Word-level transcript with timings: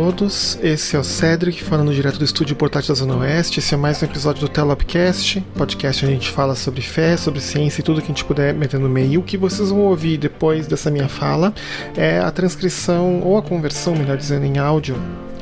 Todos, 0.00 0.56
esse 0.62 0.94
é 0.94 0.98
o 0.98 1.02
Cedric 1.02 1.64
falando 1.64 1.92
direto 1.92 2.20
do 2.20 2.24
estúdio 2.24 2.54
Portátil 2.54 2.94
da 2.94 3.00
Zona 3.00 3.16
Oeste. 3.16 3.58
Esse 3.58 3.74
é 3.74 3.76
mais 3.76 4.00
um 4.00 4.04
episódio 4.04 4.42
do 4.42 4.48
Telopcast, 4.48 5.40
podcast 5.56 6.04
onde 6.04 6.14
a 6.14 6.16
gente 6.16 6.30
fala 6.30 6.54
sobre 6.54 6.82
fé, 6.82 7.16
sobre 7.16 7.40
ciência 7.40 7.80
e 7.80 7.82
tudo 7.82 8.00
que 8.00 8.04
a 8.04 8.14
gente 8.14 8.24
puder 8.24 8.54
meter 8.54 8.78
no 8.78 8.88
meio. 8.88 9.18
O 9.18 9.24
que 9.24 9.36
vocês 9.36 9.70
vão 9.70 9.80
ouvir 9.80 10.16
depois 10.16 10.68
dessa 10.68 10.88
minha 10.88 11.08
fala 11.08 11.52
é 11.96 12.20
a 12.20 12.30
transcrição, 12.30 13.20
ou 13.22 13.36
a 13.38 13.42
conversão, 13.42 13.96
melhor 13.96 14.16
dizendo, 14.16 14.46
em 14.46 14.56
áudio, 14.56 14.96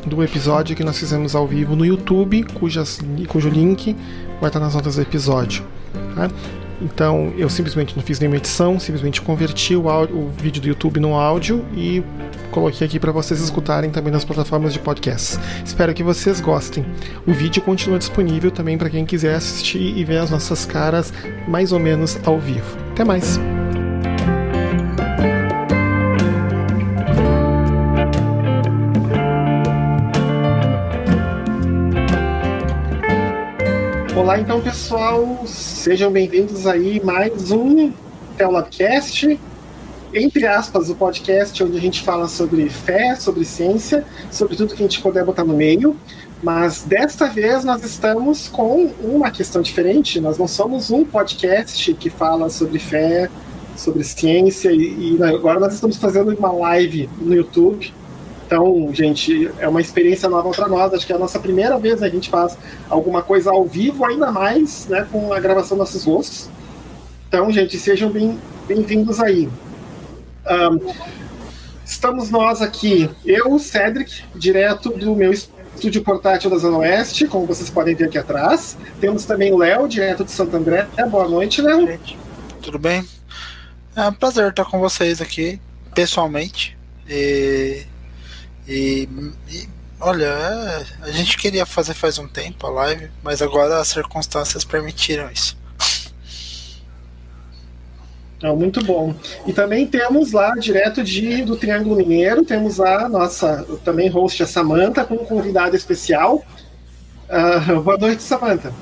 do 0.07 0.25
episódio 0.25 0.75
que 0.75 0.83
nós 0.83 0.99
fizemos 0.99 1.35
ao 1.35 1.47
vivo 1.47 1.77
no 1.77 1.85
YouTube, 1.85 2.43
cujas, 2.55 2.99
cujo 3.29 3.51
link 3.51 3.95
vai 4.41 4.49
estar 4.49 4.59
nas 4.59 4.75
notas 4.75 4.97
do 4.97 5.03
episódio. 5.03 5.67
Tá? 6.15 6.31
Então 6.81 7.33
eu 7.37 7.49
simplesmente 7.49 7.97
não 7.97 8.03
fiz 8.03 8.21
nenhuma 8.21 8.37
edição, 8.37 8.79
simplesmente 8.79 9.23
converti 9.23 9.75
o, 9.75 9.89
áudio, 9.89 10.17
o 10.17 10.31
vídeo 10.31 10.61
do 10.61 10.69
YouTube 10.69 11.01
no 11.01 11.15
áudio 11.15 11.65
e 11.75 12.03
coloquei 12.51 12.87
aqui 12.87 12.99
para 12.99 13.13
vocês 13.13 13.41
escutarem 13.41 13.91
também 13.91 14.13
nas 14.13 14.25
plataformas 14.25 14.73
de 14.73 14.79
podcast. 14.79 15.39
Espero 15.65 15.95
que 15.95 16.03
vocês 16.03 16.41
gostem. 16.41 16.85
O 17.27 17.33
vídeo 17.33 17.63
continua 17.63 17.99
disponível 17.99 18.51
também 18.51 18.77
para 18.77 18.91
quem 18.91 19.05
quiser 19.05 19.35
assistir 19.35 19.97
e 19.97 20.05
ver 20.05 20.19
as 20.19 20.31
nossas 20.31 20.65
caras 20.65 21.13
mais 21.49 21.73
ou 21.73 21.79
menos 21.79 22.19
ao 22.25 22.39
vivo. 22.39 22.77
Até 22.93 23.05
mais! 23.05 23.56
Olá, 34.17 34.41
então, 34.41 34.63
pessoal, 34.63 35.43
sejam 35.47 36.11
bem-vindos 36.11 36.67
aí 36.67 37.05
mais 37.05 37.53
um 37.53 37.93
Telabcast, 38.35 39.39
entre 40.15 40.47
aspas, 40.47 40.89
o 40.89 40.95
podcast 40.95 41.63
onde 41.63 41.77
a 41.77 41.81
gente 41.81 42.03
fala 42.03 42.27
sobre 42.27 42.67
fé, 42.71 43.15
sobre 43.15 43.45
ciência, 43.45 44.07
sobre 44.31 44.57
tudo 44.57 44.75
que 44.75 44.83
a 44.83 44.87
gente 44.87 45.03
puder 45.03 45.23
botar 45.23 45.45
no 45.45 45.55
meio. 45.55 45.95
Mas 46.43 46.83
desta 46.83 47.27
vez 47.27 47.63
nós 47.63 47.85
estamos 47.85 48.49
com 48.49 48.91
uma 49.03 49.31
questão 49.31 49.61
diferente. 49.61 50.19
Nós 50.19 50.39
não 50.39 50.49
somos 50.49 50.91
um 50.91 51.05
podcast 51.05 51.93
que 51.93 52.09
fala 52.09 52.49
sobre 52.49 52.79
fé, 52.79 53.29
sobre 53.77 54.03
ciência, 54.03 54.73
e, 54.73 55.19
e 55.19 55.23
agora 55.23 55.61
nós 55.61 55.75
estamos 55.75 55.99
fazendo 55.99 56.35
uma 56.35 56.53
live 56.53 57.07
no 57.21 57.35
YouTube 57.35 57.93
então, 58.47 58.91
gente, 58.95 59.51
é 59.59 59.67
uma 59.67 59.81
experiência 59.81 60.29
nova 60.29 60.51
para 60.51 60.69
nós. 60.69 60.95
Acho 60.95 61.05
que 61.05 61.13
é 61.13 61.17
a 61.17 61.19
nossa 61.19 61.41
primeira 61.41 61.77
vez 61.79 62.01
a 62.01 62.09
gente 62.09 62.31
faz 62.31 62.57
alguma 62.89 63.21
coisa 63.21 63.51
ao 63.51 63.67
vivo, 63.67 64.05
ainda 64.05 64.31
mais 64.31 64.87
né, 64.87 65.07
com 65.11 65.33
a 65.33 65.41
gravação 65.41 65.77
nossos 65.77 66.05
rostos. 66.05 66.49
Então, 67.27 67.51
gente, 67.51 67.77
sejam 67.77 68.09
bem-vindos 68.69 69.19
bem 69.19 69.27
aí. 69.27 69.49
Um, 70.49 70.95
estamos 71.85 72.31
nós 72.31 72.63
aqui, 72.63 73.11
eu, 73.25 73.59
Cedric, 73.59 74.23
direto 74.37 74.91
do 74.91 75.17
meu 75.17 75.33
estúdio 75.33 76.05
portátil 76.05 76.49
da 76.49 76.59
Zona 76.59 76.79
Oeste, 76.79 77.27
como 77.27 77.47
vocês 77.47 77.69
podem 77.69 77.97
ver 77.97 78.05
aqui 78.05 78.17
atrás. 78.17 78.79
Temos 79.01 79.25
também 79.25 79.53
o 79.53 79.59
Léo, 79.59 79.89
direto 79.89 80.25
de 80.25 80.31
Santo 80.31 80.57
André. 80.57 80.87
Boa 81.11 81.29
noite, 81.29 81.61
Léo. 81.61 81.99
Tudo 82.63 82.79
bem? 82.79 83.05
É 83.97 84.07
um 84.07 84.13
prazer 84.13 84.51
estar 84.51 84.65
com 84.67 84.79
vocês 84.79 85.21
aqui, 85.21 85.61
pessoalmente. 85.93 86.79
E 87.09 87.87
e, 88.69 89.09
e, 89.49 89.69
olha, 90.01 90.85
a 91.03 91.11
gente 91.11 91.37
queria 91.37 91.65
fazer 91.65 91.95
faz 91.95 92.19
um 92.19 92.27
tempo 92.27 92.67
a 92.67 92.71
live, 92.71 93.11
mas 93.23 93.41
agora 93.41 93.79
as 93.81 93.89
circunstâncias 93.89 94.65
permitiram 94.65 95.31
isso. 95.31 95.57
É 98.43 98.53
muito 98.53 98.85
bom. 98.85 99.15
E 99.47 99.53
também 99.53 99.87
temos 99.87 100.33
lá, 100.33 100.55
direto 100.55 101.03
de, 101.03 101.43
do 101.43 101.57
Triângulo 101.57 101.97
Mineiro, 101.97 102.45
temos 102.45 102.79
a 102.81 103.09
nossa 103.09 103.67
também 103.85 104.09
host, 104.09 104.43
a 104.43 104.47
Samanta, 104.47 105.05
com 105.05 105.15
um 105.15 105.25
convidado 105.25 105.75
especial. 105.75 106.45
Uh, 107.29 107.81
boa 107.81 107.97
noite, 107.97 108.23
Samanta. 108.23 108.73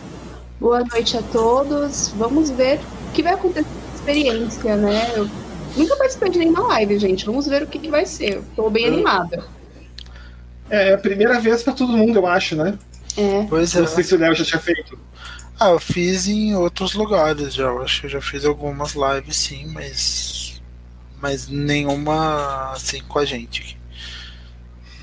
Boa 0.59 0.81
noite 0.85 1.17
a 1.17 1.23
todos. 1.23 2.13
Vamos 2.17 2.51
ver 2.51 2.81
o 3.09 3.13
que 3.13 3.23
vai 3.23 3.35
acontecer 3.35 3.65
com 3.65 3.97
experiência, 3.97 4.77
né? 4.77 5.13
Eu 5.15 5.31
nunca 5.77 5.97
participei 5.97 6.31
de 6.31 6.39
nenhuma 6.41 6.67
live, 6.69 6.99
gente. 6.99 7.25
Vamos 7.25 7.47
ver 7.47 7.63
o 7.63 7.67
que, 7.67 7.79
que 7.79 7.89
vai 7.89 8.05
ser. 8.07 8.39
Estou 8.39 8.69
bem 8.69 8.87
animada. 8.87 9.45
É 10.71 10.95
a 10.95 10.99
primeira 10.99 11.41
vez 11.41 11.63
para 11.63 11.73
todo 11.73 11.97
mundo, 11.97 12.19
eu 12.19 12.27
acho, 12.27 12.57
né? 12.57 12.79
É. 13.17 13.47
Pois 13.49 13.75
é. 13.75 13.81
Não 13.81 13.87
sei 13.87 14.05
se 14.05 14.15
o 14.15 14.19
Léo 14.19 14.35
já 14.35 14.45
tinha 14.45 14.61
feito. 14.61 14.99
Ah, 15.59 15.71
eu 15.71 15.79
fiz 15.79 16.27
em 16.27 16.55
outros 16.57 16.95
lugares 16.95 17.55
já. 17.55 17.65
Eu 17.65 17.83
acho 17.83 18.01
que 18.01 18.07
eu 18.07 18.11
já 18.11 18.21
fiz 18.21 18.45
algumas 18.45 18.95
lives 18.95 19.37
sim, 19.37 19.67
mas. 19.73 20.63
Mas 21.21 21.49
nenhuma 21.49 22.73
assim 22.73 23.01
com 23.07 23.19
a 23.19 23.25
gente. 23.25 23.79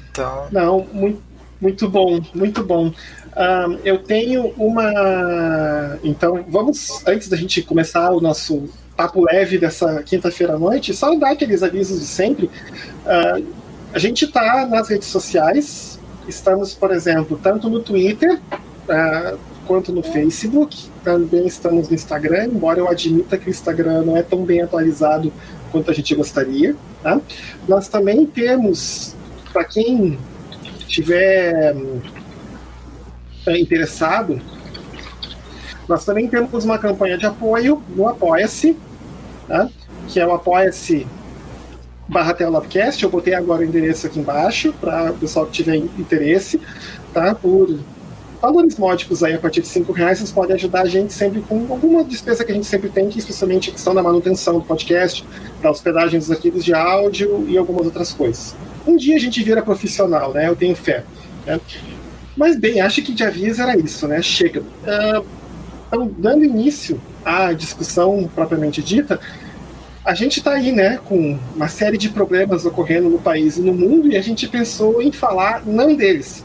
Então. 0.10 0.48
Não, 0.52 0.88
muito, 0.92 1.22
muito 1.60 1.90
bom, 1.90 2.20
muito 2.34 2.64
bom. 2.64 2.88
Um, 2.88 3.80
eu 3.86 4.00
tenho 4.00 4.48
uma. 4.58 5.98
Então, 6.04 6.46
vamos, 6.50 7.02
antes 7.08 7.30
da 7.30 7.38
gente 7.38 7.62
começar 7.62 8.12
o 8.12 8.20
nosso 8.20 8.70
papo 8.96 9.24
leve 9.24 9.58
dessa 9.58 10.04
quinta-feira 10.04 10.56
à 10.56 10.60
noite, 10.60 10.94
só 10.94 11.16
dar 11.16 11.32
aqueles 11.32 11.64
avisos 11.64 12.02
de 12.02 12.06
sempre. 12.06 12.52
Uh, 13.06 13.61
a 13.94 14.00
gente 14.00 14.26
está 14.26 14.66
nas 14.66 14.90
redes 14.90 15.08
sociais, 15.08 16.00
estamos, 16.28 16.74
por 16.74 16.92
exemplo, 16.92 17.40
tanto 17.42 17.70
no 17.70 17.82
Twitter 17.82 18.40
uh, 18.40 19.38
quanto 19.68 19.92
no 19.92 20.02
Facebook, 20.02 20.90
também 21.04 21.46
estamos 21.46 21.90
no 21.90 21.96
Instagram, 21.96 22.46
embora 22.46 22.80
eu 22.80 22.88
admita 22.88 23.38
que 23.38 23.48
o 23.48 23.50
Instagram 23.50 24.04
não 24.04 24.18
é 24.18 24.24
tão 24.24 24.44
bem 24.44 24.62
atualizado 24.62 25.32
quanto 25.72 25.92
a 25.92 25.94
gente 25.94 26.16
gostaria. 26.16 26.76
Tá? 27.04 27.20
Nós 27.68 27.88
também 27.88 28.26
temos, 28.26 29.16
para 29.52 29.66
quem 29.66 30.18
estiver 30.80 31.76
uh, 31.76 33.52
interessado, 33.52 34.42
nós 35.88 36.06
também 36.06 36.28
temos 36.30 36.64
uma 36.64 36.78
campanha 36.78 37.18
de 37.18 37.26
apoio 37.26 37.84
no 37.90 38.08
Apoia-se, 38.08 38.78
tá? 39.48 39.70
que 40.08 40.20
é 40.20 40.26
o 40.26 40.34
Apoia-se 40.34 41.06
barra 42.12 42.34
Telabcast, 42.34 43.02
eu 43.02 43.10
botei 43.10 43.34
agora 43.34 43.62
o 43.62 43.64
endereço 43.64 44.06
aqui 44.06 44.20
embaixo 44.20 44.74
para 44.74 45.12
o 45.12 45.18
pessoal 45.18 45.46
que 45.46 45.54
tiver 45.54 45.78
interesse, 45.78 46.60
tá? 47.14 47.34
Por 47.34 47.80
valores 48.42 48.78
módicos 48.78 49.24
aí 49.24 49.34
a 49.34 49.40
partir 49.40 49.62
de 49.62 49.68
cinco 49.70 49.94
reais, 49.94 50.18
vocês 50.18 50.30
podem 50.30 50.56
ajudar 50.56 50.82
a 50.82 50.86
gente 50.86 51.14
sempre 51.14 51.42
com 51.42 51.68
alguma 51.70 52.04
despesa 52.04 52.44
que 52.44 52.52
a 52.52 52.56
gente 52.56 52.68
sempre 52.68 52.90
tem, 52.90 53.08
que 53.08 53.18
especialmente 53.18 53.70
a 53.70 53.74
questão 53.74 53.96
da 53.96 54.04
manutenção 54.04 54.60
do 54.60 54.66
podcast, 54.66 55.26
da 55.62 55.72
hospedagem 55.72 56.20
dos 56.20 56.30
arquivos 56.30 56.66
de 56.66 56.74
áudio 56.74 57.46
e 57.48 57.58
algumas 57.58 57.86
outras 57.86 58.12
coisas. 58.12 58.56
Um 58.86 58.98
dia 58.98 59.16
a 59.16 59.20
gente 59.20 59.42
vira 59.42 59.62
profissional, 59.62 60.34
né? 60.34 60.50
Eu 60.50 60.56
tenho 60.56 60.76
fé. 60.76 61.06
Né? 61.46 61.62
Mas 62.36 62.60
bem, 62.60 62.82
acho 62.82 63.02
que 63.02 63.14
de 63.14 63.24
aviso 63.24 63.62
era 63.62 63.78
isso, 63.78 64.06
né? 64.06 64.22
Chega. 64.22 64.60
Uh, 64.62 65.26
então, 65.88 66.12
dando 66.18 66.44
início 66.44 67.00
à 67.24 67.54
discussão 67.54 68.30
propriamente 68.34 68.82
dita, 68.82 69.20
a 70.04 70.16
gente 70.16 70.40
está 70.40 70.54
aí, 70.54 70.72
né, 70.72 71.00
com 71.06 71.38
uma 71.56 71.68
série 71.68 71.98
de 71.98 72.10
problemas 72.10 72.66
ocorrendo 72.66 73.10
no 73.10 73.20
país 73.20 73.58
e 73.58 73.62
no 73.62 73.74
mundo, 73.74 74.12
e 74.12 74.18
a 74.18 74.22
gente 74.22 74.48
pensou 74.48 75.02
em 75.02 75.12
falar 75.12 75.64
não 75.66 75.96
deles. 75.96 76.44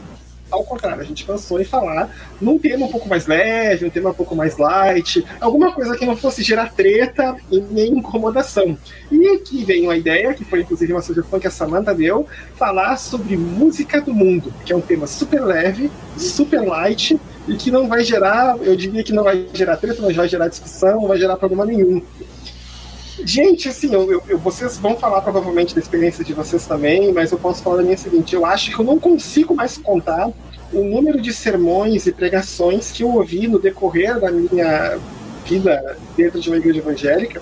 Ao 0.49 0.63
contrário, 0.63 1.01
a 1.01 1.05
gente 1.05 1.25
pensou 1.25 1.59
em 1.59 1.65
falar 1.65 2.09
num 2.39 2.57
tema 2.57 2.85
um 2.85 2.91
pouco 2.91 3.09
mais 3.09 3.27
leve, 3.27 3.85
um 3.85 3.89
tema 3.89 4.11
um 4.11 4.13
pouco 4.13 4.33
mais 4.33 4.57
light, 4.57 5.25
alguma 5.41 5.73
coisa 5.73 5.97
que 5.97 6.05
não 6.05 6.15
fosse 6.15 6.41
gerar 6.41 6.71
treta 6.71 7.35
e 7.51 7.59
nem 7.59 7.97
incomodação. 7.97 8.77
E 9.11 9.27
aqui 9.27 9.65
vem 9.65 9.83
uma 9.83 9.97
ideia, 9.97 10.33
que 10.33 10.45
foi 10.45 10.61
inclusive 10.61 10.93
uma 10.93 11.01
sugestão 11.01 11.37
que 11.37 11.47
a 11.47 11.51
Samantha 11.51 11.93
deu, 11.93 12.25
falar 12.55 12.95
sobre 12.95 13.35
música 13.35 13.99
do 13.99 14.13
mundo, 14.13 14.53
que 14.65 14.71
é 14.71 14.75
um 14.75 14.81
tema 14.81 15.05
super 15.05 15.43
leve, 15.43 15.91
super 16.15 16.61
light, 16.61 17.19
e 17.47 17.55
que 17.55 17.69
não 17.69 17.87
vai 17.87 18.03
gerar, 18.03 18.57
eu 18.61 18.75
diria 18.75 19.03
que 19.03 19.13
não 19.13 19.23
vai 19.23 19.47
gerar 19.53 19.77
treta, 19.77 20.01
não 20.01 20.13
vai 20.13 20.27
gerar 20.29 20.47
discussão, 20.47 21.01
não 21.01 21.07
vai 21.07 21.17
gerar 21.17 21.37
problema 21.37 21.65
nenhum. 21.65 22.01
Gente, 23.23 23.69
assim, 23.69 23.93
eu, 23.93 24.23
eu, 24.27 24.37
vocês 24.37 24.77
vão 24.77 24.95
falar 24.95 25.21
provavelmente 25.21 25.73
da 25.73 25.81
experiência 25.81 26.23
de 26.23 26.33
vocês 26.33 26.65
também, 26.65 27.11
mas 27.11 27.31
eu 27.31 27.37
posso 27.37 27.63
falar 27.63 27.77
da 27.77 27.83
minha 27.83 27.97
seguinte: 27.97 28.35
eu 28.35 28.45
acho 28.45 28.71
que 28.71 28.79
eu 28.79 28.85
não 28.85 28.99
consigo 28.99 29.55
mais 29.55 29.77
contar 29.77 30.29
o 30.71 30.83
número 30.83 31.19
de 31.21 31.33
sermões 31.33 32.05
e 32.05 32.11
pregações 32.11 32.91
que 32.91 33.03
eu 33.03 33.09
ouvi 33.09 33.47
no 33.47 33.59
decorrer 33.59 34.19
da 34.19 34.31
minha 34.31 34.97
vida 35.45 35.97
dentro 36.15 36.39
de 36.39 36.49
uma 36.49 36.57
igreja 36.57 36.79
evangélica 36.79 37.41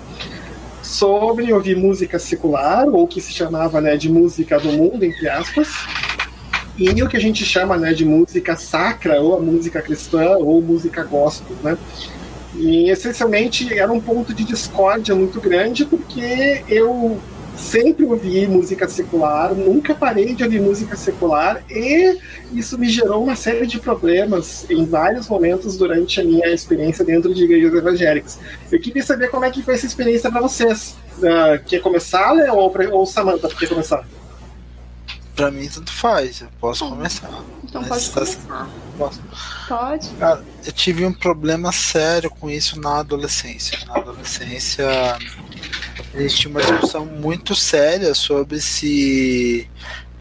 sobre 0.82 1.52
ouvir 1.52 1.76
música 1.76 2.18
secular, 2.18 2.88
ou 2.88 3.06
que 3.06 3.20
se 3.20 3.32
chamava 3.32 3.80
né, 3.80 3.96
de 3.96 4.08
música 4.08 4.58
do 4.58 4.70
mundo, 4.72 5.04
entre 5.04 5.28
aspas, 5.28 5.68
e 6.78 7.02
o 7.02 7.08
que 7.08 7.16
a 7.16 7.20
gente 7.20 7.44
chama 7.44 7.76
né, 7.76 7.92
de 7.92 8.04
música 8.04 8.54
sacra, 8.54 9.20
ou 9.20 9.34
a 9.36 9.40
música 9.40 9.82
cristã, 9.82 10.36
ou 10.36 10.62
música 10.62 11.02
gospel, 11.02 11.56
né? 11.62 11.76
E 12.58 12.90
essencialmente 12.90 13.78
era 13.78 13.92
um 13.92 14.00
ponto 14.00 14.32
de 14.32 14.44
discórdia 14.44 15.14
muito 15.14 15.40
grande, 15.40 15.84
porque 15.84 16.62
eu 16.68 17.20
sempre 17.56 18.04
ouvi 18.04 18.46
música 18.46 18.88
secular, 18.88 19.54
nunca 19.54 19.94
parei 19.94 20.34
de 20.34 20.44
ouvir 20.44 20.60
música 20.60 20.94
secular, 20.96 21.62
e 21.70 22.18
isso 22.52 22.78
me 22.78 22.88
gerou 22.88 23.24
uma 23.24 23.34
série 23.34 23.66
de 23.66 23.80
problemas 23.80 24.66
em 24.70 24.84
vários 24.84 25.28
momentos 25.28 25.76
durante 25.76 26.20
a 26.20 26.24
minha 26.24 26.46
experiência 26.48 27.04
dentro 27.04 27.34
de 27.34 27.44
igrejas 27.44 27.74
evangélicas. 27.74 28.38
Eu 28.70 28.80
queria 28.80 29.02
saber 29.02 29.30
como 29.30 29.44
é 29.44 29.50
que 29.50 29.62
foi 29.62 29.74
essa 29.74 29.86
experiência 29.86 30.30
para 30.30 30.40
vocês. 30.40 30.96
Uh, 31.18 31.62
quer 31.64 31.80
começar, 31.80 32.32
Léo, 32.32 32.54
ou, 32.54 32.72
ou 32.92 33.06
Samantha 33.06 33.48
quer 33.48 33.68
começar? 33.68 34.06
Pra 35.34 35.50
mim, 35.50 35.68
tanto 35.68 35.92
faz. 35.92 36.42
Eu 36.42 36.48
posso 36.60 36.88
começar. 36.88 37.30
Então 37.76 37.88
pode 37.88 38.10
tá- 38.10 38.20
começar. 38.20 38.68
Posso. 38.96 39.20
Pode. 39.68 40.08
Cara, 40.18 40.42
eu 40.64 40.72
tive 40.72 41.04
um 41.04 41.12
problema 41.12 41.70
sério 41.70 42.30
com 42.30 42.48
isso 42.48 42.80
na 42.80 43.00
adolescência. 43.00 43.78
Na 43.86 43.96
adolescência, 43.96 44.88
a 46.14 46.20
gente 46.20 46.36
tinha 46.36 46.50
uma 46.50 46.62
discussão 46.62 47.04
muito 47.04 47.54
séria 47.54 48.14
sobre 48.14 48.60
se 48.60 49.68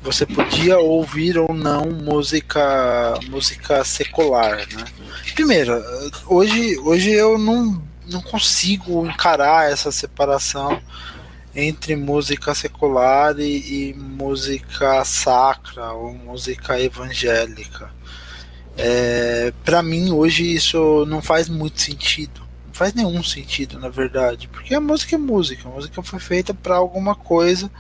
você 0.04 0.26
podia 0.26 0.78
ouvir 0.78 1.38
ou 1.38 1.54
não 1.54 1.90
música 1.90 3.18
música 3.30 3.84
secular, 3.84 4.58
né? 4.58 4.86
Primeiro, 5.34 5.84
hoje, 6.28 6.78
hoje 6.80 7.12
eu 7.12 7.38
não, 7.38 7.82
não 8.08 8.22
consigo 8.22 9.06
encarar 9.08 9.72
essa 9.72 9.92
separação 9.92 10.80
entre 11.56 11.96
música 11.96 12.54
secular 12.54 13.40
e, 13.40 13.90
e 13.90 13.94
música 13.94 15.04
sacra 15.06 15.94
ou 15.94 16.14
música 16.14 16.80
evangélica. 16.80 17.90
É, 18.78 19.54
para 19.64 19.82
mim 19.82 20.12
hoje 20.12 20.54
isso 20.54 21.06
não 21.08 21.22
faz 21.22 21.48
muito 21.48 21.82
sentido. 21.82 22.42
Não 22.68 22.74
faz 22.74 22.94
nenhum 22.94 23.24
sentido, 23.24 23.80
na 23.80 23.88
verdade, 23.88 24.50
porque 24.50 24.76
a 24.76 24.82
música 24.82 25.16
é 25.16 25.18
música, 25.18 25.68
a 25.68 25.72
música 25.72 26.04
foi 26.04 26.20
feita 26.20 26.54
para 26.54 26.76
alguma 26.76 27.16
coisa 27.16 27.72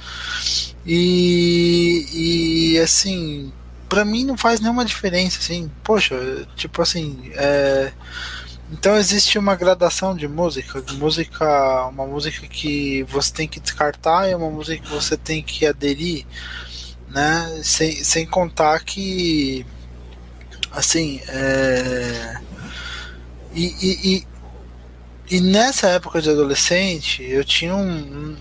e, 0.85 2.73
e 2.75 2.79
assim, 2.79 3.51
para 3.89 4.05
mim 4.05 4.23
não 4.23 4.37
faz 4.37 4.61
nenhuma 4.61 4.85
diferença, 4.85 5.39
assim, 5.39 5.69
poxa, 5.83 6.15
tipo 6.55 6.81
assim, 6.81 7.31
é, 7.33 7.91
então 8.71 8.97
existe 8.97 9.37
uma 9.37 9.55
gradação 9.55 10.15
de 10.15 10.27
música, 10.27 10.83
música, 10.93 11.85
uma 11.87 12.05
música 12.05 12.47
que 12.47 13.03
você 13.03 13.31
tem 13.31 13.47
que 13.47 13.59
descartar 13.59 14.29
e 14.29 14.33
uma 14.33 14.49
música 14.49 14.83
que 14.83 14.91
você 14.91 15.15
tem 15.15 15.43
que 15.43 15.65
aderir, 15.67 16.25
né? 17.09 17.61
Sem, 17.63 18.03
sem 18.03 18.25
contar 18.25 18.83
que 18.83 19.65
assim, 20.71 21.21
é... 21.27 22.41
e, 23.53 23.65
e, 23.65 24.15
e, 24.15 24.27
e, 25.37 25.41
nessa 25.41 25.87
época 25.89 26.21
de 26.21 26.29
adolescente 26.29 27.23
eu 27.23 27.45
tinha 27.45 27.73
um, 27.75 27.97
um, 27.97 28.37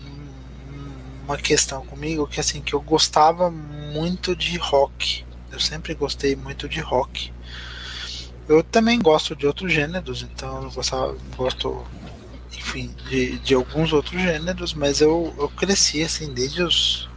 uma 1.27 1.37
questão 1.37 1.85
comigo 1.87 2.27
que 2.27 2.41
assim 2.41 2.61
que 2.63 2.75
eu 2.75 2.81
gostava 2.81 3.51
muito 3.51 4.35
de 4.35 4.57
rock. 4.57 5.25
Eu 5.53 5.61
sempre 5.61 5.95
gostei 5.95 6.35
muito 6.35 6.69
de 6.69 6.81
rock. 6.81 7.34
Eu 8.49 8.63
também 8.63 8.99
gosto 8.99 9.35
de 9.35 9.47
outros 9.47 9.73
gêneros, 9.73 10.23
então 10.23 10.65
eu 10.65 10.71
gostava, 10.71 11.17
gosto, 11.37 11.85
enfim, 12.53 12.95
de, 13.09 13.39
de 13.39 13.55
alguns 13.55 13.93
outros 13.93 14.21
gêneros, 14.21 14.75
mas 14.75 15.01
eu, 15.01 15.35
eu 15.39 15.49
cresci 15.49 16.03
assim 16.03 16.33
desde 16.33 16.63
os 16.63 17.09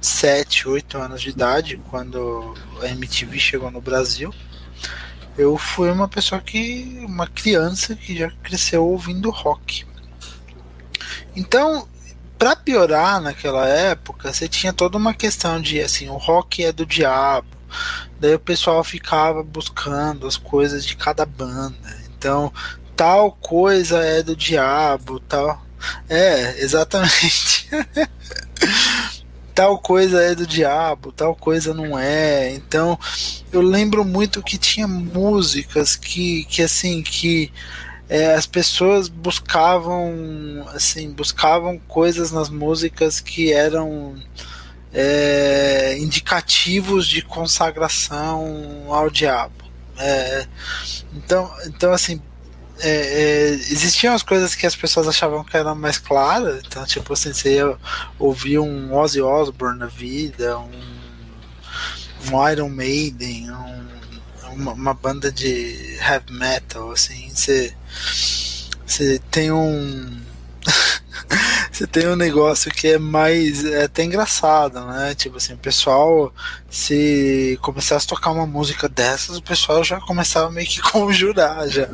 7, 0.00 0.68
8 0.68 0.98
anos 0.98 1.22
de 1.22 1.30
idade, 1.30 1.80
quando 1.88 2.54
a 2.82 2.88
MTV 2.88 3.38
chegou 3.38 3.70
no 3.70 3.80
Brasil. 3.80 4.32
Eu 5.36 5.56
fui 5.56 5.90
uma 5.90 6.08
pessoa 6.08 6.40
que. 6.40 7.00
uma 7.06 7.26
criança 7.26 7.94
que 7.94 8.16
já 8.16 8.30
cresceu 8.42 8.84
ouvindo 8.84 9.30
rock. 9.30 9.86
Então, 11.36 11.88
para 12.38 12.56
piorar 12.56 13.20
naquela 13.20 13.66
época, 13.66 14.32
você 14.32 14.48
tinha 14.48 14.72
toda 14.72 14.98
uma 14.98 15.14
questão 15.14 15.60
de 15.60 15.80
assim, 15.80 16.08
o 16.08 16.16
rock 16.16 16.64
é 16.64 16.72
do 16.72 16.84
diabo. 16.84 17.46
Daí 18.20 18.34
o 18.34 18.40
pessoal 18.40 18.82
ficava 18.82 19.42
buscando 19.42 20.26
as 20.26 20.36
coisas 20.36 20.84
de 20.84 20.96
cada 20.96 21.24
banda. 21.24 21.76
Então, 22.16 22.52
tal 22.96 23.32
coisa 23.32 23.98
é 23.98 24.22
do 24.22 24.34
diabo, 24.34 25.20
tal. 25.20 25.64
É, 26.08 26.60
exatamente. 26.60 27.68
tal 29.54 29.78
coisa 29.78 30.22
é 30.22 30.34
do 30.34 30.46
diabo, 30.46 31.12
tal 31.12 31.34
coisa 31.34 31.72
não 31.72 31.98
é. 31.98 32.52
Então, 32.54 32.98
eu 33.52 33.60
lembro 33.60 34.04
muito 34.04 34.42
que 34.42 34.58
tinha 34.58 34.88
músicas 34.88 35.96
que, 35.96 36.44
que 36.44 36.62
assim, 36.62 37.02
que 37.02 37.52
é, 38.08 38.34
as 38.34 38.46
pessoas 38.46 39.08
buscavam, 39.08 40.64
assim, 40.74 41.10
buscavam 41.10 41.78
coisas 41.86 42.32
nas 42.32 42.48
músicas 42.48 43.20
que 43.20 43.52
eram 43.52 44.16
é, 44.92 45.96
indicativos 45.98 47.06
de 47.06 47.22
consagração 47.22 48.86
ao 48.88 49.10
diabo. 49.10 49.64
É, 49.98 50.46
então, 51.12 51.50
então, 51.66 51.92
assim, 51.92 52.20
é, 52.80 52.90
é, 52.90 53.50
existiam 53.50 54.14
as 54.14 54.22
coisas 54.22 54.54
que 54.54 54.66
as 54.66 54.76
pessoas 54.76 55.08
achavam 55.08 55.42
que 55.42 55.56
eram 55.56 55.74
mais 55.74 55.98
claras, 55.98 56.62
então, 56.64 56.84
tipo 56.86 57.12
assim, 57.12 57.32
você 57.32 57.56
ia 57.56 57.76
ouvir 58.18 58.60
um 58.60 58.94
Ozzy 58.94 59.20
Osbourne 59.20 59.78
na 59.78 59.86
vida, 59.86 60.58
um, 60.58 60.70
um 62.30 62.48
Iron 62.48 62.68
Maiden, 62.68 63.50
um, 63.50 63.88
uma, 64.52 64.72
uma, 64.72 64.94
banda 64.94 65.32
de 65.32 65.98
heavy 66.00 66.32
metal, 66.32 66.92
assim, 66.92 67.30
você, 67.34 67.74
você 68.86 69.20
tem 69.30 69.50
um. 69.50 70.20
você 71.78 71.86
tem 71.86 72.08
um 72.08 72.16
negócio 72.16 72.72
que 72.72 72.88
é 72.88 72.98
mais 72.98 73.64
é 73.64 73.84
até 73.84 74.02
engraçado, 74.02 74.80
né? 74.80 75.14
Tipo 75.14 75.36
assim, 75.36 75.52
o 75.52 75.58
pessoal 75.58 76.34
se 76.68 77.56
começasse 77.62 78.04
a 78.04 78.08
tocar 78.08 78.32
uma 78.32 78.46
música 78.46 78.88
dessas, 78.88 79.36
o 79.36 79.42
pessoal 79.42 79.84
já 79.84 80.00
começava 80.00 80.50
meio 80.50 80.66
que 80.66 80.82
conjurar 80.90 81.68
já. 81.68 81.88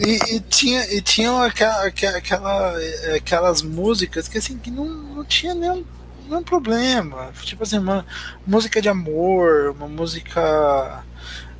E, 0.00 0.34
e 0.34 0.40
tinha 0.40 0.84
e 0.92 1.00
tinham 1.00 1.40
aquela, 1.40 1.84
aquela, 1.86 2.74
aquelas 3.14 3.62
músicas 3.62 4.26
que 4.26 4.38
assim 4.38 4.58
que 4.58 4.70
não, 4.70 4.84
não 4.84 5.24
tinha 5.24 5.54
nenhum, 5.54 5.84
nenhum 6.28 6.42
problema. 6.42 7.30
Tipo 7.42 7.62
assim, 7.62 7.78
uma 7.78 8.04
música 8.44 8.82
de 8.82 8.88
amor, 8.88 9.76
uma 9.78 9.86
música 9.86 11.04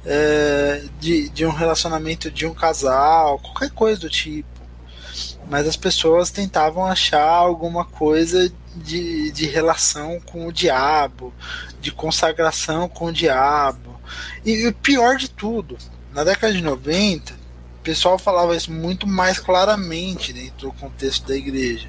é, 0.05 0.83
de, 0.99 1.29
de 1.29 1.47
um 1.47 1.53
relacionamento 1.53 2.33
de 2.33 2.47
um 2.47 2.55
casal, 2.55 3.39
qualquer 3.39 3.71
coisa 3.71 4.01
do 4.01 4.11
tipo 4.11 4.58
mas 5.49 5.67
as 5.67 5.77
pessoas 5.77 6.31
tentavam 6.31 6.85
achar 6.85 7.27
alguma 7.27 7.85
coisa 7.85 8.53
de, 8.77 9.31
de 9.33 9.47
relação 9.47 10.21
com 10.21 10.47
o 10.47 10.53
diabo, 10.53 11.33
de 11.81 11.91
consagração 11.91 12.89
com 12.89 13.07
o 13.07 13.13
diabo. 13.13 13.99
E 14.45 14.67
o 14.67 14.75
pior 14.75 15.17
de 15.17 15.29
tudo, 15.29 15.77
na 16.13 16.23
década 16.23 16.53
de 16.53 16.63
90, 16.63 17.33
o 17.33 17.83
pessoal 17.83 18.19
falava 18.19 18.55
isso 18.55 18.71
muito 18.71 19.07
mais 19.07 19.39
claramente 19.39 20.33
dentro 20.33 20.69
do 20.69 20.73
contexto 20.73 21.27
da 21.27 21.37
igreja. 21.37 21.89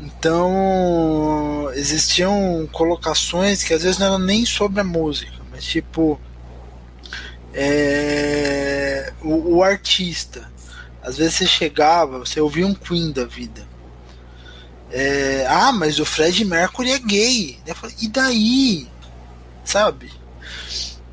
Então, 0.00 1.70
existiam 1.74 2.68
colocações 2.72 3.62
que 3.62 3.72
às 3.72 3.82
vezes 3.82 3.98
não 3.98 4.06
eram 4.06 4.18
nem 4.18 4.44
sobre 4.44 4.80
a 4.80 4.84
música, 4.84 5.32
mas 5.50 5.64
tipo. 5.64 6.20
É, 7.58 9.14
o, 9.22 9.56
o 9.56 9.62
artista 9.62 10.46
às 11.06 11.16
vezes 11.16 11.34
você 11.34 11.46
chegava, 11.46 12.18
você 12.18 12.40
ouvia 12.40 12.66
um 12.66 12.74
Queen 12.74 13.12
da 13.12 13.24
vida. 13.24 13.64
É, 14.90 15.46
ah, 15.48 15.70
mas 15.70 16.00
o 16.00 16.04
Fred 16.04 16.44
Mercury 16.44 16.90
é 16.90 16.98
gay. 16.98 17.60
Falei, 17.76 17.94
e 18.02 18.08
daí? 18.08 18.88
Sabe? 19.64 20.12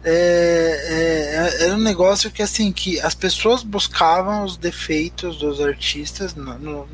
É, 0.03 1.53
é, 1.59 1.65
era 1.65 1.75
um 1.75 1.79
negócio 1.79 2.31
que 2.31 2.41
assim 2.41 2.71
que 2.71 3.00
as 3.01 3.13
pessoas 3.13 3.62
buscavam 3.62 4.43
os 4.43 4.57
defeitos 4.57 5.38
dos 5.38 5.62
artistas 5.62 6.33
no, 6.33 6.57
no, 6.57 6.89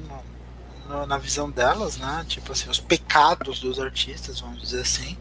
no, 0.90 1.06
na 1.08 1.18
visão 1.18 1.50
delas, 1.50 1.96
né? 1.96 2.26
Tipo 2.28 2.52
assim, 2.52 2.70
os 2.70 2.82
pecados 2.82 3.62
dos 3.62 3.80
artistas, 3.80 4.42
vamos 4.42 4.62
dizer 4.62 4.82
assim, 4.82 5.18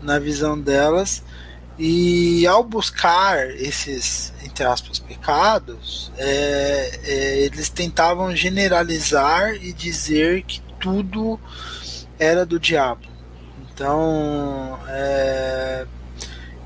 na 0.00 0.20
visão 0.20 0.58
delas. 0.58 1.24
E 1.78 2.44
ao 2.46 2.64
buscar 2.64 3.50
esses, 3.50 4.32
entre 4.44 4.64
aspas, 4.64 4.98
pecados, 4.98 6.10
é, 6.16 7.00
é, 7.04 7.38
eles 7.42 7.68
tentavam 7.68 8.34
generalizar 8.34 9.54
e 9.54 9.72
dizer 9.72 10.42
que 10.42 10.60
tudo 10.80 11.38
era 12.18 12.44
do 12.44 12.58
diabo. 12.58 13.06
Então, 13.72 14.76
é, 14.88 15.86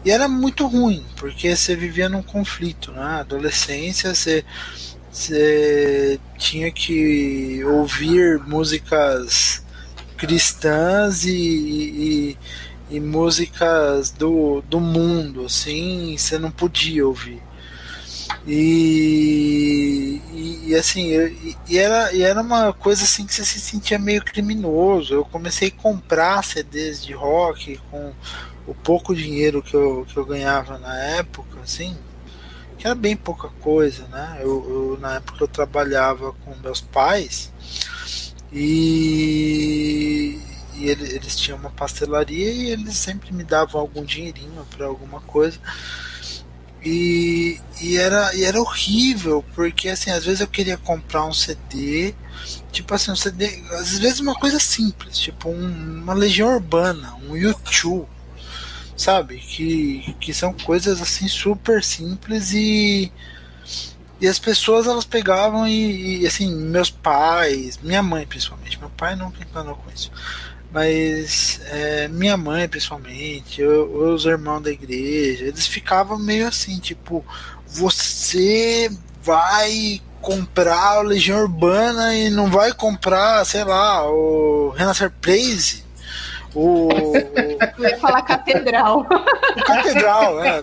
e 0.03 0.11
era 0.11 0.27
muito 0.27 0.67
ruim, 0.67 1.05
porque 1.17 1.55
você 1.55 1.77
vivia 1.77 2.09
num 2.09 2.23
conflito, 2.23 2.91
né? 2.91 3.21
Adolescência, 3.21 4.15
você, 4.15 4.45
você 5.11 6.19
tinha 6.39 6.73
que 6.73 7.63
ouvir 7.65 8.41
músicas 8.41 9.63
cristãs 10.17 11.25
e, 11.25 11.33
e 11.35 12.39
e 12.93 13.01
músicas 13.01 14.11
do, 14.11 14.63
do 14.69 14.79
mundo, 14.79 15.47
assim, 15.47 16.15
você 16.17 16.39
não 16.39 16.51
podia 16.51 17.07
ouvir. 17.07 17.43
E, 18.47 20.21
e, 20.31 20.69
e 20.69 20.75
assim, 20.75 21.07
e, 21.11 21.57
e, 21.71 21.79
era, 21.79 22.13
e 22.13 22.23
era 22.23 22.43
uma 22.43 22.75
coisa 22.75 23.05
assim 23.05 23.25
que 23.25 23.35
você 23.35 23.47
se 23.47 23.59
sentia 23.59 23.99
meio 23.99 24.23
criminoso. 24.23 25.15
Eu 25.15 25.25
comecei 25.25 25.69
a 25.69 25.83
comprar 25.83 26.45
CDs 26.45 27.03
de 27.03 27.15
rock 27.15 27.81
com 27.91 28.13
o 28.67 28.75
pouco 28.75 29.15
dinheiro 29.15 29.63
que 29.63 29.75
eu, 29.75 30.07
que 30.07 30.17
eu 30.17 30.27
ganhava 30.27 30.77
na 30.79 30.95
época, 30.95 31.61
assim, 31.63 31.97
que 32.77 32.87
era 32.87 32.95
bem 32.95 33.17
pouca 33.17 33.49
coisa, 33.61 34.07
né? 34.09 34.39
Eu, 34.43 34.49
eu 34.49 34.99
na 35.01 35.15
época 35.15 35.45
eu 35.45 35.49
trabalhava 35.49 36.35
com 36.45 36.55
meus 36.63 36.83
pais 36.83 37.51
e 38.53 40.39
e 40.75 40.89
ele, 40.89 41.05
eles 41.15 41.37
tinham 41.37 41.59
uma 41.59 41.71
pastelaria 41.71 42.51
e 42.51 42.71
eles 42.71 42.97
sempre 42.97 43.33
me 43.33 43.45
davam 43.45 43.81
algum 43.81 44.05
dinheirinho 44.05 44.67
para 44.71 44.87
alguma 44.87 45.21
coisa. 45.21 45.59
E, 46.85 47.61
e, 47.81 47.97
era, 47.97 48.35
e 48.35 48.45
era 48.45 48.61
horrível, 48.61 49.45
porque 49.55 49.89
assim, 49.89 50.11
às 50.11 50.25
vezes 50.25 50.41
eu 50.41 50.49
queria 50.49 50.77
comprar 50.77 51.25
um 51.25 51.33
CD, 51.33 52.13
tipo 52.73 52.93
assim, 52.93 53.13
um 53.13 53.17
CD, 53.17 53.63
às 53.73 53.99
vezes 53.99 54.19
uma 54.19 54.35
coisa 54.35 54.59
simples, 54.59 55.17
tipo 55.19 55.49
um, 55.49 56.01
uma 56.03 56.13
Legião 56.13 56.53
Urbana, 56.53 57.15
um 57.29 57.37
YouTube, 57.37 58.09
sabe? 58.97 59.39
Que, 59.39 60.17
que 60.21 60.35
são 60.35 60.53
coisas 60.53 61.01
assim 61.01 61.29
super 61.29 61.85
simples 61.85 62.53
e 62.53 63.13
e 64.21 64.29
as 64.29 64.39
pessoas 64.39 64.87
elas 64.87 65.05
pegavam 65.05 65.67
e, 65.67 66.23
e, 66.23 66.27
assim, 66.29 66.55
meus 66.55 66.89
pais, 66.89 67.77
minha 67.83 68.01
mãe 68.05 68.25
principalmente, 68.25 68.79
meu 68.79 68.91
pai 68.91 69.17
nunca 69.17 69.43
encanou 69.43 69.75
com 69.75 69.91
isso, 69.91 70.13
mas 70.73 71.61
é, 71.67 72.09
minha 72.09 72.37
mãe 72.37 72.69
principalmente, 72.69 73.61
eu, 73.61 74.13
os 74.13 74.25
irmãos 74.25 74.61
da 74.61 74.71
igreja, 74.71 75.45
eles 75.45 75.67
ficavam 75.67 76.19
meio 76.19 76.49
assim, 76.49 76.79
tipo, 76.79 77.25
você 77.67 78.91
vai 79.23 80.01
comprar 80.21 81.01
o 81.01 81.03
Legião 81.03 81.41
Urbana 81.41 82.15
e 82.15 82.31
não 82.31 82.51
vai 82.51 82.73
comprar, 82.73 83.45
sei 83.45 83.65
lá, 83.65 84.09
o 84.09 84.71
Renascer 84.71 85.11
Praise 85.21 85.83
o, 86.55 86.89
Eu 87.79 87.89
ia 87.89 87.99
falar 87.99 88.23
catedral. 88.23 89.07
O 89.57 89.65
catedral, 89.65 90.45
é. 90.45 90.63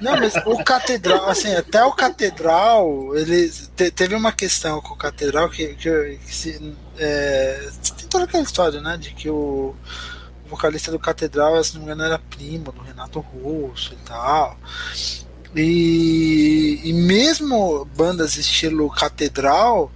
Não, 0.00 0.18
mas 0.18 0.34
o 0.46 0.64
catedral, 0.64 1.28
assim, 1.28 1.54
até 1.54 1.84
o 1.84 1.92
catedral, 1.92 3.14
ele 3.16 3.50
te, 3.76 3.90
teve 3.90 4.14
uma 4.14 4.32
questão 4.32 4.80
com 4.80 4.94
o 4.94 4.96
catedral 4.96 5.50
que, 5.50 5.74
que, 5.74 6.18
que 6.24 6.34
se, 6.34 6.74
é, 6.98 7.68
tem 7.96 8.08
toda 8.08 8.24
aquela 8.24 8.42
história, 8.42 8.80
né, 8.80 8.96
de 8.96 9.14
que 9.14 9.28
o 9.28 9.74
vocalista 10.48 10.90
do 10.90 10.98
catedral, 10.98 11.62
se 11.62 11.74
não 11.74 11.80
me 11.80 11.86
engano, 11.86 12.04
era 12.04 12.18
primo 12.18 12.72
do 12.72 12.80
Renato 12.80 13.20
Russo 13.20 13.92
e 13.92 13.96
tal. 14.06 14.56
E, 15.54 16.80
e 16.84 16.92
mesmo 16.92 17.84
bandas 17.96 18.36
estilo 18.36 18.88
catedral, 18.90 19.90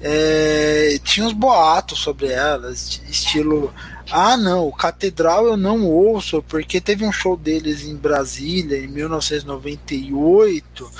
é, 0.00 0.98
tinha 1.04 1.26
uns 1.26 1.32
boatos 1.32 1.98
sobre 1.98 2.28
elas, 2.28 3.00
estilo 3.08 3.72
ah, 4.12 4.36
não, 4.36 4.66
o 4.66 4.72
Catedral 4.72 5.46
eu 5.46 5.56
não 5.56 5.86
ouço, 5.86 6.42
porque 6.42 6.80
teve 6.80 7.06
um 7.06 7.12
show 7.12 7.36
deles 7.36 7.84
em 7.84 7.94
Brasília 7.94 8.76
em 8.76 8.88
1998, 8.88 10.90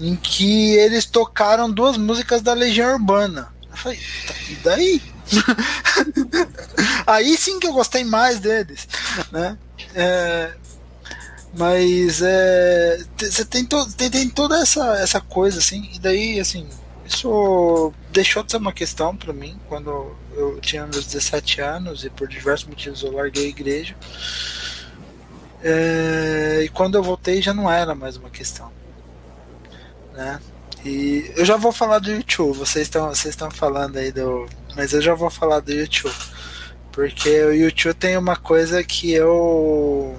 em 0.00 0.16
que 0.16 0.72
eles 0.72 1.04
tocaram 1.04 1.70
duas 1.70 1.98
músicas 1.98 2.40
da 2.40 2.54
Legião 2.54 2.94
Urbana. 2.94 3.54
Eu 3.76 3.82
falei, 3.82 4.00
tá, 4.26 4.34
e 4.48 4.54
daí? 4.56 5.02
Aí 7.06 7.36
sim 7.36 7.60
que 7.60 7.66
eu 7.66 7.72
gostei 7.72 8.04
mais 8.04 8.40
deles, 8.40 8.88
né? 9.30 9.58
É, 9.94 10.54
mas 11.56 12.22
é, 12.22 13.04
você 13.18 13.44
tem, 13.44 13.66
to, 13.66 13.86
tem, 13.92 14.10
tem 14.10 14.28
toda 14.30 14.58
essa, 14.58 14.96
essa 14.98 15.20
coisa 15.20 15.58
assim, 15.58 15.90
e 15.94 15.98
daí 15.98 16.40
assim, 16.40 16.66
isso 17.06 17.92
deixou 18.10 18.42
de 18.42 18.52
ser 18.52 18.56
uma 18.56 18.72
questão 18.72 19.14
para 19.14 19.32
mim 19.32 19.58
quando 19.68 20.16
eu 20.32 20.58
tinha 20.60 20.86
meus 20.86 21.04
17 21.04 21.60
anos 21.60 22.04
e 22.04 22.10
por 22.10 22.28
diversos 22.28 22.66
motivos 22.66 23.02
eu 23.02 23.12
larguei 23.12 23.46
a 23.46 23.48
igreja. 23.48 23.94
É, 25.62 26.62
e 26.64 26.68
quando 26.70 26.94
eu 26.94 27.02
voltei 27.02 27.42
já 27.42 27.52
não 27.52 27.70
era 27.70 27.94
mais 27.94 28.16
uma 28.16 28.30
questão. 28.30 28.72
Né? 30.14 30.40
E 30.86 31.32
eu 31.36 31.44
já 31.44 31.56
vou 31.56 31.72
falar 31.72 31.98
do 31.98 32.12
YouTube, 32.12 32.58
vocês 32.58 32.86
estão 32.86 33.08
vocês 33.08 33.34
estão 33.34 33.50
falando 33.50 33.96
aí 33.96 34.12
do. 34.12 34.48
Mas 34.76 34.92
eu 34.92 35.02
já 35.02 35.14
vou 35.14 35.28
falar 35.28 35.58
do 35.58 35.72
YouTube. 35.72 36.14
Porque 36.92 37.28
o 37.42 37.52
YouTube 37.52 37.94
tem 37.94 38.16
uma 38.16 38.36
coisa 38.36 38.84
que 38.84 39.12
eu. 39.12 40.16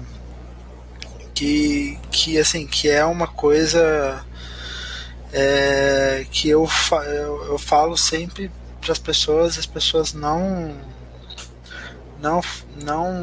Que, 1.34 1.98
que 2.10 2.36
assim, 2.38 2.66
que 2.66 2.90
é 2.90 3.02
uma 3.02 3.26
coisa 3.28 4.22
é, 5.32 6.26
que 6.30 6.50
eu, 6.50 6.68
eu, 7.06 7.44
eu 7.46 7.58
falo 7.58 7.96
sempre 7.96 8.50
para 8.80 8.92
as 8.92 8.98
pessoas, 8.98 9.58
as 9.58 9.66
pessoas 9.66 10.12
não 10.12 10.76
não 12.20 12.42
não 12.82 13.22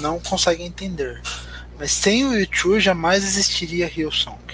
não 0.00 0.20
conseguem 0.20 0.66
entender. 0.66 1.20
Mas 1.78 1.92
sem 1.92 2.24
o 2.24 2.38
YouTube 2.38 2.80
jamais 2.80 3.24
existiria 3.24 3.92
Hillsong. 3.94 4.47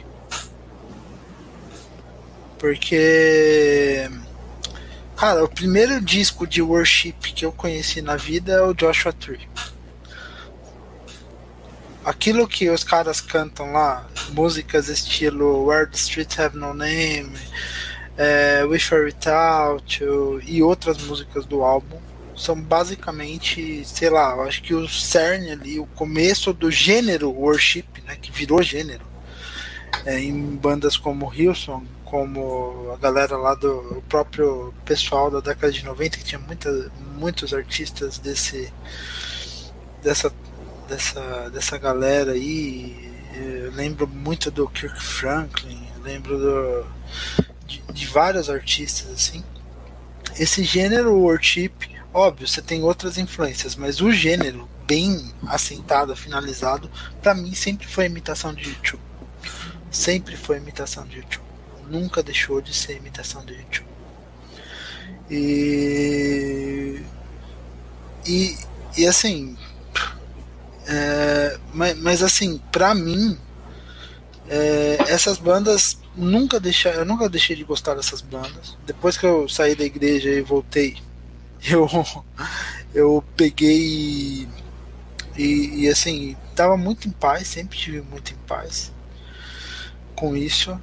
Porque 2.64 4.08
cara, 5.14 5.44
o 5.44 5.48
primeiro 5.50 6.00
disco 6.00 6.46
de 6.46 6.62
worship 6.62 7.12
que 7.12 7.44
eu 7.44 7.52
conheci 7.52 8.00
na 8.00 8.16
vida 8.16 8.54
é 8.54 8.62
o 8.62 8.72
Joshua 8.72 9.12
Tree. 9.12 9.46
Aquilo 12.02 12.48
que 12.48 12.70
os 12.70 12.82
caras 12.82 13.20
cantam 13.20 13.70
lá, 13.70 14.08
músicas 14.30 14.88
estilo 14.88 15.66
Where 15.66 15.90
the 15.90 15.98
Streets 15.98 16.40
Have 16.40 16.56
No 16.56 16.72
Name, 16.72 17.36
é, 18.16 18.64
With 18.64 18.84
or 18.92 19.04
Without 19.04 20.02
e 20.46 20.62
outras 20.62 20.96
músicas 21.02 21.44
do 21.44 21.62
álbum 21.62 22.00
são 22.34 22.58
basicamente, 22.58 23.84
sei 23.84 24.08
lá, 24.08 24.30
eu 24.36 24.42
acho 24.44 24.62
que 24.62 24.72
o 24.72 24.88
cerne 24.88 25.50
ali, 25.50 25.78
o 25.78 25.84
começo 25.84 26.50
do 26.54 26.70
gênero 26.70 27.30
worship, 27.30 27.84
né, 28.06 28.16
que 28.16 28.32
virou 28.32 28.62
gênero, 28.62 29.04
é, 30.06 30.18
em 30.18 30.56
bandas 30.56 30.96
como 30.96 31.30
Hillsong, 31.30 31.92
como 32.14 32.92
a 32.92 32.96
galera 32.96 33.36
lá 33.36 33.56
do 33.56 34.00
próprio 34.08 34.72
pessoal 34.84 35.32
da 35.32 35.40
década 35.40 35.72
de 35.72 35.84
90, 35.84 36.16
que 36.16 36.22
tinha 36.22 36.38
muita, 36.38 36.92
muitos 37.18 37.52
artistas 37.52 38.18
desse 38.18 38.72
dessa, 40.00 40.32
dessa, 40.88 41.50
dessa 41.50 41.76
galera 41.76 42.30
aí. 42.30 43.12
Eu 43.34 43.72
lembro 43.72 44.06
muito 44.06 44.48
do 44.48 44.68
Kirk 44.68 45.02
Franklin, 45.02 45.88
lembro 46.04 46.38
do 46.38 46.86
de, 47.66 47.82
de 47.92 48.06
vários 48.06 48.48
artistas 48.48 49.10
assim. 49.10 49.42
Esse 50.38 50.62
gênero 50.62 51.18
worship, 51.18 51.74
óbvio, 52.12 52.46
você 52.46 52.62
tem 52.62 52.84
outras 52.84 53.18
influências, 53.18 53.74
mas 53.74 54.00
o 54.00 54.12
gênero 54.12 54.68
bem 54.86 55.34
assentado, 55.48 56.14
finalizado, 56.14 56.88
para 57.20 57.34
mim 57.34 57.54
sempre 57.54 57.88
foi 57.88 58.06
imitação 58.06 58.54
de 58.54 58.68
YouTube. 58.68 59.02
Sempre 59.90 60.36
foi 60.36 60.58
imitação 60.58 61.04
de 61.08 61.16
YouTube. 61.16 61.43
Nunca 61.88 62.22
deixou 62.22 62.60
de 62.60 62.74
ser 62.74 62.96
imitação 62.96 63.44
de 63.44 63.54
YouTube. 63.54 63.86
E 65.30 67.02
e, 68.26 68.56
e 68.96 69.06
assim, 69.06 69.56
é, 70.86 71.58
mas, 71.72 71.98
mas 71.98 72.22
assim, 72.22 72.60
para 72.72 72.94
mim, 72.94 73.38
é, 74.48 74.96
essas 75.08 75.38
bandas 75.38 75.98
nunca 76.16 76.58
deixei, 76.58 76.92
eu 76.94 77.04
nunca 77.04 77.28
deixei 77.28 77.54
de 77.56 77.64
gostar 77.64 77.94
dessas 77.94 78.20
bandas. 78.20 78.76
Depois 78.86 79.16
que 79.16 79.26
eu 79.26 79.48
saí 79.48 79.74
da 79.74 79.84
igreja 79.84 80.30
e 80.30 80.40
voltei, 80.40 80.96
eu 81.68 81.88
eu 82.94 83.24
peguei 83.36 84.48
e, 85.36 85.82
e, 85.82 85.88
assim, 85.88 86.36
tava 86.54 86.76
muito 86.76 87.08
em 87.08 87.10
paz, 87.10 87.48
sempre 87.48 87.76
tive 87.76 88.00
muito 88.02 88.32
em 88.32 88.36
paz 88.46 88.92
com 90.14 90.36
isso, 90.36 90.80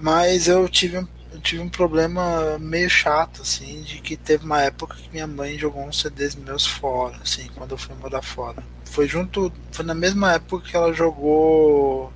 mas 0.00 0.48
eu 0.48 0.68
tive 0.68 0.98
um, 0.98 1.06
eu 1.32 1.40
tive 1.40 1.62
um 1.62 1.68
problema 1.68 2.58
meio 2.58 2.90
chato, 2.90 3.42
assim, 3.42 3.82
de 3.82 4.00
que 4.00 4.16
teve 4.16 4.44
uma 4.44 4.62
época 4.62 4.96
que 4.96 5.10
minha 5.10 5.26
mãe 5.26 5.58
jogou 5.58 5.84
uns 5.84 6.00
CDs 6.00 6.34
meus 6.34 6.66
fora, 6.66 7.16
assim, 7.22 7.48
quando 7.54 7.72
eu 7.72 7.78
fui 7.78 7.94
morar 7.96 8.22
fora. 8.22 8.62
Foi 8.84 9.06
junto, 9.06 9.52
foi 9.70 9.84
na 9.84 9.94
mesma 9.94 10.32
época 10.32 10.68
que 10.68 10.76
ela 10.76 10.92
jogou 10.92 12.12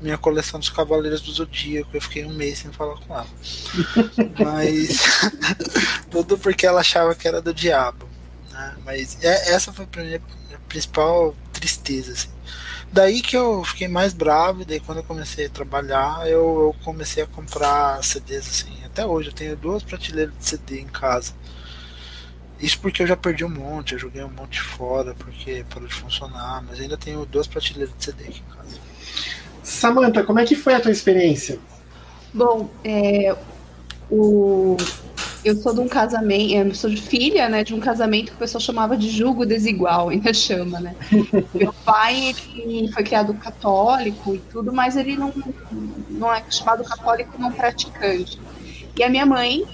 minha 0.00 0.18
coleção 0.18 0.58
dos 0.58 0.68
Cavaleiros 0.68 1.20
do 1.20 1.32
Zodíaco. 1.32 1.90
Eu 1.94 2.00
fiquei 2.00 2.24
um 2.24 2.32
mês 2.32 2.58
sem 2.58 2.72
falar 2.72 2.96
com 2.96 3.14
ela. 3.14 3.26
Mas. 4.38 5.00
tudo 6.10 6.36
porque 6.36 6.66
ela 6.66 6.80
achava 6.80 7.14
que 7.14 7.26
era 7.26 7.40
do 7.40 7.54
diabo. 7.54 8.08
Né? 8.50 8.76
Mas 8.84 9.16
é, 9.22 9.52
essa 9.52 9.72
foi 9.72 9.86
a 9.96 10.00
minha 10.00 10.22
principal 10.68 11.34
tristeza. 11.52 12.12
Assim. 12.12 12.28
Daí 12.92 13.22
que 13.22 13.34
eu 13.34 13.64
fiquei 13.64 13.88
mais 13.88 14.12
bravo, 14.12 14.62
e 14.62 14.64
daí 14.66 14.78
quando 14.78 14.98
eu 14.98 15.04
comecei 15.04 15.46
a 15.46 15.50
trabalhar, 15.50 16.28
eu, 16.28 16.32
eu, 16.32 16.76
comecei 16.84 17.22
a 17.22 17.26
comprar 17.26 18.04
CDs 18.04 18.46
assim. 18.46 18.84
Até 18.84 19.06
hoje 19.06 19.30
eu 19.30 19.32
tenho 19.32 19.56
duas 19.56 19.82
prateleiras 19.82 20.34
de 20.38 20.44
CD 20.44 20.80
em 20.80 20.86
casa. 20.86 21.32
Isso 22.60 22.78
porque 22.78 23.02
eu 23.02 23.06
já 23.06 23.16
perdi 23.16 23.44
um 23.46 23.48
monte, 23.48 23.94
eu 23.94 23.98
joguei 23.98 24.22
um 24.22 24.30
monte 24.30 24.60
fora 24.60 25.14
porque 25.14 25.64
parou 25.70 25.88
de 25.88 25.94
funcionar, 25.94 26.62
mas 26.62 26.78
ainda 26.78 26.98
tenho 26.98 27.24
duas 27.24 27.46
prateleiras 27.46 27.94
de 27.96 28.04
CD 28.04 28.24
aqui 28.24 28.42
em 28.46 28.56
casa. 28.56 28.78
Samantha, 29.62 30.22
como 30.22 30.38
é 30.38 30.44
que 30.44 30.54
foi 30.54 30.74
a 30.74 30.80
tua 30.80 30.92
experiência? 30.92 31.58
Bom, 32.32 32.70
é, 32.84 33.34
o, 34.10 34.76
eu 35.44 35.56
sou 35.56 35.74
de 35.74 35.80
um 35.80 35.88
casamento, 35.88 36.52
eu 36.52 36.74
sou 36.74 36.88
de 36.88 37.00
filha, 37.00 37.48
né, 37.48 37.64
de 37.64 37.74
um 37.74 37.80
casamento 37.80 38.30
que 38.30 38.36
o 38.36 38.38
pessoal 38.38 38.60
chamava 38.60 38.96
de 38.96 39.08
julgo 39.10 39.44
desigual, 39.44 40.08
ainda 40.10 40.32
chama, 40.32 40.80
né? 40.80 40.94
Meu 41.54 41.72
pai 41.84 42.34
foi 42.92 43.02
criado 43.02 43.34
católico 43.34 44.34
e 44.34 44.38
tudo, 44.38 44.72
mas 44.72 44.96
ele 44.96 45.16
não, 45.16 45.32
não 46.10 46.32
é 46.32 46.42
chamado 46.50 46.84
católico 46.84 47.32
não 47.38 47.50
praticante. 47.50 48.40
E 48.96 49.02
a 49.02 49.08
minha 49.08 49.26
mãe, 49.26 49.64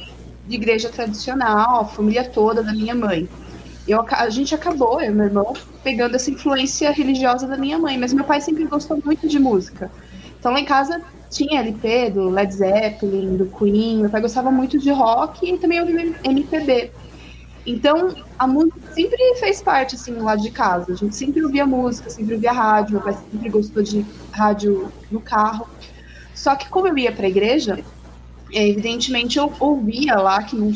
de 0.46 0.54
igreja 0.54 0.88
tradicional, 0.88 1.80
a 1.80 1.84
família 1.84 2.24
toda 2.24 2.62
da 2.62 2.72
minha 2.72 2.94
mãe. 2.94 3.28
eu, 3.86 4.04
a 4.08 4.30
gente 4.30 4.54
acabou, 4.54 5.00
eu 5.02 5.10
e 5.10 5.14
meu 5.14 5.26
irmão, 5.26 5.52
pegando 5.82 6.14
essa 6.14 6.30
influência 6.30 6.90
religiosa 6.90 7.46
da 7.46 7.56
minha 7.56 7.78
mãe, 7.78 7.98
mas 7.98 8.12
meu 8.12 8.24
pai 8.24 8.40
sempre 8.40 8.64
gostou 8.64 9.00
muito 9.04 9.28
de 9.28 9.38
música. 9.38 9.90
Então 10.38 10.52
lá 10.52 10.60
em 10.60 10.64
casa 10.64 11.02
tinha 11.30 11.60
LP 11.60 12.10
do 12.10 12.28
Led 12.28 12.52
Zeppelin, 12.52 13.36
do 13.36 13.46
Queen, 13.46 13.98
meu 13.98 14.10
pai 14.10 14.20
gostava 14.20 14.50
muito 14.50 14.78
de 14.78 14.90
rock 14.90 15.48
e 15.48 15.58
também 15.58 15.80
ouvia 15.80 16.14
MPB. 16.24 16.90
Então, 17.66 18.14
a 18.38 18.46
música 18.46 18.80
sempre 18.94 19.18
fez 19.34 19.60
parte, 19.60 19.94
assim, 19.94 20.12
lá 20.14 20.34
de 20.36 20.50
casa. 20.50 20.92
A 20.92 20.96
gente 20.96 21.14
sempre 21.14 21.44
ouvia 21.44 21.66
música, 21.66 22.08
sempre 22.08 22.34
ouvia 22.34 22.50
rádio. 22.50 22.94
Meu 22.94 23.02
pai 23.02 23.14
sempre 23.30 23.50
gostou 23.50 23.82
de 23.82 24.06
rádio 24.32 24.90
no 25.10 25.20
carro. 25.20 25.68
Só 26.34 26.56
que, 26.56 26.66
como 26.70 26.88
eu 26.88 26.96
ia 26.96 27.12
para 27.12 27.26
a 27.26 27.28
igreja, 27.28 27.78
evidentemente 28.50 29.38
eu 29.38 29.52
ouvia 29.60 30.14
lá 30.16 30.42
que 30.42 30.56
não, 30.56 30.72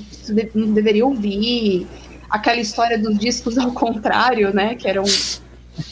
não 0.55 0.73
deveria 0.75 1.07
ouvir. 1.07 1.87
Aquela 2.29 2.61
história 2.61 2.99
dos 2.99 3.19
discos 3.19 3.57
ao 3.57 3.73
contrário, 3.73 4.55
né? 4.55 4.75
Que 4.75 4.87
era 4.87 5.01
um, 5.01 5.05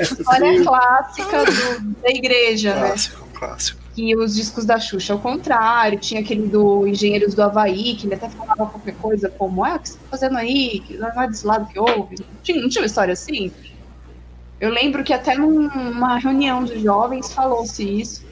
história 0.00 0.64
clássica 0.64 1.44
do, 1.44 1.90
da 2.02 2.10
igreja, 2.10 2.74
clássico, 2.74 3.24
né? 3.24 3.32
Clássico, 3.34 3.83
Que 3.94 4.16
os 4.16 4.34
discos 4.34 4.64
da 4.64 4.78
Xuxa 4.78 5.12
ao 5.12 5.20
contrário, 5.20 5.98
tinha 5.98 6.20
aquele 6.20 6.48
do 6.48 6.86
Engenheiros 6.86 7.34
do 7.34 7.42
Havaí, 7.42 7.94
que 7.94 8.06
ele 8.06 8.14
até 8.14 8.28
falava 8.28 8.66
qualquer 8.66 8.96
coisa 8.96 9.30
como, 9.30 9.64
ah, 9.64 9.76
o 9.76 9.78
que 9.78 9.90
você 9.90 9.98
tá 9.98 10.04
fazendo 10.10 10.36
aí? 10.36 10.82
Não 10.90 11.22
é 11.22 11.28
desse 11.28 11.46
lado 11.46 11.66
que 11.68 11.78
ouve. 11.78 12.16
Tinha, 12.42 12.60
não 12.60 12.68
tinha 12.68 12.82
uma 12.82 12.86
história 12.86 13.12
assim? 13.12 13.52
Eu 14.60 14.70
lembro 14.70 15.04
que 15.04 15.12
até 15.12 15.36
numa 15.36 16.18
reunião 16.18 16.64
de 16.64 16.80
jovens 16.80 17.32
falou-se 17.32 17.82
isso. 18.00 18.24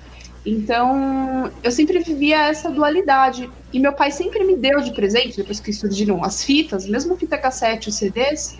Então, 0.44 1.52
eu 1.62 1.70
sempre 1.70 2.00
vivia 2.00 2.48
essa 2.48 2.70
dualidade. 2.70 3.48
E 3.72 3.78
meu 3.78 3.92
pai 3.92 4.10
sempre 4.10 4.44
me 4.44 4.56
deu 4.56 4.80
de 4.80 4.92
presente, 4.92 5.36
depois 5.36 5.60
que 5.60 5.72
surgiram 5.72 6.24
as 6.24 6.44
fitas, 6.44 6.86
mesmo 6.86 7.16
fita 7.16 7.38
cassete, 7.38 7.88
os 7.88 7.94
CDs, 7.94 8.58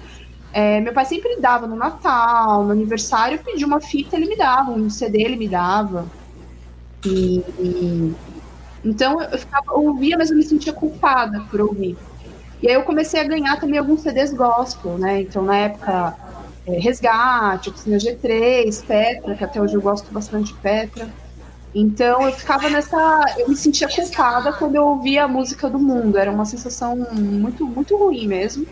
é, 0.53 0.81
meu 0.81 0.93
pai 0.93 1.05
sempre 1.07 1.41
dava 1.41 1.67
no 1.67 1.75
Natal, 1.75 2.65
no 2.65 2.73
aniversário, 2.73 3.37
eu 3.37 3.43
pedi 3.43 3.65
uma 3.65 3.81
fita, 3.81 4.17
ele 4.17 4.27
me 4.27 4.37
dava, 4.37 4.71
um 4.71 4.91
CD 4.91 5.23
ele 5.23 5.37
me 5.37 5.49
dava. 5.49 6.07
E, 7.05 7.39
e 7.59 8.15
então 8.85 9.23
eu 9.23 9.39
ficava, 9.39 9.67
eu 9.69 9.85
ouvia, 9.85 10.17
mas 10.17 10.31
eu 10.31 10.37
me 10.37 10.43
sentia 10.43 10.73
culpada 10.73 11.41
por 11.51 11.61
ouvir. 11.61 11.97
E 12.61 12.69
aí 12.69 12.75
eu 12.75 12.83
comecei 12.83 13.21
a 13.21 13.25
ganhar 13.25 13.59
também 13.59 13.79
alguns 13.79 14.03
CDs 14.03 14.33
gospel, 14.33 14.99
né? 14.99 15.23
Então 15.23 15.43
na 15.43 15.57
época 15.57 16.17
é, 16.67 16.79
Resgate, 16.79 17.71
Oficina 17.71 17.97
G3, 17.97 18.85
Petra, 18.85 19.35
que 19.35 19.45
até 19.45 19.61
hoje 19.61 19.75
eu 19.75 19.83
gosto 19.83 20.13
bastante 20.13 20.53
de 20.53 20.61
Petra. 20.61 21.09
Então 21.75 22.23
eu 22.23 22.33
ficava 22.33 22.69
nessa. 22.69 23.25
Eu 23.39 23.49
me 23.49 23.57
sentia 23.57 23.89
culpada 23.89 24.53
quando 24.53 24.77
eu 24.77 24.87
ouvia 24.87 25.25
a 25.25 25.29
música 25.29 25.71
do 25.71 25.79
mundo. 25.79 26.19
Era 26.19 26.31
uma 26.31 26.45
sensação 26.45 26.97
muito, 27.13 27.67
muito 27.67 27.97
ruim 27.97 28.27
mesmo. 28.27 28.67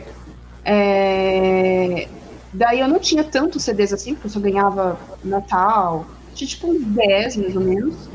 É... 0.64 2.08
Daí 2.52 2.80
eu 2.80 2.88
não 2.88 2.98
tinha 2.98 3.24
tantos 3.24 3.62
CDs 3.62 3.92
assim, 3.92 4.14
porque 4.14 4.26
eu 4.26 4.30
só 4.30 4.40
ganhava 4.40 4.98
Natal. 5.24 6.06
Tinha 6.34 6.48
tipo 6.48 6.68
uns 6.68 6.84
10 6.84 7.36
mais 7.36 7.56
ou 7.56 7.62
menos. 7.62 8.09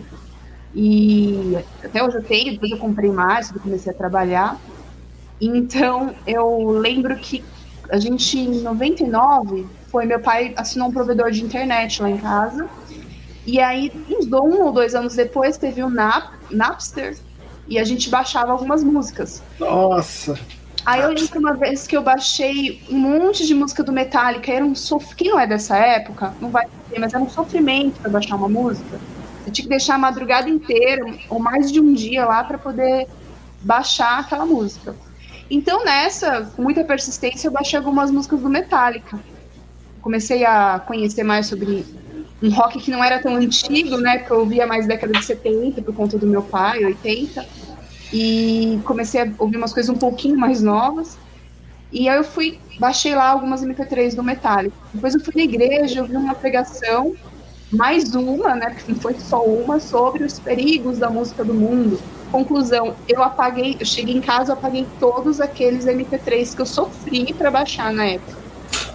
E 0.76 1.58
até 1.84 2.04
hoje 2.04 2.18
eu 2.18 2.24
tenho, 2.24 2.52
depois 2.54 2.72
eu 2.72 2.78
comprei 2.78 3.10
mais, 3.10 3.50
quando 3.50 3.64
comecei 3.64 3.92
a 3.92 3.96
trabalhar. 3.96 4.60
Então 5.40 6.14
eu 6.28 6.70
lembro 6.70 7.16
que 7.16 7.44
a 7.90 7.98
gente, 7.98 8.38
em 8.38 8.62
99, 8.62 9.66
foi 9.88 10.06
meu 10.06 10.20
pai 10.20 10.54
assinou 10.58 10.90
um 10.90 10.92
provedor 10.92 11.32
de 11.32 11.44
internet 11.44 12.02
lá 12.02 12.10
em 12.10 12.18
casa. 12.18 12.68
E 13.46 13.60
aí, 13.60 13.92
uns 14.10 14.26
um 14.26 14.64
ou 14.64 14.72
dois 14.72 14.96
anos 14.96 15.16
depois, 15.16 15.58
teve 15.58 15.84
o 15.84 15.90
Nap, 15.90 16.34
Napster 16.50 17.16
e 17.68 17.80
a 17.80 17.84
gente 17.84 18.10
baixava 18.10 18.52
algumas 18.52 18.84
músicas. 18.84 19.42
Nossa! 19.60 20.38
Aí 20.86 21.02
eu 21.02 21.10
lembro 21.10 21.40
uma 21.40 21.54
vez 21.54 21.88
que 21.88 21.96
eu 21.98 22.04
baixei 22.04 22.82
um 22.90 22.98
monte 22.98 23.46
de 23.46 23.56
música 23.56 23.84
do 23.84 23.92
Metallica, 23.92 24.52
era 24.52 24.64
um 24.64 24.76
sof... 24.76 25.16
Quem 25.16 25.32
não 25.32 25.40
é 25.40 25.48
dessa 25.48 25.76
época, 25.78 26.34
não 26.40 26.50
vai 26.50 26.68
ter, 26.90 27.00
mas 27.00 27.14
era 27.14 27.24
um 27.24 27.30
sofrimento 27.30 28.00
para 28.00 28.12
baixar 28.12 28.36
uma 28.36 28.50
música. 28.50 29.00
Você 29.46 29.52
tinha 29.52 29.66
que 29.66 29.70
deixar 29.70 29.94
a 29.94 30.00
madrugada 30.00 30.50
inteira, 30.50 31.06
ou 31.30 31.40
mais 31.40 31.72
de 31.72 31.80
um 31.80 31.94
dia 31.94 32.26
lá, 32.26 32.44
para 32.44 32.58
poder 32.58 33.08
baixar 33.62 34.20
aquela 34.20 34.44
música. 34.44 34.96
Então, 35.52 35.86
nessa, 35.86 36.52
com 36.56 36.64
muita 36.64 36.84
persistência, 36.84 37.48
eu 37.48 37.52
baixei 37.52 37.78
algumas 37.78 38.10
músicas 38.10 38.42
do 38.42 38.50
Metallica. 38.50 39.20
Comecei 40.02 40.44
a 40.44 40.80
conhecer 40.80 41.24
mais 41.24 41.46
sobre 41.46 41.86
um 42.42 42.50
rock 42.50 42.80
que 42.80 42.90
não 42.90 43.04
era 43.04 43.22
tão 43.22 43.36
antigo, 43.36 43.98
né? 43.98 44.18
Porque 44.18 44.34
eu 44.34 44.40
ouvia 44.40 44.66
mais 44.66 44.88
década 44.88 45.14
de 45.14 45.24
70 45.24 45.80
por 45.84 45.94
conta 45.94 46.18
do 46.18 46.26
meu 46.26 46.42
pai, 46.42 46.84
80 46.84 47.46
e 48.12 48.80
comecei 48.84 49.22
a 49.22 49.32
ouvir 49.38 49.58
umas 49.58 49.74
coisas 49.74 49.94
um 49.94 49.98
pouquinho 49.98 50.38
mais 50.38 50.60
novas. 50.60 51.18
E 51.92 52.10
aí 52.10 52.18
eu 52.18 52.24
fui, 52.24 52.60
baixei 52.80 53.14
lá 53.14 53.30
algumas 53.30 53.64
MP3 53.64 54.16
do 54.16 54.24
Metallica. 54.24 54.76
Depois 54.92 55.14
eu 55.14 55.22
fui 55.22 55.34
na 55.36 55.44
igreja, 55.44 56.00
eu 56.00 56.06
vi 56.06 56.18
uma 56.18 56.34
pregação, 56.34 57.16
mais 57.72 58.14
uma, 58.14 58.56
né, 58.56 58.70
porque 58.70 58.92
não 58.92 59.00
foi 59.00 59.16
só 59.16 59.44
uma, 59.44 59.80
sobre 59.80 60.24
os 60.24 60.40
perigos 60.40 60.98
da 61.00 61.10
música 61.10 61.44
do 61.44 61.54
mundo. 61.54 62.00
Conclusão, 62.32 62.96
eu 63.08 63.24
apaguei, 63.24 63.78
eu 63.80 63.86
cheguei 63.86 64.16
em 64.16 64.22
casa, 64.22 64.52
eu 64.52 64.58
apaguei 64.58 64.86
todos 65.00 65.40
aqueles 65.40 65.86
MP3 65.86 66.56
que 66.56 66.62
eu 66.62 66.66
sofri 66.66 67.34
para 67.34 67.50
baixar 67.50 67.92
na 67.94 68.06
época. 68.06 68.46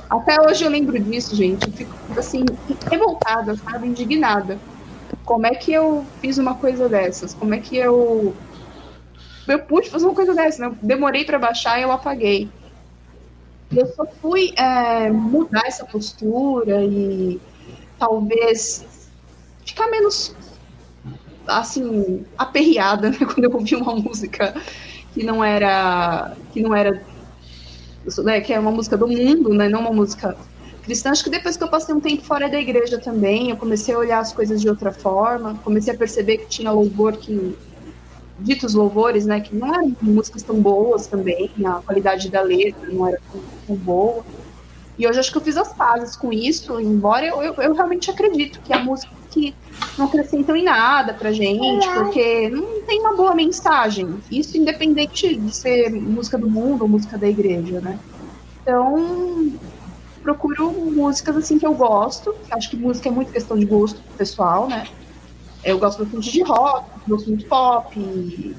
Até 0.09 0.41
hoje 0.43 0.65
eu 0.65 0.71
lembro 0.71 0.99
disso, 0.99 1.37
gente. 1.37 1.67
Eu 1.67 1.73
fico, 1.73 1.95
assim, 2.19 2.45
revoltada, 2.91 3.57
sabe? 3.57 3.87
Indignada. 3.87 4.59
Como 5.25 5.47
é 5.47 5.51
que 5.51 5.73
eu 5.73 6.05
fiz 6.21 6.37
uma 6.37 6.55
coisa 6.55 6.89
dessas? 6.89 7.33
Como 7.33 7.55
é 7.55 7.59
que 7.59 7.77
eu 7.77 8.35
eu 9.47 9.59
pude 9.61 9.91
fazer 9.91 10.05
uma 10.05 10.15
coisa 10.15 10.35
dessa, 10.35 10.69
né? 10.69 10.77
demorei 10.81 11.25
para 11.25 11.39
baixar 11.39 11.79
e 11.79 11.83
eu 11.83 11.91
apaguei. 11.91 12.49
Eu 13.75 13.87
só 13.95 14.05
fui 14.21 14.53
é, 14.57 15.11
mudar 15.11 15.63
essa 15.67 15.85
postura 15.85 16.83
e 16.85 17.41
talvez 18.01 18.85
ficar 19.65 19.89
menos 19.89 20.35
assim 21.47 22.27
aperreada 22.37 23.11
né? 23.13 23.19
quando 23.19 23.45
eu 23.45 23.53
ouvi 23.53 23.77
uma 23.77 23.95
música 23.95 24.55
que 25.13 25.23
não 25.23 25.45
era 25.45 26.37
que 26.53 26.61
não 26.61 26.75
era 26.75 27.05
né, 28.25 28.41
que 28.41 28.53
é 28.53 28.59
uma 28.59 28.71
música 28.71 28.97
do 28.97 29.07
mundo, 29.07 29.51
né, 29.51 29.69
não 29.69 29.81
uma 29.81 29.93
música 29.93 30.35
cristã. 30.83 31.11
Acho 31.11 31.23
que 31.25 31.31
depois 31.31 31.57
que 31.57 31.63
eu 31.63 31.69
passei 31.69 31.95
um 31.95 32.01
tempo 32.01 32.25
fora 32.25 32.49
da 32.49 32.59
igreja 32.59 32.99
também, 32.99 33.51
eu 33.51 33.57
comecei 33.57 33.95
a 33.95 33.99
olhar 33.99 34.21
as 34.21 34.33
coisas 34.33 34.61
de 34.61 34.69
outra 34.69 34.91
forma, 34.91 35.59
comecei 35.63 35.95
a 35.95 35.97
perceber 35.97 36.39
que 36.39 36.49
tinha 36.49 36.73
louvor 36.73 37.19
que 37.19 37.55
ditos 38.39 38.73
louvores, 38.75 39.27
né, 39.27 39.41
que 39.41 39.55
não 39.55 39.69
eram 39.69 39.95
músicas 40.01 40.43
tão 40.43 40.61
boas 40.61 41.07
também, 41.07 41.51
a 41.65 41.83
qualidade 41.83 42.31
da 42.31 42.41
letra 42.41 42.89
não 42.91 43.07
era 43.07 43.21
tão, 43.31 43.43
tão 43.67 43.77
boa. 43.77 44.25
E 45.01 45.09
hoje 45.09 45.19
acho 45.19 45.33
que 45.33 45.39
eu 45.39 45.41
fiz 45.41 45.57
as 45.57 45.73
pazes 45.73 46.15
com 46.15 46.31
isso, 46.31 46.79
embora 46.79 47.27
eu, 47.27 47.43
eu, 47.43 47.55
eu 47.55 47.73
realmente 47.73 48.11
acredito 48.11 48.61
que 48.61 48.71
a 48.71 48.79
música 48.81 49.11
que 49.31 49.55
não 49.97 50.05
acrescentam 50.05 50.55
em 50.55 50.63
nada 50.63 51.15
pra 51.15 51.33
gente, 51.33 51.89
porque 51.89 52.51
não 52.51 52.83
tem 52.83 53.01
uma 53.01 53.17
boa 53.17 53.35
mensagem. 53.35 54.21
Isso 54.31 54.59
independente 54.59 55.35
de 55.35 55.57
ser 55.57 55.89
música 55.91 56.37
do 56.37 56.51
mundo 56.51 56.83
ou 56.83 56.89
música 56.89 57.17
da 57.17 57.27
igreja, 57.27 57.81
né? 57.81 57.99
Então, 58.61 59.51
procuro 60.23 60.71
músicas 60.71 61.35
assim 61.35 61.59
que 61.59 61.67
eu 61.67 61.73
gosto. 61.73 62.35
Acho 62.51 62.69
que 62.69 62.77
música 62.77 63.09
é 63.09 63.13
muito 63.13 63.33
questão 63.33 63.57
de 63.57 63.65
gosto 63.65 64.03
pessoal, 64.19 64.69
né? 64.69 64.87
Eu 65.65 65.79
gosto 65.79 66.05
bastante 66.05 66.31
de 66.31 66.43
rock, 66.43 66.85
gosto 67.09 67.29
muito 67.29 67.41
de 67.41 67.47
pop, 67.47 68.57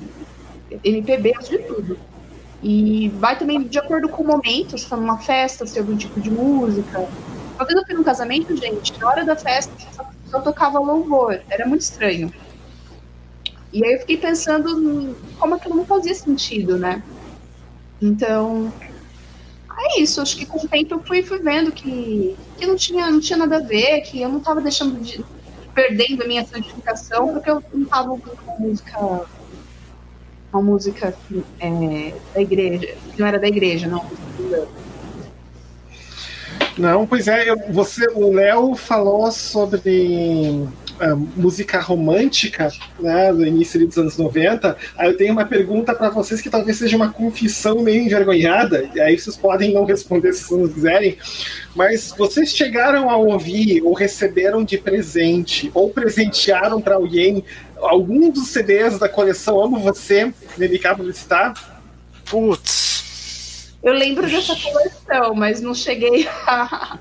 MPB, 0.84 1.34
gosto 1.34 1.52
de 1.52 1.60
tudo. 1.60 2.00
E 2.64 3.10
vai 3.16 3.38
também 3.38 3.64
de 3.64 3.80
acordo 3.80 4.08
com 4.08 4.24
o 4.24 4.28
momento, 4.28 4.78
se 4.78 4.88
tá 4.88 4.96
numa 4.96 5.18
festa, 5.18 5.66
se 5.66 5.78
é 5.78 5.82
algum 5.82 5.98
tipo 5.98 6.20
de 6.20 6.30
música. 6.30 7.00
Uma 7.56 7.66
vez 7.66 7.80
eu 7.80 7.86
fui 7.86 7.96
num 7.96 8.04
casamento, 8.04 8.56
gente, 8.56 8.98
na 9.00 9.08
hora 9.08 9.26
da 9.26 9.36
festa 9.36 9.74
só, 10.30 10.40
tocava 10.40 10.80
louvor. 10.80 11.42
Era 11.50 11.66
muito 11.66 11.82
estranho. 11.82 12.32
E 13.74 13.84
aí 13.84 13.94
eu 13.94 14.00
fiquei 14.00 14.18
pensando 14.18 15.16
como 15.40 15.56
aquilo 15.56 15.76
não 15.76 15.86
fazia 15.86 16.14
sentido, 16.14 16.78
né? 16.78 17.02
Então, 18.02 18.72
é 19.80 20.02
isso. 20.02 20.22
Acho 20.22 20.38
que 20.38 20.46
com 20.46 20.64
o 20.64 20.68
tempo 20.68 20.96
eu 20.96 21.04
fui, 21.04 21.24
fui 21.24 21.40
vendo 21.40 21.72
que, 21.72 22.36
que 22.58 22.66
não, 22.66 22.76
tinha, 22.76 23.10
não 23.10 23.20
tinha 23.20 23.38
nada 23.38 23.58
a 23.58 23.62
ver, 23.62 24.02
que 24.02 24.22
eu 24.22 24.30
não 24.30 24.38
estava 24.38 24.62
deixando 24.62 25.00
de 25.00 25.24
perdendo 25.74 26.24
a 26.24 26.28
minha 26.28 26.46
santificação 26.46 27.30
porque 27.34 27.50
eu 27.50 27.64
não 27.74 27.84
estava 27.84 28.12
uma 28.12 28.60
música 28.60 29.26
uma 30.52 30.62
música 30.62 31.14
é, 31.60 32.14
da 32.34 32.42
igreja, 32.42 32.96
não 33.18 33.26
era 33.28 33.40
da 33.40 33.48
igreja, 33.48 33.88
não. 33.88 34.06
Não, 36.78 37.06
pois 37.06 37.28
é, 37.28 37.56
você, 37.72 38.08
o 38.14 38.34
Léo 38.34 38.76
falou 38.76 39.32
sobre 39.32 40.68
música 41.08 41.80
romântica, 41.80 42.72
né, 43.00 43.34
do 43.34 43.46
início 43.46 43.86
dos 43.86 43.98
anos 43.98 44.18
90, 44.18 44.78
aí 44.98 45.10
eu 45.10 45.18
tenho 45.18 45.34
uma 45.34 45.46
pergunta 45.46 45.94
para 45.94 46.10
vocês 46.10 46.42
que 46.42 46.50
talvez 46.50 46.78
seja 46.78 46.96
uma 46.96 47.12
confissão 47.12 47.82
meio 47.82 48.04
envergonhada, 48.04 48.90
e 48.94 49.00
aí 49.00 49.18
vocês 49.18 49.36
podem 49.36 49.74
não 49.74 49.86
responder 49.86 50.34
se 50.34 50.44
vocês 50.44 50.62
não 50.62 50.70
quiserem, 50.70 51.18
mas 51.76 52.14
vocês 52.18 52.52
chegaram 52.52 53.10
a 53.10 53.18
ouvir 53.18 53.82
ou 53.84 53.94
receberam 53.94 54.64
de 54.64 54.78
presente 54.78 55.72
ou 55.74 55.90
presentearam 55.90 56.82
para 56.82 56.96
alguém 56.96 57.44
algum 57.78 58.30
dos 58.30 58.50
CDs 58.50 59.00
da 59.00 59.10
coleção 59.10 59.62
Amo 59.62 59.80
Você, 59.80 60.34
dedicar 60.58 60.96
publicitar? 60.96 61.82
Putz. 62.30 63.74
Eu 63.84 63.94
lembro 63.94 64.30
dessa 64.30 64.56
coleção, 64.56 65.34
mas 65.34 65.60
não 65.60 65.74
cheguei 65.74 66.28
a. 66.46 67.00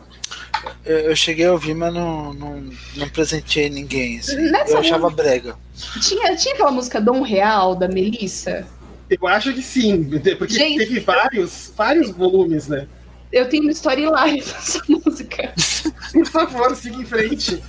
Eu, 0.85 0.99
eu 1.01 1.17
cheguei 1.17 1.47
a 1.47 1.53
ouvir, 1.53 1.75
mas 1.75 1.93
não, 1.93 2.33
não, 2.33 2.65
não 2.97 3.09
presenteei 3.11 3.69
ninguém. 3.69 4.19
Assim. 4.19 4.37
Eu 4.69 4.79
achava 4.79 5.11
música- 5.11 5.23
brega. 5.23 5.57
Tinha, 6.01 6.37
tinha 6.37 6.55
aquela 6.55 6.71
música 6.71 7.01
Dom 7.01 7.23
Real, 7.23 7.75
da 7.75 7.87
Melissa? 7.89 8.67
Eu 9.09 9.27
acho 9.27 9.53
que 9.53 9.61
sim, 9.63 10.05
porque 10.39 10.55
Gente. 10.55 10.79
teve 10.79 11.01
vários, 11.01 11.73
vários 11.77 12.11
volumes, 12.11 12.69
né? 12.69 12.87
Eu 13.33 13.49
tenho 13.49 13.63
uma 13.65 13.73
história 13.73 14.03
hilária 14.07 14.37
dessa 14.43 14.81
música. 14.89 15.53
Por 16.13 16.27
favor, 16.27 16.75
siga 16.77 16.97
em 16.97 17.05
frente. 17.05 17.63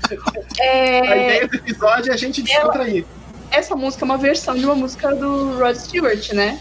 A 0.60 0.64
É, 0.64 1.00
ideia 1.26 1.48
do 1.48 1.56
episódio 1.56 2.12
é 2.12 2.14
a 2.14 2.18
gente 2.18 2.42
descontrair. 2.42 3.06
essa 3.52 3.76
música 3.76 4.04
é 4.04 4.06
uma 4.06 4.18
versão 4.18 4.56
de 4.56 4.66
uma 4.66 4.76
música 4.76 5.14
do 5.16 5.58
Rod 5.60 5.76
Stewart, 5.76 6.32
né? 6.34 6.60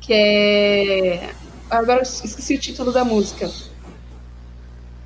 Que 0.00 0.12
é. 0.12 1.30
Agora 1.70 1.98
eu 2.00 2.02
esqueci 2.02 2.54
o 2.54 2.58
título 2.58 2.92
da 2.92 3.04
música. 3.04 3.50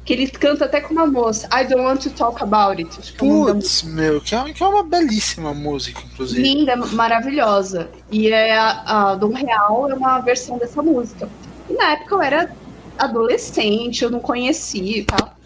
Que 0.05 0.13
ele 0.15 0.29
canta 0.29 0.65
até 0.65 0.81
com 0.81 0.93
uma 0.93 1.07
moça. 1.07 1.49
I 1.53 1.65
don't 1.65 1.85
want 1.85 2.03
to 2.03 2.11
talk 2.11 2.43
about 2.43 2.83
it. 2.83 2.91
Acho 2.99 3.15
é 3.15 3.19
Putz, 3.19 3.83
meu, 3.83 4.21
que 4.21 4.35
é, 4.35 4.53
que 4.53 4.63
é 4.63 4.67
uma 4.67 4.83
belíssima 4.83 5.55
música, 5.55 6.01
inclusive. 6.05 6.43
linda, 6.43 6.75
maravilhosa. 6.77 7.89
E 8.11 8.29
é 8.29 8.57
a, 8.57 9.11
a 9.11 9.15
Dom 9.15 9.33
Real 9.33 9.89
é 9.91 9.95
uma 9.95 10.19
versão 10.21 10.59
dessa 10.59 10.83
música. 10.83 11.29
E 11.71 11.75
na 11.75 11.93
época 11.93 12.17
eu 12.17 12.23
era 12.23 12.51
adolescente, 12.99 14.03
eu 14.03 14.11
não 14.11 14.21
conhecia 14.21 14.99
e 14.99 15.05
tal. 15.05 15.37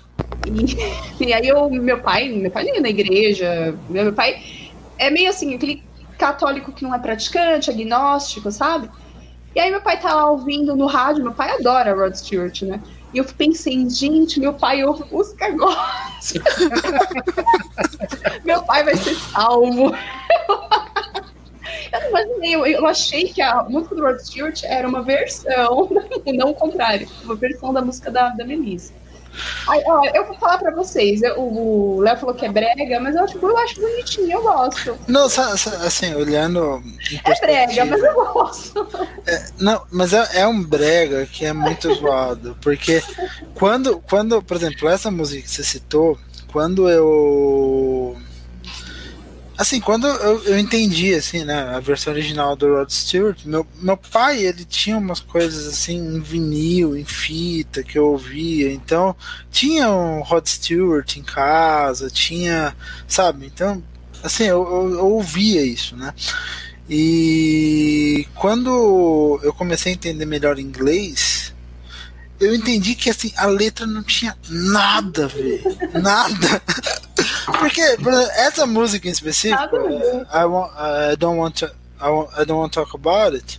E, 0.47 0.77
e 1.27 1.33
aí 1.33 1.47
eu, 1.47 1.69
meu 1.71 2.01
pai, 2.01 2.29
meu 2.29 2.51
pai 2.51 2.67
ia 2.67 2.81
na 2.81 2.89
igreja, 2.89 3.77
meu, 3.91 4.05
meu 4.05 4.13
pai 4.13 4.43
é 4.99 5.11
meio 5.11 5.29
assim, 5.29 5.55
aquele 5.55 5.83
católico 6.19 6.73
que 6.73 6.83
não 6.83 6.95
é 6.95 6.99
praticante, 6.99 7.71
agnóstico, 7.71 8.51
sabe? 8.51 8.89
E 9.55 9.61
aí 9.61 9.71
meu 9.71 9.81
pai 9.81 9.99
tá 9.99 10.15
lá 10.15 10.31
ouvindo 10.31 10.77
no 10.77 10.87
rádio, 10.87 11.23
meu 11.23 11.33
pai 11.33 11.51
adora 11.51 11.95
Rod 11.95 12.15
Stewart, 12.15 12.63
né? 12.63 12.81
E 13.17 13.19
eu 13.19 13.25
pensei, 13.25 13.89
gente, 13.89 14.39
meu 14.39 14.53
pai 14.53 14.85
ouve 14.85 15.03
música 15.11 15.51
gospel. 15.53 16.43
meu 18.45 18.63
pai 18.63 18.85
vai 18.85 18.95
ser 18.95 19.15
salvo. 19.15 19.97
Eu 21.91 22.01
não 22.01 22.09
imaginei, 22.11 22.55
eu, 22.55 22.67
eu 22.67 22.87
achei 22.87 23.29
que 23.29 23.41
a 23.41 23.63
música 23.63 23.95
do 23.95 24.03
Rod 24.03 24.19
Stewart 24.19 24.63
era 24.65 24.87
uma 24.87 25.03
versão, 25.03 25.89
não 26.35 26.51
o 26.51 26.55
contrário, 26.55 27.09
uma 27.25 27.35
versão 27.35 27.73
da 27.73 27.81
música 27.81 28.11
da, 28.11 28.29
da 28.29 28.45
Melissa. 28.45 28.93
Aí, 29.69 29.83
ó, 29.87 30.03
eu 30.15 30.27
vou 30.27 30.37
falar 30.39 30.59
pra 30.59 30.71
vocês, 30.71 31.23
eu- 31.23 31.41
o 31.41 32.01
Léo 32.01 32.17
falou 32.19 32.35
que 32.35 32.47
é 32.47 32.49
brega, 32.51 33.01
mas 33.01 33.15
eu 33.15 33.25
acho, 33.25 33.39
eu 33.39 33.59
acho 33.59 33.81
bonitinho, 33.81 34.33
eu 34.33 34.43
gosto. 34.43 34.97
Não, 35.09 35.27
assim, 35.27 36.15
olhando. 36.15 36.83
É 37.25 37.41
brega, 37.41 37.85
mas 37.85 38.03
eu 38.03 38.15
gosto. 38.33 38.89
Não, 39.59 39.83
mas 39.91 40.13
é, 40.13 40.41
é 40.41 40.47
um 40.47 40.63
brega 40.63 41.27
que 41.27 41.45
é 41.45 41.53
muito 41.53 41.93
zoado. 41.95 42.57
Porque 42.61 43.03
quando, 43.55 44.01
quando, 44.09 44.43
por 44.43 44.57
exemplo, 44.57 44.89
essa 44.89 45.11
música 45.11 45.43
que 45.43 45.51
você 45.51 45.63
citou, 45.65 46.19
quando 46.53 46.89
eu. 46.89 48.17
Assim, 49.59 49.81
quando 49.81 50.07
eu, 50.07 50.43
eu 50.45 50.59
entendi, 50.59 51.15
assim, 51.15 51.45
né, 51.45 51.75
a 51.75 51.81
versão 51.81 52.13
original 52.13 52.55
do 52.55 52.75
Rod 52.75 52.91
Stewart, 52.91 53.39
meu, 53.47 53.67
meu 53.81 53.97
pai, 53.97 54.45
ele 54.45 54.65
tinha 54.67 54.99
umas 54.99 55.21
coisas, 55.21 55.67
assim, 55.67 55.97
em 55.97 56.21
vinil, 56.21 56.95
em 56.95 57.05
fita, 57.05 57.83
que 57.83 57.99
eu 57.99 58.07
ouvia, 58.07 58.71
então, 58.71 59.17
tinha 59.51 59.91
um 59.91 60.21
Rod 60.21 60.47
Stewart 60.47 61.17
em 61.17 61.23
casa, 61.23 62.11
tinha, 62.11 62.77
sabe, 63.09 63.47
então, 63.47 63.83
assim, 64.23 64.45
eu, 64.45 64.63
eu, 64.63 64.95
eu 64.99 65.07
ouvia 65.07 65.63
isso, 65.65 65.97
né, 65.97 66.13
e 66.89 68.29
quando 68.35 69.41
eu 69.43 69.53
comecei 69.55 69.93
a 69.93 69.95
entender 69.95 70.27
melhor 70.27 70.59
inglês, 70.59 71.55
eu 72.39 72.55
entendi 72.55 72.95
que 72.95 73.11
assim, 73.11 73.33
a 73.37 73.47
letra 73.47 73.87
não 73.87 74.03
tinha 74.03 74.37
nada 74.49 75.25
a 75.25 75.29
ver. 75.29 75.63
Nada. 75.95 76.63
Porque 77.47 77.97
por 78.03 78.13
exemplo, 78.13 78.31
essa 78.37 78.67
música 78.67 79.09
em 79.09 79.13
específico, 79.13 79.71
ver. 79.71 80.27
I, 80.33 80.45
want, 80.45 80.73
I 81.13 81.17
don't 81.17 81.39
want 81.39 81.55
to, 81.61 81.67
I, 82.01 82.09
want- 82.09 82.31
I 82.39 82.45
don't 82.45 82.61
want 82.61 82.73
to 82.73 82.85
talk 82.85 82.95
about 82.97 83.35
it. 83.37 83.59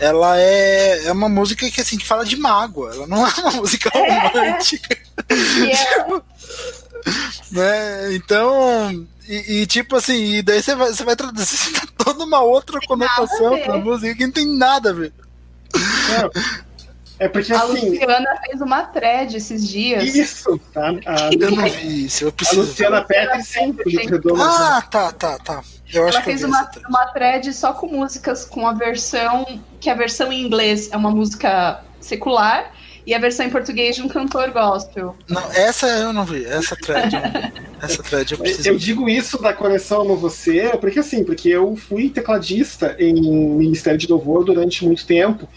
Ela 0.00 0.38
é, 0.40 1.04
é 1.06 1.12
uma 1.12 1.28
música 1.28 1.70
que 1.70 1.80
assim 1.80 1.96
que 1.96 2.06
fala 2.06 2.24
de 2.24 2.36
mágoa. 2.36 2.94
Ela 2.94 3.06
não 3.06 3.24
é 3.26 3.30
uma 3.40 3.50
música 3.52 3.90
romântica, 3.94 4.98
E 5.30 5.70
é, 5.70 6.06
né? 7.52 8.14
Então, 8.14 9.06
e, 9.28 9.62
e, 9.62 9.66
tipo 9.66 9.96
assim, 9.96 10.34
e 10.36 10.42
daí 10.42 10.62
você 10.62 10.74
vai, 10.74 10.92
você 10.92 11.04
vai 11.04 11.14
traduzir 11.16 11.72
toda 11.96 12.24
uma 12.24 12.40
outra 12.40 12.80
conotação 12.86 13.58
pra 13.60 13.78
música 13.78 14.14
que 14.14 14.24
não 14.26 14.32
tem 14.32 14.46
nada 14.56 14.90
a 14.90 14.92
ver. 14.92 15.12
É 15.74 16.62
porque 17.28 17.52
a 17.52 17.62
assim, 17.62 17.90
Luciana 17.90 18.36
fez 18.46 18.60
uma 18.60 18.82
thread 18.84 19.36
esses 19.36 19.68
dias. 19.68 20.14
isso, 20.14 20.58
tá? 20.72 20.88
A, 21.06 21.30
Eu 21.32 21.50
não 21.50 21.64
vi 21.64 22.06
isso, 22.06 22.24
eu 22.24 22.28
a 22.28 22.32
preciso. 22.32 22.60
Luciana 22.62 23.00
do 23.04 23.90
Rio 23.90 24.08
Redondo, 24.10 24.42
Ah, 24.42 24.82
tá, 24.90 25.12
tá, 25.12 25.38
tá. 25.38 25.62
Eu 25.92 26.04
acho 26.08 26.16
Ela 26.16 26.24
que 26.24 26.30
fez 26.30 26.42
uma, 26.42 26.64
thread. 26.64 26.88
uma 26.88 27.06
thread 27.08 27.52
só 27.52 27.72
com 27.74 27.86
músicas 27.86 28.44
com 28.44 28.66
a 28.66 28.72
versão, 28.72 29.60
que 29.80 29.90
a 29.90 29.94
versão 29.94 30.32
em 30.32 30.42
inglês 30.44 30.90
é 30.90 30.96
uma 30.96 31.10
música 31.10 31.82
secular 32.00 32.72
e 33.06 33.14
a 33.14 33.18
versão 33.18 33.46
em 33.46 33.50
português 33.50 33.96
de 33.96 34.02
um 34.02 34.08
cantor 34.08 34.50
gospel. 34.50 35.16
Não, 35.28 35.42
essa 35.52 35.86
eu 35.86 36.12
não 36.12 36.24
vi, 36.24 36.44
essa 36.44 36.76
thread. 36.76 37.14
eu 37.14 37.20
não 37.20 37.30
vi. 37.30 37.62
Essa 37.82 38.00
thread 38.00 38.32
eu 38.32 38.38
preciso. 38.38 38.68
Eu 38.68 38.78
digo 38.78 39.08
isso 39.08 39.42
da 39.42 39.52
coleção 39.52 40.02
Amo 40.02 40.16
Você, 40.16 40.70
porque 40.80 41.00
assim, 41.00 41.24
porque 41.24 41.48
eu 41.48 41.74
fui 41.74 42.08
tecladista 42.08 42.94
em 42.98 43.14
Ministério 43.56 43.98
de 43.98 44.06
Louvor 44.06 44.44
durante 44.44 44.84
muito 44.84 45.04
tempo. 45.04 45.48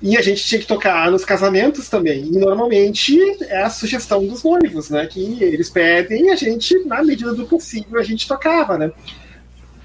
E 0.00 0.16
a 0.16 0.22
gente 0.22 0.44
tinha 0.44 0.60
que 0.60 0.66
tocar 0.66 1.10
nos 1.10 1.24
casamentos 1.24 1.88
também. 1.88 2.24
E 2.24 2.38
normalmente 2.38 3.18
é 3.44 3.62
a 3.62 3.70
sugestão 3.70 4.24
dos 4.24 4.44
noivos, 4.44 4.90
né? 4.90 5.06
Que 5.06 5.42
eles 5.42 5.70
pedem 5.70 6.26
e 6.26 6.30
a 6.30 6.36
gente, 6.36 6.84
na 6.84 7.02
medida 7.02 7.34
do 7.34 7.46
possível, 7.46 7.98
a 7.98 8.04
gente 8.04 8.26
tocava, 8.26 8.78
né? 8.78 8.92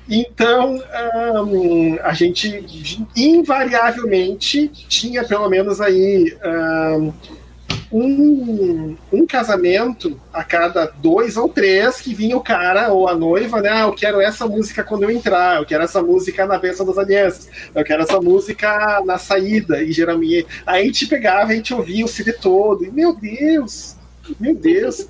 Então, 0.10 0.84
ahn, 0.94 1.98
a 2.04 2.13
gente 2.13 2.66
invariavelmente 3.16 4.68
tinha 4.68 5.24
pelo 5.24 5.50
menos 5.50 5.80
aí 5.80 6.38
um, 7.94 8.96
um 9.12 9.28
casamento 9.28 10.20
a 10.34 10.44
cada 10.44 10.88
dois 10.88 11.38
ou 11.38 11.48
três 11.48 12.02
que 12.02 12.13
vinha 12.13 12.36
o 12.36 12.42
cara 12.42 12.92
ou 12.92 13.08
a 13.08 13.16
noiva, 13.16 13.62
né? 13.62 13.70
Ah, 13.70 13.82
eu 13.82 13.94
quero 13.94 14.20
essa 14.20 14.48
música 14.48 14.84
quando 14.84 15.04
eu 15.04 15.12
entrar, 15.12 15.58
eu 15.58 15.66
quero 15.66 15.84
essa 15.84 16.02
música 16.02 16.46
na 16.48 16.58
bênção 16.58 16.86
das 16.88 16.98
alianças, 16.98 17.50
eu 17.74 17.84
quero 17.84 18.02
essa 18.02 18.20
música 18.20 19.02
na 19.06 19.20
saída, 19.20 19.84
e 19.84 19.92
geralmente. 19.92 20.48
Aí 20.66 20.82
a 20.82 20.86
gente 20.86 21.06
pegava, 21.06 21.52
a 21.52 21.56
gente 21.56 21.74
ouvia 21.74 22.04
o 22.04 22.08
CD 22.08 22.34
todo, 22.34 22.84
e 22.84 22.92
meu 22.92 23.13
Deus, 23.13 23.96
meu 24.39 24.56
Deus. 24.56 25.08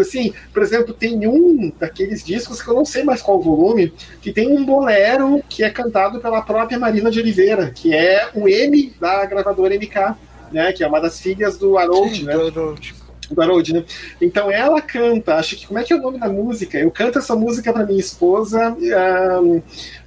Assim, 0.00 0.32
por 0.52 0.62
exemplo, 0.62 0.94
tem 0.94 1.26
um 1.26 1.72
daqueles 1.78 2.24
discos 2.24 2.62
que 2.62 2.68
eu 2.68 2.74
não 2.74 2.84
sei 2.84 3.04
mais 3.04 3.22
qual 3.22 3.40
volume, 3.40 3.92
que 4.20 4.32
tem 4.32 4.48
um 4.48 4.64
bolero 4.64 5.42
que 5.48 5.62
é 5.62 5.70
cantado 5.70 6.20
pela 6.20 6.42
própria 6.42 6.78
Marina 6.78 7.10
de 7.10 7.20
Oliveira, 7.20 7.70
que 7.70 7.94
é 7.94 8.28
o 8.34 8.48
M 8.48 8.92
da 9.00 9.24
gravadora 9.26 9.74
MK, 9.74 10.16
né? 10.52 10.72
Que 10.72 10.84
é 10.84 10.86
uma 10.86 11.00
das 11.00 11.20
filhas 11.20 11.58
do 11.58 11.76
Harold, 11.76 12.16
Sim, 12.16 12.24
né? 12.24 12.32
do 12.34 12.46
Harold. 12.46 12.94
do 13.30 13.42
Harold, 13.42 13.72
né? 13.72 13.84
Então 14.20 14.50
ela 14.50 14.80
canta, 14.80 15.36
acho 15.36 15.56
que 15.56 15.66
como 15.66 15.78
é 15.78 15.82
que 15.82 15.92
é 15.92 15.96
o 15.96 16.00
nome 16.02 16.18
da 16.18 16.28
música? 16.28 16.78
Eu 16.78 16.90
canto 16.90 17.18
essa 17.18 17.34
música 17.34 17.72
para 17.72 17.86
minha 17.86 18.00
esposa, 18.00 18.68
ahn, 18.68 19.60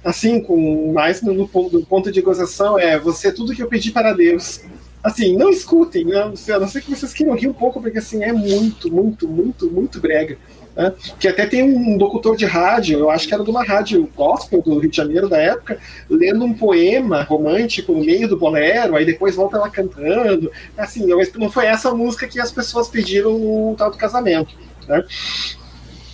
assim, 0.04 0.40
com 0.40 0.92
mais 0.92 1.22
no, 1.22 1.34
no 1.34 1.86
ponto 1.86 2.10
de 2.10 2.20
gozação, 2.22 2.78
é 2.78 2.98
você 2.98 3.28
é 3.28 3.32
tudo 3.32 3.54
que 3.54 3.62
eu 3.62 3.68
pedi 3.68 3.90
para 3.90 4.12
Deus. 4.12 4.60
Assim, 5.02 5.36
não 5.36 5.50
escutem, 5.50 6.04
né? 6.04 6.22
a 6.22 6.58
não 6.58 6.68
ser 6.68 6.82
que 6.82 6.90
vocês 6.90 7.12
queiram 7.12 7.34
rir 7.34 7.48
um 7.48 7.52
pouco, 7.52 7.80
porque 7.80 7.98
assim, 7.98 8.22
é 8.22 8.32
muito, 8.32 8.92
muito, 8.92 9.28
muito, 9.28 9.70
muito 9.70 10.00
brega. 10.00 10.36
Né? 10.76 10.92
Que 11.18 11.28
até 11.28 11.46
tem 11.46 11.62
um 11.62 11.96
locutor 11.96 12.36
de 12.36 12.44
rádio, 12.44 12.98
eu 12.98 13.10
acho 13.10 13.26
que 13.26 13.34
era 13.34 13.42
de 13.42 13.50
uma 13.50 13.64
rádio 13.64 14.08
gospel 14.14 14.62
do 14.62 14.78
Rio 14.78 14.90
de 14.90 14.96
Janeiro 14.96 15.28
da 15.28 15.38
época, 15.38 15.78
lendo 16.08 16.44
um 16.44 16.54
poema 16.54 17.22
romântico 17.22 17.92
no 17.92 18.04
meio 18.04 18.28
do 18.28 18.36
bolero, 18.36 18.96
aí 18.96 19.04
depois 19.04 19.36
volta 19.36 19.56
ela 19.56 19.70
cantando. 19.70 20.50
Assim, 20.76 21.06
não 21.36 21.50
foi 21.50 21.66
essa 21.66 21.92
música 21.92 22.28
que 22.28 22.40
as 22.40 22.52
pessoas 22.52 22.88
pediram 22.88 23.38
no 23.38 23.74
tal 23.76 23.90
do 23.90 23.96
casamento. 23.96 24.54
Né? 24.86 25.04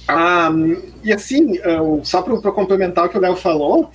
Ah, 0.07 0.51
e 1.03 1.13
assim, 1.13 1.59
só 2.03 2.21
para 2.23 2.53
complementar 2.53 3.07
o 3.07 3.09
que 3.09 3.17
o 3.17 3.21
Léo 3.21 3.37
falou, 3.37 3.91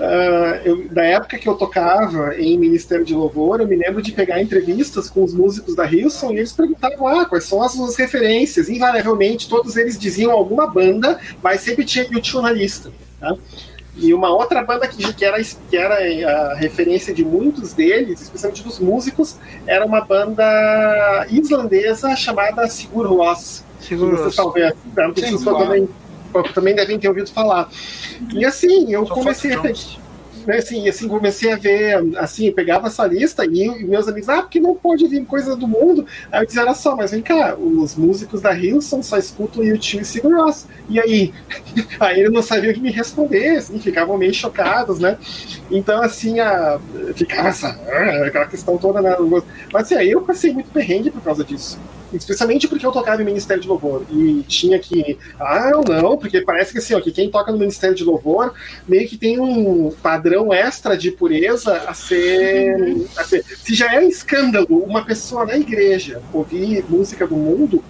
ah, 0.00 0.60
eu- 0.64 0.88
da 0.88 1.04
época 1.04 1.38
que 1.38 1.48
eu 1.48 1.54
tocava 1.54 2.34
em 2.36 2.58
Ministério 2.58 3.04
de 3.04 3.14
Louvor, 3.14 3.60
eu 3.60 3.68
me 3.68 3.76
lembro 3.76 4.00
de 4.00 4.12
pegar 4.12 4.40
entrevistas 4.40 5.10
com 5.10 5.22
os 5.22 5.34
músicos 5.34 5.74
da 5.76 5.84
Hilson 5.84 6.32
e 6.32 6.38
eles 6.38 6.52
perguntavam 6.52 7.06
ah, 7.06 7.26
quais 7.26 7.44
são 7.44 7.62
as 7.62 7.72
suas 7.72 7.96
referências. 7.96 8.68
Invariavelmente, 8.68 9.48
todos 9.48 9.76
eles 9.76 9.98
diziam 9.98 10.32
alguma 10.32 10.66
banda, 10.66 11.20
mas 11.42 11.60
sempre 11.60 11.84
tinha 11.84 12.06
YouTube 12.10 12.42
na 12.42 12.50
lista. 12.52 12.90
Tá? 13.20 13.36
E 13.96 14.14
uma 14.14 14.30
outra 14.30 14.62
banda 14.62 14.86
que, 14.88 15.12
que, 15.12 15.24
era, 15.24 15.36
que 15.42 15.76
era 15.76 15.96
a 15.96 16.54
referência 16.54 17.12
de 17.12 17.24
muitos 17.24 17.74
deles, 17.74 18.22
especialmente 18.22 18.62
dos 18.62 18.78
músicos, 18.78 19.36
era 19.66 19.84
uma 19.84 20.00
banda 20.00 21.26
islandesa 21.28 22.14
chamada 22.16 22.66
Sigur 22.68 23.06
Rós. 23.06 23.62
Talvez 24.94 25.30
né, 25.30 25.38
Sim, 25.38 25.44
claro. 25.44 25.64
também, 25.66 25.88
também 26.54 26.74
devem 26.74 26.98
ter 26.98 27.08
ouvido 27.08 27.30
falar. 27.30 27.68
E 28.32 28.44
assim, 28.44 28.92
eu 28.92 29.06
Só 29.06 29.14
comecei 29.14 29.52
a 29.52 29.60
né, 30.46 30.56
assim, 30.56 30.88
assim, 30.88 31.08
comecei 31.08 31.52
a 31.52 31.56
ver, 31.56 32.16
assim, 32.16 32.50
pegava 32.50 32.86
essa 32.86 33.06
lista 33.06 33.44
e 33.44 33.84
meus 33.84 34.08
amigos, 34.08 34.28
ah, 34.28 34.42
porque 34.42 34.60
não 34.60 34.74
pode 34.74 35.06
vir 35.06 35.24
coisa 35.24 35.54
do 35.54 35.66
mundo. 35.68 36.06
Aí 36.30 36.42
eu 36.42 36.46
dizia, 36.46 36.62
olha 36.62 36.74
só, 36.74 36.96
mas 36.96 37.10
vem 37.10 37.22
cá, 37.22 37.54
os 37.56 37.94
músicos 37.94 38.40
da 38.40 38.56
Hilson 38.56 39.02
só 39.02 39.18
escutam 39.18 39.62
YouTube 39.62 40.02
e 40.02 40.04
Sigur 40.04 40.34
Ross. 40.34 40.66
E 40.88 40.98
aí? 40.98 41.32
Aí 42.00 42.20
ele 42.20 42.30
não 42.30 42.42
sabia 42.42 42.70
o 42.70 42.74
que 42.74 42.80
me 42.80 42.90
responder, 42.90 43.58
assim, 43.58 43.78
ficavam 43.78 44.16
meio 44.16 44.32
chocados, 44.32 44.98
né? 44.98 45.18
Então, 45.70 46.02
assim, 46.02 46.40
a, 46.40 46.80
ficava 47.14 47.48
essa, 47.48 47.68
ah, 47.68 48.26
aquela 48.26 48.46
questão 48.46 48.78
toda, 48.78 49.00
né? 49.02 49.16
Mas 49.72 49.84
assim, 49.84 49.94
aí 49.94 50.10
eu 50.10 50.22
passei 50.22 50.52
muito 50.52 50.70
perrengue 50.70 51.10
por 51.10 51.22
causa 51.22 51.44
disso. 51.44 51.78
Especialmente 52.12 52.66
porque 52.66 52.84
eu 52.84 52.92
tocava 52.92 53.22
em 53.22 53.24
Ministério 53.24 53.62
de 53.62 53.68
Louvor. 53.68 54.04
E 54.10 54.42
tinha 54.48 54.78
que. 54.78 55.18
Ah, 55.38 55.70
não, 55.88 56.16
porque 56.16 56.40
parece 56.40 56.72
que 56.72 56.78
assim, 56.78 56.94
ó, 56.94 57.00
que 57.00 57.12
quem 57.12 57.30
toca 57.30 57.52
no 57.52 57.58
Ministério 57.58 57.94
de 57.94 58.04
Louvor 58.04 58.52
meio 58.86 59.08
que 59.08 59.16
tem 59.16 59.38
um 59.40 59.90
padrão 60.02 60.52
extra 60.52 60.96
de 60.96 61.10
pureza 61.10 61.76
a 61.86 61.94
ser. 61.94 62.96
A 63.16 63.24
ser 63.24 63.44
se 63.44 63.74
já 63.74 63.94
é 63.94 64.00
um 64.00 64.08
escândalo 64.08 64.78
uma 64.84 65.04
pessoa 65.04 65.44
na 65.44 65.56
igreja 65.56 66.20
ouvir 66.32 66.84
música 66.88 67.26
do 67.26 67.36
mundo, 67.36 67.82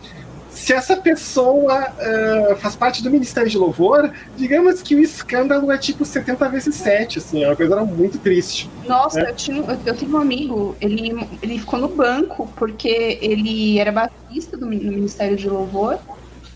se 0.60 0.74
essa 0.74 0.94
pessoa 0.94 1.90
uh, 1.90 2.56
faz 2.56 2.76
parte 2.76 3.02
do 3.02 3.10
Ministério 3.10 3.48
de 3.48 3.56
Louvor, 3.56 4.12
digamos 4.36 4.82
que 4.82 4.94
o 4.94 5.00
escândalo 5.00 5.72
é 5.72 5.78
tipo 5.78 6.04
70 6.04 6.48
vezes 6.50 6.74
7, 6.74 7.18
assim, 7.18 7.42
é 7.42 7.46
uma 7.46 7.56
coisa 7.56 7.82
muito 7.82 8.18
triste. 8.18 8.68
Nossa, 8.86 9.22
né? 9.22 9.30
eu, 9.30 9.34
tinha, 9.34 9.56
eu, 9.56 9.78
eu 9.86 9.96
tenho 9.96 10.12
um 10.12 10.18
amigo, 10.18 10.76
ele, 10.78 11.26
ele 11.40 11.58
ficou 11.58 11.78
no 11.78 11.88
banco 11.88 12.46
porque 12.56 13.18
ele 13.22 13.78
era 13.78 13.90
batista 13.90 14.58
do, 14.58 14.66
no 14.66 14.92
Ministério 14.92 15.34
de 15.34 15.48
Louvor 15.48 15.98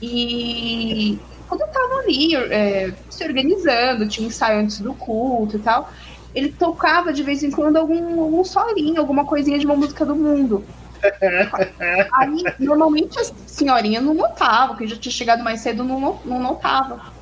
e 0.03 1.19
quando 1.49 1.63
eu 1.63 1.69
tava 1.69 1.95
ali 2.01 2.37
é, 2.37 2.93
se 3.09 3.25
organizando, 3.25 4.07
tinha 4.07 4.27
um 4.27 4.29
ensaio 4.29 4.61
antes 4.61 4.81
do 4.81 4.93
culto 4.93 5.57
e 5.57 5.61
tal, 5.61 5.91
ele 6.35 6.53
tocava 6.53 7.11
de 7.11 7.23
vez 7.23 7.43
em 7.43 7.51
quando 7.51 7.79
algum, 7.79 8.21
algum 8.21 8.45
solinho, 8.45 9.01
alguma 9.01 9.25
coisinha 9.25 9.59
de 9.59 9.65
uma 9.65 9.77
música 9.77 10.05
do 10.05 10.15
mundo. 10.15 10.63
Aí, 12.15 12.45
normalmente 12.59 13.19
a 13.19 13.25
senhorinha 13.47 14.01
não 14.01 14.15
notava, 14.15 14.77
quem 14.77 14.87
já 14.87 14.97
tinha 14.97 15.13
chegado 15.13 15.43
mais 15.43 15.61
cedo 15.61 15.85
não, 15.85 16.21
não 16.25 16.41
notava. 16.41 17.13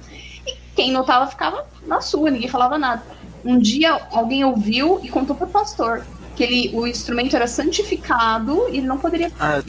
E 0.46 0.56
quem 0.74 0.92
notava 0.92 1.26
ficava 1.26 1.66
na 1.86 2.00
sua, 2.00 2.30
ninguém 2.30 2.48
falava 2.48 2.78
nada. 2.78 3.02
Um 3.44 3.58
dia 3.58 4.00
alguém 4.12 4.44
ouviu 4.44 5.00
e 5.02 5.08
contou 5.08 5.34
pro 5.34 5.46
pastor 5.48 6.04
que 6.36 6.42
ele, 6.42 6.70
o 6.74 6.86
instrumento 6.86 7.34
era 7.36 7.46
santificado 7.46 8.68
e 8.68 8.78
ele 8.78 8.86
não 8.86 8.98
poderia. 8.98 9.30
Ah, 9.38 9.62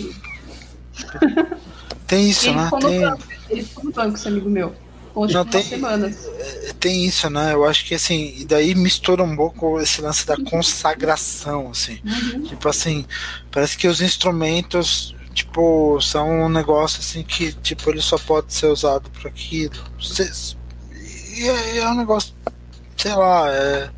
tem 2.07 2.29
isso, 2.29 2.47
ele 2.47 2.57
né? 2.57 2.63
Ficou 2.65 2.79
tem... 2.79 3.01
banco, 3.01 3.23
ele 3.49 3.63
ficou 3.63 3.83
no 3.83 3.91
banco, 3.91 4.15
esse 4.15 4.27
amigo 4.27 4.49
meu. 4.49 4.75
Não, 5.15 5.45
tem, 5.45 5.63
semanas. 5.63 6.27
É, 6.39 6.73
tem 6.79 7.05
isso, 7.05 7.29
né? 7.29 7.53
Eu 7.53 7.65
acho 7.65 7.85
que 7.85 7.95
assim, 7.95 8.33
e 8.37 8.45
daí 8.45 8.73
mistura 8.73 9.23
um 9.23 9.35
pouco 9.35 9.79
esse 9.79 10.01
lance 10.01 10.25
da 10.25 10.35
consagração, 10.37 11.69
assim. 11.69 11.99
Uhum. 12.03 12.43
Tipo 12.43 12.69
assim, 12.69 13.05
parece 13.51 13.77
que 13.77 13.87
os 13.87 14.01
instrumentos, 14.01 15.15
tipo, 15.33 15.99
são 16.01 16.45
um 16.45 16.49
negócio 16.49 16.99
assim 16.99 17.21
que, 17.23 17.53
tipo, 17.53 17.89
ele 17.89 18.01
só 18.01 18.17
pode 18.17 18.53
ser 18.53 18.67
usado 18.67 19.09
para 19.11 19.29
aquilo. 19.29 19.75
E 21.35 21.47
é, 21.47 21.77
é, 21.77 21.89
um 21.89 21.95
negócio, 21.95 22.33
sei 22.97 23.13
lá, 23.13 23.51
é, 23.51 23.89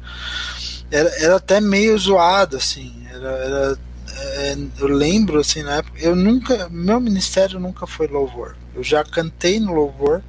era, 0.91 1.09
era 1.23 1.35
até 1.37 1.61
meio 1.61 1.97
zoado, 1.97 2.57
assim. 2.57 2.93
Era, 3.09 3.29
era 3.29 3.79
é, 4.17 4.57
eu 4.79 4.87
lembro, 4.87 5.39
assim, 5.39 5.61
na 5.61 5.75
época, 5.75 5.99
eu 5.99 6.15
nunca, 6.15 6.69
meu 6.69 6.99
ministério 6.99 7.59
nunca 7.59 7.85
foi 7.85 8.07
louvor. 8.07 8.55
Eu 8.73 8.83
já 8.83 9.03
cantei 9.03 9.59
no 9.59 9.73
louvor, 9.73 10.23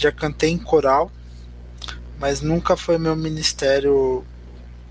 já 0.00 0.12
cantei 0.12 0.50
em 0.50 0.58
coral, 0.58 1.10
mas 2.18 2.40
nunca 2.40 2.76
foi 2.76 2.98
meu 2.98 3.16
ministério 3.16 4.24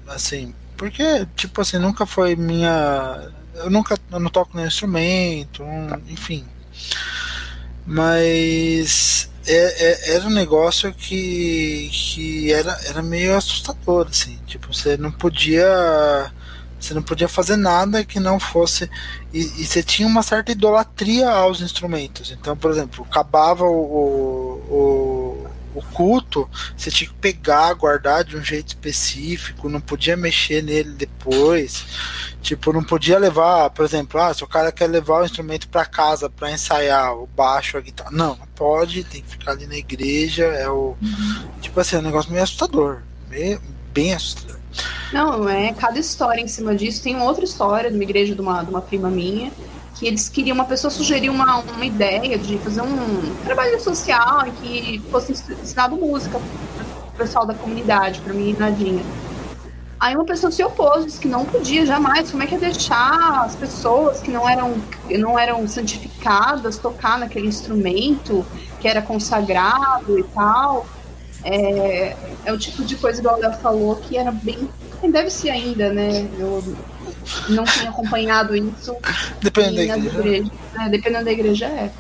assim, 0.08 0.54
porque 0.78 1.28
tipo 1.36 1.62
assim, 1.62 1.78
nunca 1.78 2.06
foi 2.06 2.36
minha 2.36 3.32
eu 3.56 3.70
nunca 3.70 3.98
eu 4.12 4.20
não 4.20 4.30
toco 4.30 4.56
nenhum 4.56 4.68
instrumento, 4.68 5.64
um, 5.64 5.88
enfim. 6.08 6.46
Mas 7.86 9.30
é, 9.46 10.12
é, 10.12 10.16
era 10.16 10.26
um 10.28 10.30
negócio 10.30 10.94
que, 10.94 11.90
que 11.92 12.54
era, 12.54 12.72
era 12.86 13.02
meio 13.02 13.36
assustador, 13.36 14.08
assim. 14.10 14.38
Tipo, 14.46 14.74
você 14.74 14.96
não 14.96 15.12
podia 15.12 16.32
você 16.80 16.94
não 16.94 17.02
podia 17.02 17.28
fazer 17.28 17.58
nada 17.58 18.06
que 18.06 18.20
não 18.20 18.40
fosse. 18.40 18.90
E, 19.34 19.40
e, 19.40 19.66
você 19.66 19.84
tinha 19.84 20.08
uma 20.08 20.24
certa 20.24 20.52
idolatria 20.52 21.30
aos 21.30 21.62
instrumentos. 21.62 22.32
Então, 22.32 22.56
por 22.56 22.72
exemplo, 22.72 23.06
acabava 23.10 23.66
o, 23.66 24.64
o, 24.72 25.48
o 25.76 25.82
culto, 25.94 26.50
você 26.76 26.90
tinha 26.90 27.10
que 27.10 27.16
pegar, 27.16 27.74
guardar 27.74 28.24
de 28.24 28.36
um 28.36 28.44
jeito 28.44 28.70
específico, 28.70 29.70
não 29.70 29.82
podia 29.82 30.16
mexer 30.16 30.64
nele 30.64 30.92
depois. 30.92 31.86
Tipo, 32.42 32.72
não 32.72 32.84
podia 32.84 33.20
levar, 33.20 33.70
por 33.72 33.84
exemplo, 33.86 34.20
ah, 34.20 34.34
se 34.34 34.44
o 34.44 34.48
cara 34.48 34.72
quer 34.72 34.88
levar 34.88 35.22
o 35.22 35.26
instrumento 35.26 35.68
para 35.68 35.86
casa 35.86 36.30
para 36.30 36.52
ensaiar, 36.52 37.14
o 37.16 37.28
baixo, 37.28 37.78
a 37.78 37.82
guitarra. 37.82 38.12
Não, 38.12 38.36
não 38.36 38.48
pode, 38.56 39.04
tem 39.04 39.22
que 39.22 39.30
ficar 39.30 39.52
ali 39.52 39.68
na 39.68 39.76
igreja. 39.76 40.46
É 40.46 40.70
o. 40.70 40.96
Uhum. 41.02 41.50
Tipo 41.62 41.80
assim, 41.80 41.98
é 41.98 42.00
um 42.00 42.04
negócio 42.04 42.32
meio 42.32 42.44
assustador. 42.44 43.02
Meio, 43.30 43.62
bem 43.94 44.14
assustador. 44.14 44.59
Não, 45.12 45.50
é 45.50 45.74
cada 45.74 45.98
história 45.98 46.42
em 46.42 46.48
cima 46.48 46.76
disso. 46.76 47.02
Tem 47.02 47.20
outra 47.22 47.44
história 47.44 47.90
de 47.90 47.96
uma 47.96 48.04
igreja 48.04 48.36
de 48.36 48.42
uma, 48.42 48.64
de 48.64 48.70
uma 48.70 48.82
prima 48.82 49.10
minha, 49.10 49.52
que 49.96 50.08
eles 50.08 50.30
queriam, 50.30 50.56
uma 50.56 50.66
pessoa 50.66 50.92
sugeriu 50.92 51.34
uma, 51.34 51.60
uma 51.60 51.86
ideia 51.86 52.38
de 52.38 52.58
fazer 52.60 52.82
um 52.82 53.36
trabalho 53.44 53.80
social 53.82 54.48
em 54.48 54.52
que 54.52 55.00
fosse 55.12 55.32
ensinado 55.32 55.96
música 55.96 56.40
para 56.40 57.08
o 57.08 57.18
pessoal 57.18 57.46
da 57.46 57.54
comunidade, 57.54 58.22
para 58.22 58.34
mim 58.34 58.56
Nadinha. 58.58 59.04
Aí 60.00 60.16
uma 60.16 60.24
pessoa 60.24 60.50
se 60.50 60.64
opôs, 60.64 61.04
disse 61.04 61.20
que 61.20 61.28
não 61.28 61.44
podia 61.44 61.86
jamais, 61.86 62.32
como 62.32 62.42
é 62.42 62.48
que 62.48 62.54
ia 62.54 62.60
deixar 62.60 63.44
as 63.44 63.54
pessoas 63.58 64.22
que 64.22 64.32
não 64.32 64.48
eram, 64.48 64.76
não 65.10 65.38
eram 65.38 65.68
santificadas 65.68 66.78
tocar 66.78 67.20
naquele 67.20 67.48
instrumento 67.48 68.46
que 68.80 68.88
era 68.88 69.02
consagrado 69.02 70.18
e 70.18 70.24
tal. 70.24 70.86
É, 71.44 72.16
é 72.46 72.54
o 72.54 72.58
tipo 72.58 72.84
de 72.84 72.96
coisa 72.96 73.22
que 73.22 73.28
o 73.28 73.36
Léo 73.36 73.54
falou 73.54 73.96
que 73.96 74.18
era 74.18 74.32
bem. 74.32 74.70
Deve 75.10 75.30
ser 75.30 75.50
ainda, 75.50 75.92
né? 75.92 76.28
Eu 76.38 76.64
não 77.50 77.64
tenho 77.64 77.90
acompanhado 77.90 78.56
isso. 78.56 78.96
Dependendo 79.42 79.76
da 79.76 79.98
igreja. 79.98 80.20
igreja. 80.20 80.52
É, 80.80 80.90
dependendo 80.90 81.26
da 81.26 81.32
igreja, 81.32 81.66
é. 81.66 81.92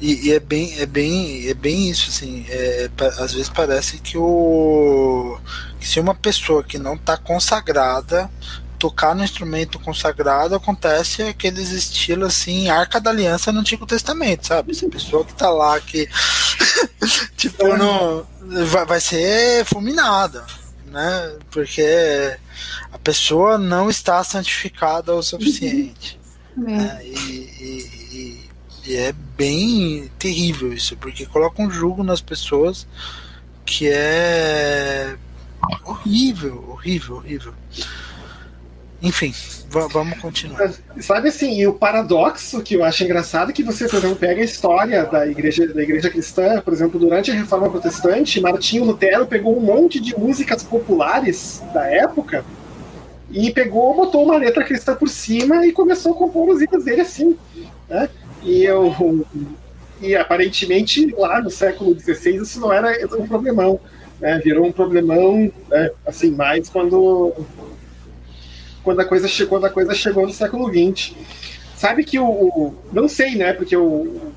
E, 0.00 0.28
e, 0.28 0.32
é 0.32 0.40
bem 0.40 0.74
é 0.78 0.86
bem 0.86 1.48
é 1.48 1.54
bem 1.54 1.88
isso 1.88 2.10
assim 2.10 2.44
é, 2.48 2.90
às 3.20 3.32
vezes 3.32 3.48
parece 3.48 3.98
que 3.98 4.18
o 4.18 5.38
que 5.78 5.86
se 5.86 6.00
uma 6.00 6.16
pessoa 6.16 6.64
que 6.64 6.78
não 6.78 6.94
está 6.94 7.16
consagrada 7.16 8.28
tocar 8.84 9.14
no 9.14 9.24
instrumento 9.24 9.78
consagrado 9.78 10.54
acontece 10.54 11.22
aqueles 11.22 11.70
estilos 11.70 12.28
assim, 12.28 12.68
Arca 12.68 13.00
da 13.00 13.08
Aliança 13.08 13.50
no 13.50 13.60
Antigo 13.60 13.86
Testamento, 13.86 14.46
sabe? 14.46 14.72
Essa 14.72 14.86
pessoa 14.90 15.24
que 15.24 15.32
tá 15.32 15.48
lá 15.48 15.80
que 15.80 16.06
tipo 17.36 17.76
não 17.76 18.26
vai, 18.66 18.86
vai 18.86 19.00
ser 19.00 19.64
fulminada, 19.64 20.44
né? 20.86 21.36
Porque 21.50 22.36
a 22.92 22.98
pessoa 22.98 23.58
não 23.58 23.90
está 23.90 24.22
santificada 24.22 25.14
o 25.14 25.22
suficiente. 25.22 26.18
Uhum. 26.56 26.64
Né? 26.64 27.00
E, 27.04 27.10
e, 27.10 28.48
e, 28.86 28.90
e 28.90 28.96
é 28.96 29.12
bem 29.36 30.10
terrível 30.18 30.72
isso, 30.72 30.96
porque 30.96 31.26
coloca 31.26 31.62
um 31.62 31.70
jugo 31.70 32.04
nas 32.04 32.20
pessoas 32.20 32.86
que 33.64 33.88
é 33.88 35.16
horrível, 35.84 36.64
horrível, 36.68 37.16
horrível. 37.16 37.54
Enfim, 39.04 39.34
vamos 39.68 40.18
continuar. 40.18 40.72
Sabe 40.98 41.28
assim, 41.28 41.60
e 41.60 41.66
o 41.66 41.74
paradoxo 41.74 42.62
que 42.62 42.74
eu 42.74 42.82
acho 42.82 43.04
engraçado 43.04 43.50
é 43.50 43.52
que 43.52 43.62
você, 43.62 43.86
por 43.86 43.96
exemplo, 43.96 44.16
pega 44.16 44.40
a 44.40 44.44
história 44.44 45.04
da 45.04 45.26
igreja, 45.26 45.66
da 45.66 45.82
igreja 45.82 46.08
cristã, 46.08 46.58
por 46.62 46.72
exemplo, 46.72 46.98
durante 46.98 47.30
a 47.30 47.34
Reforma 47.34 47.68
Protestante, 47.68 48.40
Martinho 48.40 48.84
Lutero 48.84 49.26
pegou 49.26 49.58
um 49.58 49.60
monte 49.60 50.00
de 50.00 50.18
músicas 50.18 50.62
populares 50.62 51.62
da 51.74 51.86
época 51.86 52.46
e 53.30 53.52
pegou, 53.52 53.94
botou 53.94 54.24
uma 54.24 54.38
letra 54.38 54.64
cristã 54.64 54.94
por 54.94 55.10
cima 55.10 55.66
e 55.66 55.72
começou 55.72 56.12
a 56.12 56.16
compor 56.16 56.46
músicas 56.46 56.82
dele 56.82 57.02
assim. 57.02 57.36
Né? 57.86 58.08
E 58.42 58.64
eu. 58.64 59.26
E 60.00 60.16
aparentemente 60.16 61.14
lá 61.18 61.42
no 61.42 61.50
século 61.50 61.94
XVI 61.98 62.36
isso 62.36 62.58
não 62.58 62.72
era 62.72 63.06
um 63.18 63.26
problemão. 63.26 63.78
Né? 64.18 64.40
Virou 64.42 64.64
um 64.64 64.72
problemão, 64.72 65.52
né? 65.68 65.90
assim, 66.06 66.30
mais 66.30 66.70
quando 66.70 67.34
quando 68.84 69.00
a 69.00 69.04
coisa, 69.04 69.26
chegou, 69.26 69.58
quando 69.58 69.64
a 69.64 69.70
coisa 69.70 69.94
chegou 69.94 70.26
no 70.26 70.32
século 70.32 70.68
XX. 70.68 71.14
Sabe 71.76 72.04
que 72.04 72.18
o. 72.18 72.26
o 72.26 72.74
não 72.92 73.08
sei, 73.08 73.34
né? 73.34 73.52
Porque 73.52 73.76
o, 73.76 74.32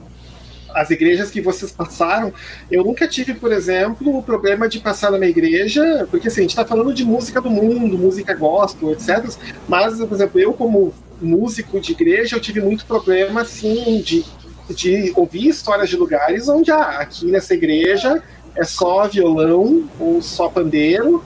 as 0.73 0.89
igrejas 0.89 1.29
que 1.29 1.41
vocês 1.41 1.71
passaram, 1.71 2.33
eu 2.71 2.83
nunca 2.83 3.07
tive, 3.07 3.33
por 3.33 3.51
exemplo, 3.51 4.17
o 4.17 4.23
problema 4.23 4.69
de 4.69 4.79
passar 4.79 5.11
numa 5.11 5.25
igreja, 5.25 6.07
porque 6.09 6.27
assim, 6.27 6.41
a 6.41 6.43
gente 6.43 6.51
está 6.51 6.65
falando 6.65 6.93
de 6.93 7.03
música 7.03 7.41
do 7.41 7.49
mundo, 7.49 7.97
música 7.97 8.33
gospel, 8.33 8.91
etc. 8.91 9.25
Mas, 9.67 9.97
por 9.97 10.13
exemplo, 10.13 10.39
eu, 10.39 10.53
como 10.53 10.93
músico 11.21 11.79
de 11.79 11.91
igreja, 11.91 12.35
eu 12.35 12.39
tive 12.39 12.61
muito 12.61 12.85
problema, 12.85 13.41
assim, 13.41 14.01
de, 14.01 14.23
de 14.69 15.11
ouvir 15.15 15.47
histórias 15.47 15.89
de 15.89 15.97
lugares 15.97 16.47
onde, 16.47 16.71
ah, 16.71 16.99
aqui 16.99 17.25
nessa 17.25 17.53
igreja 17.53 18.21
é 18.55 18.63
só 18.63 19.07
violão 19.07 19.87
ou 19.99 20.21
só 20.21 20.47
pandeiro, 20.47 21.23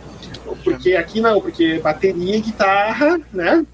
Porque 0.64 0.96
aqui 0.96 1.22
não, 1.22 1.42
porque 1.42 1.80
bateria 1.80 2.36
e 2.36 2.42
guitarra, 2.42 3.20
né? 3.32 3.66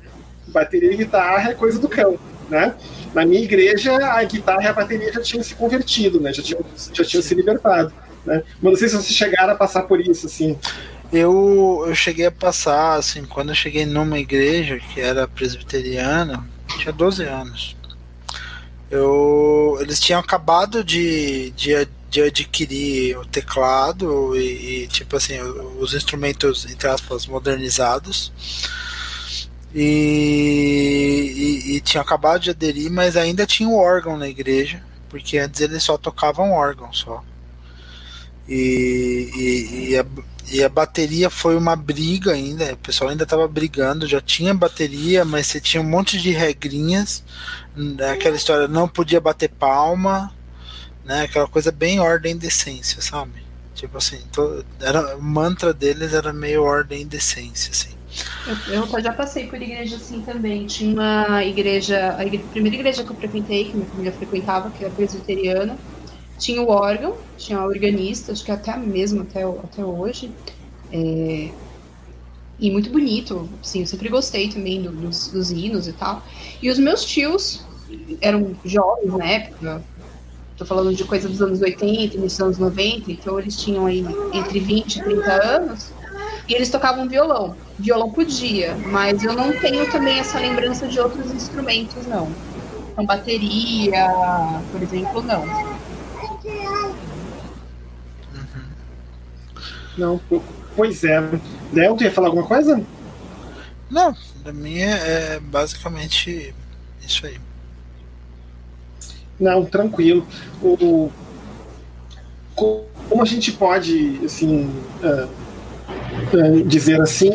Bateria 0.47 0.93
e 0.93 0.97
guitarra 0.97 1.51
é 1.51 1.53
coisa 1.53 1.79
do 1.79 1.87
cão, 1.87 2.17
né? 2.49 2.75
Na 3.13 3.25
minha 3.25 3.41
igreja, 3.41 3.95
a 3.95 4.23
guitarra 4.23 4.63
e 4.63 4.67
a 4.67 4.73
bateria 4.73 5.11
já 5.11 5.21
tinham 5.21 5.43
se 5.43 5.55
convertido, 5.55 6.19
né? 6.19 6.33
Já 6.33 6.43
tinham, 6.43 6.61
já 6.93 7.03
tinham 7.03 7.23
se 7.23 7.35
libertado. 7.35 7.91
Né? 8.25 8.43
Mas 8.61 8.71
não 8.71 8.75
sei 8.75 8.89
se 8.89 8.95
vocês 8.95 9.15
chegaram 9.15 9.53
a 9.53 9.55
passar 9.55 9.83
por 9.83 9.99
isso, 9.99 10.27
assim. 10.27 10.57
Eu, 11.11 11.85
eu 11.87 11.95
cheguei 11.95 12.25
a 12.25 12.31
passar, 12.31 12.95
assim, 12.95 13.23
quando 13.25 13.49
eu 13.49 13.55
cheguei 13.55 13.85
numa 13.85 14.19
igreja 14.19 14.77
que 14.77 14.99
era 14.99 15.27
presbiteriana, 15.27 16.45
tinha 16.79 16.91
12 16.91 17.23
anos. 17.23 17.77
Eu, 18.91 19.77
eles 19.79 19.99
tinham 19.99 20.19
acabado 20.19 20.83
de, 20.83 21.51
de, 21.51 21.87
de 22.09 22.21
adquirir 22.21 23.17
o 23.17 23.25
teclado 23.25 24.35
e, 24.35 24.83
e, 24.83 24.87
tipo 24.87 25.15
assim, 25.17 25.39
os 25.79 25.93
instrumentos, 25.93 26.65
entre 26.65 26.87
aspas, 26.87 27.27
modernizados. 27.27 28.31
E, 29.75 31.31
e, 31.35 31.75
e 31.75 31.81
tinha 31.81 32.01
acabado 32.01 32.41
de 32.41 32.49
aderir, 32.49 32.89
mas 32.89 33.17
ainda 33.17 33.45
tinha 33.45 33.69
o 33.69 33.75
órgão 33.75 34.17
na 34.17 34.27
igreja, 34.27 34.81
porque 35.09 35.37
antes 35.37 35.61
eles 35.61 35.83
só 35.83 35.97
tocavam 35.97 36.51
órgão 36.51 36.91
só. 36.93 37.23
E, 38.47 39.89
e, 39.89 39.97
a, 39.97 40.05
e 40.49 40.63
a 40.63 40.69
bateria 40.69 41.29
foi 41.29 41.57
uma 41.57 41.75
briga 41.75 42.31
ainda, 42.31 42.73
o 42.73 42.77
pessoal 42.77 43.09
ainda 43.09 43.23
estava 43.23 43.45
brigando, 43.47 44.07
já 44.07 44.21
tinha 44.21 44.53
bateria, 44.53 45.25
mas 45.25 45.47
você 45.47 45.59
tinha 45.59 45.81
um 45.81 45.89
monte 45.89 46.17
de 46.17 46.31
regrinhas, 46.31 47.23
né, 47.75 48.11
aquela 48.11 48.37
história, 48.37 48.67
não 48.67 48.87
podia 48.87 49.19
bater 49.19 49.49
palma, 49.49 50.33
né? 51.07 51.23
Aquela 51.23 51.47
coisa 51.47 51.71
bem 51.71 51.99
ordem 51.99 52.33
e 52.33 52.35
decência, 52.35 53.01
sabe? 53.01 53.47
Tipo 53.73 53.97
assim, 53.97 54.19
to, 54.31 54.65
era, 54.79 55.15
o 55.15 55.21
mantra 55.21 55.73
deles 55.73 56.13
era 56.13 56.33
meio 56.33 56.63
ordem 56.63 57.01
e 57.01 57.05
decência, 57.05 57.71
assim. 57.71 57.95
Eu, 58.67 58.85
eu, 58.85 59.01
já 59.01 59.13
passei 59.13 59.47
por 59.47 59.61
igreja 59.61 59.95
assim 59.95 60.21
também. 60.21 60.65
Tinha 60.65 60.93
uma 60.93 61.43
igreja, 61.43 62.15
a, 62.17 62.25
igreja, 62.25 62.43
primeira 62.51 62.75
igreja 62.75 63.03
que 63.03 63.11
eu 63.11 63.15
frequentei, 63.15 63.65
que 63.65 63.77
minha 63.77 63.87
família 63.87 64.11
frequentava, 64.11 64.69
que 64.71 64.83
era 64.83 64.93
presbiteriana, 64.93 65.77
tinha 66.37 66.61
o 66.61 66.69
órgão, 66.69 67.15
tinha 67.37 67.59
a 67.59 67.65
organista, 67.65 68.31
acho 68.31 68.43
que 68.43 68.51
até 68.51 68.75
mesmo 68.75 69.21
até, 69.21 69.43
até 69.43 69.85
hoje. 69.85 70.31
É, 70.91 71.51
e 72.59 72.71
muito 72.71 72.89
bonito, 72.89 73.47
sim, 73.61 73.81
eu 73.81 73.87
sempre 73.87 74.09
gostei 74.09 74.49
também 74.49 74.81
do, 74.81 74.91
dos, 74.91 75.27
dos 75.27 75.51
hinos 75.51 75.87
e 75.87 75.93
tal. 75.93 76.23
E 76.61 76.69
os 76.69 76.79
meus 76.79 77.05
tios 77.05 77.63
eram 78.19 78.55
jovens 78.65 79.13
na 79.13 79.25
época, 79.25 79.83
tô 80.57 80.65
falando 80.65 80.93
de 80.93 81.03
coisa 81.03 81.29
dos 81.29 81.41
anos 81.41 81.61
80, 81.61 82.17
dos 82.17 82.39
anos 82.41 82.57
90, 82.57 83.11
então 83.11 83.39
eles 83.39 83.55
tinham 83.55 83.85
aí 83.85 84.05
entre 84.33 84.59
20 84.59 84.95
e 84.95 85.03
30 85.03 85.31
anos, 85.31 85.91
e 86.47 86.53
eles 86.53 86.69
tocavam 86.69 87.07
violão. 87.07 87.55
Violão 87.77 88.11
podia, 88.11 88.75
mas 88.87 89.23
eu 89.23 89.33
não 89.33 89.51
tenho 89.59 89.89
também 89.91 90.17
essa 90.19 90.39
lembrança 90.39 90.87
de 90.87 90.99
outros 90.99 91.31
instrumentos, 91.31 92.05
não. 92.07 92.31
Então, 92.91 93.05
bateria, 93.05 94.07
por 94.71 94.81
exemplo, 94.81 95.21
não. 95.21 95.45
Não, 99.97 100.21
pois 100.75 101.03
é. 101.03 101.19
Léo, 101.73 101.95
tu 101.95 102.03
ia 102.03 102.11
falar 102.11 102.27
alguma 102.27 102.47
coisa? 102.47 102.81
Não, 103.89 104.15
da 104.43 104.51
minha 104.51 104.89
é 104.89 105.39
basicamente 105.39 106.53
isso 107.05 107.25
aí. 107.25 107.37
Não, 109.39 109.65
tranquilo. 109.65 110.25
O, 110.61 111.11
como 112.55 113.21
a 113.21 113.25
gente 113.25 113.51
pode, 113.51 114.19
assim, 114.25 114.69
uh, 115.03 115.27
uh, 116.35 116.63
dizer 116.63 116.99
assim, 117.01 117.31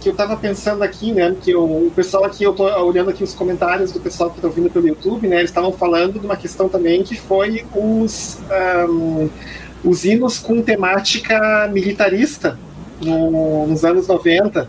que 0.00 0.08
eu 0.08 0.12
estava 0.12 0.36
pensando 0.36 0.82
aqui, 0.82 1.12
né, 1.12 1.34
que 1.42 1.50
eu, 1.50 1.64
o 1.64 1.90
pessoal 1.94 2.24
aqui, 2.24 2.44
eu 2.44 2.52
estou 2.52 2.66
olhando 2.84 3.10
aqui 3.10 3.24
os 3.24 3.34
comentários 3.34 3.90
do 3.90 4.00
pessoal 4.00 4.30
que 4.30 4.36
está 4.36 4.48
ouvindo 4.48 4.70
pelo 4.70 4.86
YouTube, 4.86 5.26
né, 5.26 5.38
eles 5.38 5.50
estavam 5.50 5.72
falando 5.72 6.20
de 6.20 6.26
uma 6.26 6.36
questão 6.36 6.68
também 6.68 7.02
que 7.02 7.16
foi 7.16 7.64
os, 7.74 8.38
um, 8.88 9.28
os 9.82 10.04
hinos 10.04 10.38
com 10.38 10.62
temática 10.62 11.68
militarista 11.72 12.58
no, 13.00 13.66
nos 13.66 13.84
anos 13.84 14.06
90 14.06 14.68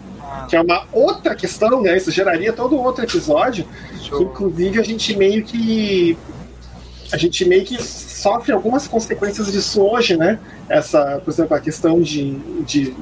que 0.50 0.56
é 0.56 0.62
uma 0.62 0.86
outra 0.92 1.36
questão, 1.36 1.82
né? 1.82 1.98
Isso 1.98 2.12
geraria 2.12 2.54
todo 2.54 2.78
outro 2.78 3.04
episódio. 3.04 3.66
Que, 4.02 4.24
inclusive 4.24 4.80
a 4.80 4.84
gente 4.84 5.16
meio 5.16 5.44
que 5.44 6.18
a 7.12 7.18
gente 7.18 7.46
meio 7.46 7.64
que 7.64 7.82
sofre 7.82 8.52
algumas 8.52 8.88
consequências 8.88 9.52
disso 9.52 9.82
hoje, 9.82 10.18
né? 10.18 10.40
Essa, 10.68 11.22
por 11.24 11.32
exemplo, 11.32 11.56
a 11.56 11.60
questão 11.60 12.02
de, 12.02 12.32
de 12.64 12.96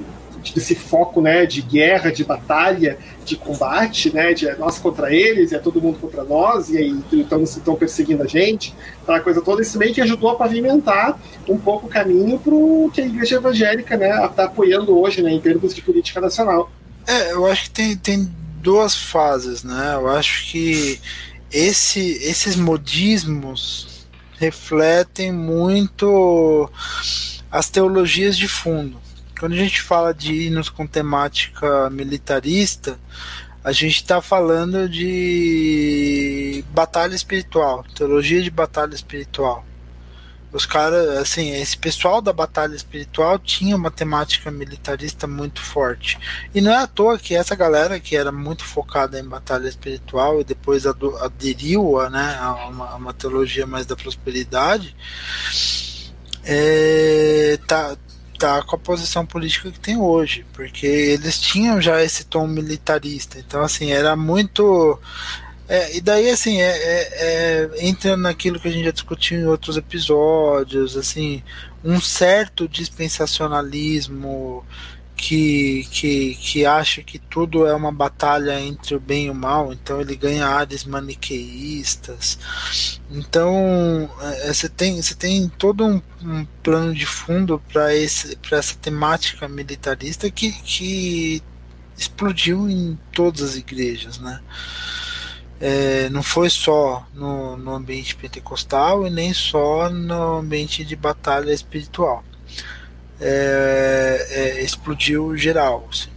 desse 0.52 0.76
foco, 0.76 1.22
né, 1.22 1.46
de 1.46 1.62
guerra, 1.62 2.12
de 2.12 2.24
batalha, 2.24 2.98
de 3.24 3.38
combate, 3.38 4.14
né, 4.14 4.34
de 4.34 4.48
é 4.48 4.56
nós 4.56 4.78
contra 4.78 5.14
eles, 5.14 5.54
é 5.54 5.60
todo 5.60 5.82
mundo 5.82 6.00
contra 6.00 6.24
nós, 6.24 6.70
e 6.70 6.78
aí 6.78 7.04
estão 7.14 7.76
perseguindo 7.76 8.24
a 8.24 8.28
gente, 8.28 8.76
aquela 9.04 9.20
coisa 9.22 9.42
toda, 9.42 9.62
isso 9.62 9.78
meio 9.78 9.94
que 9.94 10.02
ajudou 10.02 10.32
a 10.32 10.36
pavimentar 10.36 11.18
um 11.48 11.58
pouco 11.58 11.86
o 11.86 11.90
caminho 11.90 12.38
para 12.40 12.54
o 12.54 12.92
que 12.94 13.02
a 13.02 13.06
igreja 13.06 13.38
evangélica, 13.38 13.96
né, 13.96 14.26
está 14.26 14.46
apoiando 14.46 15.00
hoje, 15.00 15.22
né, 15.22 15.32
em 15.32 15.40
termos 15.40 15.74
de 15.74 15.82
política 15.82 16.20
nacional. 16.20 16.70
É, 17.08 17.34
eu 17.34 17.46
acho 17.46 17.64
que 17.64 17.70
tem, 17.70 17.96
tem 17.98 18.36
duas 18.62 18.96
fases, 18.96 19.64
né? 19.64 19.96
Eu 19.96 20.10
acho 20.10 20.50
que 20.52 21.00
esse, 21.52 22.00
esses 22.24 22.56
modismos 22.56 24.08
refletem 24.38 25.32
muito 25.32 26.70
as 27.52 27.70
teologias 27.70 28.38
de 28.38 28.48
fundo. 28.48 29.00
Quando 29.40 29.54
a 29.54 29.58
gente 29.58 29.82
fala 29.82 30.14
de 30.14 30.34
hinos 30.34 30.70
com 30.70 30.88
temática 30.88 31.90
militarista, 31.90 32.98
a 33.64 33.72
gente 33.72 33.98
está 33.98 34.22
falando 34.22 34.90
de 34.90 36.64
batalha 36.72 37.16
espiritual, 37.16 37.86
teologia 37.96 38.42
de 38.42 38.50
batalha 38.50 38.94
espiritual. 38.94 39.66
Os 40.54 40.68
caras, 40.68 41.18
assim, 41.18 41.50
esse 41.60 41.76
pessoal 41.76 42.22
da 42.22 42.32
batalha 42.32 42.76
espiritual 42.76 43.40
tinha 43.40 43.76
uma 43.76 43.90
temática 43.90 44.52
militarista 44.52 45.26
muito 45.26 45.60
forte. 45.60 46.20
E 46.54 46.62
não 46.62 46.72
é 46.72 46.78
à 46.78 46.86
toa 46.86 47.18
que 47.18 47.34
essa 47.34 47.56
galera 47.56 48.00
que 48.00 48.16
era 48.16 48.32
muito 48.32 48.64
focada 48.64 49.20
em 49.20 49.24
batalha 49.24 49.68
espiritual 49.68 50.40
e 50.40 50.44
depois 50.44 50.86
aderiu 50.86 52.00
a, 52.00 52.08
né, 52.08 52.38
a, 52.40 52.68
uma, 52.68 52.90
a 52.92 52.96
uma 52.96 53.14
teologia 53.14 53.66
mais 53.66 53.88
da 53.88 53.96
prosperidade, 53.96 54.96
é, 56.46 57.58
tá, 57.66 57.98
tá 58.38 58.62
com 58.62 58.76
a 58.76 58.80
posição 58.80 59.26
política 59.26 59.72
que 59.72 59.80
tem 59.80 59.98
hoje, 59.98 60.46
porque 60.54 60.86
eles 60.86 61.40
tinham 61.40 61.82
já 61.82 62.04
esse 62.04 62.26
tom 62.26 62.46
militarista. 62.46 63.40
Então, 63.40 63.64
assim, 63.64 63.92
era 63.92 64.16
muito 64.16 65.00
é, 65.74 65.98
e 65.98 66.02
daí, 66.02 66.30
assim, 66.30 66.62
é, 66.62 66.70
é, 66.70 67.10
é, 67.16 67.88
entra 67.88 68.16
naquilo 68.16 68.60
que 68.60 68.68
a 68.68 68.72
gente 68.72 68.86
já 68.86 68.92
discutiu 68.92 69.40
em 69.40 69.48
outros 69.48 69.76
episódios, 69.76 70.96
assim, 70.96 71.42
um 71.84 72.00
certo 72.00 72.68
dispensacionalismo 72.68 74.64
que, 75.16 75.88
que, 75.90 76.36
que 76.36 76.64
acha 76.64 77.02
que 77.02 77.18
tudo 77.18 77.66
é 77.66 77.74
uma 77.74 77.92
batalha 77.92 78.62
entre 78.62 78.94
o 78.94 79.00
bem 79.00 79.26
e 79.26 79.30
o 79.32 79.34
mal, 79.34 79.74
então 79.74 80.00
ele 80.00 80.16
ganha 80.16 80.46
áreas 80.46 80.84
maniqueístas. 80.84 82.38
Então, 83.10 84.08
é, 84.22 84.54
você 84.54 84.70
tem, 84.70 85.02
você 85.02 85.16
tem 85.16 85.50
todo 85.58 85.88
um, 85.88 86.00
um 86.22 86.46
plano 86.62 86.94
de 86.94 87.08
fundo 87.08 87.60
para 87.72 87.92
essa 87.96 88.76
temática 88.80 89.48
militarista 89.48 90.30
que, 90.30 90.52
que 90.52 91.42
explodiu 91.98 92.70
em 92.70 92.96
todas 93.12 93.42
as 93.42 93.56
igrejas, 93.56 94.20
né? 94.20 94.40
É, 95.60 96.10
não 96.10 96.22
foi 96.22 96.50
só 96.50 97.06
no, 97.14 97.56
no 97.58 97.74
ambiente 97.74 98.16
pentecostal 98.16 99.08
e 99.08 99.10
nem 99.10 99.34
só 99.34 99.90
no 99.90 100.38
ambiente 100.38 100.84
de 100.84 100.96
batalha 100.96 101.52
espiritual. 101.52 102.24
É, 103.20 104.28
é, 104.30 104.62
explodiu 104.64 105.38
geral. 105.38 105.88
Assim. 105.90 106.13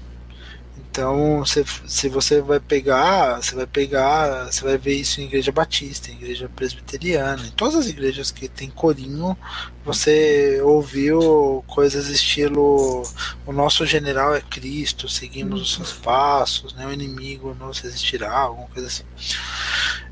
Então, 0.96 1.44
se, 1.44 1.62
se 1.86 2.08
você 2.08 2.40
vai 2.40 2.58
pegar, 2.58 3.42
você 3.42 3.54
vai 3.54 3.66
pegar, 3.66 4.46
você 4.46 4.64
vai 4.64 4.78
ver 4.78 4.94
isso 4.94 5.20
em 5.20 5.24
igreja 5.24 5.52
batista, 5.52 6.10
em 6.10 6.14
igreja 6.14 6.48
presbiteriana, 6.48 7.46
em 7.46 7.50
todas 7.50 7.74
as 7.74 7.86
igrejas 7.86 8.30
que 8.30 8.48
tem 8.48 8.70
corinho, 8.70 9.36
você 9.84 10.58
ouviu 10.62 11.62
coisas 11.66 12.08
estilo 12.08 13.02
o 13.44 13.52
nosso 13.52 13.84
general 13.84 14.34
é 14.34 14.40
Cristo, 14.40 15.06
seguimos 15.06 15.60
os 15.60 15.74
seus 15.74 15.92
passos, 15.92 16.72
né, 16.72 16.86
o 16.86 16.92
inimigo 16.92 17.54
não 17.60 17.74
se 17.74 17.82
resistirá, 17.82 18.32
alguma 18.32 18.68
coisa 18.68 18.88
assim. 18.88 19.04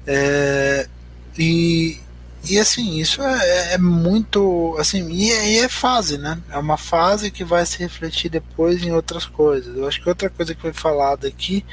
É, 0.06 0.86
e, 1.38 1.98
e 2.48 2.58
assim, 2.58 2.98
isso 2.98 3.22
é, 3.22 3.74
é, 3.74 3.78
muito. 3.78 4.76
Assim, 4.78 5.10
e 5.10 5.30
é, 5.30 5.52
e 5.52 5.58
é, 5.60 5.68
fase, 5.68 6.18
né? 6.18 6.40
É 6.50 6.58
uma 6.58 6.76
fase 6.76 7.30
que 7.30 7.44
vai 7.44 7.64
se 7.64 7.78
refletir 7.78 8.30
depois 8.30 8.82
em 8.82 8.92
outras 8.92 9.26
coisas. 9.26 9.76
Eu 9.76 9.86
acho 9.86 10.02
que 10.02 10.08
outra 10.08 10.28
coisa 10.28 10.54
que 10.54 10.60
foi 10.60 10.72
falada 10.72 11.26
aqui 11.26 11.64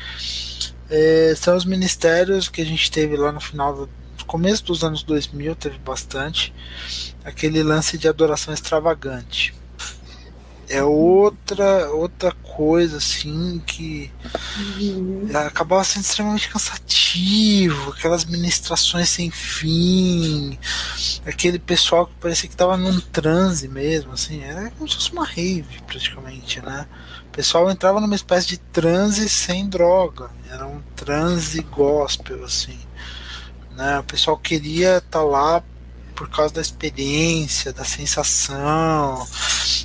é, 0.90 1.34
são 1.36 1.56
os 1.56 1.66
ministérios 1.66 2.50
que 2.50 2.62
a 2.62 2.66
gente 2.66 2.92
teve 2.92 3.16
lá 3.18 3.32
no 3.32 3.40
final 3.40 3.76
do 3.76 4.26
começo 4.26 4.64
dos 4.64 4.84
anos 4.84 5.04
2000, 5.04 5.56
teve 5.56 5.78
bastante. 5.80 6.54
Aquele 7.24 7.62
lance 7.62 7.98
de 7.98 8.08
adoração 8.08 8.54
extravagante. 8.54 9.54
É 10.72 10.82
outra 10.82 11.90
outra 11.90 12.32
coisa 12.32 12.98
assim 12.98 13.62
que 13.66 14.10
uhum. 14.80 15.30
acabava 15.34 15.84
sendo 15.84 16.04
extremamente 16.04 16.48
cansativo, 16.48 17.92
aquelas 17.92 18.24
ministrações 18.24 19.10
sem 19.10 19.30
fim, 19.30 20.58
aquele 21.26 21.60
pessoal 21.60 22.08
que 22.08 22.14
parecia 22.22 22.48
que 22.48 22.56
estava 22.56 22.78
num 22.78 23.02
transe 23.02 23.68
mesmo, 23.68 24.14
assim, 24.14 24.42
era 24.44 24.72
como 24.72 24.90
se 24.90 24.96
fosse 24.96 25.12
uma 25.12 25.26
rave 25.26 25.82
praticamente, 25.86 26.62
né? 26.62 26.88
O 27.28 27.32
pessoal 27.32 27.70
entrava 27.70 28.00
numa 28.00 28.16
espécie 28.16 28.48
de 28.48 28.58
transe 28.58 29.28
sem 29.28 29.68
droga, 29.68 30.30
era 30.50 30.66
um 30.66 30.82
transe 30.96 31.62
gospel 31.64 32.46
assim. 32.46 32.80
Né? 33.76 34.00
O 34.00 34.04
pessoal 34.04 34.38
queria 34.38 34.98
estar 34.98 35.20
tá 35.20 35.24
lá 35.24 35.64
por 36.22 36.30
causa 36.30 36.54
da 36.54 36.62
experiência, 36.62 37.74
da 37.74 37.84
sensação, 37.84 39.28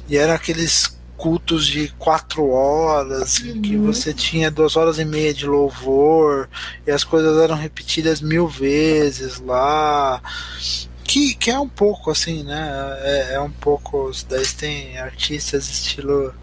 e 0.07 0.19
eram 0.19 0.35
aqueles 0.35 0.95
cultos 1.17 1.67
de 1.67 1.89
quatro 1.99 2.51
horas, 2.51 3.39
uhum. 3.39 3.63
que 3.63 3.75
você 3.75 4.13
tinha 4.13 4.51
duas 4.51 4.77
horas 4.77 4.99
e 4.99 5.05
meia 5.07 5.33
de 5.33 5.47
louvor, 5.47 6.47
e 6.87 6.91
as 6.91 7.05
coisas 7.05 7.39
eram 7.39 7.57
repetidas 7.57 8.21
mil 8.21 8.47
vezes 8.47 9.41
lá. 9.41 10.21
Que, 11.05 11.35
que 11.35 11.51
é 11.51 11.59
um 11.59 11.69
pouco 11.71 12.11
assim, 12.11 12.43
né? 12.43 12.69
É, 13.01 13.35
é 13.37 13.41
um 13.41 13.51
pouco. 13.51 14.11
Daí 14.29 14.45
tem 14.49 14.99
artistas 14.99 15.71
estilo 15.71 16.35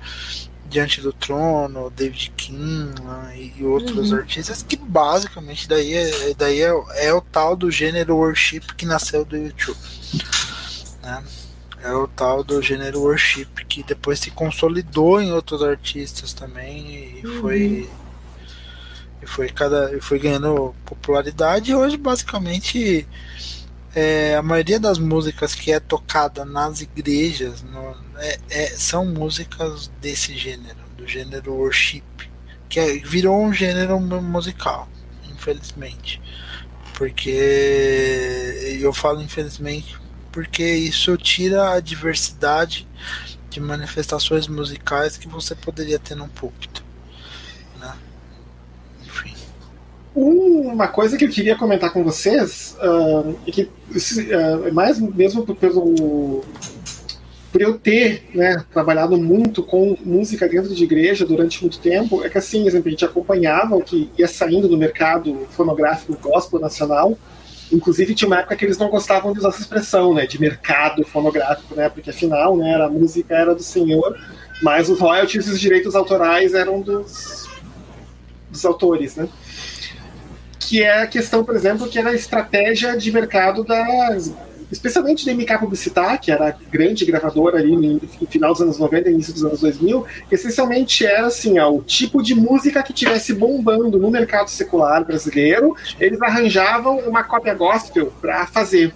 Diante 0.74 1.02
do 1.02 1.14
Trono, 1.14 1.92
David 1.92 2.34
King 2.36 2.96
e, 3.36 3.54
e 3.60 3.64
outros 3.64 4.12
uhum. 4.12 4.18
artistas 4.18 4.64
que 4.64 4.76
basicamente 4.76 5.70
daí, 5.70 5.94
é, 5.94 6.34
daí 6.34 6.62
é, 6.64 6.74
é, 6.96 7.14
o 7.14 7.22
tal 7.22 7.56
do 7.56 7.70
gênero 7.70 8.16
worship 8.16 8.62
que 8.76 8.84
nasceu 8.84 9.24
do 9.24 9.38
YouTube. 9.38 9.78
Né? 11.04 11.24
É 11.84 11.94
o 11.94 12.08
tal 12.08 12.44
do 12.44 12.60
gênero 12.60 13.02
worship 13.02 13.46
que 13.70 13.84
depois 13.84 14.18
se 14.18 14.32
consolidou 14.32 15.22
em 15.22 15.32
outros 15.32 15.62
artistas 15.62 16.34
também 16.34 17.20
e 17.22 17.28
uhum. 17.28 17.42
foi 17.42 17.90
e 19.22 19.28
foi 19.28 19.50
cada 19.50 19.96
e 19.96 20.02
foi 20.02 20.18
ganhando 20.18 20.74
popularidade 20.86 21.70
e 21.70 21.76
hoje 21.76 21.98
basicamente 21.98 23.08
é, 23.96 24.36
a 24.36 24.42
maioria 24.42 24.80
das 24.80 24.98
músicas 24.98 25.54
que 25.54 25.72
é 25.72 25.80
tocada 25.80 26.44
nas 26.44 26.82
igrejas 26.82 27.62
no, 27.62 27.96
é, 28.18 28.40
é, 28.50 28.68
são 28.70 29.06
músicas 29.06 29.92
desse 30.02 30.38
gênero, 30.38 30.80
do 30.98 31.08
gênero 31.08 31.54
worship, 31.54 32.04
que 32.70 32.80
é, 32.80 32.98
virou 32.98 33.42
um 33.42 33.54
gênero 33.54 34.00
musical, 34.00 34.88
infelizmente. 35.32 36.22
Porque 36.96 38.78
eu 38.80 38.94
falo 38.94 39.22
infelizmente 39.22 40.04
porque 40.34 40.64
isso 40.64 41.16
tira 41.16 41.74
a 41.74 41.80
diversidade 41.80 42.88
de 43.52 43.60
manifestações 43.60 44.48
musicais 44.48 45.16
que 45.16 45.28
você 45.28 45.54
poderia 45.54 46.00
ter 46.00 46.16
num 46.16 46.28
púlpito. 46.28 46.84
Né? 47.80 47.96
Enfim. 49.06 49.36
Uma 50.16 50.88
coisa 50.88 51.18
que 51.18 51.26
eu 51.26 51.30
queria 51.30 51.56
comentar 51.56 51.92
com 51.92 52.04
vocês, 52.04 52.78
uh, 52.80 53.36
é 53.48 53.52
que 53.52 53.64
uh, 53.64 54.72
mais 54.72 55.00
mesmo 55.00 55.44
pelo 55.56 56.44
por 57.52 57.62
eu 57.62 57.78
ter 57.78 58.30
né, 58.34 58.64
trabalhado 58.74 59.16
muito 59.16 59.62
com 59.62 59.96
música 60.04 60.50
dentro 60.50 60.74
de 60.74 60.84
igreja 60.84 61.24
durante 61.24 61.62
muito 61.62 61.80
tempo, 61.80 62.24
é 62.24 62.30
que 62.30 62.38
assim, 62.40 62.66
exemplo, 62.66 62.88
a 62.88 62.92
gente 62.92 63.06
acompanhava 63.06 63.76
o 63.76 63.82
que 63.84 64.10
ia 64.18 64.28
saindo 64.28 64.68
do 64.68 64.76
mercado 64.76 65.48
fonográfico 65.52 66.18
gospel 66.20 66.60
nacional. 66.60 67.16
Inclusive 67.72 68.16
tinha 68.16 68.28
uma 68.28 68.40
época 68.40 68.56
que 68.56 68.66
eles 68.66 68.80
não 68.80 68.90
gostavam 68.90 69.34
de 69.34 69.38
usar 69.38 69.50
essa 69.50 69.62
expressão, 69.62 70.16
né, 70.16 70.26
de 70.26 70.42
mercado 70.42 71.06
fonográfico, 71.06 71.76
né, 71.76 71.90
porque 71.90 72.10
afinal, 72.10 72.58
né, 72.58 72.76
a 72.76 72.90
música 72.90 73.36
era 73.36 73.54
do 73.54 73.62
senhor, 73.62 74.18
mas 74.64 74.90
os 74.90 75.00
royalties 75.00 75.48
e 75.48 75.52
os 75.52 75.60
direitos 75.60 75.94
autorais 75.94 76.56
eram 76.56 76.82
dos, 76.82 77.48
dos 78.50 78.66
autores, 78.66 79.16
né 79.16 79.30
que 80.68 80.82
é 80.82 81.04
a 81.04 81.08
questão, 81.08 81.44
por 81.44 81.56
exemplo, 81.56 81.88
que 81.88 82.00
era 82.00 82.10
a 82.10 82.14
estratégia 82.14 82.98
de 82.98 83.12
mercado 83.12 83.64
das 83.64 84.34
especialmente 84.72 85.24
da 85.24 85.34
MK 85.34 85.60
Publicitar, 85.60 86.20
que 86.20 86.32
era 86.32 86.50
a 86.50 86.52
grande 86.52 87.06
gravadora 87.06 87.60
ali 87.60 87.76
no, 87.76 88.00
final 88.28 88.54
dos 88.54 88.62
anos 88.62 88.80
90 88.80 89.10
início 89.12 89.32
dos 89.32 89.46
anos 89.46 89.62
2000, 89.62 90.06
que 90.28 90.34
essencialmente 90.34 91.06
era 91.06 91.28
assim, 91.28 91.60
ó, 91.60 91.70
o 91.70 91.84
tipo 91.84 92.24
de 92.24 92.34
música 92.34 92.82
que 92.82 92.92
tivesse 92.92 93.34
bombando 93.34 94.00
no 94.00 94.10
mercado 94.10 94.50
secular 94.50 95.06
brasileiro, 95.06 95.76
eles 96.00 96.20
arranjavam 96.24 96.98
uma 97.00 97.24
cópia 97.24 97.54
gospel 97.54 98.12
para 98.20 98.48
fazer. 98.48 98.96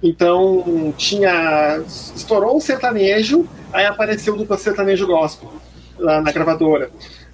Então, 0.00 0.94
tinha 0.96 1.82
estourou 2.14 2.56
um 2.56 2.60
sertanejo, 2.60 3.48
aí 3.72 3.84
apareceu 3.84 4.34
o 4.34 4.36
duplo 4.36 4.56
sertanejo 4.56 5.08
gospel 5.08 5.50
lá 5.98 6.22
na 6.22 6.30
gravadora 6.30 6.88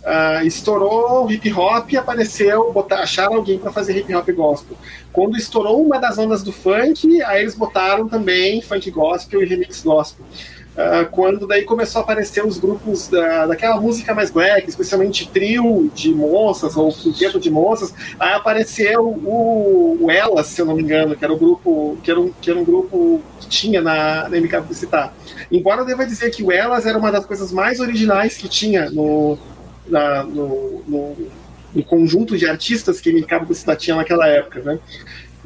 uh, 0.04 0.46
estourou 0.46 1.30
hip 1.30 1.52
hop 1.52 1.92
e 1.92 1.96
apareceu, 1.96 2.72
botar, 2.72 3.00
acharam 3.00 3.36
alguém 3.36 3.58
para 3.58 3.72
fazer 3.72 3.96
hip 3.96 4.14
hop 4.14 4.28
gospel. 4.30 4.76
Quando 5.12 5.36
estourou 5.36 5.82
uma 5.82 5.98
das 5.98 6.18
ondas 6.18 6.42
do 6.42 6.52
funk, 6.52 7.22
aí 7.22 7.42
eles 7.42 7.54
botaram 7.54 8.08
também 8.08 8.60
funk 8.60 8.90
gospel 8.90 9.42
e 9.42 9.46
remix 9.46 9.82
gospel. 9.82 10.24
Uh, 10.74 11.08
quando 11.12 11.46
daí 11.46 11.62
começou 11.62 12.00
a 12.00 12.02
aparecer 12.02 12.44
os 12.44 12.58
grupos 12.58 13.06
da, 13.06 13.46
daquela 13.46 13.80
música 13.80 14.12
mais 14.12 14.28
black, 14.28 14.68
especialmente 14.68 15.28
trio 15.28 15.88
de 15.94 16.12
moças 16.12 16.76
ou 16.76 16.92
quinteto 16.92 17.38
de 17.38 17.48
moças, 17.48 17.94
aí 18.18 18.32
apareceu 18.32 19.06
o, 19.06 19.98
o 20.00 20.10
Elas, 20.10 20.46
se 20.48 20.60
eu 20.60 20.66
não 20.66 20.74
me 20.74 20.82
engano, 20.82 21.14
que 21.14 21.24
era 21.24 21.32
o 21.32 21.38
grupo 21.38 21.96
que 22.02 22.10
era 22.10 22.20
um, 22.20 22.32
que 22.40 22.50
era 22.50 22.58
um 22.58 22.64
grupo 22.64 23.22
que 23.38 23.46
tinha 23.46 23.80
na, 23.80 24.28
na 24.28 24.36
MK 24.36 24.56
Publicitar. 24.62 25.14
Embora 25.48 25.82
eu 25.82 25.84
deva 25.84 26.04
dizer 26.04 26.30
que 26.30 26.42
o 26.42 26.50
Elas 26.50 26.86
era 26.86 26.98
uma 26.98 27.12
das 27.12 27.24
coisas 27.24 27.52
mais 27.52 27.78
originais 27.78 28.36
que 28.36 28.48
tinha 28.48 28.90
no, 28.90 29.38
na, 29.86 30.22
no, 30.22 30.82
no, 30.86 31.16
no, 31.74 31.84
conjunto 31.84 32.36
de 32.36 32.46
artistas 32.46 33.00
que 33.00 33.12
MK 33.12 33.40
Publicidade 33.40 33.80
tinha 33.80 33.96
naquela 33.96 34.26
época, 34.26 34.60
né? 34.62 34.78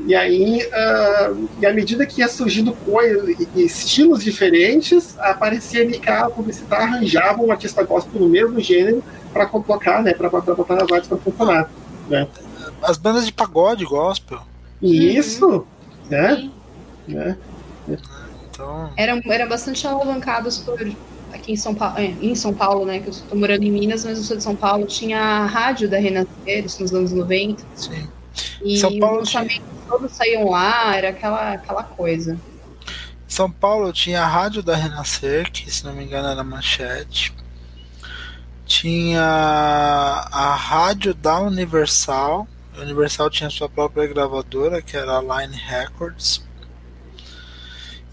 E 0.07 0.15
aí, 0.15 0.65
uh, 0.65 1.49
e 1.61 1.67
à 1.67 1.73
medida 1.73 2.07
que 2.07 2.21
ia 2.21 2.29
surgindo 2.29 2.73
coisas, 2.73 3.29
estilos 3.57 4.23
diferentes, 4.23 5.19
aparecia 5.19 5.85
MK 5.85 6.35
Publicidade 6.35 6.83
arranjava 6.83 7.43
um 7.43 7.51
artista 7.51 7.83
gospel 7.83 8.21
no 8.21 8.29
mesmo 8.29 8.61
gênero 8.61 9.03
para 9.33 9.47
colocar, 9.47 10.03
né, 10.03 10.15
para 10.15 10.31
botar 10.31 10.77
nas 10.77 10.93
artes 10.93 11.09
para 11.09 11.19
funcionar, 11.19 11.71
né? 12.09 12.29
As 12.81 12.97
bandas 12.97 13.27
de 13.27 13.33
pagode 13.33 13.85
gospel. 13.85 14.41
Isso, 14.81 15.47
uhum. 15.47 15.65
né? 16.09 16.51
né? 17.09 17.37
Então... 18.51 18.93
Eram, 18.97 19.21
eram 19.25 19.49
bastante 19.49 19.85
alavancados 19.87 20.59
por 20.59 20.81
aqui 21.33 21.53
em 21.53 21.57
São 21.57 21.75
Paulo, 21.75 21.99
é, 21.99 22.05
em 22.21 22.35
São 22.35 22.53
Paulo, 22.55 22.85
né, 22.85 23.01
que 23.01 23.09
eu 23.09 23.13
estou 23.13 23.39
morando 23.39 23.63
em 23.63 23.71
Minas, 23.71 24.05
mas 24.05 24.19
eu 24.19 24.25
sou 24.25 24.37
de 24.37 24.43
São 24.43 24.57
Paulo, 24.57 24.87
tinha 24.87 25.21
a 25.21 25.47
rádio 25.47 25.89
da 25.89 25.99
Renascer, 25.99 26.65
nos 26.81 26.93
anos 26.93 27.13
90. 27.13 27.63
Sim. 27.75 28.09
E 28.63 28.79
São 28.79 28.99
Paulo 28.99 29.23
os 29.23 29.29
tinha... 29.29 29.47
todos 29.89 30.13
saíam 30.13 30.49
lá, 30.51 30.97
era 30.97 31.11
aquela, 31.11 31.53
aquela 31.53 31.83
coisa. 31.83 32.39
São 33.27 33.51
Paulo 33.51 33.93
tinha 33.93 34.23
a 34.23 34.27
rádio 34.27 34.63
da 34.63 34.75
Renascer, 34.75 35.51
que 35.53 35.71
se 35.71 35.85
não 35.85 35.93
me 35.93 36.05
engano 36.05 36.29
era 36.29 36.43
Manchete. 36.43 37.35
Tinha 38.67 39.23
a 39.23 40.55
rádio 40.55 41.15
da 41.15 41.39
Universal. 41.41 42.47
A 42.77 42.81
Universal 42.81 43.31
tinha 43.31 43.51
sua 43.51 43.69
própria 43.69 44.07
gravadora, 44.07 44.81
que 44.81 44.97
era 44.97 45.19
a 45.19 45.21
Line 45.21 45.57
Records. 45.57 46.48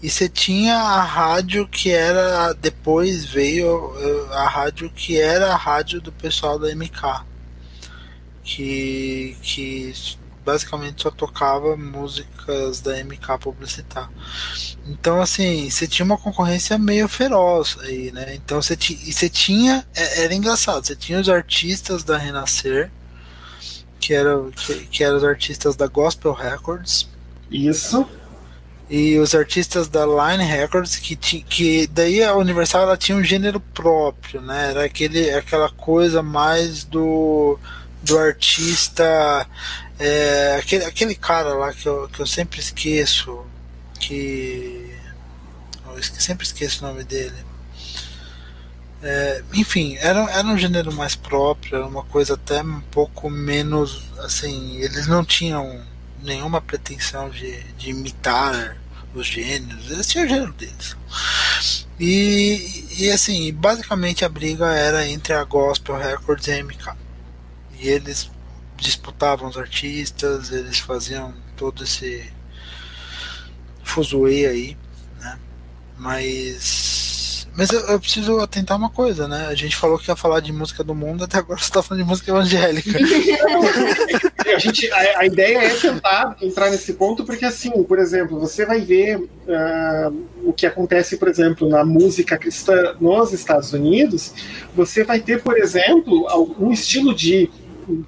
E 0.02 0.10
você 0.10 0.28
tinha 0.28 0.76
a 0.76 1.02
rádio 1.02 1.66
que 1.66 1.90
era. 1.90 2.52
Depois 2.52 3.24
veio 3.24 3.94
a 4.30 4.48
rádio 4.48 4.90
que 4.90 5.18
era 5.18 5.52
a 5.52 5.56
rádio 5.56 6.00
do 6.00 6.12
pessoal 6.12 6.58
da 6.58 6.74
MK. 6.74 7.24
Que, 8.44 9.36
que 9.42 9.92
basicamente 10.44 11.02
só 11.02 11.10
tocava 11.10 11.76
músicas 11.76 12.80
da 12.80 13.02
MK 13.02 13.38
publicitar. 13.40 14.08
Então, 14.86 15.20
assim, 15.20 15.68
você 15.68 15.88
tinha 15.88 16.06
uma 16.06 16.16
concorrência 16.16 16.78
meio 16.78 17.08
feroz 17.08 17.76
aí, 17.80 18.12
né? 18.12 18.34
Então, 18.36 18.62
você, 18.62 18.78
e 18.78 19.12
você 19.12 19.28
tinha. 19.28 19.84
É, 19.94 20.24
era 20.24 20.34
engraçado, 20.34 20.86
você 20.86 20.94
tinha 20.94 21.18
os 21.18 21.28
artistas 21.28 22.04
da 22.04 22.16
Renascer, 22.16 22.92
que 23.98 24.14
eram 24.14 24.52
que, 24.52 24.86
que 24.86 25.02
eram 25.02 25.16
os 25.16 25.24
artistas 25.24 25.74
da 25.74 25.88
Gospel 25.88 26.32
Records. 26.32 27.08
Isso 27.50 28.06
e 28.88 29.18
os 29.18 29.34
artistas 29.34 29.88
da 29.88 30.04
Line 30.06 30.44
Records 30.44 30.96
que 30.96 31.16
que 31.16 31.86
daí 31.88 32.22
a 32.22 32.34
Universal 32.36 32.82
ela 32.82 32.96
tinha 32.96 33.18
um 33.18 33.24
gênero 33.24 33.58
próprio, 33.60 34.40
né? 34.40 34.70
Era 34.70 34.84
aquele 34.84 35.30
aquela 35.30 35.68
coisa 35.70 36.22
mais 36.22 36.84
do 36.84 37.58
do 38.02 38.18
artista 38.18 39.46
é, 39.98 40.56
aquele, 40.60 40.84
aquele 40.84 41.14
cara 41.14 41.54
lá 41.54 41.72
que 41.72 41.86
eu, 41.86 42.08
que 42.08 42.20
eu 42.20 42.26
sempre 42.26 42.60
esqueço 42.60 43.44
que 43.98 44.94
eu 45.96 46.02
sempre 46.02 46.46
esqueço 46.46 46.84
o 46.84 46.88
nome 46.88 47.02
dele 47.02 47.46
é, 49.02 49.42
enfim, 49.54 49.96
era, 50.00 50.18
era 50.30 50.46
um 50.46 50.56
gênero 50.56 50.92
mais 50.92 51.14
próprio, 51.14 51.76
era 51.76 51.86
uma 51.86 52.02
coisa 52.02 52.34
até 52.34 52.62
um 52.62 52.80
pouco 52.80 53.28
menos 53.28 54.02
assim, 54.18 54.78
eles 54.78 55.06
não 55.06 55.24
tinham 55.24 55.80
nenhuma 56.26 56.60
pretensão 56.60 57.30
de, 57.30 57.62
de 57.74 57.90
imitar 57.90 58.76
os 59.14 59.26
gêneros, 59.26 59.90
eles 59.90 60.06
tinham 60.06 60.26
o 60.26 60.28
gênero 60.28 60.52
deles. 60.52 60.96
E, 61.98 62.84
e 62.98 63.10
assim, 63.10 63.52
basicamente 63.54 64.24
a 64.24 64.28
briga 64.28 64.66
era 64.66 65.08
entre 65.08 65.32
a 65.32 65.42
Gospel 65.44 65.96
Records 65.96 66.46
e 66.46 66.52
a 66.52 66.62
MK. 66.62 66.94
E 67.80 67.88
eles 67.88 68.30
disputavam 68.76 69.48
os 69.48 69.56
artistas, 69.56 70.52
eles 70.52 70.78
faziam 70.78 71.34
todo 71.56 71.84
esse 71.84 72.30
fuzuê 73.82 74.46
aí, 74.46 74.76
né? 75.18 75.38
Mas 75.96 76.85
mas 77.56 77.70
eu, 77.70 77.80
eu, 77.80 77.98
preciso 77.98 78.38
atentar 78.40 78.76
uma 78.76 78.90
coisa, 78.90 79.26
né? 79.26 79.46
A 79.48 79.54
gente 79.54 79.76
falou 79.76 79.98
que 79.98 80.10
ia 80.10 80.16
falar 80.16 80.40
de 80.40 80.52
música 80.52 80.84
do 80.84 80.94
mundo, 80.94 81.24
até 81.24 81.38
agora 81.38 81.58
você 81.58 81.70
tá 81.70 81.82
falando 81.82 82.02
de 82.02 82.08
música 82.08 82.30
evangélica. 82.30 82.90
a, 84.54 84.58
gente, 84.58 84.90
a, 84.92 85.20
a, 85.20 85.26
ideia 85.26 85.58
é 85.58 85.74
tentar 85.74 86.36
entrar 86.42 86.70
nesse 86.70 86.92
ponto, 86.92 87.24
porque 87.24 87.46
assim, 87.46 87.82
por 87.84 87.98
exemplo, 87.98 88.38
você 88.38 88.66
vai 88.66 88.80
ver 88.80 89.16
uh, 89.18 90.26
o 90.44 90.52
que 90.52 90.66
acontece, 90.66 91.16
por 91.16 91.28
exemplo, 91.28 91.68
na 91.68 91.84
música 91.84 92.36
cristã 92.36 92.94
nos 93.00 93.32
Estados 93.32 93.72
Unidos, 93.72 94.34
você 94.74 95.02
vai 95.02 95.20
ter, 95.20 95.42
por 95.42 95.56
exemplo, 95.56 96.26
um 96.58 96.70
estilo 96.70 97.14
de 97.14 97.50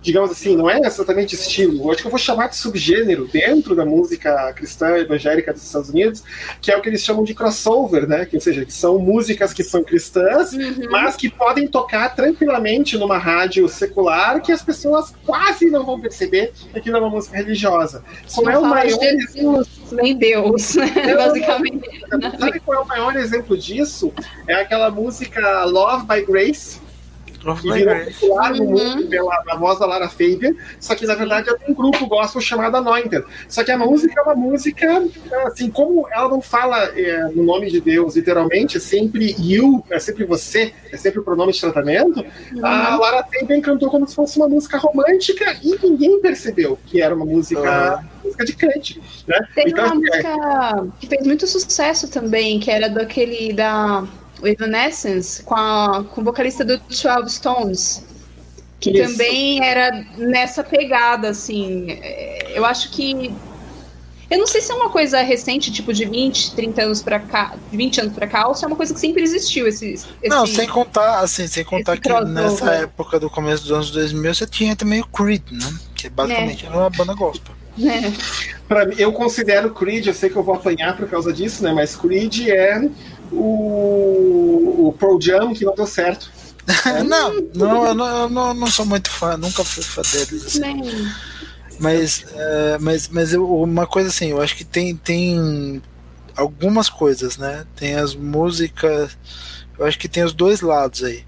digamos 0.01 0.31
assim, 0.31 0.57
não 0.57 0.69
é 0.69 0.79
exatamente 0.81 1.35
estilo, 1.35 1.85
eu 1.85 1.91
acho 1.91 2.03
que 2.03 2.07
eu 2.07 2.11
vou 2.11 2.19
chamar 2.19 2.49
de 2.49 2.57
subgênero 2.57 3.27
dentro 3.27 3.75
da 3.75 3.85
música 3.85 4.53
cristã 4.53 4.97
evangélica 4.97 5.53
dos 5.53 5.63
Estados 5.63 5.91
Unidos, 5.91 6.23
que 6.61 6.71
é 6.71 6.77
o 6.77 6.81
que 6.81 6.89
eles 6.89 7.03
chamam 7.03 7.25
de 7.25 7.35
crossover, 7.35 8.09
né? 8.09 8.25
Que, 8.25 8.37
ou 8.37 8.41
seja, 8.41 8.65
que 8.65 8.73
são 8.73 8.99
músicas 8.99 9.53
que 9.53 9.63
são 9.63 9.85
cristãs, 9.85 10.53
uhum. 10.53 10.89
mas 10.91 11.17
que 11.17 11.29
podem 11.29 11.69
tocar 11.69 12.15
tranquilamente 12.15 12.97
numa 12.97 13.19
rádio 13.19 13.69
secular, 13.69 14.41
que 14.43 14.53
as 14.53 14.63
pessoas 14.63 15.15
quase 15.25 15.71
não 15.71 15.85
vão 15.85 16.01
perceber 16.01 16.53
que 16.73 16.79
aquilo 16.79 16.97
é 16.97 17.01
uma 17.01 17.11
música 17.11 17.37
religiosa. 17.37 18.03
Como 18.35 18.51
é 18.51 18.59
o 18.59 18.65
maior 18.65 18.99
Jesus, 18.99 19.69
nem 19.93 20.17
Deus, 20.17 20.75
né? 20.77 21.15
basicamente. 21.15 21.89
Sabe 22.39 22.61
qual 22.61 22.81
é 22.81 22.85
o 22.85 22.87
maior 22.87 23.17
exemplo 23.17 23.57
disso? 23.57 24.13
É 24.47 24.55
aquela 24.55 24.91
música 24.91 25.65
Love 25.65 26.07
by 26.07 26.25
Grace 26.25 26.88
que 27.39 27.73
virou 27.73 28.05
popular 28.05 28.55
no 28.55 28.65
mundo 28.65 29.03
uhum. 29.03 29.09
pela 29.09 29.45
a 29.49 29.57
voz 29.57 29.79
da 29.79 29.87
Lara 29.87 30.09
Fabian, 30.09 30.55
só 30.81 30.95
que 30.95 31.07
na 31.07 31.15
verdade 31.15 31.49
é 31.49 31.71
um 31.71 31.75
grupo 31.75 32.07
gospel 32.07 32.41
chamado 32.41 32.77
Anointed. 32.77 33.25
Só 33.49 33.65
que 33.65 33.71
a 33.71 33.79
música 33.79 34.21
é 34.21 34.23
uma 34.23 34.35
música, 34.35 35.05
assim, 35.47 35.71
como 35.71 36.07
ela 36.11 36.29
não 36.29 36.41
fala 36.41 36.85
é, 36.99 37.25
no 37.35 37.45
nome 37.45 37.71
de 37.71 37.81
Deus, 37.81 38.17
literalmente, 38.17 38.77
é 38.77 38.81
sempre 38.81 39.35
you, 39.39 39.85
é 39.91 39.99
sempre 39.99 40.25
você, 40.25 40.73
é 40.93 40.97
sempre 40.97 41.21
o 41.21 41.23
pronome 41.23 41.53
de 41.53 41.61
tratamento, 41.61 42.21
uhum. 42.21 42.67
a 42.67 42.97
Lara 42.97 43.25
Fabian 43.25 43.61
cantou 43.61 43.91
como 43.91 44.07
se 44.07 44.15
fosse 44.15 44.37
uma 44.37 44.49
música 44.49 44.79
romântica 44.79 45.57
e 45.63 45.79
ninguém 45.83 46.21
percebeu 46.21 46.79
que 46.87 47.01
era 47.01 47.15
uma 47.15 47.25
música. 47.25 48.03
Uhum 48.03 48.19
música 48.29 48.45
de 48.45 48.53
crente. 48.55 49.01
Né? 49.27 49.39
Teve 49.55 49.71
então, 49.71 49.85
uma 49.87 49.95
é 49.95 49.97
música 49.97 50.93
que 51.01 51.07
fez 51.07 51.27
muito 51.27 51.47
sucesso 51.47 52.09
também, 52.09 52.61
que 52.61 52.71
era 52.71 52.89
daquele 52.89 53.53
da 53.53 54.07
o 54.41 54.47
Evanescence, 54.47 55.43
com, 55.43 55.55
a, 55.55 56.05
com 56.05 56.21
o 56.21 56.25
vocalista 56.25 56.65
do 56.65 56.79
12 56.79 57.05
Stones, 57.29 58.05
que 58.81 58.91
Isso. 58.91 59.13
também 59.13 59.65
era 59.65 60.05
nessa 60.17 60.63
pegada, 60.63 61.29
assim. 61.29 61.99
Eu 62.55 62.65
acho 62.65 62.91
que. 62.91 63.33
Eu 64.31 64.39
não 64.39 64.47
sei 64.47 64.61
se 64.61 64.71
é 64.71 64.75
uma 64.75 64.91
coisa 64.91 65.23
recente, 65.23 65.73
tipo 65.73 65.91
de 65.91 66.05
20, 66.05 66.55
30 66.55 66.83
anos 66.83 67.03
pra 67.03 67.19
cá, 67.19 67.55
20 67.73 68.03
anos 68.03 68.13
pra 68.13 68.27
cá, 68.27 68.47
ou 68.47 68.55
se 68.55 68.63
é 68.63 68.69
uma 68.69 68.77
coisa 68.77 68.93
que 68.93 69.01
sempre 69.01 69.23
existiu 69.23 69.67
esse. 69.67 69.95
esse 69.95 70.09
não, 70.29 70.47
sem 70.47 70.69
contar, 70.69 71.21
assim, 71.21 71.47
sem 71.47 71.65
contar 71.65 71.97
que 71.97 72.09
nessa 72.27 72.73
época 72.73 73.19
do 73.19 73.31
começo 73.31 73.63
dos 73.63 73.73
anos 73.73 73.91
2000 73.91 74.35
você 74.35 74.47
tinha 74.47 74.77
também 74.77 75.01
o 75.01 75.07
Creed, 75.07 75.43
né? 75.51 75.79
Que 75.95 76.11
basicamente 76.11 76.67
é. 76.67 76.69
era 76.69 76.77
uma 76.77 76.91
banda 76.91 77.15
gospel. 77.15 77.55
É. 77.81 78.13
Pra 78.69 78.85
mim, 78.85 78.97
eu 78.99 79.13
considero 79.13 79.73
Creed, 79.73 80.07
eu 80.07 80.15
sei 80.15 80.29
que 80.29 80.37
eu 80.37 80.43
vou 80.43 80.55
apanhar 80.55 80.95
por 80.95 81.09
causa 81.09 81.33
disso, 81.33 81.63
né? 81.65 81.73
Mas 81.73 81.97
Creed 81.97 82.49
é 82.49 82.87
o, 83.33 84.89
o 84.89 84.93
Pro 84.99 85.21
Jam 85.21 85.53
que 85.55 85.65
não 85.65 85.75
deu 85.75 85.87
certo. 85.87 86.31
não, 87.07 87.33
não, 87.55 87.87
eu 87.87 87.95
não, 87.95 88.07
eu 88.07 88.29
não, 88.29 88.55
não 88.55 88.67
sou 88.67 88.85
muito 88.85 89.11
fã, 89.11 89.37
nunca 89.37 89.65
fui 89.65 89.83
fã 89.83 90.03
deles. 90.03 90.47
Assim. 90.47 91.11
Mas, 91.81 92.25
é, 92.35 92.79
mas, 92.79 93.09
mas 93.09 93.33
eu, 93.33 93.47
uma 93.63 93.87
coisa 93.87 94.09
assim, 94.09 94.31
eu 94.31 94.43
acho 94.43 94.57
que 94.57 94.65
tem, 94.65 94.95
tem 94.97 95.81
algumas 96.37 96.89
coisas, 96.89 97.39
né? 97.39 97.67
Tem 97.75 97.95
as 97.95 98.15
músicas, 98.15 99.17
eu 99.79 99.87
acho 99.87 99.99
que 99.99 100.09
tem 100.09 100.25
os 100.25 100.33
dois 100.33 100.61
lados 100.61 101.03
aí. 101.03 101.25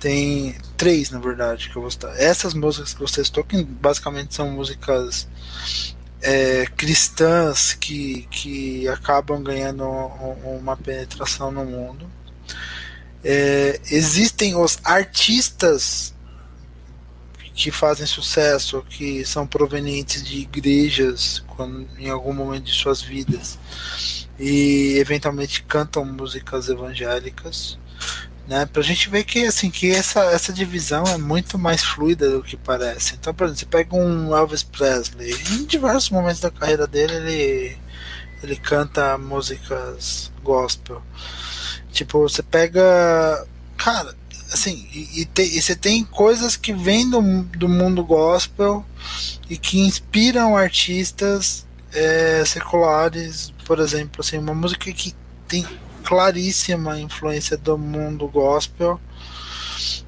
Tem 0.00 0.56
três, 0.76 1.10
na 1.10 1.18
verdade, 1.18 1.68
que 1.68 1.76
eu 1.76 1.82
vou 1.82 1.88
estar. 1.88 2.10
Essas 2.20 2.54
músicas 2.54 2.94
que 2.94 3.00
vocês 3.00 3.28
tocam, 3.28 3.64
basicamente 3.64 4.34
são 4.34 4.50
músicas 4.50 5.28
é, 6.20 6.66
cristãs 6.76 7.72
que, 7.74 8.26
que 8.30 8.88
acabam 8.88 9.42
ganhando 9.42 9.84
uma 9.84 10.76
penetração 10.76 11.50
no 11.50 11.64
mundo. 11.64 12.10
É, 13.24 13.80
existem 13.90 14.54
os 14.56 14.78
artistas 14.84 16.14
que 17.54 17.70
fazem 17.72 18.06
sucesso, 18.06 18.84
que 18.88 19.24
são 19.24 19.46
provenientes 19.46 20.22
de 20.22 20.38
igrejas 20.38 21.42
quando, 21.48 21.88
em 21.98 22.08
algum 22.08 22.32
momento 22.32 22.64
de 22.64 22.72
suas 22.72 23.02
vidas 23.02 23.58
e 24.38 24.96
eventualmente 24.98 25.64
cantam 25.64 26.04
músicas 26.04 26.68
evangélicas 26.68 27.76
né? 28.48 28.64
Pra 28.64 28.82
gente 28.82 29.10
ver 29.10 29.24
que 29.24 29.44
assim 29.46 29.70
que 29.70 29.90
essa, 29.90 30.20
essa 30.32 30.52
divisão 30.52 31.04
é 31.04 31.18
muito 31.18 31.58
mais 31.58 31.84
fluida 31.84 32.30
do 32.30 32.42
que 32.42 32.56
parece. 32.56 33.14
Então, 33.14 33.34
por 33.34 33.44
exemplo, 33.44 33.60
você 33.60 33.66
pega 33.66 33.94
um 33.94 34.34
Elvis 34.34 34.62
Presley, 34.62 35.34
em 35.52 35.66
diversos 35.66 36.08
momentos 36.08 36.40
da 36.40 36.50
carreira 36.50 36.86
dele 36.86 37.14
ele 37.14 37.78
ele 38.42 38.56
canta 38.56 39.18
músicas 39.18 40.32
gospel. 40.42 41.02
Tipo, 41.92 42.20
você 42.20 42.42
pega, 42.42 43.46
cara, 43.76 44.14
assim, 44.52 44.88
e, 44.92 45.22
e, 45.22 45.24
te, 45.26 45.42
e 45.42 45.60
você 45.60 45.74
tem 45.74 46.04
coisas 46.04 46.56
que 46.56 46.72
vêm 46.72 47.10
do, 47.10 47.20
do 47.56 47.68
mundo 47.68 48.04
gospel 48.04 48.84
e 49.50 49.58
que 49.58 49.80
inspiram 49.80 50.56
artistas 50.56 51.66
é, 51.92 52.44
seculares, 52.46 53.52
por 53.64 53.80
exemplo, 53.80 54.20
assim, 54.20 54.38
uma 54.38 54.54
música 54.54 54.90
que 54.92 55.14
tem 55.48 55.66
claríssima 56.04 57.00
influência 57.00 57.56
do 57.56 57.76
mundo 57.76 58.28
gospel. 58.28 59.00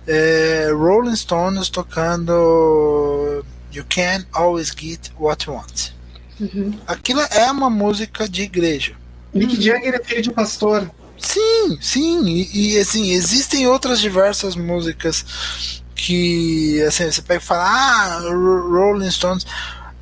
É, 0.06 0.70
Rolling 0.72 1.16
Stones 1.16 1.68
tocando 1.68 3.44
You 3.72 3.84
Can't 3.88 4.26
Always 4.32 4.70
Get 4.76 5.10
What 5.18 5.46
You 5.46 5.54
Want. 5.54 5.92
Uhum. 6.40 6.78
Aquilo 6.86 7.20
é 7.20 7.50
uma 7.50 7.70
música 7.70 8.28
de 8.28 8.42
igreja. 8.42 8.94
Mick 9.32 9.54
uhum. 9.54 9.60
Jagger 9.60 9.94
é 9.94 10.04
filho 10.04 10.22
de 10.22 10.30
um 10.30 10.32
pastor. 10.32 10.90
Sim, 11.18 11.78
sim, 11.80 12.26
e, 12.26 12.74
e, 12.74 12.78
assim, 12.78 13.10
existem 13.10 13.66
outras 13.66 14.00
diversas 14.00 14.56
músicas 14.56 15.82
que 15.94 16.82
assim, 16.82 17.10
você 17.10 17.20
pega 17.20 17.42
e 17.42 17.44
fala, 17.44 17.64
ah, 17.64 18.20
Rolling 18.20 19.10
Stones. 19.10 19.46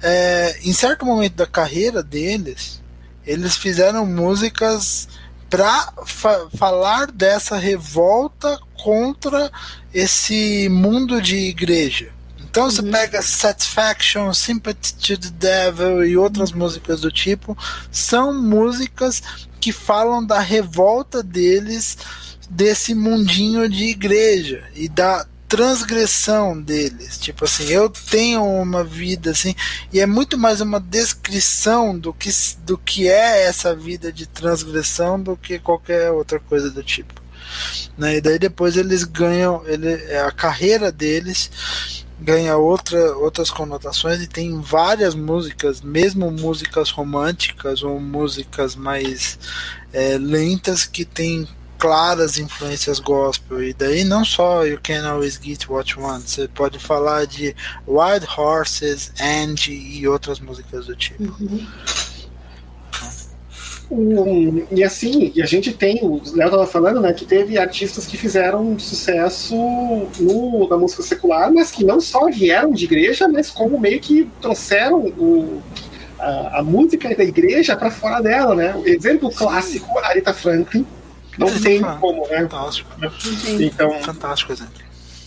É, 0.00 0.60
em 0.62 0.72
certo 0.72 1.04
momento 1.04 1.34
da 1.34 1.46
carreira 1.46 2.04
deles, 2.04 2.80
eles 3.26 3.56
fizeram 3.56 4.06
músicas 4.06 5.08
para 5.48 5.92
fa 6.04 6.48
falar 6.56 7.10
dessa 7.10 7.56
revolta 7.56 8.58
contra 8.82 9.50
esse 9.92 10.68
mundo 10.68 11.20
de 11.20 11.36
igreja. 11.36 12.10
Então 12.40 12.70
você 12.70 12.80
uhum. 12.80 12.90
pega 12.90 13.20
Satisfaction, 13.22 14.32
Sympathy 14.32 14.94
to 14.94 15.18
the 15.18 15.30
Devil 15.30 16.04
e 16.04 16.16
outras 16.16 16.50
uhum. 16.50 16.58
músicas 16.58 17.00
do 17.00 17.10
tipo, 17.10 17.56
são 17.90 18.32
músicas 18.32 19.22
que 19.60 19.72
falam 19.72 20.24
da 20.24 20.40
revolta 20.40 21.22
deles 21.22 21.98
desse 22.48 22.94
mundinho 22.94 23.68
de 23.68 23.84
igreja 23.84 24.64
e 24.74 24.88
da 24.88 25.26
transgressão 25.48 26.60
deles. 26.60 27.18
Tipo 27.18 27.46
assim, 27.46 27.64
eu 27.68 27.88
tenho 27.88 28.44
uma 28.44 28.84
vida 28.84 29.30
assim, 29.30 29.54
e 29.92 29.98
é 29.98 30.06
muito 30.06 30.36
mais 30.36 30.60
uma 30.60 30.78
descrição 30.78 31.98
do 31.98 32.12
que, 32.12 32.30
do 32.58 32.76
que 32.76 33.08
é 33.08 33.44
essa 33.46 33.74
vida 33.74 34.12
de 34.12 34.26
transgressão 34.26 35.20
do 35.20 35.36
que 35.36 35.58
qualquer 35.58 36.10
outra 36.10 36.38
coisa 36.38 36.70
do 36.70 36.82
tipo. 36.82 37.14
Né? 37.96 38.16
E 38.16 38.20
daí 38.20 38.38
depois 38.38 38.76
eles 38.76 39.04
ganham, 39.04 39.62
ele, 39.66 39.94
a 40.18 40.30
carreira 40.30 40.92
deles 40.92 41.50
ganha 42.20 42.56
outra, 42.56 43.16
outras 43.16 43.48
conotações 43.48 44.20
e 44.20 44.26
tem 44.26 44.60
várias 44.60 45.14
músicas, 45.14 45.80
mesmo 45.80 46.30
músicas 46.30 46.90
românticas 46.90 47.82
ou 47.82 47.98
músicas 48.00 48.74
mais 48.74 49.38
é, 49.92 50.18
lentas 50.18 50.84
que 50.84 51.04
tem 51.04 51.48
claras 51.78 52.38
influências 52.38 52.98
gospel. 52.98 53.62
E 53.62 53.72
daí 53.72 54.04
não 54.04 54.24
só 54.24 54.64
You 54.64 54.78
Can 54.82 55.08
Always 55.08 55.40
Get 55.42 55.68
What 55.68 55.92
You 55.92 56.02
Want, 56.02 56.26
você 56.26 56.48
pode 56.48 56.78
falar 56.78 57.26
de 57.26 57.54
Wild 57.86 58.26
Horses, 58.36 59.12
Angie 59.20 59.98
e 60.00 60.08
outras 60.08 60.40
músicas 60.40 60.86
do 60.86 60.96
tipo. 60.96 61.22
Uhum. 61.40 61.66
Um, 63.90 64.66
e 64.70 64.84
assim, 64.84 65.32
e 65.34 65.40
a 65.40 65.46
gente 65.46 65.72
tem, 65.72 66.00
o 66.02 66.20
Léo 66.34 66.48
estava 66.48 66.66
falando, 66.66 67.00
né, 67.00 67.10
que 67.14 67.24
teve 67.24 67.56
artistas 67.56 68.06
que 68.06 68.18
fizeram 68.18 68.78
sucesso 68.78 69.56
no, 70.20 70.68
na 70.68 70.76
música 70.76 71.02
secular, 71.02 71.50
mas 71.50 71.70
que 71.70 71.84
não 71.84 71.98
só 71.98 72.28
vieram 72.30 72.72
de 72.72 72.84
igreja, 72.84 73.26
mas 73.26 73.50
como 73.50 73.80
meio 73.80 73.98
que 73.98 74.28
trouxeram 74.42 75.06
o, 75.06 75.62
a, 76.18 76.58
a 76.58 76.62
música 76.62 77.14
da 77.14 77.24
igreja 77.24 77.76
para 77.76 77.90
fora 77.90 78.20
dela, 78.20 78.54
né? 78.54 78.74
Exemplo 78.84 79.30
clássico, 79.30 79.98
Aretha 80.00 80.34
Franklin, 80.34 80.86
Não 81.38 81.60
tem 81.60 81.80
como, 82.00 82.26
né? 82.28 82.40
Fantástico. 82.40 82.90
Então, 83.60 84.00
Fantástico 84.00 84.52
exemplo. 84.52 84.72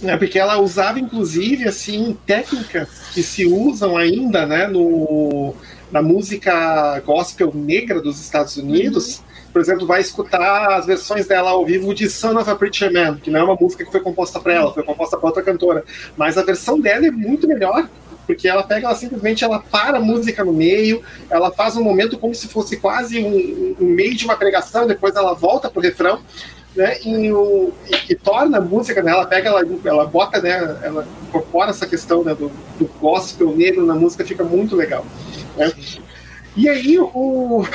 é 0.03 0.18
porque 0.18 0.38
ela 0.38 0.59
usava, 0.59 0.99
inclusive, 0.99 1.68
assim, 1.68 2.18
técnicas 2.26 2.89
que 3.14 3.24
se 3.24 3.45
usam 3.45 3.97
ainda, 3.97 4.45
né, 4.45 4.68
no, 4.68 5.55
na 5.91 6.01
música 6.01 6.99
gospel 7.05 7.51
negra 7.53 8.01
dos 8.01 8.20
Estados 8.20 8.57
Unidos. 8.57 9.24
Por 9.51 9.62
exemplo, 9.62 9.86
vai 9.86 9.99
escutar 9.99 10.74
as 10.74 10.86
versões 10.86 11.28
dela 11.28 11.49
ao 11.49 11.66
vivo 11.66 11.93
de 11.93 12.09
Son 12.09 12.38
of 12.39 12.49
a 12.49 12.55
Preacher 12.55 12.91
Man, 12.91 13.18
que 13.18 13.30
não 13.30 13.41
é 13.41 13.43
uma 13.43 13.55
música 13.55 13.84
que 13.84 13.91
foi 13.91 13.99
composta 13.99 14.39
para 14.39 14.53
ela, 14.53 14.74
foi 14.74 14.84
composta 14.84 15.18
para 15.18 15.28
outra 15.28 15.43
cantora. 15.43 15.84
Mas 16.16 16.38
a 16.38 16.43
versão 16.43 16.80
dela 16.80 17.05
é 17.05 17.12
muito 17.12 17.47
melhor, 17.47 17.89
porque 18.32 18.47
ela 18.47 18.63
pega, 18.63 18.88
ela 18.88 18.95
simplesmente 18.95 19.43
ela 19.43 19.59
para 19.59 19.97
a 19.97 20.01
música 20.01 20.41
no 20.41 20.53
meio, 20.53 21.03
ela 21.29 21.51
faz 21.51 21.75
um 21.75 21.84
momento 21.84 22.17
como 22.17 22.34
se 22.34 22.47
fosse 22.47 22.77
quase 22.77 23.19
um, 23.19 23.75
um 23.77 23.88
meio 23.88 24.15
de 24.15 24.23
uma 24.23 24.38
pregação, 24.38 24.88
depois 24.88 25.17
ela 25.17 25.34
volta 25.34 25.69
pro 25.69 25.82
refrão 25.82 26.21
né, 26.73 26.97
e, 27.03 27.29
o, 27.29 27.73
e, 27.89 28.13
e 28.13 28.15
torna 28.15 28.59
a 28.59 28.61
música, 28.61 29.03
né, 29.03 29.11
ela 29.11 29.25
pega, 29.25 29.49
ela, 29.49 29.61
ela 29.84 30.05
bota, 30.05 30.41
né, 30.41 30.79
ela 30.82 31.05
incorpora 31.27 31.71
essa 31.71 31.86
questão 31.86 32.23
né, 32.23 32.34
do, 32.34 32.49
do 32.79 32.86
gospel 33.01 33.53
negro 33.53 33.86
na 33.86 33.95
música, 33.95 34.25
fica 34.25 34.45
muito 34.45 34.77
legal. 34.77 35.05
Né? 35.57 35.69
E 36.55 36.69
aí, 36.69 36.97
o, 36.97 37.65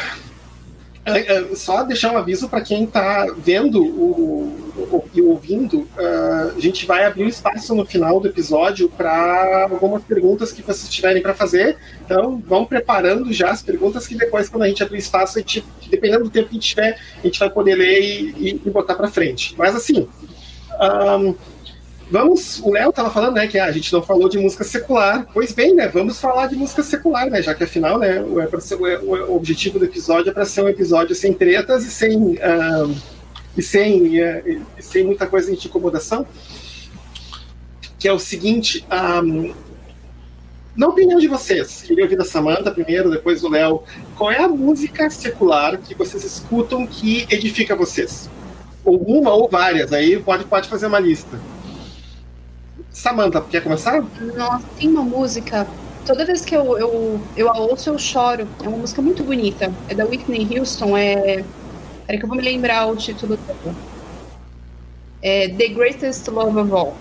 só 1.54 1.82
deixar 1.84 2.12
um 2.12 2.18
aviso 2.18 2.48
para 2.48 2.60
quem 2.60 2.84
está 2.84 3.26
vendo 3.38 3.82
o, 3.82 4.66
e 5.14 5.22
ouvindo, 5.22 5.88
uh, 5.96 6.56
a 6.56 6.60
gente 6.60 6.84
vai 6.84 7.04
abrir 7.04 7.24
um 7.24 7.28
espaço 7.28 7.74
no 7.74 7.86
final 7.86 8.20
do 8.20 8.28
episódio 8.28 8.88
para 8.88 9.68
algumas 9.70 10.02
perguntas 10.02 10.52
que 10.52 10.62
vocês 10.62 10.88
tiverem 10.88 11.22
para 11.22 11.34
fazer. 11.34 11.78
Então, 12.04 12.42
vão 12.46 12.64
preparando 12.66 13.32
já 13.32 13.50
as 13.50 13.62
perguntas 13.62 14.06
que 14.06 14.14
depois, 14.14 14.48
quando 14.48 14.64
a 14.64 14.68
gente 14.68 14.82
abrir 14.82 14.98
espaço, 14.98 15.38
a 15.38 15.40
gente, 15.40 15.64
dependendo 15.88 16.24
do 16.24 16.30
tempo 16.30 16.48
que 16.48 16.56
a 16.56 16.58
gente 16.60 16.68
tiver, 16.68 16.98
a 17.18 17.26
gente 17.26 17.38
vai 17.38 17.50
poder 17.50 17.74
ler 17.76 18.00
e, 18.00 18.34
e, 18.36 18.62
e 18.66 18.70
botar 18.70 18.94
para 18.94 19.08
frente. 19.08 19.54
Mas 19.56 19.74
assim. 19.74 20.08
Um, 20.78 21.34
Vamos, 22.08 22.60
o 22.60 22.70
Léo 22.70 22.90
estava 22.90 23.10
falando, 23.10 23.34
né, 23.34 23.48
que 23.48 23.58
ah, 23.58 23.64
a 23.64 23.72
gente 23.72 23.92
não 23.92 24.00
falou 24.00 24.28
de 24.28 24.38
música 24.38 24.62
secular. 24.62 25.26
Pois 25.32 25.52
bem, 25.52 25.74
né, 25.74 25.88
vamos 25.88 26.20
falar 26.20 26.46
de 26.46 26.54
música 26.54 26.82
secular, 26.82 27.28
né, 27.28 27.42
já 27.42 27.52
que 27.52 27.64
afinal, 27.64 27.98
né, 27.98 28.20
o, 28.20 28.40
é 28.40 28.48
ser, 28.60 28.76
o, 28.76 29.30
o 29.32 29.36
objetivo 29.36 29.78
do 29.78 29.84
episódio 29.84 30.30
é 30.30 30.32
para 30.32 30.44
ser 30.44 30.62
um 30.62 30.68
episódio 30.68 31.16
sem 31.16 31.32
tretas 31.32 31.84
e 31.84 31.90
sem 31.90 32.34
uh, 32.34 32.96
e 33.56 33.62
sem 33.62 34.18
e 34.18 34.60
sem 34.78 35.04
muita 35.04 35.26
coisa 35.26 35.54
de 35.54 35.66
incomodação. 35.66 36.24
Que 37.98 38.06
é 38.06 38.12
o 38.12 38.18
seguinte, 38.18 38.86
um, 39.24 39.52
na 40.76 40.86
opinião 40.86 41.18
de 41.18 41.26
vocês, 41.26 41.82
queria 41.82 42.04
ouvir 42.04 42.16
da 42.16 42.24
Samanta 42.24 42.70
primeiro, 42.70 43.10
depois 43.10 43.40
do 43.40 43.48
Léo, 43.48 43.82
qual 44.14 44.30
é 44.30 44.38
a 44.38 44.48
música 44.48 45.10
secular 45.10 45.78
que 45.78 45.94
vocês 45.94 46.22
escutam 46.22 46.86
que 46.86 47.26
edifica 47.30 47.74
vocês? 47.74 48.30
Ou 48.84 48.96
uma 49.02 49.32
ou 49.32 49.48
várias, 49.48 49.92
aí 49.92 50.20
pode, 50.20 50.44
pode 50.44 50.68
fazer 50.68 50.86
uma 50.86 51.00
lista. 51.00 51.40
Samantha, 52.96 53.42
quer 53.42 53.62
começar? 53.62 54.02
Nossa, 54.34 54.66
tem 54.78 54.88
uma 54.88 55.02
música. 55.02 55.66
Toda 56.06 56.24
vez 56.24 56.46
que 56.46 56.56
eu, 56.56 56.78
eu, 56.78 57.20
eu 57.36 57.50
a 57.50 57.58
ouço, 57.58 57.90
eu 57.90 57.98
choro. 57.98 58.48
É 58.64 58.68
uma 58.68 58.78
música 58.78 59.02
muito 59.02 59.22
bonita. 59.22 59.70
É 59.86 59.94
da 59.94 60.06
Whitney 60.06 60.58
Houston. 60.58 60.96
É. 60.96 61.44
Peraí 62.06 62.18
que 62.18 62.24
eu 62.24 62.28
vou 62.28 62.38
me 62.38 62.42
lembrar 62.42 62.86
o 62.86 62.96
título 62.96 63.36
dela. 63.36 63.74
É 65.20 65.46
The 65.46 65.68
Greatest 65.68 66.26
Love 66.28 66.58
of 66.58 66.72
All. 66.72 66.96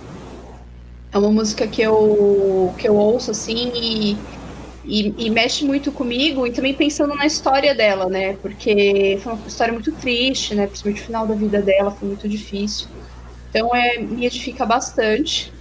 É 1.14 1.18
uma 1.18 1.32
música 1.32 1.66
que 1.66 1.82
eu, 1.82 2.76
que 2.78 2.90
eu 2.90 2.96
ouço 2.98 3.32
assim 3.32 3.72
e, 3.74 4.18
e, 4.84 5.28
e, 5.28 5.30
mexe 5.30 5.64
muito 5.64 5.94
comigo 5.94 6.46
e 6.46 6.52
também 6.52 6.74
pensando 6.74 7.16
na 7.16 7.26
história 7.26 7.74
dela, 7.74 8.10
né? 8.10 8.34
Porque 8.42 9.18
foi 9.24 9.32
uma 9.32 9.48
história 9.48 9.72
muito 9.72 9.94
triste, 9.94 10.56
né? 10.56 10.68
Principalmente 10.68 11.02
o 11.04 11.06
final 11.06 11.26
da 11.26 11.36
vida 11.36 11.62
dela 11.62 11.90
foi 11.92 12.10
muito 12.10 12.28
difícil. 12.28 12.90
Então 13.50 13.74
é, 13.74 13.98
me 13.98 14.26
edifica 14.26 14.66
bastante. 14.66 15.55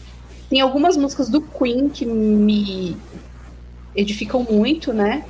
Tem 0.49 0.61
algumas 0.61 0.97
músicas 0.97 1.29
do 1.29 1.41
Queen 1.41 1.89
que 1.89 2.07
me 2.07 2.97
edificam 3.95 4.47
muito, 4.49 4.93
né? 4.93 5.25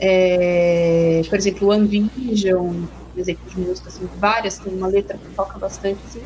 É, 0.00 1.22
por 1.28 1.36
exemplo, 1.36 1.68
One 1.68 2.08
Vision, 2.16 2.84
exemplo 3.16 3.50
de 3.50 3.60
música, 3.60 3.88
assim, 3.88 4.08
várias, 4.18 4.58
tem 4.58 4.72
uma 4.72 4.86
letra 4.86 5.18
que 5.18 5.34
toca 5.34 5.58
bastante. 5.58 5.98
Assim. 6.06 6.22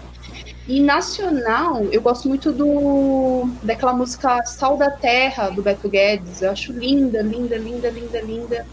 E 0.69 0.81
nacional, 0.81 1.85
eu 1.87 2.01
gosto 2.01 2.29
muito 2.29 2.53
do 2.53 3.49
daquela 3.63 3.93
música 3.93 4.45
Sal 4.45 4.77
da 4.77 4.91
Terra, 4.91 5.51
do 5.51 5.63
Beto 5.63 5.89
Guedes. 5.89 6.43
Eu 6.43 6.51
acho 6.51 6.73
linda, 6.73 7.23
linda, 7.23 7.57
linda, 7.57 7.91
linda, 7.91 8.21
linda. 8.21 8.67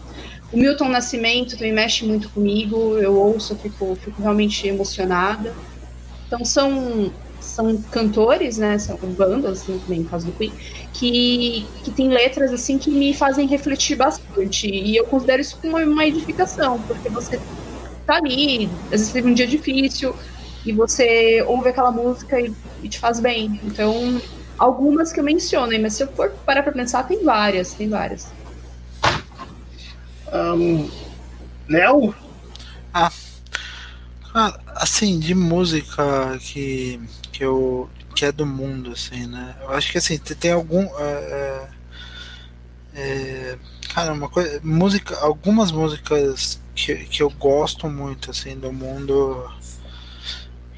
O 0.52 0.56
Milton 0.56 0.88
Nascimento 0.88 1.56
também 1.56 1.72
mexe 1.72 2.04
muito 2.04 2.28
comigo. 2.30 2.96
Eu 2.98 3.16
ouço, 3.16 3.54
eu 3.54 3.58
fico, 3.58 3.96
fico 3.96 4.22
realmente 4.22 4.66
emocionada. 4.68 5.52
Então 6.26 6.44
são 6.44 7.12
são 7.60 7.76
cantores, 7.90 8.58
né, 8.58 8.78
são 8.78 8.96
bandas, 8.96 9.62
assim, 9.62 9.78
também 9.78 10.00
no 10.00 10.08
caso 10.08 10.26
do 10.26 10.32
Queen, 10.32 10.52
que, 10.92 11.66
que 11.84 11.90
tem 11.90 12.08
letras, 12.08 12.52
assim, 12.52 12.78
que 12.78 12.90
me 12.90 13.12
fazem 13.14 13.46
refletir 13.46 13.96
bastante, 13.96 14.66
e 14.66 14.96
eu 14.96 15.04
considero 15.04 15.42
isso 15.42 15.58
como 15.60 15.76
uma 15.76 16.06
edificação, 16.06 16.80
porque 16.82 17.08
você 17.08 17.40
tá 18.06 18.16
ali, 18.16 18.68
às 18.86 18.90
vezes 18.90 19.12
teve 19.12 19.28
um 19.28 19.34
dia 19.34 19.46
difícil, 19.46 20.14
e 20.64 20.72
você 20.72 21.42
ouve 21.46 21.68
aquela 21.68 21.90
música 21.90 22.40
e, 22.40 22.52
e 22.82 22.88
te 22.88 22.98
faz 22.98 23.20
bem, 23.20 23.60
então, 23.64 24.20
algumas 24.58 25.12
que 25.12 25.20
eu 25.20 25.24
mencionei, 25.24 25.78
mas 25.78 25.94
se 25.94 26.02
eu 26.02 26.08
for 26.08 26.30
parar 26.46 26.62
pra 26.62 26.72
pensar, 26.72 27.02
tem 27.04 27.22
várias, 27.22 27.74
tem 27.74 27.88
várias. 27.88 28.28
Um, 30.32 30.88
Léo? 31.68 32.14
Ah, 32.92 33.10
assim, 34.76 35.18
de 35.18 35.34
música 35.34 36.38
que 36.40 37.00
que 37.40 37.44
eu 37.46 37.88
que 38.14 38.26
é 38.26 38.30
do 38.30 38.44
mundo 38.44 38.92
assim 38.92 39.26
né? 39.26 39.56
Eu 39.62 39.70
acho 39.70 39.90
que 39.90 39.96
assim 39.96 40.18
tem 40.18 40.52
algum 40.52 40.84
é, 40.98 41.68
é, 42.94 43.58
cara 43.94 44.12
uma 44.12 44.28
coisa 44.28 44.60
música 44.62 45.18
algumas 45.20 45.72
músicas 45.72 46.60
que, 46.74 46.96
que 46.96 47.22
eu 47.22 47.30
gosto 47.30 47.88
muito 47.88 48.30
assim 48.30 48.58
do 48.58 48.70
mundo 48.70 49.50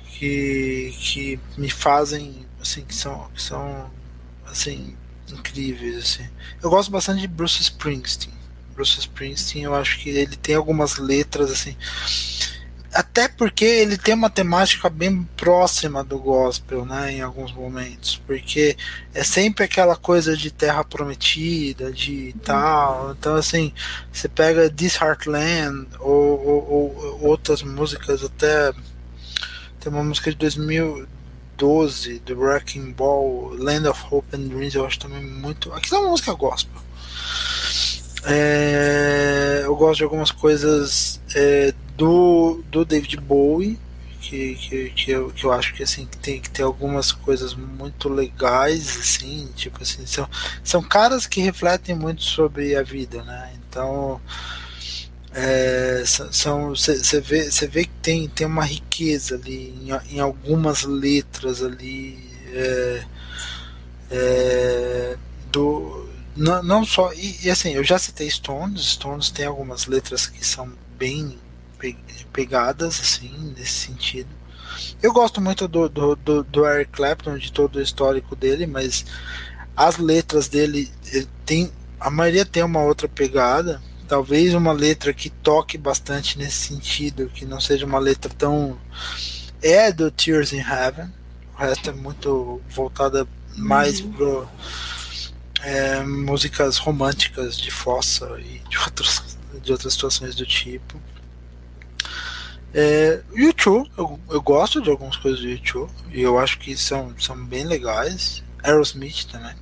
que 0.07 0.95
que 1.01 1.41
me 1.59 1.69
fazem 1.69 2.47
assim 2.61 2.85
que 2.85 2.95
são 2.95 3.29
que 3.35 3.43
são 3.43 3.91
assim 4.47 4.97
incríveis 5.33 5.97
assim. 5.97 6.29
Eu 6.63 6.71
gosto 6.71 6.93
bastante 6.93 7.23
de 7.23 7.27
Bruce 7.27 7.61
Springsteen. 7.61 8.33
Bruce 8.73 9.01
Springsteen 9.01 9.65
eu 9.65 9.75
acho 9.75 9.99
que 9.99 10.11
ele 10.11 10.37
tem 10.37 10.55
algumas 10.55 10.97
letras 10.97 11.51
assim 11.51 11.77
até 12.93 13.27
porque 13.27 13.65
ele 13.65 13.97
tem 13.97 14.15
uma 14.15 14.29
temática 14.29 14.91
bem 14.91 15.23
próxima 15.37 16.05
do 16.05 16.19
gospel, 16.19 16.85
né, 16.85 17.13
em 17.13 17.21
alguns 17.23 17.53
momentos, 17.53 18.21
porque 18.27 18.77
é 19.15 19.25
sempre 19.25 19.65
aquela 19.65 19.97
coisa 19.97 20.37
de 20.37 20.51
terra 20.51 20.85
prometida, 20.85 21.91
de 21.91 22.35
tal. 22.45 23.13
Então, 23.13 23.35
assim, 23.35 23.73
você 24.13 24.29
pega 24.29 24.71
This 24.71 24.97
Heartland 25.01 25.89
ou, 26.01 26.47
ou, 26.47 26.71
ou 26.71 27.19
outras 27.23 27.63
músicas, 27.63 28.23
até 28.23 28.73
tem 29.81 29.93
uma 29.93 30.05
música 30.05 30.31
de 30.31 30.37
2012 30.37 32.19
do 32.21 32.39
Wrecking 32.39 32.93
Ball, 32.93 33.55
Land 33.55 33.89
of 33.89 34.05
Hope 34.11 34.37
and 34.37 34.49
Dreams, 34.49 34.75
eu 34.75 34.87
acho 34.87 34.99
também 34.99 35.25
muito. 35.25 35.73
Aquilo 35.73 35.97
é 35.97 36.01
uma 36.01 36.11
música 36.11 36.33
gospel. 36.35 36.81
É, 38.25 39.63
eu 39.65 39.75
gosto 39.75 39.99
de 39.99 40.05
algumas 40.05 40.31
coisas 40.31 41.21
é, 41.35 41.75
do, 41.97 42.63
do 42.71 42.85
David 42.85 43.17
Bowie, 43.17 43.79
que, 44.21 44.55
que, 44.55 44.91
que, 44.91 45.11
eu, 45.11 45.31
que 45.31 45.45
eu 45.45 45.53
acho 45.53 45.75
que 45.75 45.83
assim 45.83 46.07
tem 46.23 46.41
que 46.41 46.49
ter 46.49 46.63
algumas 46.63 47.11
coisas 47.11 47.55
muito 47.55 48.09
legais, 48.09 48.97
assim, 48.97 49.49
tipo 49.57 49.83
assim, 49.83 50.07
são, 50.07 50.29
são 50.63 50.83
caras 50.83 51.27
que 51.27 51.41
refletem 51.41 51.95
muito 51.95 52.23
sobre 52.23 52.77
a 52.77 52.83
vida, 52.83 53.23
né? 53.25 53.53
Então 53.69 54.21
é, 55.35 56.03
são 56.05 56.71
você 56.71 57.21
vê 57.21 57.51
você 57.51 57.67
vê 57.67 57.85
que 57.85 57.91
tem, 58.03 58.29
tem 58.29 58.47
uma 58.47 58.65
riqueza 58.65 59.35
ali 59.35 59.75
em, 59.83 60.17
em 60.17 60.21
algumas 60.21 60.83
letras 60.83 61.63
ali 61.63 62.19
é, 62.53 63.05
é, 64.11 65.17
do 65.51 66.02
não, 66.37 66.63
não 66.63 66.85
só 66.85 67.13
e, 67.13 67.47
e, 67.47 67.51
assim 67.51 67.75
eu 67.75 67.85
já 67.85 67.99
citei 67.99 68.31
Stones 68.31 68.83
Stones 68.83 69.31
tem 69.31 69.47
algumas 69.47 69.87
letras 69.87 70.27
que 70.27 70.45
são 70.45 70.73
bem 70.97 71.39
pegadas, 72.33 73.01
assim, 73.01 73.55
nesse 73.57 73.87
sentido. 73.87 74.29
Eu 75.03 75.13
gosto 75.13 75.41
muito 75.41 75.69
do, 75.69 75.89
do, 75.89 76.17
do, 76.17 76.45
do 76.45 76.67
Eric 76.67 76.93
Clapton, 76.93 77.37
de 77.37 77.53
todo 77.53 77.77
o 77.77 77.83
histórico 77.83 78.35
dele, 78.35 78.67
mas 78.67 79.05
as 79.77 79.99
letras 79.99 80.49
dele 80.49 80.91
tem. 81.45 81.71
A 82.01 82.11
maioria 82.11 82.45
tem 82.45 82.63
uma 82.63 82.83
outra 82.83 83.09
pegada. 83.09 83.83
Talvez 84.09 84.53
uma 84.55 84.73
letra 84.73 85.13
que 85.13 85.31
toque 85.31 85.79
bastante 85.79 86.39
nesse 86.39 86.69
sentido, 86.69 87.31
que 87.33 87.45
não 87.45 87.61
seja 87.61 87.87
uma 87.87 87.99
letra 87.99 88.31
tão. 88.37 88.79
É 89.63 89.93
do 89.93 90.11
Tears 90.11 90.53
in 90.53 90.59
Heaven. 90.59 91.13
O 91.55 91.59
resto 91.59 91.91
é 91.91 91.93
muito 91.93 92.61
voltada 92.69 93.27
mais 93.57 94.01
uhum. 94.01 94.13
pro 94.13 94.49
é, 95.63 96.03
músicas 96.03 96.79
românticas 96.79 97.57
de 97.57 97.71
fossa 97.71 98.39
e 98.41 98.61
de 98.69 98.79
outras, 98.79 99.39
de 99.63 99.73
outras 99.73 99.93
situações 99.93 100.35
do 100.35 100.45
tipo. 100.45 101.01
É, 102.75 103.21
YouTube, 103.35 103.91
eu, 103.97 104.19
eu 104.31 104.41
gosto 104.41 104.81
de 104.81 104.91
algumas 104.91 105.17
coisas 105.17 105.41
do 105.41 105.49
YouTube 105.49 105.91
e 106.11 106.23
eu 106.23 106.39
acho 106.39 106.59
que 106.59 106.77
são, 106.77 107.15
são 107.19 107.37
bem 107.45 107.65
legais. 107.65 108.43
Aerosmith 108.63 109.27
também, 109.31 109.55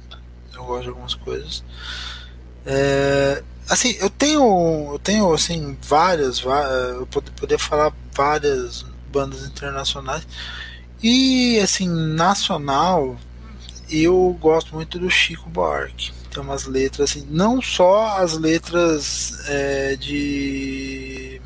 eu 0.55 0.65
gosto 0.65 0.83
de 0.83 0.89
algumas 0.89 1.15
coisas. 1.15 1.65
É, 2.65 3.43
assim, 3.69 3.97
eu 4.01 4.11
tenho, 4.11 4.91
eu 4.93 4.99
tenho 4.99 5.33
assim 5.33 5.77
várias, 5.83 6.41
eu 6.41 7.07
poder 7.07 7.59
falar 7.59 7.93
várias 8.15 8.85
bandas 9.11 9.45
internacionais 9.45 10.27
e 11.03 11.59
assim 11.61 11.89
nacional, 11.89 13.17
eu 13.91 14.37
gosto 14.41 14.75
muito 14.75 14.99
do 14.99 15.11
Chico 15.11 15.49
Buarque. 15.49 16.13
Tem 16.31 16.43
umas 16.43 16.65
letras 16.65 17.11
assim, 17.11 17.27
não 17.29 17.61
só 17.61 18.19
as 18.19 18.39
letras 18.39 19.49
é, 19.49 19.97
de 19.97 21.41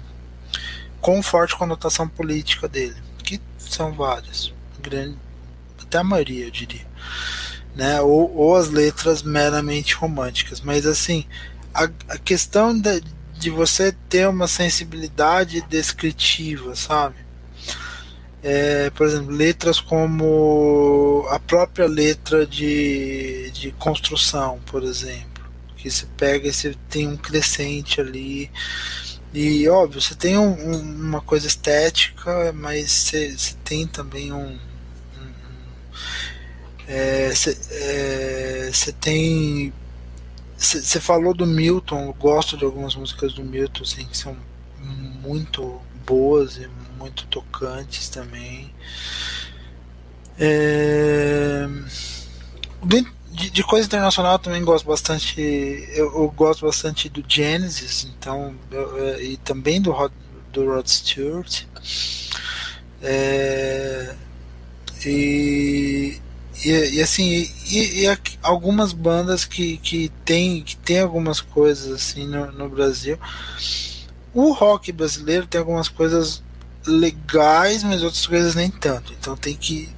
com 1.01 1.23
forte 1.23 1.57
conotação 1.57 2.09
política 2.09 2.67
dele, 2.67 2.97
que 3.23 3.41
são 3.59 3.93
várias, 3.93 4.53
grande, 4.81 5.19
até 5.83 5.99
a 5.99 6.05
maioria, 6.05 6.47
eu 6.47 6.51
diria, 6.51 6.87
né? 7.75 8.01
Ou, 8.01 8.35
ou 8.35 8.57
as 8.57 8.71
letras 8.71 9.23
meramente 9.23 9.95
românticas, 9.95 10.61
mas 10.63 10.87
assim, 10.87 11.27
a, 11.75 11.85
a 12.09 12.19
questão 12.19 12.79
de, 12.79 13.03
de 13.39 13.51
você 13.51 13.93
ter 14.09 14.29
uma 14.29 14.49
sensibilidade 14.49 15.61
descritiva, 15.63 16.75
sabe? 16.75 17.17
É, 18.47 18.91
por 18.91 19.07
exemplo, 19.07 19.31
letras 19.31 19.81
como 19.81 21.27
a 21.31 21.39
própria 21.39 21.87
letra 21.87 22.47
de, 22.47 23.51
de 23.53 23.73
construção, 23.73 24.61
por 24.67 24.83
exemplo, 24.83 25.43
que 25.79 25.91
você 25.91 26.05
pega 26.17 26.47
e 26.47 26.53
você 26.53 26.77
tem 26.91 27.09
um 27.09 27.17
crescente 27.17 28.03
ali 28.03 28.51
e 29.35 29.69
óbvio, 29.69 30.01
você 30.01 30.15
tem 30.15 30.39
um, 30.39 30.53
um, 30.53 30.81
uma 30.81 31.21
coisa 31.21 31.49
estética, 31.49 32.53
mas 32.53 32.89
você, 32.93 33.37
você 33.37 33.55
tem 33.65 33.85
também 33.85 34.33
um. 34.33 34.57
é, 36.87 37.35
você, 37.35 37.59
é, 37.73 38.71
tem. 39.01 39.73
Você 40.57 41.01
falou 41.01 41.35
do 41.35 41.45
Milton, 41.45 42.07
eu 42.07 42.13
gosto 42.13 42.57
de 42.57 42.65
algumas 42.65 42.95
músicas 42.95 43.33
do 43.33 43.43
Milton, 43.43 43.83
assim, 43.83 44.05
que 44.05 44.17
são 44.17 44.37
muito 45.21 45.83
boas 46.07 46.57
e 46.59 46.69
muito 47.05 47.27
tocantes 47.27 48.09
também. 48.09 48.73
É, 50.39 51.69
de, 53.31 53.51
de, 53.51 53.63
coisa 53.63 53.87
internacional 53.87 54.39
também 54.39 54.65
gosto 54.65 54.87
bastante. 54.87 55.41
Eu, 55.93 56.07
eu, 56.07 56.33
gosto 56.35 56.65
bastante 56.65 57.09
do 57.09 57.23
Genesis, 57.27 58.09
então 58.19 58.55
eu, 58.71 59.23
e 59.23 59.37
também 59.37 59.81
do 59.81 59.93
Rod, 59.93 60.13
do 60.53 60.67
Rod 60.67 60.87
Stewart. 60.87 61.65
É, 63.03 64.15
e, 65.05 66.19
e, 66.65 66.71
e, 66.71 67.03
assim 67.03 67.47
e, 67.67 68.07
e, 68.07 68.19
algumas 68.43 68.95
bandas 68.95 69.45
que, 69.45 69.77
que 69.77 70.11
tem 70.25 70.63
que 70.63 70.75
tem 70.79 71.01
algumas 71.01 71.39
coisas 71.39 71.93
assim 71.93 72.27
no, 72.27 72.51
no 72.51 72.67
Brasil 72.71 73.19
o 74.33 74.53
rock 74.53 74.91
brasileiro 74.91 75.47
tem 75.47 75.59
algumas 75.59 75.91
coisas 75.91 76.43
legais 76.87 77.83
mas 77.83 78.03
outras 78.03 78.27
coisas 78.27 78.55
nem 78.55 78.71
tanto 78.71 79.13
então 79.13 79.37
tem 79.37 79.57
que 79.57 79.89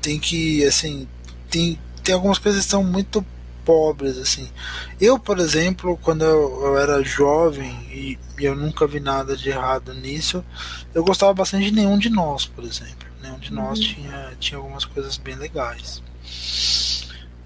tem 0.00 0.18
que 0.18 0.64
assim 0.64 1.06
tem 1.50 1.78
tem 2.02 2.14
algumas 2.14 2.38
coisas 2.38 2.64
que 2.64 2.70
são 2.70 2.82
muito 2.82 3.24
pobres 3.64 4.18
assim. 4.18 4.48
Eu, 5.00 5.18
por 5.18 5.38
exemplo, 5.38 5.98
quando 6.02 6.24
eu, 6.24 6.64
eu 6.64 6.78
era 6.78 7.02
jovem 7.04 7.70
e, 7.90 8.18
e, 8.38 8.44
eu 8.44 8.56
nunca 8.56 8.86
vi 8.86 9.00
nada 9.00 9.36
de 9.36 9.48
errado 9.48 9.94
nisso, 9.94 10.44
eu 10.94 11.04
gostava 11.04 11.32
bastante 11.32 11.66
de 11.66 11.72
nenhum 11.72 11.98
de 11.98 12.10
nós, 12.10 12.46
por 12.46 12.64
exemplo. 12.64 13.08
Nenhum 13.22 13.38
de 13.38 13.52
nós 13.52 13.78
uhum. 13.78 13.84
tinha, 13.84 14.32
tinha 14.40 14.58
algumas 14.58 14.84
coisas 14.84 15.16
bem 15.16 15.36
legais. 15.36 16.02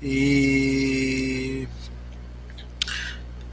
E 0.01 1.69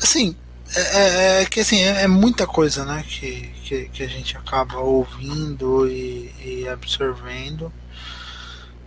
assim, 0.01 0.35
é, 0.75 0.81
é, 0.81 1.41
é 1.41 1.45
que 1.45 1.59
assim, 1.59 1.81
é, 1.81 2.03
é, 2.03 2.07
muita 2.07 2.45
coisa 2.47 2.85
né, 2.85 3.03
que, 3.07 3.49
que, 3.71 3.85
que, 3.85 4.03
a 4.03 4.07
gente 4.07 4.35
acaba 4.35 4.79
ouvindo 4.79 5.87
e, 5.87 6.29
e 6.43 6.67
absorvendo. 6.67 7.71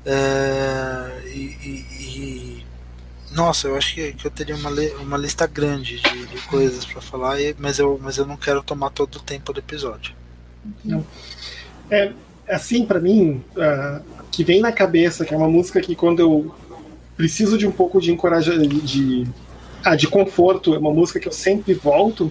É, 0.04 1.22
e, 1.28 1.38
e, 1.38 1.86
e, 1.98 2.66
nossa, 3.32 3.68
eu 3.68 3.76
acho 3.76 3.94
que, 3.94 4.12
que 4.12 4.26
eu 4.26 4.30
teria 4.30 4.54
uma, 4.54 4.70
uma 5.00 5.16
lista 5.16 5.46
grande 5.46 6.00
de, 6.00 6.26
de 6.26 6.36
coisas 6.42 6.84
para 6.84 7.00
falar, 7.00 7.38
mas, 7.58 7.78
eu, 7.78 7.98
mas 8.02 8.18
eu 8.18 8.26
não 8.26 8.36
quero 8.36 8.62
tomar 8.62 8.90
todo 8.90 9.16
o 9.16 9.22
tempo 9.22 9.54
do 9.54 9.58
episódio. 9.58 10.14
Não. 10.84 11.04
É 11.90 12.12
assim 12.46 12.84
para 12.84 13.00
mim 13.00 13.42
uh, 13.56 14.04
que 14.30 14.44
vem 14.44 14.60
na 14.60 14.70
cabeça 14.70 15.24
que 15.24 15.32
é 15.32 15.36
uma 15.36 15.48
música 15.48 15.80
que 15.80 15.94
quando 15.94 16.20
eu 16.20 16.54
preciso 17.16 17.56
de 17.56 17.66
um 17.66 17.72
pouco 17.72 17.98
de 18.02 18.12
encorajamento 18.12 18.82
de, 18.82 19.26
ah, 19.82 19.96
de 19.96 20.06
conforto, 20.06 20.74
é 20.74 20.78
uma 20.78 20.92
música 20.92 21.18
que 21.18 21.28
eu 21.28 21.32
sempre 21.32 21.72
volto 21.72 22.30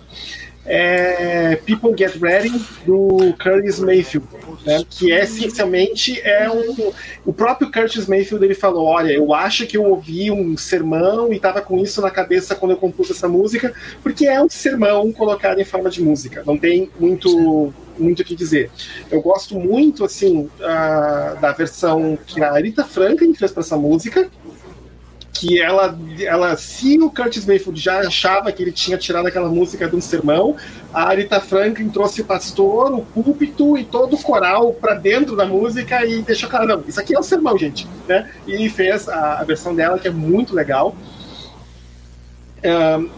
é 0.66 1.56
People 1.58 1.94
Get 1.98 2.16
Ready 2.22 2.52
do 2.86 3.34
Curtis 3.42 3.80
Mayfield, 3.80 4.28
né, 4.66 4.84
que 4.90 5.12
é 5.12 5.24
essencialmente 5.24 6.22
é 6.22 6.50
um, 6.50 6.92
o 7.26 7.34
próprio 7.34 7.72
Curtis 7.72 8.08
Mayfield 8.08 8.46
ele 8.46 8.56
falou, 8.56 8.86
olha, 8.86 9.12
eu 9.12 9.34
acho 9.34 9.66
que 9.68 9.78
eu 9.78 9.84
ouvi 9.84 10.32
um 10.32 10.56
sermão 10.56 11.34
e 11.34 11.36
estava 11.36 11.62
com 11.62 11.78
isso 11.78 12.02
na 12.02 12.10
cabeça 12.10 12.56
quando 12.56 12.72
eu 12.72 12.78
compus 12.78 13.12
essa 13.12 13.28
música, 13.28 13.74
porque 14.02 14.26
é 14.26 14.42
um 14.42 14.50
sermão 14.50 15.12
colocado 15.12 15.60
em 15.60 15.66
forma 15.66 15.90
de 15.90 16.02
música, 16.02 16.44
não 16.46 16.58
tem 16.58 16.90
muito 17.00 17.74
muito 17.98 18.22
o 18.22 18.26
que 18.26 18.36
dizer. 18.36 18.72
Eu 19.12 19.22
gosto 19.22 19.60
muito 19.60 20.04
assim 20.04 20.50
uh, 20.60 21.40
da 21.40 21.52
versão 21.52 22.18
que 22.26 22.42
a 22.44 22.52
Arita 22.52 22.84
Franklin 22.84 23.36
fez 23.36 23.52
para 23.52 23.62
essa 23.62 23.78
música, 23.78 24.30
que 25.34 25.60
ela, 25.60 25.98
ela, 26.20 26.56
se 26.56 27.00
o 27.00 27.10
Curtis 27.10 27.46
Mayfield 27.46 27.82
já 27.82 28.00
achava 28.02 28.52
que 28.52 28.62
ele 28.62 28.72
tinha 28.72 28.98
tirado 28.98 29.28
aquela 29.28 29.50
música 29.50 29.90
de 29.90 29.96
um 29.96 30.00
sermão, 30.00 30.56
a 30.94 31.08
Arita 31.08 31.42
Franklin 31.42 31.90
trouxe 31.90 32.22
o 32.22 32.26
pastor, 32.26 32.94
o 32.94 33.02
púlpito 33.02 33.76
e 33.76 33.84
todo 33.84 34.16
o 34.16 34.22
coral 34.22 34.74
para 34.74 34.94
dentro 34.94 35.36
da 35.36 35.46
música 35.46 36.06
e 36.06 36.22
deixou 36.22 36.48
claro, 36.48 36.68
não, 36.68 36.84
isso 36.88 37.00
aqui 37.00 37.16
é 37.16 37.20
um 37.20 37.24
sermão, 37.24 37.58
gente, 37.58 37.88
né? 38.08 38.30
E 38.46 38.70
fez 38.70 39.10
a, 39.10 39.40
a 39.40 39.44
versão 39.44 39.74
dela 39.74 39.98
que 39.98 40.08
é 40.08 40.12
muito 40.12 40.54
legal. 40.54 40.96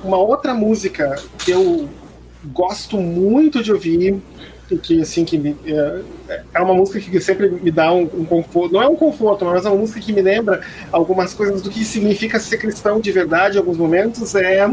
uma 0.02 0.18
outra 0.18 0.54
música 0.54 1.22
que 1.38 1.52
eu 1.52 1.90
gosto 2.46 2.98
muito 2.98 3.62
de 3.62 3.74
ouvir 3.74 4.22
que 4.82 5.02
assim 5.02 5.24
que 5.24 5.38
me, 5.38 5.56
é, 5.66 6.02
é 6.28 6.62
uma 6.62 6.74
música 6.74 7.00
que 7.00 7.20
sempre 7.20 7.50
me 7.50 7.72
dá 7.72 7.94
um, 7.94 8.04
um, 8.04 8.26
conforto 8.26 8.74
não 8.74 8.82
é 8.82 8.88
um 8.88 8.96
conforto 8.96 9.46
mas 9.46 9.66
é 9.66 9.70
uma 9.70 9.78
música 9.78 10.00
que 10.00 10.12
me 10.12 10.22
lembra 10.22 10.62
algumas 10.92 11.34
coisas 11.34 11.62
do 11.62 11.70
que 11.70 11.84
significa 11.84 12.40
ser 12.40 12.58
cristão 12.58 13.00
de 13.00 13.12
verdade 13.12 13.56
em 13.56 13.60
alguns 13.60 13.78
momentos. 13.78 14.34
É 14.36 14.66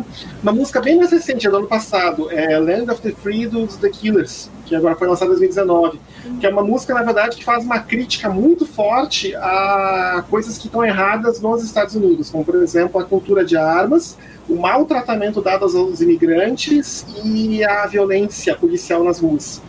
uma 0.42 0.52
música 0.52 0.80
bem 0.80 0.96
mais 0.96 1.10
recente 1.10 1.46
é 1.46 1.50
do 1.50 1.56
ano 1.56 1.66
passado 1.66 2.30
é 2.30 2.58
Land 2.58 2.90
of 2.90 3.02
the 3.02 3.12
Free 3.12 3.46
dos 3.46 3.76
The 3.76 3.88
Killers 3.90 4.50
que 4.64 4.74
agora 4.74 4.94
foi 4.94 5.08
lançada 5.08 5.26
em 5.26 5.36
2019 5.36 6.00
que 6.40 6.46
é 6.46 6.48
uma 6.48 6.62
música 6.62 6.94
na 6.94 7.02
verdade 7.02 7.36
que 7.36 7.44
faz 7.44 7.64
uma 7.64 7.80
crítica 7.80 8.28
muito 8.28 8.64
forte 8.64 9.34
a 9.36 10.24
coisas 10.30 10.56
que 10.56 10.66
estão 10.66 10.84
erradas 10.84 11.40
nos 11.40 11.62
Estados 11.62 11.94
Unidos 11.94 12.30
como 12.30 12.44
por 12.44 12.54
exemplo 12.56 13.00
a 13.00 13.04
cultura 13.04 13.44
de 13.44 13.56
armas 13.56 14.16
o 14.48 14.56
maltratamento 14.56 15.40
dado 15.42 15.64
aos 15.64 16.00
imigrantes 16.00 17.04
e 17.24 17.62
a 17.64 17.86
violência 17.86 18.54
policial 18.56 19.04
nas 19.04 19.20
ruas 19.20 19.60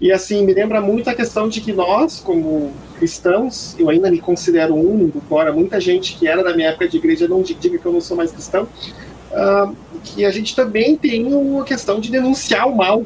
e 0.00 0.12
assim, 0.12 0.44
me 0.44 0.52
lembra 0.52 0.80
muito 0.80 1.08
a 1.08 1.14
questão 1.14 1.48
de 1.48 1.60
que 1.60 1.72
nós, 1.72 2.20
como 2.20 2.72
cristãos, 2.98 3.76
eu 3.78 3.88
ainda 3.88 4.10
me 4.10 4.20
considero 4.20 4.74
um, 4.74 5.10
embora 5.14 5.52
muita 5.52 5.80
gente 5.80 6.16
que 6.16 6.26
era 6.26 6.42
da 6.42 6.54
minha 6.54 6.68
época 6.68 6.88
de 6.88 6.96
igreja 6.96 7.28
não 7.28 7.42
diga 7.42 7.78
que 7.78 7.86
eu 7.86 7.92
não 7.92 8.00
sou 8.00 8.16
mais 8.16 8.32
cristão, 8.32 8.64
uh, 8.64 9.74
que 10.02 10.24
a 10.24 10.30
gente 10.30 10.54
também 10.54 10.96
tem 10.96 11.26
a 11.58 11.64
questão 11.64 12.00
de 12.00 12.10
denunciar 12.10 12.68
o 12.68 12.76
mal, 12.76 13.04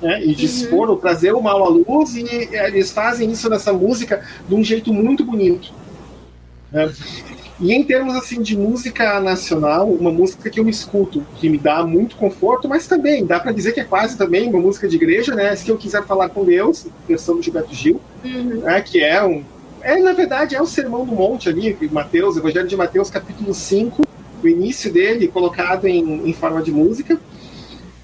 né, 0.00 0.24
e 0.24 0.34
de 0.34 0.46
uhum. 0.46 0.50
expor, 0.50 0.90
ou 0.90 0.96
trazer 0.96 1.32
o 1.32 1.42
mal 1.42 1.62
à 1.62 1.68
luz, 1.68 2.16
e 2.16 2.24
eles 2.52 2.90
fazem 2.90 3.30
isso 3.30 3.48
nessa 3.50 3.72
música 3.72 4.24
de 4.48 4.54
um 4.54 4.64
jeito 4.64 4.92
muito 4.92 5.24
bonito. 5.24 5.72
Né? 6.72 6.90
E 7.60 7.74
em 7.74 7.84
termos 7.84 8.14
assim 8.14 8.40
de 8.40 8.56
música 8.56 9.20
nacional, 9.20 9.86
uma 9.86 10.10
música 10.10 10.48
que 10.48 10.58
eu 10.58 10.66
escuto, 10.66 11.22
que 11.36 11.48
me 11.48 11.58
dá 11.58 11.84
muito 11.84 12.16
conforto, 12.16 12.66
mas 12.66 12.86
também 12.86 13.26
dá 13.26 13.38
para 13.38 13.52
dizer 13.52 13.72
que 13.72 13.80
é 13.80 13.84
quase 13.84 14.16
também 14.16 14.48
uma 14.48 14.58
música 14.58 14.88
de 14.88 14.96
igreja, 14.96 15.34
né? 15.34 15.54
Se 15.54 15.68
eu 15.68 15.76
quiser 15.76 16.02
falar 16.04 16.30
com 16.30 16.42
Deus, 16.42 16.86
versão 17.06 17.36
do 17.36 17.42
Gilberto 17.42 17.74
Gil, 17.74 18.00
uhum. 18.24 18.60
né? 18.62 18.80
que 18.80 19.02
é 19.02 19.22
um. 19.22 19.44
É, 19.82 19.98
na 19.98 20.14
verdade, 20.14 20.54
é 20.54 20.62
o 20.62 20.66
Sermão 20.66 21.04
do 21.04 21.12
Monte 21.12 21.50
ali, 21.50 21.76
Mateus, 21.92 22.36
Evangelho 22.36 22.68
de 22.68 22.76
Mateus, 22.76 23.10
capítulo 23.10 23.52
5, 23.52 24.06
o 24.42 24.48
início 24.48 24.90
dele 24.90 25.28
colocado 25.28 25.86
em, 25.86 26.28
em 26.28 26.32
forma 26.32 26.62
de 26.62 26.72
música. 26.72 27.20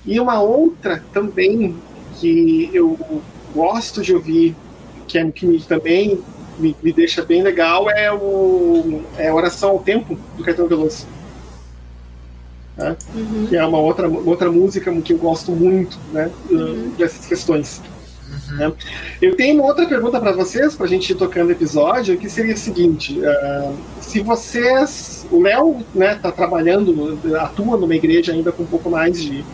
E 0.04 0.20
uma 0.20 0.40
outra 0.40 1.02
também 1.12 1.76
que 2.20 2.70
eu 2.72 2.98
gosto 3.54 4.02
de 4.02 4.14
ouvir, 4.14 4.54
que, 5.08 5.18
é, 5.18 5.30
que 5.30 5.64
também 5.66 6.20
me, 6.58 6.76
me 6.82 6.92
deixa 6.92 7.22
bem 7.22 7.42
legal 7.42 7.90
é 7.90 8.12
o 8.12 9.02
é 9.16 9.32
Oração 9.32 9.70
ao 9.70 9.78
Tempo, 9.78 10.18
do 10.36 10.44
Caetano 10.44 10.68
Veloso. 10.68 11.06
Né? 12.76 12.96
Uhum. 13.14 13.46
Que 13.48 13.56
é 13.56 13.64
uma 13.64 13.78
outra, 13.78 14.08
outra 14.08 14.50
música 14.50 14.92
que 15.00 15.12
eu 15.12 15.18
gosto 15.18 15.52
muito 15.52 15.98
né, 16.12 16.30
uhum. 16.50 16.92
dessas 16.96 17.26
questões. 17.26 17.80
Né? 18.48 18.72
Eu 19.20 19.36
tenho 19.36 19.56
uma 19.56 19.64
outra 19.64 19.86
pergunta 19.86 20.20
para 20.20 20.32
vocês, 20.32 20.74
para 20.74 20.86
a 20.86 20.88
gente 20.88 21.10
ir 21.10 21.14
tocando 21.14 21.48
o 21.48 21.52
episódio, 21.52 22.18
que 22.18 22.28
seria 22.28 22.54
o 22.54 22.58
seguinte: 22.58 23.18
uh, 23.20 23.74
se 24.00 24.20
vocês. 24.20 25.26
O 25.30 25.42
Léo 25.42 25.84
né, 25.94 26.14
tá 26.14 26.30
trabalhando, 26.30 27.18
atua 27.40 27.76
numa 27.76 27.96
igreja 27.96 28.32
ainda 28.32 28.52
com 28.52 28.62
um 28.62 28.66
pouco 28.66 28.90
mais 28.90 29.20
de. 29.20 29.44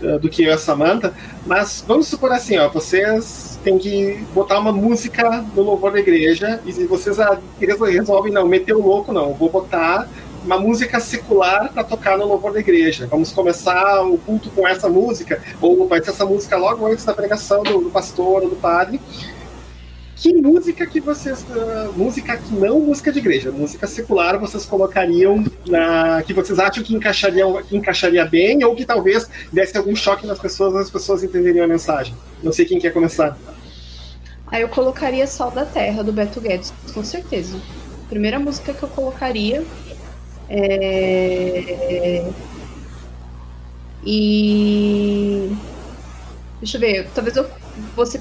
Uh, 0.00 0.18
do 0.20 0.28
que 0.28 0.44
eu 0.44 0.50
e 0.50 0.52
a 0.52 0.58
Samantha, 0.58 1.12
mas 1.44 1.84
vamos 1.84 2.06
supor 2.06 2.30
assim, 2.30 2.56
ó, 2.56 2.68
vocês 2.68 3.47
têm 3.62 3.78
que 3.78 4.24
botar 4.34 4.58
uma 4.58 4.72
música 4.72 5.44
no 5.54 5.62
louvor 5.62 5.92
da 5.92 6.00
igreja 6.00 6.60
e 6.64 6.72
vocês 6.84 7.16
resolvem 7.60 8.32
não 8.32 8.46
meter 8.46 8.74
o 8.74 8.82
louco 8.82 9.12
não, 9.12 9.34
vou 9.34 9.50
botar 9.50 10.08
uma 10.44 10.58
música 10.58 11.00
secular 11.00 11.72
para 11.72 11.84
tocar 11.84 12.16
no 12.16 12.26
louvor 12.26 12.52
da 12.52 12.60
igreja. 12.60 13.06
Vamos 13.06 13.32
começar 13.32 14.02
o 14.02 14.16
culto 14.18 14.50
com 14.50 14.66
essa 14.66 14.88
música, 14.88 15.42
ou 15.60 15.86
vai 15.86 16.02
ser 16.02 16.10
essa 16.10 16.24
música 16.24 16.56
logo 16.56 16.86
antes 16.86 17.04
da 17.04 17.12
pregação 17.12 17.62
do, 17.62 17.80
do 17.80 17.90
pastor 17.90 18.44
ou 18.44 18.50
do 18.50 18.56
padre. 18.56 19.00
Que 20.18 20.34
música 20.34 20.84
que 20.84 21.00
vocês. 21.00 21.42
Uh, 21.42 21.92
música 21.96 22.36
que 22.36 22.52
não 22.52 22.80
música 22.80 23.12
de 23.12 23.20
igreja, 23.20 23.52
música 23.52 23.86
secular 23.86 24.36
vocês 24.36 24.66
colocariam 24.66 25.44
na. 25.64 26.20
que 26.24 26.34
vocês 26.34 26.58
acham 26.58 26.82
que 26.82 26.92
encaixaria, 26.92 27.44
que 27.62 27.76
encaixaria 27.76 28.24
bem, 28.24 28.64
ou 28.64 28.74
que 28.74 28.84
talvez 28.84 29.30
desse 29.52 29.78
algum 29.78 29.94
choque 29.94 30.26
nas 30.26 30.40
pessoas, 30.40 30.74
as 30.74 30.90
pessoas 30.90 31.22
entenderiam 31.22 31.64
a 31.64 31.68
mensagem? 31.68 32.16
Não 32.42 32.50
sei 32.50 32.64
quem 32.64 32.80
quer 32.80 32.92
começar. 32.92 33.38
Aí 34.48 34.62
eu 34.62 34.68
colocaria 34.68 35.24
Sol 35.28 35.52
da 35.52 35.64
Terra, 35.64 36.02
do 36.02 36.12
Beto 36.12 36.40
Guedes, 36.40 36.72
com 36.92 37.04
certeza. 37.04 37.56
Primeira 38.08 38.40
música 38.40 38.74
que 38.74 38.82
eu 38.82 38.88
colocaria 38.88 39.62
é... 40.48 42.28
E. 44.04 45.52
Deixa 46.60 46.76
eu 46.76 46.80
ver, 46.80 47.08
talvez 47.14 47.36
eu 47.36 47.44
fosse 47.94 48.18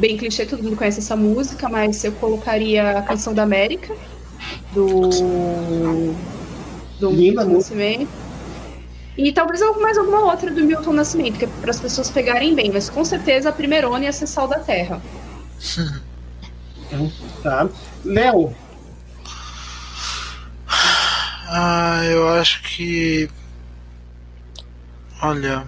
bem 0.00 0.16
clichê, 0.16 0.46
todo 0.46 0.62
mundo 0.62 0.76
conhece 0.76 1.00
essa 1.00 1.16
música, 1.16 1.68
mas 1.68 2.02
eu 2.04 2.12
colocaria 2.12 2.98
a 2.98 3.02
canção 3.02 3.34
da 3.34 3.42
América, 3.42 3.94
do. 4.72 5.10
do 6.98 7.10
Milton 7.10 7.44
Nascimento. 7.44 8.08
E 9.16 9.32
talvez 9.32 9.60
mais 9.80 9.98
alguma 9.98 10.20
outra 10.20 10.50
do 10.50 10.64
Milton 10.64 10.92
Nascimento, 10.92 11.38
que 11.38 11.44
é 11.44 11.48
para 11.60 11.70
as 11.70 11.80
pessoas 11.80 12.10
pegarem 12.10 12.54
bem, 12.54 12.70
mas 12.72 12.88
com 12.88 13.04
certeza 13.04 13.50
a 13.50 13.52
primeirona 13.52 14.04
ia 14.04 14.12
ser 14.12 14.26
Sal 14.26 14.48
da 14.48 14.60
Terra. 14.60 15.02
tá. 17.42 17.68
Léo, 18.02 18.54
ah, 21.52 22.04
eu 22.04 22.28
acho 22.28 22.62
que. 22.62 23.28
Olha. 25.20 25.66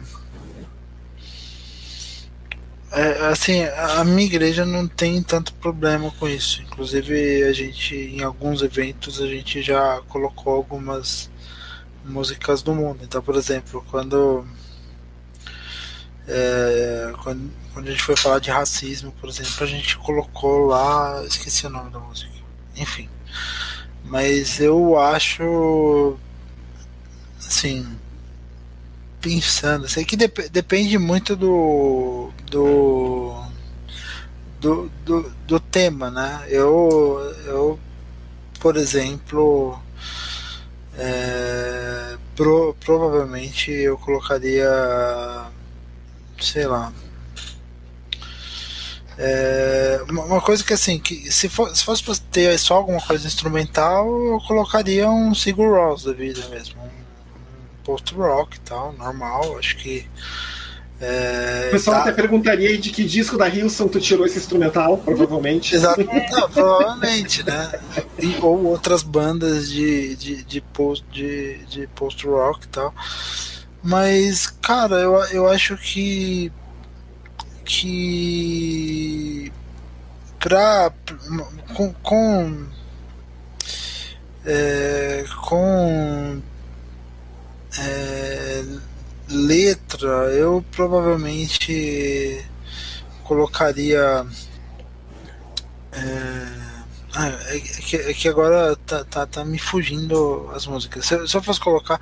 É, 2.95 3.29
assim, 3.29 3.65
a 3.65 4.05
minha 4.05 4.27
igreja 4.27 4.67
não 4.67 4.87
tem 4.87 5.23
tanto 5.23 5.55
problema 5.55 6.11
com 6.19 6.29
isso. 6.29 6.61
Inclusive, 6.61 7.43
a 7.45 7.53
gente, 7.53 7.97
em 7.97 8.23
alguns 8.23 8.61
eventos, 8.61 9.21
a 9.21 9.27
gente 9.27 9.63
já 9.63 10.03
colocou 10.09 10.55
algumas 10.55 11.31
músicas 12.05 12.63
do 12.63 12.75
mundo. 12.75 12.99
Então, 13.03 13.23
por 13.23 13.35
exemplo, 13.37 13.83
quando, 13.91 14.47
é, 16.29 17.13
quando, 17.23 17.51
quando 17.73 17.89
a 17.89 17.91
gente 17.91 18.03
foi 18.03 18.15
falar 18.15 18.41
de 18.41 18.51
racismo, 18.51 19.11
por 19.13 19.31
exemplo, 19.31 19.55
a 19.61 19.67
gente 19.67 19.97
colocou 19.97 20.67
lá, 20.67 21.25
esqueci 21.25 21.67
o 21.67 21.71
nome 21.71 21.91
da 21.91 21.99
música. 21.99 22.31
Enfim, 22.77 23.09
mas 24.05 24.61
eu 24.61 24.99
acho. 24.99 26.19
Assim. 27.39 27.87
Pensando, 29.23 29.89
sei 29.89 30.05
que 30.05 30.17
dep 30.17 30.49
depende 30.51 30.99
muito 30.99 31.35
do. 31.37 32.31
do. 32.51 33.41
Do, 34.61 34.93
do, 35.05 35.33
do 35.47 35.59
tema, 35.59 36.09
né? 36.09 36.45
Eu, 36.49 37.35
eu 37.47 37.81
por 38.61 38.77
exemplo, 38.77 39.77
é, 40.97 42.17
pro, 42.37 42.77
provavelmente 42.79 43.73
eu 43.73 43.99
colocaria, 43.99 44.71
sei 46.41 46.67
lá, 46.69 46.93
é, 49.19 50.01
uma 50.09 50.41
coisa 50.41 50.65
que 50.65 50.73
assim, 50.73 50.99
que 50.99 51.31
se, 51.31 51.49
for, 51.49 51.75
se 51.75 51.85
fosse 51.85 52.21
ter 52.23 52.59
só 52.59 52.75
alguma 52.75 53.01
coisa 53.01 53.27
instrumental, 53.27 54.07
eu 54.07 54.41
colocaria 54.47 55.11
um 55.11 55.35
Sigur 55.35 55.75
Rós 55.77 56.05
da 56.05 56.13
vida 56.13 56.47
mesmo. 56.49 56.81
Um 56.83 57.02
post-rock 57.85 58.57
e 58.57 58.61
tal, 58.61 58.93
normal, 58.93 59.59
acho 59.59 59.77
que. 59.77 60.07
É, 61.01 61.67
o 61.69 61.71
pessoal 61.73 61.97
tá... 61.97 62.03
até 62.03 62.13
perguntaria 62.13 62.79
de 62.79 62.91
que 62.91 63.03
disco 63.03 63.37
da 63.37 63.49
Hilson 63.49 63.89
tu 63.89 63.99
tirou 63.99 64.25
esse 64.25 64.39
instrumental, 64.39 64.99
provavelmente. 64.99 65.75
Exato, 65.77 66.01
Não, 66.01 66.49
provavelmente, 66.49 67.43
né? 67.45 67.73
E, 68.21 68.37
ou 68.41 68.65
outras 68.67 69.03
bandas 69.03 69.69
de, 69.69 70.15
de, 70.15 70.45
de 70.45 70.61
post 70.61 71.05
de, 71.11 71.59
de 71.67 71.87
post-rock 71.89 72.67
e 72.67 72.69
tal. 72.69 72.95
Mas, 73.83 74.47
cara, 74.47 74.95
eu, 74.97 75.15
eu 75.33 75.49
acho 75.49 75.77
que 75.77 76.53
que 77.65 79.53
pra, 80.39 80.93
com, 81.75 81.93
com, 81.95 82.67
é, 84.45 85.25
com 85.43 86.43
é, 87.79 88.65
letra 89.29 90.31
eu 90.35 90.65
provavelmente 90.73 92.45
colocaria 93.25 94.27
é, 95.93 96.63
ah, 97.15 97.29
é, 97.29 97.59
que, 97.61 97.97
é, 97.97 98.15
que, 98.15 98.29
agora 98.29 98.75
tá, 98.87 99.05
tá, 99.05 99.27
tá, 99.27 99.45
me 99.45 99.59
fugindo 99.59 100.51
as 100.55 100.67
músicas. 100.67 101.05
Se, 101.05 101.29
se, 101.29 101.37
eu 101.37 101.43
fosse 101.43 101.61
colocar, 101.61 102.01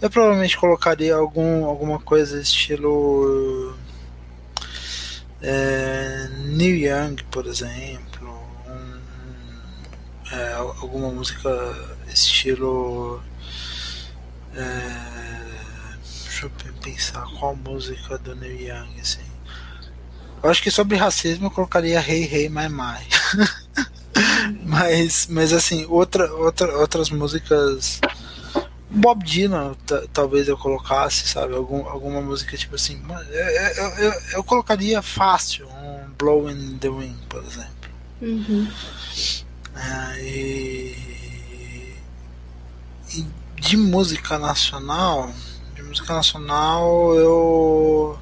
eu 0.00 0.08
provavelmente 0.08 0.56
colocaria 0.56 1.14
algum, 1.16 1.64
alguma 1.64 1.98
coisa 1.98 2.40
estilo 2.40 3.76
é, 5.42 6.28
Neil 6.46 6.76
Young, 6.76 7.16
por 7.30 7.46
exemplo, 7.46 8.38
um, 8.66 10.34
é, 10.34 10.52
alguma 10.54 11.10
música 11.10 11.50
estilo. 12.08 13.22
É, 14.56 15.96
deixa 16.24 16.46
eu 16.46 16.50
pensar 16.82 17.24
qual 17.38 17.56
música 17.56 18.18
do 18.18 18.34
Neil 18.36 18.68
Young 18.68 19.00
assim. 19.00 19.22
Eu 20.42 20.50
acho 20.50 20.62
que 20.62 20.70
sobre 20.70 20.96
racismo 20.96 21.46
eu 21.46 21.50
colocaria 21.50 21.98
Hey 22.00 22.24
Hey 22.24 22.48
My 22.48 22.68
My. 22.68 23.04
mas, 24.64 25.26
mas 25.28 25.52
assim, 25.52 25.86
outra, 25.86 26.32
outra, 26.34 26.76
outras 26.78 27.10
músicas 27.10 28.00
Bob 28.94 29.24
Dylan, 29.24 29.74
talvez 30.12 30.46
eu 30.46 30.56
colocasse, 30.56 31.26
sabe? 31.26 31.54
Algum, 31.54 31.86
alguma 31.88 32.20
música 32.20 32.56
tipo 32.56 32.76
assim. 32.76 33.02
Eu, 33.30 33.84
eu, 33.98 34.12
eu, 34.34 34.44
colocaria 34.44 35.02
fácil 35.02 35.66
um 35.68 36.10
Blowing 36.16 36.74
in 36.74 36.78
the 36.78 36.88
Wind, 36.88 37.16
por 37.28 37.42
exemplo. 37.42 37.74
Uhum. 38.22 38.68
É, 39.74 40.22
e, 40.22 41.23
e 41.23 41.23
de 43.64 43.78
música 43.78 44.38
nacional, 44.38 45.32
de 45.74 45.82
música 45.82 46.12
nacional 46.12 47.14
eu. 47.14 48.18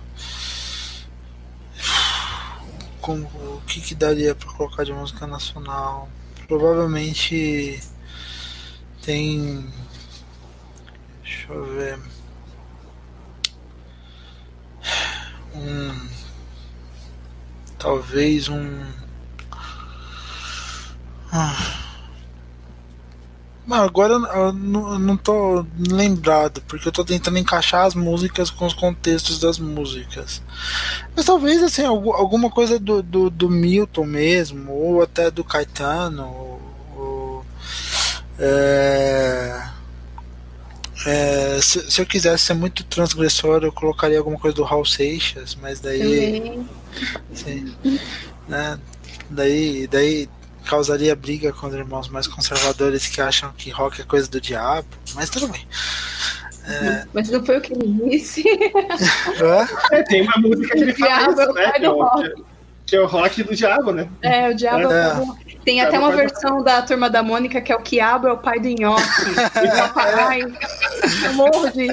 Como, 3.01 3.27
o 3.27 3.61
que, 3.67 3.81
que 3.81 3.95
daria 3.97 4.35
para 4.37 4.53
colocar 4.53 4.85
de 4.85 4.93
música 4.93 5.27
nacional? 5.27 6.09
Provavelmente 6.47 7.83
tem 9.03 9.69
Deixa 11.23 11.53
eu 11.53 11.65
ver. 11.65 11.99
Um. 15.57 16.09
Talvez 17.79 18.49
um. 18.49 18.87
Ah. 21.33 21.92
Agora 23.71 24.15
eu 24.15 24.53
não, 24.53 24.93
eu 24.93 24.99
não 24.99 25.17
tô 25.17 25.65
lembrado, 25.79 26.63
porque 26.67 26.89
eu 26.89 26.93
tô 26.93 27.05
tentando 27.05 27.39
encaixar 27.39 27.87
as 27.87 27.95
músicas 27.95 28.51
com 28.51 28.67
os 28.67 28.75
contextos 28.75 29.39
das 29.39 29.59
músicas. 29.59 30.43
Mas 31.15 31.25
talvez 31.25 31.63
assim, 31.63 31.85
alguma 31.85 32.51
coisa 32.51 32.79
do, 32.79 33.03
do, 33.03 33.31
do 33.31 33.49
Milton 33.49 34.05
mesmo, 34.05 34.73
ou 34.73 35.03
até 35.03 35.31
do 35.31 35.45
Caetano, 35.45 36.25
ou, 36.25 37.45
é, 38.39 39.63
é, 41.07 41.59
se, 41.61 41.91
se, 41.91 42.01
eu 42.01 42.07
quisesse 42.07 42.47
ser 42.47 42.55
muito 42.55 42.83
transgressor, 42.85 43.63
eu 43.63 43.73
colocaria 43.73 44.19
alguma 44.19 44.39
coisa 44.39 44.57
do 44.57 44.65
Raul 44.65 44.85
Seixas, 44.85 45.57
mas 45.61 45.81
daí. 45.81 46.65
Sim, 47.33 47.75
né, 48.49 48.79
daí, 49.31 49.87
daí 49.87 50.29
causaria 50.63 51.15
briga 51.15 51.53
com 51.53 51.67
os 51.67 51.75
irmãos 51.75 52.09
mais 52.09 52.27
conservadores 52.27 53.07
que 53.07 53.21
acham 53.21 53.53
que 53.57 53.71
rock 53.71 54.01
é 54.01 54.05
coisa 54.05 54.29
do 54.29 54.41
diabo, 54.41 54.87
mas 55.15 55.31
tudo 55.31 55.49
bem. 55.49 55.67
É... 56.67 57.05
Mas 57.13 57.29
não 57.29 57.45
foi 57.45 57.59
o 57.59 57.61
que 57.61 57.73
ele 57.73 58.11
disse. 58.11 58.45
é, 59.93 60.03
tem 60.05 60.23
uma 60.23 60.37
música 60.37 60.75
que 60.75 60.83
ele 60.83 60.95
fala 60.95 61.33
isso, 61.33 61.53
né? 61.53 61.73
que 62.87 62.97
é 62.97 63.01
o 63.01 63.07
rock 63.07 63.43
do 63.43 63.55
diabo, 63.55 63.93
né? 63.93 64.09
É, 64.23 64.49
o 64.51 64.55
diabo 64.55 64.93
é. 64.93 65.09
É. 65.09 65.53
Tem 65.65 65.77
Diabo 65.77 65.89
até 65.89 65.99
uma 65.99 66.13
faz 66.13 66.21
versão 66.21 66.63
da 66.63 66.83
turma 66.83 67.09
da 67.09 67.23
Mônica 67.23 67.61
que 67.61 67.73
é 67.73 67.77
o 67.77 67.81
Quiabo 67.81 68.27
é 68.27 68.33
o 68.33 68.39
pai 68.39 68.59
do 68.59 68.69
nhoque. 68.69 69.03
E 69.63 69.77
papai, 69.77 70.41
eu 70.43 71.33
morro 71.35 71.71
de 71.71 71.89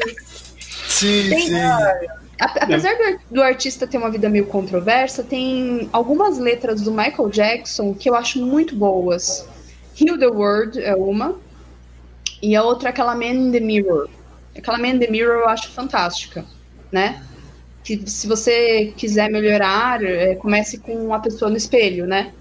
Sim, 0.88 1.30
Tem- 1.30 1.48
sim. 1.48 1.62
A- 1.62 2.19
Apesar 2.40 2.96
do, 2.96 3.36
do 3.36 3.44
artista 3.44 3.86
ter 3.86 3.98
uma 3.98 4.10
vida 4.10 4.30
meio 4.30 4.48
controversa, 4.48 5.24
tem 5.24 5.90
algumas 5.92 6.38
letras 6.38 6.82
do 6.82 6.92
Michael 6.92 7.30
Jackson 7.30 7.94
que 7.94 8.10
eu 8.10 8.16
acho 8.16 8.44
muito 8.46 8.76
boas. 8.76 9.48
Heal 10.00 10.18
the 10.18 10.28
World 10.28 10.82
é 10.82 10.96
uma, 10.96 11.38
e 12.42 12.56
a 12.56 12.64
outra 12.64 12.90
é 12.90 12.92
aquela 12.92 13.14
Man 13.14 13.34
in 13.34 13.52
the 13.52 13.60
Mirror. 13.60 14.10
Aquela 14.58 14.78
Man 14.78 14.90
in 14.90 15.00
the 15.00 15.12
Mirror 15.12 15.42
eu 15.42 15.50
acho 15.50 15.70
fantástica, 15.70 16.46
né? 16.92 17.22
Que 17.84 18.10
se 18.10 18.28
você 18.28 18.94
quiser 18.96 19.30
melhorar, 19.30 20.04
é, 20.04 20.36
comece 20.36 20.80
com 20.80 20.94
uma 20.94 21.20
pessoa 21.20 21.52
no 21.52 21.58
espelho, 21.58 22.08
né? 22.08 22.32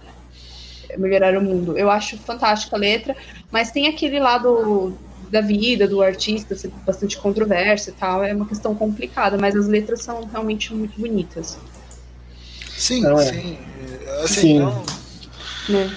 Melhorar 0.96 1.36
o 1.36 1.42
mundo. 1.42 1.76
Eu 1.76 1.90
acho 1.90 2.16
fantástica 2.18 2.76
a 2.76 2.78
letra, 2.78 3.16
mas 3.50 3.72
tem 3.72 3.88
aquele 3.88 4.20
lado 4.20 4.96
da 5.30 5.40
vida 5.40 5.86
do 5.86 6.00
artista 6.02 6.56
ser 6.56 6.70
bastante 6.86 7.16
controverso 7.18 7.90
e 7.90 7.92
tal, 7.92 8.22
é 8.24 8.32
uma 8.34 8.46
questão 8.46 8.74
complicada, 8.74 9.36
mas 9.38 9.54
as 9.56 9.66
letras 9.66 10.02
são 10.02 10.24
realmente 10.26 10.74
muito 10.74 10.98
bonitas. 11.00 11.58
Sim, 12.76 13.02
Não 13.02 13.18
é. 13.20 13.24
sim. 13.32 13.58
Assim, 14.22 14.40
Sim. 14.40 14.58
não- 14.60 14.84
Né? 15.68 15.90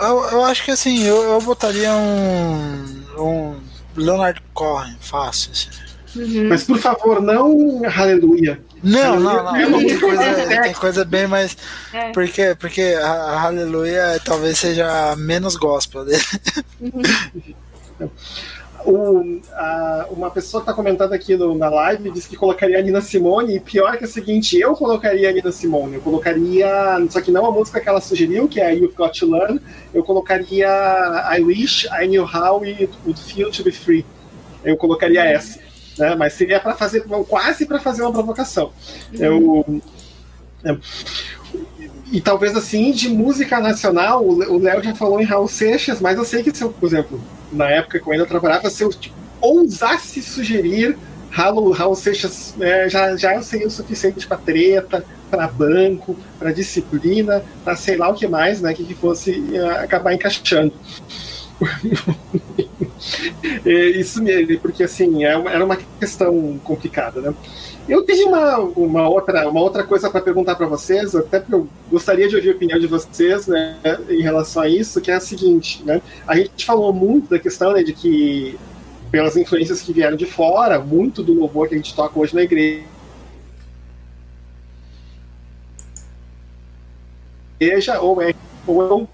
eu, 0.00 0.20
eu 0.32 0.44
acho 0.44 0.64
que 0.64 0.70
assim, 0.70 1.02
eu, 1.04 1.22
eu 1.22 1.40
botaria 1.40 1.92
um, 1.92 2.84
um 3.18 3.56
Leonard 3.96 4.40
Cohen 4.52 4.96
fácil. 5.00 5.52
assim. 5.52 5.68
Uhum. 6.16 6.48
Mas 6.48 6.62
por 6.62 6.78
favor, 6.78 7.20
não 7.20 7.82
aleluia. 7.96 8.60
Não, 8.82 9.18
não, 9.18 9.42
não. 9.42 9.78
Tem 9.78 9.98
coisa, 9.98 10.62
tem 10.62 10.72
coisa 10.74 11.04
bem 11.04 11.26
mais. 11.26 11.56
É. 11.92 12.12
Porque, 12.12 12.54
porque 12.54 12.82
a, 13.02 13.42
Aleluia 13.46 14.20
talvez 14.24 14.58
seja 14.58 15.10
a 15.12 15.16
menos 15.16 15.56
gospel 15.56 16.04
dele. 16.04 16.22
O- 18.86 19.40
a- 19.54 20.08
uma 20.10 20.30
pessoa 20.30 20.60
está 20.60 20.74
comentando 20.74 21.14
aqui 21.14 21.36
no- 21.36 21.56
na 21.56 21.70
live 21.70 22.10
disse 22.10 22.28
que 22.28 22.36
colocaria 22.36 22.78
a 22.78 22.82
Nina 22.82 23.00
Simone, 23.00 23.56
e 23.56 23.60
pior 23.60 23.96
que 23.96 24.04
é 24.04 24.06
o 24.06 24.10
seguinte, 24.10 24.58
eu 24.58 24.74
colocaria 24.74 25.30
a 25.30 25.32
Nina 25.32 25.50
Simone, 25.50 25.94
eu 25.94 26.00
colocaria, 26.02 26.68
só 27.08 27.22
que 27.22 27.30
não 27.30 27.46
a 27.46 27.50
música 27.50 27.80
que 27.80 27.88
ela 27.88 28.00
sugeriu, 28.00 28.46
que 28.46 28.60
é 28.60 28.74
You've 28.74 28.94
Got 28.94 29.18
to 29.18 29.30
Learn, 29.30 29.58
eu 29.94 30.04
colocaria 30.04 30.68
I 31.34 31.42
Wish 31.42 31.86
I 31.86 32.06
Knew 32.06 32.24
How 32.24 32.62
It 32.64 32.90
Would 33.06 33.22
Feel 33.22 33.50
to 33.50 33.64
Be 33.64 33.72
Free. 33.72 34.04
Eu 34.62 34.76
colocaria 34.76 35.24
essa, 35.24 35.60
né? 35.98 36.14
mas 36.14 36.34
seria 36.34 36.60
para 36.60 36.74
fazer, 36.74 37.04
quase 37.26 37.64
para 37.64 37.80
fazer 37.80 38.02
uma 38.02 38.12
provocação. 38.12 38.70
Eu, 39.14 39.80
é, 40.62 40.76
e 42.12 42.20
talvez 42.20 42.54
assim, 42.54 42.92
de 42.92 43.08
música 43.08 43.60
nacional, 43.60 44.22
o 44.26 44.58
Léo 44.58 44.82
já 44.82 44.94
falou 44.94 45.20
em 45.20 45.24
Raul 45.24 45.48
Seixas, 45.48 46.02
mas 46.02 46.18
eu 46.18 46.24
sei 46.24 46.42
que, 46.42 46.54
se 46.54 46.62
eu, 46.62 46.70
por 46.70 46.86
exemplo, 46.86 47.18
na 47.54 47.70
época 47.70 48.00
que 48.00 48.06
eu 48.06 48.12
ainda 48.12 48.26
trabalhava, 48.26 48.68
se 48.68 48.82
eu 48.82 48.90
tipo, 48.90 49.14
ousasse 49.40 50.22
sugerir 50.22 50.96
Raul, 51.30 51.72
Raul 51.72 51.96
Seixas, 51.96 52.54
é, 52.60 52.88
já, 52.88 53.16
já 53.16 53.42
seria 53.42 53.66
o 53.66 53.70
suficiente 53.70 54.26
para 54.26 54.36
treta, 54.36 55.04
para 55.28 55.48
banco, 55.48 56.16
para 56.38 56.52
disciplina, 56.52 57.44
para 57.64 57.74
sei 57.74 57.96
lá 57.96 58.08
o 58.08 58.14
que 58.14 58.28
mais, 58.28 58.60
né, 58.60 58.72
que, 58.72 58.84
que 58.84 58.94
fosse 58.94 59.42
é, 59.52 59.60
acabar 59.82 60.14
encaixando. 60.14 60.72
É, 63.64 63.88
Isso 63.90 64.22
mesmo, 64.22 64.58
porque 64.60 64.82
assim, 64.82 65.24
é 65.24 65.32
era 65.32 65.64
uma 65.64 65.76
questão 66.00 66.58
complicada, 66.64 67.20
né? 67.20 67.34
Eu 67.86 68.02
tenho 68.02 68.28
uma, 68.28 68.58
uma, 68.58 69.08
outra, 69.08 69.48
uma 69.48 69.60
outra 69.60 69.84
coisa 69.84 70.08
para 70.08 70.22
perguntar 70.22 70.54
para 70.54 70.66
vocês, 70.66 71.14
até 71.14 71.38
porque 71.38 71.54
eu 71.54 71.68
gostaria 71.90 72.26
de 72.26 72.34
ouvir 72.34 72.50
a 72.50 72.54
opinião 72.54 72.78
de 72.78 72.86
vocês 72.86 73.46
né, 73.46 73.76
em 74.08 74.22
relação 74.22 74.62
a 74.62 74.68
isso, 74.68 75.02
que 75.02 75.10
é 75.10 75.14
a 75.14 75.20
seguinte, 75.20 75.82
né? 75.84 76.00
A 76.26 76.34
gente 76.34 76.64
falou 76.64 76.94
muito 76.94 77.28
da 77.28 77.38
questão 77.38 77.74
né, 77.74 77.82
de 77.82 77.92
que, 77.92 78.58
pelas 79.10 79.36
influências 79.36 79.82
que 79.82 79.92
vieram 79.92 80.16
de 80.16 80.24
fora, 80.24 80.78
muito 80.78 81.22
do 81.22 81.34
louvor 81.34 81.68
que 81.68 81.74
a 81.74 81.76
gente 81.76 81.94
toca 81.94 82.18
hoje 82.18 82.34
na 82.34 82.42
igreja 82.42 82.84
ou 88.00 88.22
é 88.22 88.34
ou, 88.66 89.08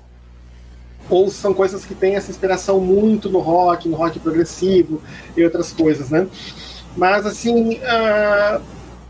ou 1.08 1.28
são 1.28 1.52
coisas 1.52 1.84
que 1.84 1.94
têm 1.94 2.14
essa 2.14 2.30
inspiração 2.30 2.78
muito 2.78 3.28
no 3.28 3.40
rock, 3.40 3.88
no 3.88 3.96
rock 3.96 4.20
progressivo 4.20 5.02
e 5.36 5.42
outras 5.42 5.72
coisas, 5.72 6.08
né? 6.08 6.28
Mas 6.96 7.26
assim, 7.26 7.78
ah, 7.84 8.60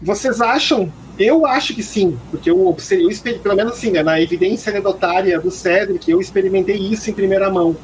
vocês 0.01 0.41
acham? 0.41 0.93
Eu 1.18 1.45
acho 1.45 1.74
que 1.74 1.83
sim, 1.83 2.18
porque 2.31 2.51
eu 2.51 2.66
observei, 2.66 3.05
eu 3.07 3.11
experi- 3.11 3.39
pelo 3.41 3.55
menos 3.55 3.74
assim, 3.74 3.91
né, 3.91 4.03
na 4.03 4.18
evidência 4.20 4.70
anedotária 4.70 5.39
do 5.39 5.51
Cedric, 5.51 6.11
eu 6.11 6.18
experimentei 6.20 6.76
isso 6.76 7.11
em 7.11 7.12
primeira 7.12 7.51
mão. 7.51 7.76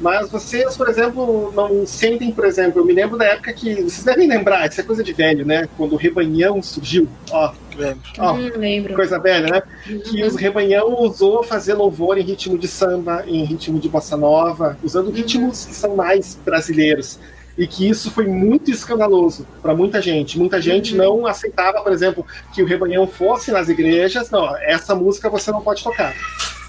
Mas 0.00 0.28
vocês, 0.28 0.76
por 0.76 0.88
exemplo, 0.88 1.52
não 1.54 1.86
sentem, 1.86 2.30
por 2.32 2.44
exemplo, 2.44 2.80
eu 2.80 2.84
me 2.84 2.92
lembro 2.92 3.16
da 3.16 3.26
época 3.26 3.52
que. 3.52 3.74
Vocês 3.74 4.02
devem 4.02 4.28
lembrar, 4.28 4.68
isso 4.68 4.80
é 4.80 4.84
coisa 4.84 5.04
de 5.04 5.12
velho, 5.12 5.46
né? 5.46 5.68
Quando 5.76 5.92
o 5.92 5.96
rebanhão 5.96 6.60
surgiu. 6.62 7.08
Ó, 7.30 7.52
Lembro. 7.76 8.00
ó, 8.18 8.32
Hum, 8.34 8.50
lembro. 8.56 8.94
coisa 8.94 9.18
velha, 9.20 9.46
né? 9.48 9.62
que 10.04 10.22
os 10.24 10.34
Rebanhão 10.36 11.00
usou 11.00 11.42
fazer 11.44 11.74
louvor 11.74 12.18
em 12.18 12.22
ritmo 12.22 12.58
de 12.58 12.66
samba, 12.68 13.24
em 13.26 13.44
ritmo 13.44 13.78
de 13.78 13.88
bossa 13.88 14.16
nova, 14.16 14.76
usando 14.82 15.10
ritmos 15.10 15.64
que 15.64 15.74
são 15.74 15.94
mais 15.96 16.38
brasileiros. 16.44 17.18
E 17.56 17.66
que 17.66 17.88
isso 17.88 18.10
foi 18.10 18.26
muito 18.26 18.70
escandaloso 18.70 19.46
para 19.62 19.74
muita 19.74 20.02
gente. 20.02 20.38
Muita 20.38 20.60
gente 20.60 20.94
não 20.94 21.26
aceitava, 21.26 21.80
por 21.82 21.92
exemplo, 21.92 22.26
que 22.52 22.62
o 22.62 22.66
Rebanhão 22.66 23.06
fosse 23.06 23.52
nas 23.52 23.68
igrejas. 23.68 24.30
Não, 24.30 24.56
essa 24.58 24.94
música 24.94 25.30
você 25.30 25.52
não 25.52 25.60
pode 25.60 25.82
tocar. 25.84 26.14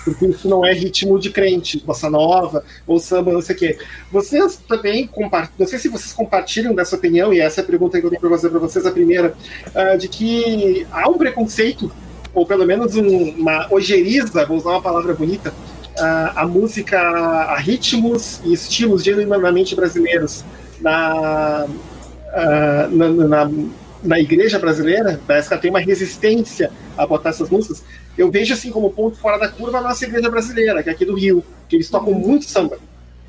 Porque 0.03 0.27
isso 0.27 0.47
não 0.47 0.63
é 0.63 0.71
ritmo 0.71 1.17
de 1.19 1.31
crente, 1.31 1.79
bossa 1.83 2.07
nova 2.07 2.63
ou 2.85 2.99
samba, 2.99 3.33
não 3.33 3.41
sei 3.41 3.55
o 3.55 3.57
quê. 3.57 3.77
Vocês 4.11 4.57
também 4.67 5.07
compartilham, 5.07 5.55
não 5.57 5.67
sei 5.67 5.79
se 5.79 5.89
vocês 5.89 6.13
compartilham 6.13 6.75
dessa 6.75 6.95
opinião, 6.95 7.33
e 7.33 7.39
essa 7.39 7.61
é 7.61 7.63
a 7.63 7.65
pergunta 7.65 7.99
que 7.99 8.05
eu 8.05 8.11
tenho 8.11 8.21
para 8.21 8.29
fazer 8.29 8.49
para 8.51 8.59
vocês, 8.59 8.85
a 8.85 8.91
primeira, 8.91 9.33
ah, 9.73 9.95
de 9.95 10.07
que 10.07 10.85
há 10.91 11.09
um 11.09 11.17
preconceito 11.17 11.91
ou 12.35 12.45
pelo 12.45 12.67
menos 12.67 12.95
um- 12.95 13.29
uma 13.31 13.67
ojeriza, 13.73 14.45
vou 14.45 14.57
usar 14.57 14.71
uma 14.71 14.81
palavra 14.81 15.13
bonita, 15.15 15.51
a, 15.97 16.41
a 16.41 16.47
música 16.47 16.99
a 16.99 17.57
ritmos 17.57 18.41
e 18.43 18.53
estilos 18.53 19.03
genuinamente 19.03 19.73
brasileiros 19.75 20.43
na, 20.81 21.67
ah, 22.33 22.87
na, 22.91 23.09
na, 23.09 23.51
na 24.03 24.19
igreja 24.19 24.59
brasileira, 24.59 25.19
parece 25.25 25.47
que 25.47 25.53
ela 25.53 25.61
tem 25.61 25.69
uma 25.69 25.79
resistência 25.79 26.71
a 26.97 27.05
botar 27.07 27.29
essas 27.29 27.49
músicas. 27.49 27.83
Eu 28.17 28.31
vejo 28.31 28.53
assim 28.53 28.71
como 28.71 28.91
ponto 28.91 29.17
fora 29.17 29.37
da 29.37 29.47
curva 29.47 29.79
a 29.79 29.81
nossa 29.81 30.05
igreja 30.05 30.29
brasileira, 30.29 30.81
que 30.83 30.89
é 30.89 30.93
aqui 30.93 31.05
do 31.05 31.15
Rio, 31.15 31.43
que 31.67 31.75
eles 31.75 31.89
tocam 31.89 32.13
muito 32.13 32.45
samba, 32.45 32.77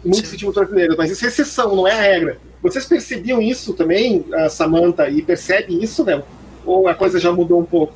muito 0.05 0.29
ritmo 0.29 0.53
brasileiro, 0.53 0.95
mas 0.97 1.11
isso 1.11 1.25
é 1.25 1.29
exceção, 1.29 1.75
não 1.75 1.87
é 1.87 1.93
a 1.93 2.01
regra. 2.01 2.39
Vocês 2.63 2.85
percebiam 2.85 3.41
isso 3.41 3.75
também, 3.75 4.25
Samantha, 4.51 5.09
e 5.09 5.23
percebe 5.23 5.83
isso, 5.83 6.05
Léo? 6.05 6.23
Ou 6.65 6.89
a 6.89 6.95
coisa 6.95 7.19
já 7.19 7.33
mudou 7.33 7.61
um 7.61 7.65
pouco? 7.65 7.95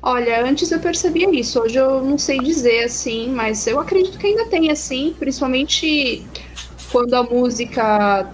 Olha, 0.00 0.44
antes 0.44 0.70
eu 0.70 0.78
percebia 0.78 1.28
isso, 1.30 1.60
hoje 1.60 1.76
eu 1.76 2.02
não 2.02 2.16
sei 2.16 2.38
dizer 2.38 2.84
assim, 2.84 3.28
mas 3.28 3.66
eu 3.66 3.80
acredito 3.80 4.16
que 4.16 4.28
ainda 4.28 4.46
tem 4.46 4.70
assim, 4.70 5.14
principalmente 5.18 6.24
quando 6.92 7.14
a 7.14 7.22
música 7.22 8.30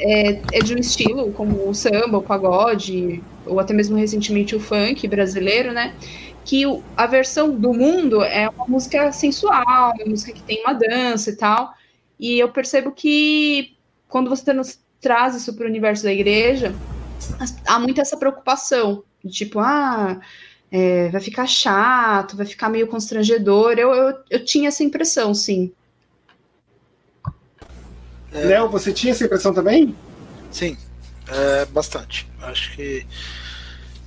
é, 0.00 0.40
é 0.52 0.60
de 0.62 0.74
um 0.74 0.78
estilo, 0.78 1.32
como 1.32 1.68
o 1.68 1.74
samba, 1.74 2.18
o 2.18 2.22
pagode, 2.22 3.22
ou 3.46 3.60
até 3.60 3.72
mesmo 3.72 3.96
recentemente 3.96 4.54
o 4.56 4.60
funk 4.60 5.06
brasileiro, 5.08 5.72
né? 5.72 5.94
Que 6.44 6.66
o- 6.66 6.82
a 6.96 7.06
versão 7.06 7.54
do 7.54 7.72
mundo 7.72 8.22
é 8.22 8.48
uma 8.48 8.66
música 8.66 9.12
sensual, 9.12 9.92
uma 9.96 10.06
música 10.06 10.32
que 10.32 10.42
tem 10.42 10.60
uma 10.62 10.72
dança 10.74 11.30
e 11.30 11.36
tal. 11.36 11.72
E 12.18 12.38
eu 12.38 12.48
percebo 12.50 12.92
que 12.92 13.76
quando 14.08 14.28
você 14.30 14.44
traz 15.00 15.34
isso 15.34 15.54
para 15.54 15.64
o 15.66 15.68
universo 15.68 16.04
da 16.04 16.12
igreja, 16.12 16.74
há 17.66 17.78
muito 17.78 18.00
essa 18.00 18.16
preocupação. 18.16 19.04
Tipo, 19.28 19.60
ah, 19.60 20.20
é, 20.70 21.08
vai 21.10 21.20
ficar 21.20 21.46
chato, 21.46 22.36
vai 22.36 22.46
ficar 22.46 22.68
meio 22.68 22.86
constrangedor. 22.88 23.72
Eu, 23.78 23.92
eu, 23.94 24.14
eu 24.30 24.44
tinha 24.44 24.68
essa 24.68 24.82
impressão, 24.84 25.34
sim. 25.34 25.72
É. 28.32 28.44
Léo, 28.44 28.68
você 28.70 28.92
tinha 28.92 29.12
essa 29.12 29.24
impressão 29.24 29.52
também? 29.52 29.94
Sim, 30.50 30.76
é, 31.28 31.64
bastante. 31.66 32.28
Acho 32.40 32.72
que, 32.74 33.06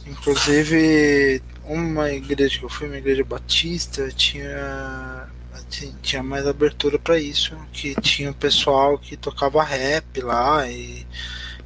inclusive, 0.05 1.41
uma 1.63 2.11
igreja 2.11 2.59
que 2.59 2.65
eu 2.65 2.69
fui, 2.69 2.88
uma 2.88 2.97
igreja 2.97 3.23
batista, 3.23 4.09
tinha, 4.11 5.28
ti- 5.69 5.93
tinha 6.01 6.23
mais 6.23 6.47
abertura 6.47 6.99
para 6.99 7.19
isso, 7.19 7.55
que 7.71 7.95
tinha 8.01 8.30
um 8.30 8.34
pessoal 8.34 8.97
que 8.97 9.17
tocava 9.17 9.63
rap 9.63 10.21
lá, 10.21 10.67
e, 10.69 11.05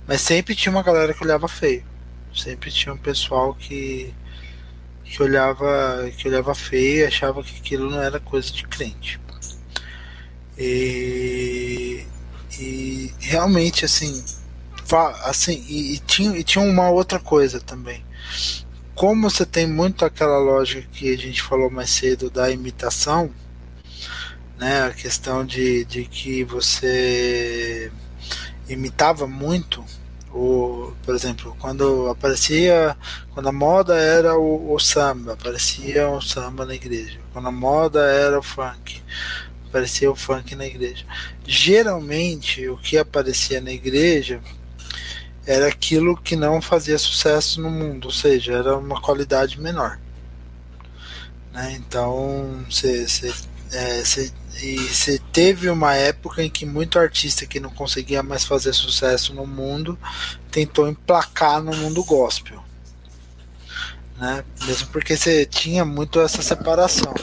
mas 0.08 0.22
sempre 0.22 0.56
tinha 0.56 0.72
uma 0.72 0.84
galera 0.84 1.14
que 1.14 1.24
olhava 1.24 1.48
feio. 1.48 1.84
Sempre 2.34 2.72
tinha 2.72 2.94
um 2.94 2.98
pessoal 2.98 3.54
que, 3.56 4.14
que 5.04 5.22
olhava 5.24 6.10
que 6.18 6.28
olhava 6.28 6.54
feio 6.56 7.02
e 7.02 7.06
achava 7.06 7.44
que 7.44 7.58
aquilo 7.58 7.90
não 7.90 8.02
era 8.02 8.20
coisa 8.20 8.52
de 8.52 8.64
crente. 8.68 9.20
E, 10.58 12.06
e 12.60 13.14
realmente 13.20 13.86
assim 13.86 14.24
assim, 15.26 15.64
e, 15.68 15.94
e 15.94 16.00
tinha, 16.00 16.38
e 16.38 16.44
tinha 16.44 16.64
uma 16.64 16.90
outra 16.90 17.20
coisa 17.20 17.60
também. 17.60 18.04
como 18.96 19.30
você 19.30 19.46
tem 19.46 19.68
muito 19.68 20.04
aquela 20.04 20.38
lógica 20.40 20.88
que 20.92 21.14
a 21.14 21.18
gente 21.18 21.42
falou 21.42 21.70
mais 21.70 21.90
cedo 21.90 22.30
da 22.30 22.52
imitação, 22.52 23.32
né? 24.58 24.84
A 24.84 24.92
questão 24.92 25.46
de, 25.46 25.86
de 25.86 26.06
que 26.06 26.44
você 26.44 27.92
imitava 28.68 29.26
muito 29.26 29.84
o, 30.34 30.94
por 31.04 31.16
exemplo, 31.16 31.56
quando 31.60 32.08
aparecia, 32.10 32.96
quando 33.34 33.50
a 33.50 33.52
moda 33.52 33.96
era 33.96 34.38
o, 34.38 34.74
o, 34.74 34.80
samba, 34.80 35.34
aparecia 35.34 36.08
o 36.10 36.22
samba 36.22 36.66
na 36.66 36.76
igreja. 36.76 37.20
Quando 37.34 37.48
a 37.48 37.52
moda 37.52 38.02
era 38.02 38.38
o 38.38 38.44
funk, 38.44 39.02
aparecia 39.70 40.12
o 40.12 40.16
funk 40.16 40.56
na 40.56 40.66
igreja. 40.66 41.06
Geralmente, 41.46 42.68
o 42.68 42.78
que 42.78 42.98
aparecia 42.98 43.62
na 43.62 43.72
igreja 43.72 44.42
era 45.46 45.68
aquilo 45.68 46.18
que 46.18 46.36
não 46.36 46.62
fazia 46.62 46.98
sucesso 46.98 47.62
no 47.62 47.70
mundo, 47.70 48.06
ou 48.06 48.12
seja, 48.12 48.54
era 48.54 48.78
uma 48.78 49.00
qualidade 49.00 49.60
menor. 49.60 50.00
Né? 51.54 51.78
Então, 51.80 52.66
você 52.70 53.06
é, 53.72 54.02
e 54.62 54.78
você 54.78 55.20
teve 55.32 55.70
uma 55.70 55.94
época 55.94 56.44
em 56.44 56.50
que 56.50 56.66
muito 56.66 56.98
artista 56.98 57.46
que 57.46 57.60
não 57.60 57.70
conseguia 57.70 58.24
mais 58.24 58.44
fazer 58.44 58.74
sucesso 58.74 59.34
no 59.34 59.46
mundo 59.46 59.98
tentou 60.52 60.90
emplacar 60.90 61.62
no 61.62 61.76
mundo 61.76 62.04
gospel. 62.04 62.64
Né? 64.20 64.44
Mesmo 64.66 64.88
porque 64.90 65.16
você 65.16 65.46
tinha 65.46 65.86
muito 65.86 66.20
essa 66.20 66.42
separação. 66.42 67.14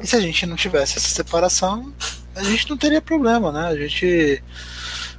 E 0.00 0.06
se 0.06 0.16
a 0.16 0.20
gente 0.20 0.46
não 0.46 0.56
tivesse 0.56 0.98
essa 0.98 1.08
separação, 1.08 1.92
a 2.34 2.42
gente 2.42 2.68
não 2.68 2.76
teria 2.76 3.02
problema, 3.02 3.52
né? 3.52 3.66
A 3.66 3.76
gente, 3.76 4.42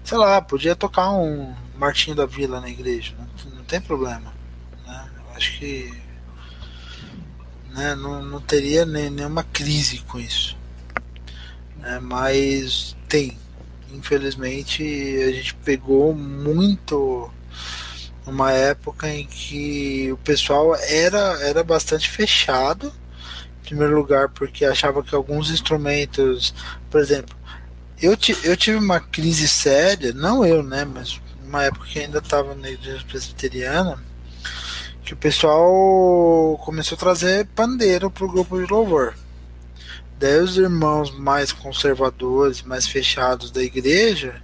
sei 0.03 0.17
lá, 0.17 0.41
podia 0.41 0.75
tocar 0.75 1.11
um 1.11 1.53
Martinho 1.77 2.15
da 2.15 2.25
Vila 2.25 2.59
na 2.59 2.69
igreja, 2.69 3.13
não, 3.17 3.51
não 3.57 3.63
tem 3.63 3.79
problema. 3.79 4.33
Né? 4.85 5.09
Eu 5.17 5.35
acho 5.35 5.59
que 5.59 5.93
né, 7.69 7.93
não, 7.93 8.23
não 8.23 8.41
teria 8.41 8.85
nem, 8.85 9.11
nenhuma 9.11 9.43
crise 9.43 9.99
com 9.99 10.19
isso 10.19 10.57
né? 11.87 11.99
mas 12.01 12.95
tem. 13.07 13.37
Infelizmente 13.93 14.83
a 14.83 15.31
gente 15.31 15.55
pegou 15.55 16.13
muito 16.13 17.31
uma 18.27 18.51
época 18.51 19.09
em 19.09 19.25
que 19.25 20.11
o 20.11 20.17
pessoal 20.17 20.75
era, 20.75 21.39
era 21.41 21.63
bastante 21.63 22.09
fechado. 22.09 22.91
Em 23.61 23.67
primeiro 23.67 23.95
lugar, 23.95 24.29
porque 24.29 24.63
achava 24.63 25.03
que 25.03 25.15
alguns 25.15 25.49
instrumentos, 25.49 26.53
por 26.89 27.01
exemplo, 27.01 27.35
eu, 28.01 28.15
eu 28.43 28.55
tive 28.55 28.77
uma 28.77 28.99
crise 28.99 29.47
séria, 29.47 30.13
não 30.13 30.45
eu, 30.45 30.63
né, 30.63 30.85
mas 30.85 31.19
uma 31.43 31.63
época 31.63 31.85
que 31.85 31.99
ainda 31.99 32.19
estava 32.19 32.53
na 32.53 32.69
igreja 32.69 33.03
presbiteriana, 33.07 34.01
que 35.03 35.13
o 35.13 35.17
pessoal 35.17 36.57
começou 36.63 36.95
a 36.95 36.99
trazer 36.99 37.47
pandeiro 37.47 38.11
pro 38.11 38.27
grupo 38.29 38.57
de 38.57 38.71
louvor. 38.71 39.15
Daí 40.19 40.39
os 40.39 40.57
irmãos 40.57 41.11
mais 41.11 41.51
conservadores, 41.51 42.61
mais 42.61 42.87
fechados 42.87 43.51
da 43.51 43.63
igreja, 43.63 44.41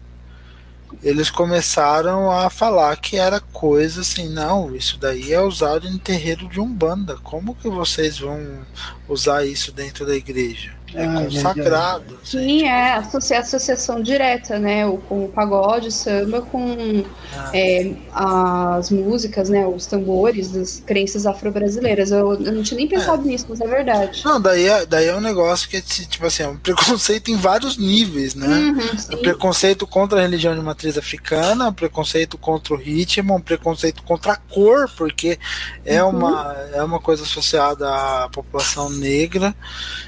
eles 1.01 1.29
começaram 1.29 2.31
a 2.31 2.49
falar 2.49 2.95
que 2.97 3.17
era 3.17 3.39
coisa 3.39 4.01
assim, 4.01 4.29
não, 4.29 4.75
isso 4.75 4.97
daí 4.97 5.33
é 5.33 5.41
usado 5.41 5.87
em 5.87 5.97
terreiro 5.97 6.47
de 6.47 6.59
umbanda. 6.59 7.17
Como 7.17 7.55
que 7.55 7.69
vocês 7.69 8.19
vão 8.19 8.65
usar 9.07 9.45
isso 9.45 9.71
dentro 9.71 10.05
da 10.05 10.15
igreja? 10.15 10.73
É 10.95 11.05
ah, 11.05 11.23
consagrado. 11.23 12.19
Sim, 12.23 12.63
é 12.63 12.93
associa 12.93 13.39
associação 13.39 14.01
direta, 14.01 14.59
né? 14.59 14.85
O, 14.85 14.97
com 14.97 15.25
o 15.25 15.29
pagode, 15.29 15.91
samba, 15.91 16.41
com 16.41 17.03
ah. 17.35 17.51
é, 17.53 17.93
as 18.13 18.89
músicas, 18.91 19.49
né? 19.49 19.65
Os 19.65 19.85
tambores 19.85 20.51
das 20.51 20.81
crenças 20.85 21.25
afro-brasileiras. 21.25 22.11
Eu, 22.11 22.33
eu, 22.33 22.51
não 22.51 22.63
tinha 22.63 22.77
nem 22.77 22.87
pensado 22.87 23.23
é. 23.23 23.31
nisso, 23.31 23.45
mas 23.49 23.61
é 23.61 23.67
verdade. 23.67 24.21
Não, 24.23 24.39
daí 24.39 24.67
é, 24.67 24.85
daí 24.85 25.07
é 25.07 25.15
um 25.15 25.21
negócio 25.21 25.67
que 25.67 25.77
é 25.77 25.81
tipo 25.81 26.25
assim, 26.25 26.43
é 26.43 26.47
um 26.47 26.57
preconceito 26.57 27.31
em 27.31 27.37
vários 27.37 27.77
níveis, 27.77 28.35
né? 28.35 28.47
Uhum, 28.47 29.17
um 29.17 29.21
preconceito 29.21 29.87
contra 29.87 30.19
a 30.19 30.21
religião 30.21 30.55
de 30.55 30.61
matriz 30.61 30.97
africana, 30.97 31.69
um 31.69 31.73
preconceito 31.73 32.37
contra 32.37 32.73
o 32.73 32.77
ritmo, 32.77 33.35
um 33.35 33.41
preconceito 33.41 34.03
contra 34.03 34.33
a 34.33 34.35
cor, 34.35 34.89
porque 34.95 35.39
é, 35.85 36.03
uhum. 36.03 36.09
uma, 36.11 36.55
é 36.73 36.83
uma 36.83 36.99
coisa 36.99 37.23
associada 37.23 37.89
à 37.89 38.29
população 38.29 38.89
negra. 38.89 39.55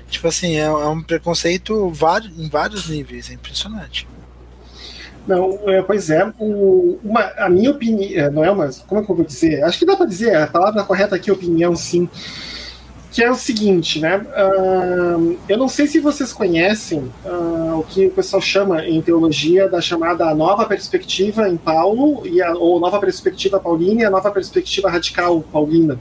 Tipo 0.09 0.27
assim, 0.27 0.55
é, 0.55 0.69
é 0.81 0.87
um 0.87 1.01
preconceito 1.01 1.91
em 2.37 2.49
vários 2.49 2.89
níveis, 2.89 3.29
é 3.29 3.33
impressionante. 3.33 4.07
Não, 5.27 5.59
é, 5.65 5.81
pois 5.81 6.09
é, 6.09 6.23
o, 6.39 6.99
uma, 7.03 7.21
a 7.37 7.49
minha 7.49 7.71
opinião, 7.71 8.25
é, 8.25 8.29
não 8.29 8.43
é 8.45 8.51
uma, 8.51 8.69
como 8.87 9.01
é 9.01 9.03
que 9.03 9.11
eu 9.11 9.15
vou 9.15 9.25
dizer? 9.25 9.63
Acho 9.63 9.79
que 9.79 9.85
dá 9.85 9.95
para 9.95 10.05
dizer, 10.05 10.35
a 10.35 10.45
palavra 10.45 10.83
correta 10.83 11.15
aqui 11.15 11.29
é 11.29 11.33
opinião, 11.33 11.75
sim. 11.75 12.07
Que 13.11 13.23
é 13.23 13.31
o 13.31 13.35
seguinte, 13.35 13.99
né? 13.99 14.17
Uh, 14.17 15.37
eu 15.47 15.57
não 15.57 15.69
sei 15.69 15.87
se 15.87 16.01
vocês 16.01 16.33
conhecem 16.33 16.99
uh, 17.25 17.79
o 17.79 17.83
que 17.83 18.07
o 18.07 18.11
pessoal 18.11 18.41
chama 18.41 18.85
em 18.85 19.01
teologia 19.01 19.69
da 19.69 19.79
chamada 19.79 20.35
nova 20.35 20.65
perspectiva 20.65 21.47
em 21.47 21.55
Paulo, 21.55 22.27
e 22.27 22.41
a, 22.41 22.51
ou 22.53 22.79
nova 22.79 22.99
perspectiva 22.99 23.59
paulina 23.59 24.01
e 24.01 24.05
a 24.05 24.11
nova 24.11 24.29
perspectiva 24.31 24.89
radical 24.89 25.41
paulina 25.41 25.99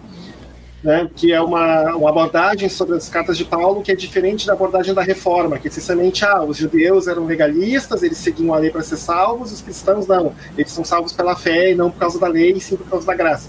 né, 0.84 1.08
que 1.16 1.32
é 1.32 1.40
uma, 1.40 1.96
uma 1.96 2.10
abordagem 2.10 2.68
sobre 2.68 2.94
as 2.94 3.08
cartas 3.08 3.38
de 3.38 3.44
Paulo 3.44 3.80
que 3.82 3.90
é 3.90 3.96
diferente 3.96 4.46
da 4.46 4.52
abordagem 4.52 4.92
da 4.92 5.02
reforma, 5.02 5.58
que 5.58 5.68
essencialmente 5.68 6.22
ah, 6.26 6.44
os 6.44 6.58
judeus 6.58 7.08
eram 7.08 7.24
legalistas, 7.24 8.02
eles 8.02 8.18
seguiam 8.18 8.52
a 8.52 8.58
lei 8.58 8.70
para 8.70 8.82
ser 8.82 8.98
salvos, 8.98 9.50
os 9.50 9.62
cristãos 9.62 10.06
não, 10.06 10.34
eles 10.58 10.70
são 10.70 10.84
salvos 10.84 11.12
pela 11.12 11.34
fé 11.34 11.72
e 11.72 11.74
não 11.74 11.90
por 11.90 11.98
causa 11.98 12.20
da 12.20 12.28
lei, 12.28 12.52
e 12.52 12.60
sim 12.60 12.76
por 12.76 12.86
causa 12.86 13.06
da 13.06 13.14
graça. 13.14 13.48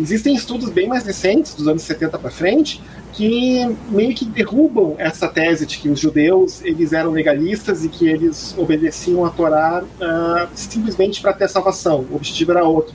Existem 0.00 0.34
estudos 0.34 0.70
bem 0.70 0.88
mais 0.88 1.04
recentes, 1.04 1.54
dos 1.54 1.68
anos 1.68 1.82
70 1.82 2.18
para 2.18 2.30
frente, 2.30 2.82
que 3.12 3.66
meio 3.90 4.14
que 4.14 4.24
derrubam 4.24 4.94
essa 4.96 5.28
tese 5.28 5.66
de 5.66 5.76
que 5.76 5.90
os 5.90 6.00
judeus 6.00 6.64
eles 6.64 6.94
eram 6.94 7.10
legalistas 7.10 7.84
e 7.84 7.90
que 7.90 8.08
eles 8.08 8.54
obedeciam 8.56 9.26
a 9.26 9.30
Torá 9.30 9.84
uh, 9.84 10.48
simplesmente 10.54 11.20
para 11.20 11.34
ter 11.34 11.48
salvação. 11.48 12.06
O 12.10 12.16
objetivo 12.16 12.52
era 12.52 12.64
outro. 12.64 12.94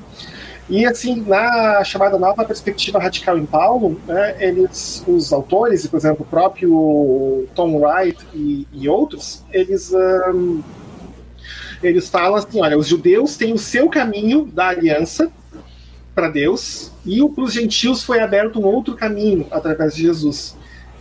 E 0.69 0.85
assim, 0.85 1.23
na 1.25 1.81
chamada 1.85 2.17
nova 2.17 2.43
perspectiva 2.43 2.99
radical 2.99 3.37
em 3.37 3.45
Paulo, 3.45 3.99
né, 4.05 4.35
eles, 4.39 5.01
os 5.07 5.31
autores, 5.31 5.87
por 5.87 5.97
exemplo, 5.97 6.25
o 6.25 6.29
próprio 6.29 7.47
Tom 7.55 7.79
Wright 7.79 8.17
e, 8.33 8.67
e 8.73 8.89
outros, 8.89 9.43
eles, 9.51 9.93
um, 9.93 10.61
eles 11.81 12.09
falam 12.09 12.35
assim: 12.35 12.59
olha, 12.59 12.77
os 12.77 12.87
judeus 12.87 13.37
têm 13.37 13.53
o 13.53 13.57
seu 13.57 13.87
caminho 13.87 14.45
da 14.45 14.67
aliança 14.67 15.31
para 16.13 16.27
Deus, 16.29 16.91
e 17.05 17.23
para 17.29 17.43
os 17.43 17.53
gentios 17.53 18.03
foi 18.03 18.19
aberto 18.19 18.59
um 18.59 18.65
outro 18.65 18.93
caminho 18.93 19.47
através 19.51 19.95
de 19.95 20.01
Jesus. 20.01 20.57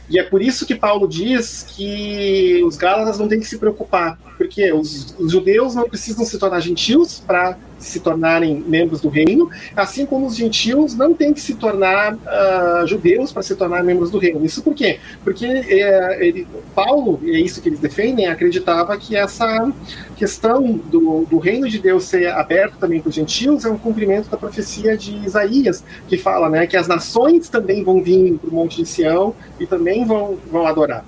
E 0.08 0.20
é 0.20 0.22
por 0.22 0.40
isso 0.40 0.64
que 0.64 0.76
Paulo 0.76 1.08
diz 1.08 1.66
que 1.68 2.62
os 2.64 2.76
Gálatas 2.76 3.18
não 3.18 3.26
têm 3.26 3.40
que 3.40 3.46
se 3.46 3.58
preocupar, 3.58 4.16
porque 4.36 4.72
os, 4.72 5.14
os 5.18 5.32
judeus 5.32 5.74
não 5.74 5.88
precisam 5.88 6.24
se 6.24 6.38
tornar 6.38 6.60
gentios 6.60 7.22
para 7.26 7.56
se 7.78 8.00
tornarem 8.00 8.64
membros 8.66 9.00
do 9.00 9.08
reino, 9.08 9.50
assim 9.74 10.06
como 10.06 10.26
os 10.26 10.36
gentios 10.36 10.94
não 10.94 11.12
têm 11.12 11.32
que 11.32 11.40
se 11.40 11.54
tornar 11.54 12.14
uh, 12.14 12.86
judeus 12.86 13.32
para 13.32 13.42
se 13.42 13.54
tornar 13.54 13.84
membros 13.84 14.10
do 14.10 14.18
reino. 14.18 14.44
Isso 14.44 14.62
por 14.62 14.74
quê? 14.74 14.98
Porque 15.22 15.44
é, 15.44 16.26
ele, 16.26 16.46
Paulo, 16.74 17.20
e 17.22 17.36
é 17.36 17.38
isso 17.38 17.60
que 17.60 17.68
eles 17.68 17.78
defendem, 17.78 18.26
acreditava 18.26 18.96
que 18.96 19.14
essa 19.14 19.70
questão 20.16 20.72
do, 20.72 21.26
do 21.26 21.38
reino 21.38 21.68
de 21.68 21.78
Deus 21.78 22.04
ser 22.04 22.28
aberto 22.28 22.78
também 22.78 23.00
para 23.00 23.10
os 23.10 23.14
gentios 23.14 23.64
é 23.64 23.68
um 23.68 23.78
cumprimento 23.78 24.30
da 24.30 24.36
profecia 24.36 24.96
de 24.96 25.14
Isaías, 25.16 25.84
que 26.08 26.16
fala 26.16 26.48
né, 26.48 26.66
que 26.66 26.76
as 26.76 26.88
nações 26.88 27.48
também 27.48 27.84
vão 27.84 28.02
vir 28.02 28.38
para 28.38 28.50
o 28.50 28.54
Monte 28.54 28.82
de 28.82 28.88
Sião 28.88 29.34
e 29.60 29.66
também 29.66 30.04
vão, 30.04 30.38
vão 30.50 30.66
adorar. 30.66 31.04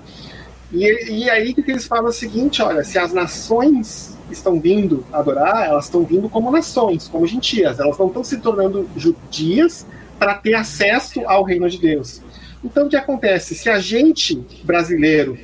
E, 0.71 1.23
e 1.23 1.29
aí 1.29 1.53
que 1.53 1.69
eles 1.69 1.85
falam 1.85 2.09
o 2.09 2.13
seguinte: 2.13 2.61
olha, 2.61 2.83
se 2.83 2.97
as 2.97 3.11
nações 3.11 4.17
estão 4.31 4.59
vindo 4.59 5.05
adorar, 5.11 5.67
elas 5.67 5.85
estão 5.85 6.03
vindo 6.03 6.29
como 6.29 6.51
nações, 6.51 7.07
como 7.07 7.25
gentias. 7.25 7.79
Elas 7.79 7.97
não 7.97 8.07
estão 8.07 8.23
se 8.23 8.37
tornando 8.37 8.87
judias 8.95 9.85
para 10.17 10.35
ter 10.35 10.53
acesso 10.53 11.21
ao 11.25 11.43
reino 11.43 11.69
de 11.69 11.79
Deus. 11.79 12.21
Então, 12.63 12.87
o 12.87 12.89
que 12.89 12.95
acontece? 12.95 13.55
Se 13.55 13.69
a 13.69 13.79
gente, 13.79 14.43
brasileiro, 14.63 15.37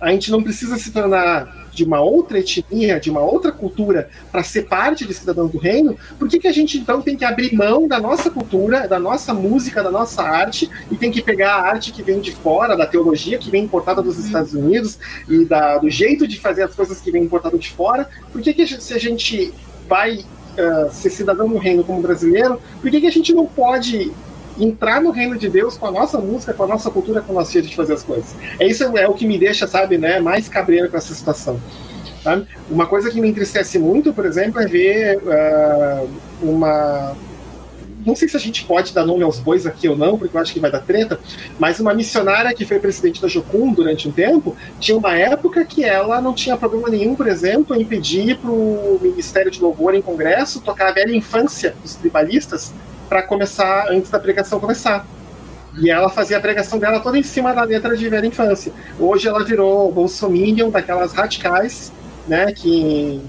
a 0.00 0.10
gente 0.10 0.30
não 0.30 0.42
precisa 0.42 0.76
se 0.76 0.90
tornar 0.90 1.65
de 1.76 1.84
uma 1.84 2.00
outra 2.00 2.38
etnia, 2.38 2.98
de 2.98 3.10
uma 3.10 3.20
outra 3.20 3.52
cultura, 3.52 4.08
para 4.32 4.42
ser 4.42 4.62
parte 4.62 5.06
de 5.06 5.12
cidadão 5.12 5.46
do 5.46 5.58
reino, 5.58 5.96
por 6.18 6.26
que, 6.26 6.38
que 6.38 6.48
a 6.48 6.52
gente 6.52 6.78
então 6.78 7.02
tem 7.02 7.16
que 7.16 7.24
abrir 7.24 7.54
mão 7.54 7.86
da 7.86 8.00
nossa 8.00 8.30
cultura, 8.30 8.88
da 8.88 8.98
nossa 8.98 9.34
música, 9.34 9.82
da 9.82 9.90
nossa 9.90 10.22
arte, 10.22 10.70
e 10.90 10.96
tem 10.96 11.12
que 11.12 11.20
pegar 11.20 11.56
a 11.56 11.68
arte 11.68 11.92
que 11.92 12.02
vem 12.02 12.18
de 12.18 12.32
fora, 12.32 12.74
da 12.74 12.86
teologia 12.86 13.38
que 13.38 13.50
vem 13.50 13.64
importada 13.64 14.02
dos 14.02 14.16
uhum. 14.16 14.24
Estados 14.24 14.54
Unidos 14.54 14.98
e 15.28 15.44
da, 15.44 15.76
do 15.76 15.90
jeito 15.90 16.26
de 16.26 16.40
fazer 16.40 16.62
as 16.62 16.74
coisas 16.74 16.98
que 17.00 17.10
vem 17.10 17.24
importado 17.24 17.58
de 17.58 17.70
fora? 17.70 18.08
Por 18.32 18.40
que, 18.40 18.54
que 18.54 18.66
se 18.66 18.94
a 18.94 18.98
gente 18.98 19.52
vai 19.86 20.16
uh, 20.18 20.90
ser 20.90 21.10
cidadão 21.10 21.46
do 21.46 21.58
reino 21.58 21.84
como 21.84 22.00
brasileiro, 22.00 22.58
por 22.80 22.90
que, 22.90 23.02
que 23.02 23.06
a 23.06 23.12
gente 23.12 23.34
não 23.34 23.46
pode 23.46 24.10
entrar 24.58 25.00
no 25.00 25.10
reino 25.10 25.36
de 25.36 25.48
Deus 25.48 25.76
com 25.76 25.86
a 25.86 25.90
nossa 25.90 26.18
música, 26.18 26.52
com 26.52 26.64
a 26.64 26.66
nossa 26.66 26.90
cultura, 26.90 27.20
com 27.20 27.32
o 27.32 27.36
nosso 27.36 27.52
jeito 27.52 27.68
de 27.68 27.76
fazer 27.76 27.94
as 27.94 28.02
coisas. 28.02 28.34
É 28.58 28.66
isso 28.66 28.84
é 28.96 29.08
o 29.08 29.14
que 29.14 29.26
me 29.26 29.38
deixa, 29.38 29.66
sabe, 29.66 29.98
né, 29.98 30.20
mais 30.20 30.48
cabreiro 30.48 30.90
com 30.90 30.96
essa 30.96 31.14
situação. 31.14 31.60
Uma 32.68 32.86
coisa 32.86 33.08
que 33.10 33.20
me 33.20 33.28
entristece 33.28 33.78
muito, 33.78 34.12
por 34.12 34.26
exemplo, 34.26 34.60
é 34.60 34.66
ver 34.66 35.18
uh, 35.18 36.08
uma 36.42 37.16
não 38.06 38.14
sei 38.14 38.28
se 38.28 38.36
a 38.36 38.40
gente 38.40 38.64
pode 38.64 38.94
dar 38.94 39.04
nome 39.04 39.24
aos 39.24 39.40
bois 39.40 39.66
aqui 39.66 39.88
ou 39.88 39.96
não, 39.96 40.16
porque 40.16 40.36
eu 40.36 40.40
acho 40.40 40.52
que 40.54 40.60
vai 40.60 40.70
dar 40.70 40.78
treta, 40.78 41.18
mas 41.58 41.80
uma 41.80 41.92
missionária 41.92 42.54
que 42.54 42.64
foi 42.64 42.78
presidente 42.78 43.20
da 43.20 43.26
Jocum 43.26 43.72
durante 43.72 44.08
um 44.08 44.12
tempo, 44.12 44.56
tinha 44.78 44.96
uma 44.96 45.18
época 45.18 45.64
que 45.64 45.82
ela 45.82 46.20
não 46.20 46.32
tinha 46.32 46.56
problema 46.56 46.88
nenhum, 46.88 47.16
por 47.16 47.26
exemplo, 47.26 47.74
em 47.74 47.84
pedir 47.84 48.38
para 48.38 48.50
o 48.50 49.00
Ministério 49.02 49.50
de 49.50 49.60
Louvor 49.60 49.92
em 49.92 50.00
Congresso 50.00 50.60
tocar 50.60 50.90
a 50.90 50.92
velha 50.92 51.16
infância 51.16 51.74
dos 51.82 51.96
tribalistas 51.96 52.72
para 53.08 53.22
começar, 53.22 53.88
antes 53.90 54.10
da 54.10 54.18
pregação 54.18 54.60
começar. 54.60 55.06
E 55.78 55.90
ela 55.90 56.08
fazia 56.08 56.38
a 56.38 56.40
pregação 56.40 56.78
dela 56.78 57.00
toda 57.00 57.18
em 57.18 57.22
cima 57.22 57.52
da 57.52 57.62
letra 57.62 57.96
de 57.96 58.08
velha 58.08 58.26
infância. 58.26 58.72
Hoje 58.98 59.28
ela 59.28 59.44
virou 59.44 59.92
bolsominion, 59.92 60.70
daquelas 60.70 61.12
radicais, 61.12 61.92
né, 62.26 62.52
que 62.52 63.20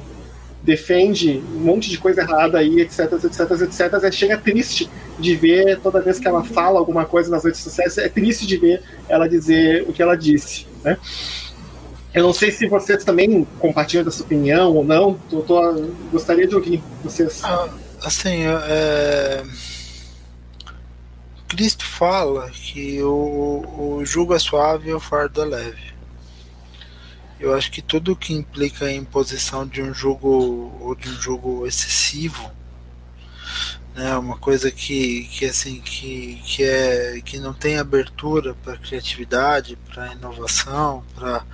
defende 0.63 1.41
um 1.55 1.59
monte 1.59 1.89
de 1.89 1.97
coisa 1.97 2.21
errada 2.21 2.57
aí, 2.57 2.81
etc, 2.81 3.13
etc, 3.23 3.61
etc. 3.61 4.03
É, 4.03 4.11
chega 4.11 4.37
triste 4.37 4.89
de 5.17 5.35
ver 5.35 5.79
toda 5.79 6.01
vez 6.01 6.19
que 6.19 6.27
ela 6.27 6.43
fala 6.43 6.79
alguma 6.79 7.05
coisa 7.05 7.29
nas 7.29 7.43
redes 7.43 7.61
sociais, 7.61 7.97
é 7.97 8.09
triste 8.09 8.45
de 8.45 8.57
ver 8.57 8.81
ela 9.07 9.27
dizer 9.27 9.85
o 9.87 9.93
que 9.93 10.01
ela 10.01 10.15
disse, 10.15 10.67
né? 10.83 10.97
Eu 12.13 12.23
não 12.23 12.33
sei 12.33 12.51
se 12.51 12.67
vocês 12.67 13.03
também 13.03 13.45
compartilham 13.59 14.03
dessa 14.03 14.23
opinião 14.23 14.75
ou 14.75 14.83
não. 14.83 15.19
Eu 15.31 15.41
tô, 15.41 15.61
gostaria 16.11 16.47
de 16.47 16.55
ouvir 16.55 16.81
vocês. 17.03 17.41
Ah, 17.43 17.69
assim, 18.01 18.43
é... 18.43 19.43
Cristo 21.47 21.85
fala 21.85 22.49
que 22.51 23.01
o, 23.01 23.97
o 23.99 24.05
jugo 24.05 24.33
é 24.33 24.39
suave 24.39 24.89
e 24.89 24.93
o 24.93 24.99
fardo 24.99 25.41
é 25.41 25.45
leve. 25.45 25.97
Eu 27.39 27.53
acho 27.55 27.71
que 27.71 27.81
tudo 27.81 28.15
que 28.15 28.33
implica 28.33 28.85
a 28.85 28.93
imposição 28.93 29.65
de 29.65 29.81
um 29.81 29.93
jogo 29.93 30.75
ou 30.81 30.95
de 30.95 31.07
um 31.09 31.21
jogo 31.21 31.67
excessivo, 31.67 32.51
né, 33.93 34.17
uma 34.17 34.37
coisa 34.37 34.71
que, 34.71 35.23
que 35.25 35.45
assim 35.45 35.79
que, 35.79 36.41
que 36.45 36.63
é 36.63 37.21
que 37.23 37.39
não 37.39 37.53
tem 37.53 37.77
abertura 37.77 38.55
para 38.55 38.77
criatividade, 38.77 39.77
para 39.89 40.13
inovação, 40.13 41.03
para 41.15 41.45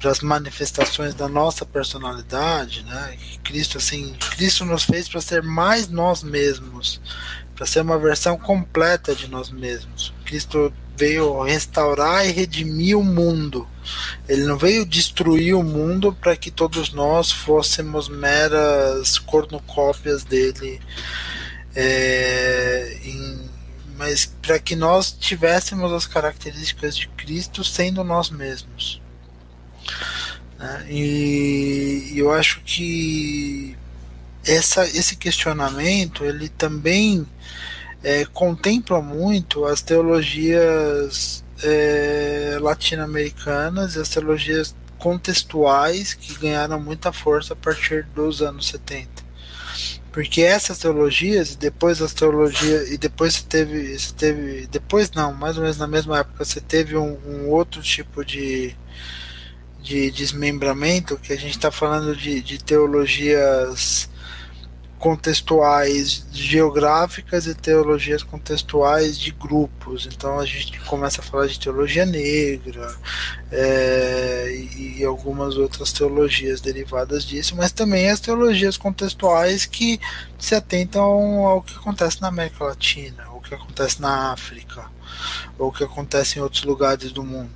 para 0.00 0.10
as 0.10 0.20
manifestações 0.20 1.12
da 1.14 1.28
nossa 1.28 1.66
personalidade, 1.66 2.82
né? 2.84 3.18
Cristo 3.44 3.76
assim, 3.76 4.14
Cristo 4.30 4.64
nos 4.64 4.82
fez 4.82 5.06
para 5.06 5.20
ser 5.20 5.42
mais 5.42 5.88
nós 5.88 6.22
mesmos, 6.22 6.98
para 7.60 7.66
ser 7.66 7.82
uma 7.82 7.98
versão 7.98 8.38
completa 8.38 9.14
de 9.14 9.28
nós 9.28 9.50
mesmos. 9.50 10.14
Cristo 10.24 10.72
veio 10.96 11.42
restaurar 11.42 12.26
e 12.26 12.32
redimir 12.32 12.96
o 12.96 13.04
mundo. 13.04 13.68
Ele 14.26 14.44
não 14.44 14.56
veio 14.56 14.86
destruir 14.86 15.52
o 15.52 15.62
mundo 15.62 16.10
para 16.10 16.34
que 16.36 16.50
todos 16.50 16.90
nós 16.94 17.30
fôssemos 17.30 18.08
meras 18.08 19.18
cornucópias 19.18 20.24
dele, 20.24 20.80
é, 21.76 22.96
em, 23.04 23.50
mas 23.98 24.24
para 24.24 24.58
que 24.58 24.74
nós 24.74 25.12
tivéssemos 25.12 25.92
as 25.92 26.06
características 26.06 26.96
de 26.96 27.08
Cristo 27.08 27.62
sendo 27.62 28.02
nós 28.02 28.30
mesmos. 28.30 29.02
Né? 30.58 30.86
E 30.88 32.14
eu 32.16 32.32
acho 32.32 32.62
que 32.62 33.76
essa, 34.46 34.86
esse 34.86 35.14
questionamento 35.16 36.24
ele 36.24 36.48
também 36.48 37.26
é, 38.02 38.24
contempla 38.24 39.00
muito 39.00 39.64
as 39.64 39.82
teologias 39.82 41.44
é, 41.62 42.58
latino-americanas 42.60 43.94
e 43.94 44.00
as 44.00 44.08
teologias 44.08 44.74
contextuais 44.98 46.14
que 46.14 46.34
ganharam 46.34 46.80
muita 46.80 47.12
força 47.12 47.54
a 47.54 47.56
partir 47.56 48.04
dos 48.14 48.42
anos 48.42 48.68
70. 48.68 49.30
Porque 50.12 50.42
essas 50.42 50.78
teologias, 50.78 51.54
depois 51.54 52.02
as 52.02 52.12
teologias, 52.12 52.90
e 52.90 52.98
depois 52.98 53.34
você 53.34 53.44
teve, 53.48 53.98
você 53.98 54.12
teve, 54.12 54.66
depois 54.66 55.10
não, 55.12 55.32
mais 55.32 55.56
ou 55.56 55.62
menos 55.62 55.78
na 55.78 55.86
mesma 55.86 56.18
época, 56.18 56.44
você 56.44 56.60
teve 56.60 56.96
um, 56.96 57.16
um 57.24 57.48
outro 57.48 57.80
tipo 57.80 58.24
de, 58.24 58.74
de 59.80 60.10
desmembramento, 60.10 61.16
que 61.16 61.32
a 61.32 61.36
gente 61.36 61.52
está 61.52 61.70
falando 61.70 62.16
de, 62.16 62.40
de 62.40 62.62
teologias 62.62 64.10
contextuais 65.00 66.26
geográficas 66.30 67.46
e 67.46 67.54
teologias 67.54 68.22
contextuais 68.22 69.18
de 69.18 69.30
grupos. 69.30 70.06
Então 70.06 70.38
a 70.38 70.44
gente 70.44 70.78
começa 70.80 71.22
a 71.22 71.24
falar 71.24 71.46
de 71.46 71.58
teologia 71.58 72.04
negra 72.04 72.94
é, 73.50 74.54
e, 74.76 75.02
algumas 75.02 75.56
outras 75.56 75.90
teologias 75.90 76.60
derivadas 76.60 77.24
disso, 77.24 77.56
mas 77.56 77.72
também 77.72 78.10
as 78.10 78.20
teologias 78.20 78.76
contextuais 78.76 79.64
que 79.64 79.98
se 80.38 80.54
atentam 80.54 81.02
ao 81.46 81.62
que 81.62 81.74
acontece 81.74 82.20
na 82.20 82.28
América 82.28 82.64
Latina, 82.64 83.24
o 83.32 83.40
que 83.40 83.54
acontece 83.54 84.02
na 84.02 84.32
África, 84.32 84.84
ou 85.58 85.68
o 85.68 85.72
que 85.72 85.82
acontece 85.82 86.38
em 86.38 86.42
outros 86.42 86.62
lugares 86.62 87.10
do 87.10 87.24
mundo. 87.24 87.50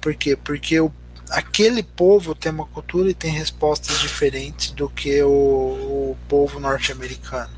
Por 0.00 0.14
quê? 0.14 0.34
Porque 0.34 0.80
o 0.80 0.90
aquele 1.32 1.82
povo 1.82 2.34
tem 2.34 2.52
uma 2.52 2.66
cultura 2.66 3.10
e 3.10 3.14
tem 3.14 3.30
respostas 3.30 3.98
diferentes 4.00 4.70
do 4.70 4.88
que 4.88 5.22
o, 5.22 5.28
o 5.28 6.16
povo 6.28 6.60
norte-americano. 6.60 7.52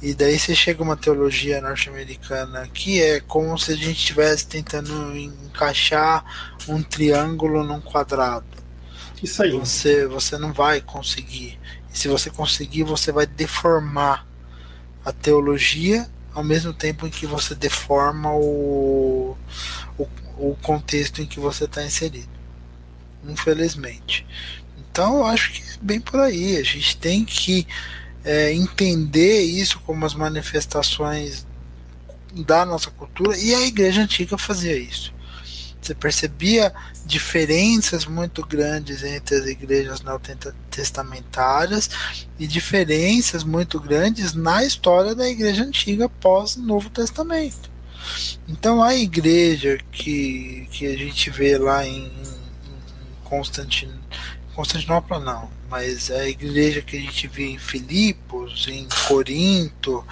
E 0.00 0.14
daí 0.14 0.38
você 0.38 0.54
chega 0.54 0.82
uma 0.82 0.96
teologia 0.96 1.60
norte-americana 1.60 2.66
que 2.72 3.00
é 3.00 3.20
como 3.20 3.56
se 3.58 3.72
a 3.72 3.76
gente 3.76 3.98
estivesse 3.98 4.46
tentando 4.46 5.16
encaixar 5.16 6.24
um 6.66 6.82
triângulo 6.82 7.62
num 7.62 7.80
quadrado. 7.80 8.46
Isso 9.22 9.42
aí. 9.42 9.52
Você, 9.52 10.06
você 10.06 10.36
não 10.38 10.52
vai 10.52 10.80
conseguir. 10.80 11.60
E 11.92 11.98
se 11.98 12.08
você 12.08 12.30
conseguir, 12.30 12.82
você 12.82 13.12
vai 13.12 13.26
deformar 13.26 14.26
a 15.04 15.12
teologia 15.12 16.08
ao 16.34 16.42
mesmo 16.42 16.72
tempo 16.72 17.06
em 17.06 17.10
que 17.10 17.26
você 17.26 17.54
deforma 17.54 18.32
o, 18.32 19.36
o, 19.98 20.08
o 20.38 20.56
contexto 20.62 21.20
em 21.20 21.26
que 21.26 21.38
você 21.38 21.64
está 21.64 21.84
inserido 21.84 22.41
infelizmente. 23.26 24.26
Então 24.76 25.18
eu 25.18 25.26
acho 25.26 25.52
que 25.52 25.62
é 25.62 25.76
bem 25.80 26.00
por 26.00 26.20
aí. 26.20 26.56
A 26.56 26.62
gente 26.62 26.96
tem 26.96 27.24
que 27.24 27.66
é, 28.24 28.52
entender 28.52 29.42
isso 29.42 29.80
como 29.80 30.04
as 30.04 30.14
manifestações 30.14 31.46
da 32.34 32.64
nossa 32.64 32.90
cultura 32.90 33.36
e 33.36 33.54
a 33.54 33.66
igreja 33.66 34.02
antiga 34.02 34.38
fazia 34.38 34.76
isso. 34.76 35.12
Você 35.80 35.94
percebia 35.94 36.72
diferenças 37.04 38.06
muito 38.06 38.46
grandes 38.46 39.02
entre 39.02 39.34
as 39.34 39.46
igrejas 39.46 40.00
neotestamentárias 40.00 41.90
e 42.38 42.46
diferenças 42.46 43.42
muito 43.42 43.80
grandes 43.80 44.32
na 44.32 44.64
história 44.64 45.12
da 45.12 45.28
igreja 45.28 45.64
antiga 45.64 46.08
pós 46.08 46.54
Novo 46.54 46.88
Testamento. 46.88 47.68
Então 48.46 48.82
a 48.82 48.94
igreja 48.94 49.78
que, 49.90 50.68
que 50.70 50.86
a 50.86 50.96
gente 50.96 51.30
vê 51.30 51.58
lá 51.58 51.84
em 51.84 52.10
Constantino, 53.32 53.98
Constantinopla 54.54 55.18
não, 55.18 55.48
mas 55.70 56.10
a 56.10 56.28
igreja 56.28 56.82
que 56.82 56.98
a 56.98 57.00
gente 57.00 57.26
vê 57.26 57.46
em 57.46 57.58
Filipos, 57.58 58.68
em 58.68 58.86
Corinto 59.08 60.04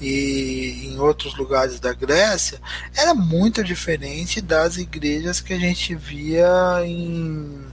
e 0.00 0.86
em 0.86 0.96
outros 1.00 1.36
lugares 1.36 1.80
da 1.80 1.92
Grécia 1.92 2.60
era 2.96 3.14
muito 3.14 3.64
diferente 3.64 4.40
das 4.40 4.76
igrejas 4.76 5.40
que 5.40 5.52
a 5.52 5.58
gente 5.58 5.96
via 5.96 6.46
em, 6.84 7.66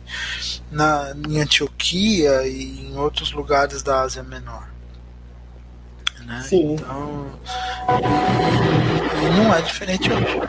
na, 0.72 1.15
em 1.30 1.40
Antioquia 1.40 2.48
e 2.48 2.88
em 2.88 2.98
outros 2.98 3.32
lugares 3.32 3.84
da 3.84 4.02
Ásia 4.02 4.23
Menor. 4.23 4.68
Né? 6.26 6.44
Sim. 6.49 6.73
Então, 6.73 7.40
e, 9.22 9.26
e 9.26 9.30
não 9.38 9.53
é 9.53 9.61
diferente 9.61 10.11
hoje. 10.11 10.41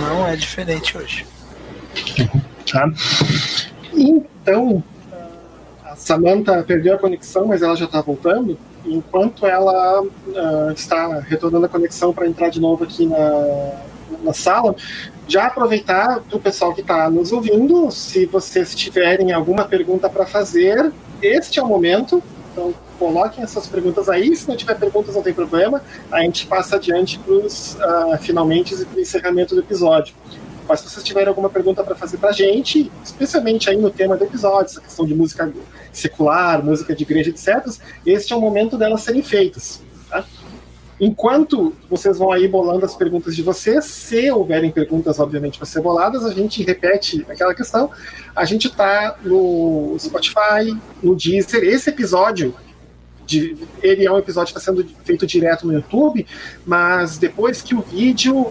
Não 0.00 0.28
é 0.28 0.36
diferente 0.36 0.96
hoje. 0.96 1.26
Tá? 2.70 2.90
Então, 3.92 4.82
a 5.84 5.96
Samantha 5.96 6.62
perdeu 6.62 6.94
a 6.94 6.98
conexão, 6.98 7.46
mas 7.46 7.62
ela 7.62 7.76
já 7.76 7.84
está 7.86 8.00
voltando. 8.00 8.58
Enquanto 8.84 9.46
ela 9.46 10.02
uh, 10.02 10.70
está 10.74 11.20
retornando 11.20 11.66
a 11.66 11.68
conexão 11.68 12.12
para 12.12 12.26
entrar 12.26 12.50
de 12.50 12.60
novo 12.60 12.84
aqui 12.84 13.06
na, 13.06 13.80
na 14.22 14.32
sala, 14.32 14.76
já 15.26 15.46
aproveitar 15.46 16.20
para 16.20 16.36
o 16.36 16.40
pessoal 16.40 16.72
que 16.72 16.82
está 16.82 17.10
nos 17.10 17.32
ouvindo, 17.32 17.90
se 17.90 18.26
vocês 18.26 18.74
tiverem 18.74 19.32
alguma 19.32 19.64
pergunta 19.64 20.08
para 20.08 20.24
fazer, 20.24 20.92
este 21.20 21.58
é 21.58 21.62
o 21.62 21.66
momento. 21.66 22.22
Então, 22.52 22.72
coloquem 22.98 23.42
essas 23.42 23.66
perguntas 23.66 24.08
aí. 24.08 24.34
Se 24.36 24.48
não 24.48 24.56
tiver 24.56 24.74
perguntas, 24.78 25.14
não 25.14 25.22
tem 25.22 25.34
problema. 25.34 25.82
A 26.10 26.20
gente 26.22 26.46
passa 26.46 26.76
adiante 26.76 27.18
para 27.18 27.34
os 27.34 27.74
uh, 27.74 28.18
finalmente 28.20 28.74
e 28.74 28.84
para 28.84 28.98
o 28.98 29.00
encerramento 29.00 29.54
do 29.54 29.60
episódio. 29.60 30.14
Mas 30.68 30.80
se 30.80 30.90
vocês 30.90 31.04
tiverem 31.04 31.28
alguma 31.28 31.48
pergunta 31.48 31.82
para 31.84 31.94
fazer 31.94 32.18
para 32.18 32.30
a 32.30 32.32
gente, 32.32 32.90
especialmente 33.04 33.70
aí 33.70 33.76
no 33.76 33.90
tema 33.90 34.16
do 34.16 34.24
episódio, 34.24 34.66
essa 34.66 34.80
questão 34.80 35.06
de 35.06 35.14
música 35.14 35.52
secular, 35.92 36.64
música 36.64 36.94
de 36.94 37.02
igreja, 37.02 37.30
etc., 37.30 37.66
este 38.04 38.32
é 38.32 38.36
o 38.36 38.40
momento 38.40 38.76
delas 38.76 39.02
serem 39.02 39.22
feitas. 39.22 39.80
Tá? 40.08 40.24
Enquanto 40.98 41.74
vocês 41.90 42.18
vão 42.18 42.32
aí 42.32 42.48
bolando 42.48 42.84
as 42.86 42.94
perguntas 42.94 43.36
de 43.36 43.42
vocês, 43.42 43.84
se 43.84 44.30
houverem 44.30 44.70
perguntas, 44.70 45.20
obviamente, 45.20 45.58
para 45.58 45.66
ser 45.66 45.82
boladas, 45.82 46.24
a 46.24 46.32
gente 46.32 46.62
repete 46.62 47.24
aquela 47.28 47.54
questão. 47.54 47.90
A 48.34 48.46
gente 48.46 48.68
está 48.68 49.16
no 49.22 49.94
Spotify, 49.98 50.74
no 51.02 51.14
Deezer. 51.14 51.62
Esse 51.64 51.90
episódio 51.90 52.54
de, 53.26 53.58
ele 53.82 54.06
é 54.06 54.10
um 54.10 54.16
episódio 54.16 54.54
que 54.54 54.58
está 54.58 54.72
sendo 54.72 54.86
feito 55.04 55.26
direto 55.26 55.66
no 55.66 55.74
YouTube, 55.74 56.26
mas 56.64 57.18
depois 57.18 57.60
que 57.60 57.74
o 57.74 57.82
vídeo. 57.82 58.46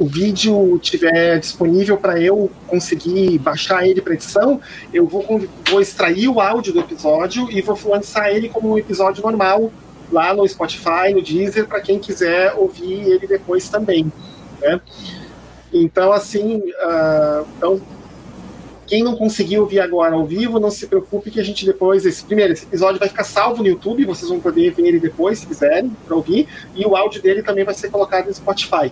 O 0.00 0.06
vídeo 0.06 0.78
tiver 0.78 1.38
disponível 1.38 1.98
para 1.98 2.18
eu 2.18 2.50
conseguir 2.66 3.38
baixar 3.38 3.86
ele 3.86 4.00
para 4.00 4.14
edição, 4.14 4.58
eu 4.94 5.06
vou, 5.06 5.46
vou 5.70 5.78
extrair 5.78 6.26
o 6.26 6.40
áudio 6.40 6.72
do 6.72 6.80
episódio 6.80 7.50
e 7.50 7.60
vou 7.60 7.78
lançar 7.84 8.32
ele 8.32 8.48
como 8.48 8.72
um 8.72 8.78
episódio 8.78 9.22
normal 9.22 9.70
lá 10.10 10.32
no 10.32 10.48
Spotify, 10.48 11.12
no 11.12 11.20
Deezer, 11.20 11.66
para 11.66 11.82
quem 11.82 11.98
quiser 11.98 12.54
ouvir 12.54 13.10
ele 13.10 13.26
depois 13.26 13.68
também. 13.68 14.10
Né? 14.58 14.80
Então, 15.70 16.12
assim, 16.12 16.56
uh, 16.56 17.46
então, 17.58 17.78
quem 18.86 19.04
não 19.04 19.16
conseguiu 19.16 19.60
ouvir 19.60 19.80
agora 19.80 20.14
ao 20.14 20.24
vivo, 20.24 20.58
não 20.58 20.70
se 20.70 20.86
preocupe 20.86 21.30
que 21.30 21.38
a 21.38 21.44
gente 21.44 21.66
depois, 21.66 22.06
esse 22.06 22.24
primeiro, 22.24 22.54
esse 22.54 22.64
episódio 22.64 22.98
vai 22.98 23.08
ficar 23.08 23.24
salvo 23.24 23.62
no 23.62 23.68
YouTube, 23.68 24.06
vocês 24.06 24.30
vão 24.30 24.40
poder 24.40 24.72
ver 24.72 24.86
ele 24.86 24.98
depois, 24.98 25.40
se 25.40 25.46
quiserem, 25.46 25.94
para 26.06 26.16
ouvir, 26.16 26.48
e 26.74 26.86
o 26.86 26.96
áudio 26.96 27.20
dele 27.20 27.42
também 27.42 27.66
vai 27.66 27.74
ser 27.74 27.90
colocado 27.90 28.28
no 28.28 28.34
Spotify. 28.34 28.90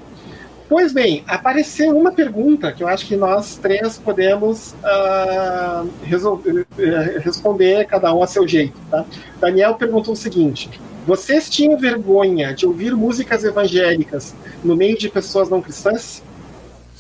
Pois 0.68 0.92
bem, 0.92 1.24
apareceu 1.26 1.96
uma 1.96 2.12
pergunta 2.12 2.70
que 2.70 2.82
eu 2.82 2.88
acho 2.88 3.06
que 3.06 3.16
nós 3.16 3.56
três 3.56 3.96
podemos 3.96 4.74
uh, 4.74 5.88
resolver, 6.02 6.60
uh, 6.60 7.20
responder 7.20 7.86
cada 7.86 8.12
um 8.12 8.22
a 8.22 8.26
seu 8.26 8.46
jeito. 8.46 8.78
Tá? 8.90 9.06
Daniel 9.40 9.76
perguntou 9.76 10.12
o 10.12 10.16
seguinte: 10.16 10.68
Vocês 11.06 11.48
tinham 11.48 11.78
vergonha 11.78 12.52
de 12.52 12.66
ouvir 12.66 12.94
músicas 12.94 13.44
evangélicas 13.44 14.34
no 14.62 14.76
meio 14.76 14.98
de 14.98 15.08
pessoas 15.08 15.48
não 15.48 15.62
cristãs? 15.62 16.22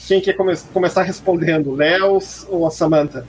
Quem 0.06 0.22
quer 0.22 0.32
come 0.32 0.56
começar 0.72 1.02
respondendo? 1.02 1.74
Léo 1.74 2.18
ou 2.48 2.66
a 2.66 2.70
Samantha? 2.70 3.28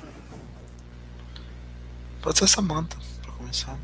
Pode 2.21 2.37
ser 2.37 2.45
a 2.45 2.47
Samantha, 2.47 2.95
para 3.21 3.33
começar. 3.33 3.77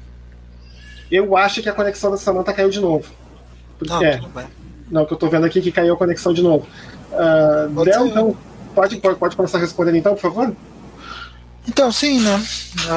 Eu 1.12 1.36
acho 1.36 1.62
que 1.62 1.68
a 1.68 1.74
conexão 1.74 2.12
da 2.12 2.18
Samantha 2.18 2.54
caiu 2.54 2.70
de 2.70 2.80
novo. 2.80 3.12
Não, 3.86 4.02
é. 4.02 4.16
tudo 4.18 4.30
bem. 4.30 4.48
Não, 4.90 5.06
que 5.06 5.14
eu 5.14 5.18
tô 5.18 5.30
vendo 5.30 5.46
aqui 5.46 5.62
que 5.62 5.72
caiu 5.72 5.94
a 5.94 5.98
conexão 5.98 6.34
de 6.34 6.42
novo. 6.42 6.68
Uh, 7.12 7.84
Léo, 7.84 8.08
então, 8.08 8.38
pode, 8.74 8.98
pode, 8.98 9.18
pode 9.18 9.36
começar 9.36 9.58
respondendo 9.58 9.98
então, 9.98 10.14
por 10.14 10.22
favor? 10.22 10.56
Então, 11.68 11.92
sim, 11.92 12.20
né? 12.20 12.44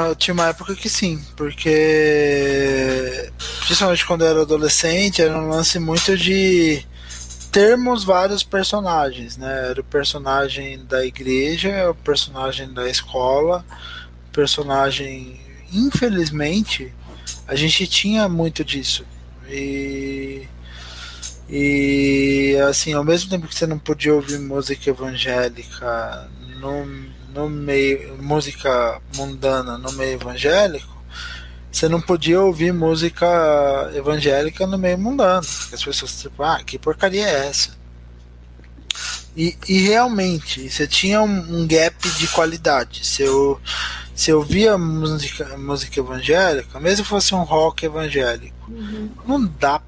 Eu 0.08 0.14
tinha 0.14 0.34
uma 0.34 0.48
época 0.48 0.74
que 0.74 0.90
sim, 0.90 1.18
porque 1.36 3.30
principalmente 3.64 4.06
quando 4.06 4.22
eu 4.22 4.28
era 4.28 4.42
adolescente, 4.42 5.22
era 5.22 5.38
um 5.38 5.48
lance 5.48 5.78
muito 5.78 6.16
de 6.16 6.84
termos 7.50 8.04
vários 8.04 8.42
personagens, 8.42 9.38
né? 9.38 9.70
Era 9.70 9.80
o 9.80 9.84
personagem 9.84 10.84
da 10.84 11.04
igreja, 11.04 11.90
o 11.90 11.94
personagem 11.94 12.72
da 12.72 12.88
escola, 12.88 13.64
o 14.28 14.32
personagem. 14.32 15.40
Infelizmente, 15.72 16.92
a 17.46 17.54
gente 17.54 17.86
tinha 17.86 18.28
muito 18.28 18.62
disso. 18.64 19.04
E. 19.48 20.46
E 21.48 22.56
assim, 22.68 22.92
ao 22.92 23.04
mesmo 23.04 23.30
tempo 23.30 23.46
que 23.46 23.54
você 23.54 23.66
não 23.66 23.78
podia 23.78 24.14
ouvir 24.14 24.38
música 24.38 24.90
evangélica 24.90 26.28
no, 26.60 26.84
no 27.32 27.48
meio. 27.48 28.22
música 28.22 29.00
mundana 29.16 29.78
no 29.78 29.90
meio 29.92 30.14
evangélico, 30.14 30.96
você 31.72 31.88
não 31.88 32.00
podia 32.00 32.40
ouvir 32.40 32.72
música 32.72 33.26
evangélica 33.94 34.66
no 34.66 34.76
meio 34.76 34.98
mundano. 34.98 35.38
As 35.38 35.82
pessoas, 35.82 36.20
tipo, 36.20 36.42
ah, 36.42 36.60
que 36.64 36.78
porcaria 36.78 37.26
é 37.26 37.48
essa? 37.48 37.78
E, 39.36 39.56
e 39.68 39.82
realmente, 39.86 40.68
você 40.68 40.86
tinha 40.86 41.22
um, 41.22 41.60
um, 41.60 41.66
gap 41.66 42.10
de 42.10 42.26
qualidade. 42.28 43.06
Se 43.06 43.22
eu, 43.22 43.60
se 44.14 44.30
eu 44.30 44.42
via 44.42 44.76
música, 44.76 45.56
música 45.56 46.00
evangélica, 46.00 46.80
mesmo 46.80 47.04
que 47.04 47.08
fosse 47.08 47.34
um 47.34 47.44
rock 47.44 47.86
evangélico, 47.86 48.70
uhum. 48.70 49.10
não 49.24 49.46
dá 49.46 49.80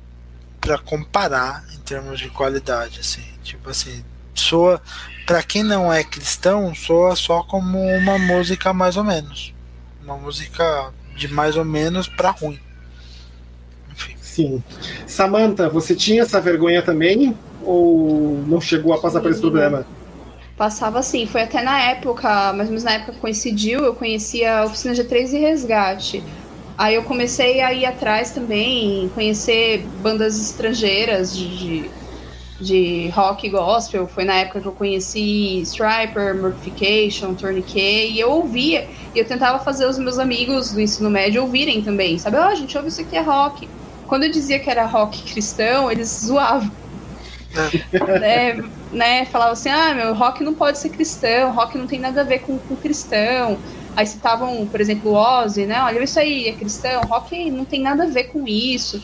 para 0.61 0.79
comparar 0.79 1.65
em 1.75 1.79
termos 1.79 2.19
de 2.19 2.29
qualidade, 2.29 3.01
assim. 3.01 3.25
Tipo 3.43 3.71
assim, 3.71 4.05
soa, 4.35 4.81
para 5.27 5.43
quem 5.43 5.63
não 5.63 5.93
é 5.93 6.05
cristão, 6.05 6.75
soa 6.75 7.17
só 7.17 7.43
como 7.43 7.79
uma 7.79 8.19
música 8.19 8.73
mais 8.73 8.97
ou 8.97 9.05
menos. 9.05 9.55
Uma 10.03 10.17
música 10.17 10.93
de 11.17 11.29
mais 11.29 11.57
ou 11.57 11.65
menos 11.65 12.09
para 12.09 12.31
ruim. 12.31 12.59
Enfim. 13.91 14.17
Sim. 14.21 14.63
Samantha, 15.07 15.69
você 15.69 15.95
tinha 15.95 16.23
essa 16.23 16.41
vergonha 16.41 16.83
também? 16.83 17.37
Ou 17.63 18.43
não 18.47 18.61
chegou 18.61 18.93
a 18.93 18.99
passar 18.99 19.19
sim. 19.19 19.23
por 19.23 19.31
esse 19.31 19.41
problema? 19.41 19.87
Passava 20.57 21.03
sim, 21.03 21.27
foi 21.27 21.43
até 21.43 21.63
na 21.63 21.81
época, 21.81 22.53
mais 22.53 22.69
ou 22.69 22.73
menos 22.73 22.85
na 22.85 22.93
época 22.93 23.13
que 23.13 23.19
coincidiu, 23.19 23.81
eu 23.81 23.95
conhecia 23.95 24.59
a 24.59 24.65
oficina 24.67 24.93
G3 24.93 25.33
e 25.33 25.39
Resgate. 25.39 26.23
Aí 26.81 26.95
eu 26.95 27.03
comecei 27.03 27.61
a 27.61 27.75
ir 27.75 27.85
atrás 27.85 28.31
também, 28.31 29.11
conhecer 29.15 29.87
bandas 30.03 30.41
estrangeiras 30.41 31.37
de, 31.37 31.59
de 31.59 31.91
de 32.61 33.09
rock 33.09 33.49
gospel. 33.49 34.07
Foi 34.07 34.25
na 34.25 34.35
época 34.35 34.61
que 34.61 34.69
eu 34.69 34.73
conheci 34.73 35.61
Striper, 35.63 36.37
Mortification, 36.37 37.35
Tourniquet, 37.35 38.11
e 38.11 38.21
eu 38.21 38.31
ouvia, 38.31 38.87
e 39.15 39.19
eu 39.19 39.25
tentava 39.27 39.59
fazer 39.59 39.87
os 39.87 39.99
meus 39.99 40.19
amigos 40.19 40.73
do 40.73 40.81
ensino 40.81 41.11
médio 41.11 41.43
ouvirem 41.43 41.83
também, 41.83 42.19
sabe? 42.19 42.37
Ó, 42.37 42.51
oh, 42.51 42.55
gente, 42.55 42.77
ouve 42.77 42.89
isso 42.89 43.01
aqui 43.01 43.17
é 43.17 43.21
rock. 43.21 43.69
Quando 44.07 44.25
eu 44.25 44.31
dizia 44.31 44.59
que 44.59 44.69
era 44.69 44.85
rock 44.85 45.23
cristão, 45.33 45.91
eles 45.91 46.09
zoavam. 46.27 46.71
é, 48.23 48.63
né, 48.93 49.25
falava 49.25 49.53
assim, 49.53 49.71
ah, 49.71 49.95
meu, 49.95 50.15
rock 50.15 50.45
não 50.45 50.55
pode 50.55 50.79
ser 50.79 50.91
cristão, 50.91 51.53
rock 51.53 51.77
não 51.77 51.87
tem 51.87 51.99
nada 51.99 52.21
a 52.21 52.25
ver 52.25 52.41
com, 52.41 52.59
com 52.59 52.77
cristão. 52.77 53.59
Aí 54.01 54.07
citavam, 54.07 54.67
por 54.67 54.81
exemplo, 54.81 55.11
o 55.11 55.15
Ozzy, 55.15 55.67
né? 55.67 55.83
Olha, 55.83 56.03
isso 56.03 56.19
aí 56.19 56.49
é 56.49 56.53
cristão, 56.53 57.03
rock 57.03 57.51
não 57.51 57.67
tem 57.67 57.83
nada 57.83 58.05
a 58.05 58.07
ver 58.07 58.25
com 58.25 58.49
isso. 58.49 59.03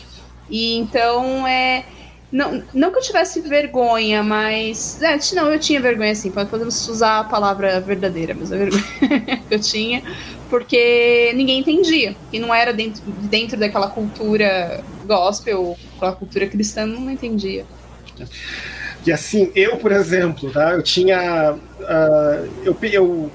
E 0.49 0.75
então 0.75 1.45
é 1.45 1.85
não, 2.31 2.63
não 2.73 2.91
que 2.91 2.97
eu 2.97 3.03
tivesse 3.03 3.41
vergonha, 3.41 4.23
mas. 4.23 4.99
É, 5.03 5.19
não, 5.35 5.53
eu 5.53 5.59
tinha 5.59 5.79
vergonha 5.79 6.15
sim. 6.15 6.31
Podemos 6.31 6.87
usar 6.87 7.19
a 7.19 7.23
palavra 7.23 7.79
verdadeira, 7.79 8.33
mas 8.33 8.51
a 8.51 8.57
vergonha 8.57 8.83
que 9.47 9.53
eu 9.53 9.59
tinha, 9.59 10.01
porque 10.49 11.31
ninguém 11.35 11.59
entendia. 11.59 12.15
E 12.33 12.39
não 12.39 12.51
era 12.51 12.73
dentro, 12.73 13.03
dentro 13.05 13.55
daquela 13.59 13.89
cultura 13.89 14.83
gospel, 15.05 15.77
aquela 15.95 16.13
cultura 16.13 16.47
cristã, 16.47 16.87
não 16.87 17.11
entendia. 17.11 17.67
E 19.05 19.11
assim, 19.11 19.51
eu, 19.53 19.77
por 19.77 19.91
exemplo, 19.91 20.49
tá? 20.49 20.73
Eu 20.73 20.81
tinha. 20.81 21.53
Uh, 21.53 22.49
eu, 22.65 22.77
eu 22.81 23.31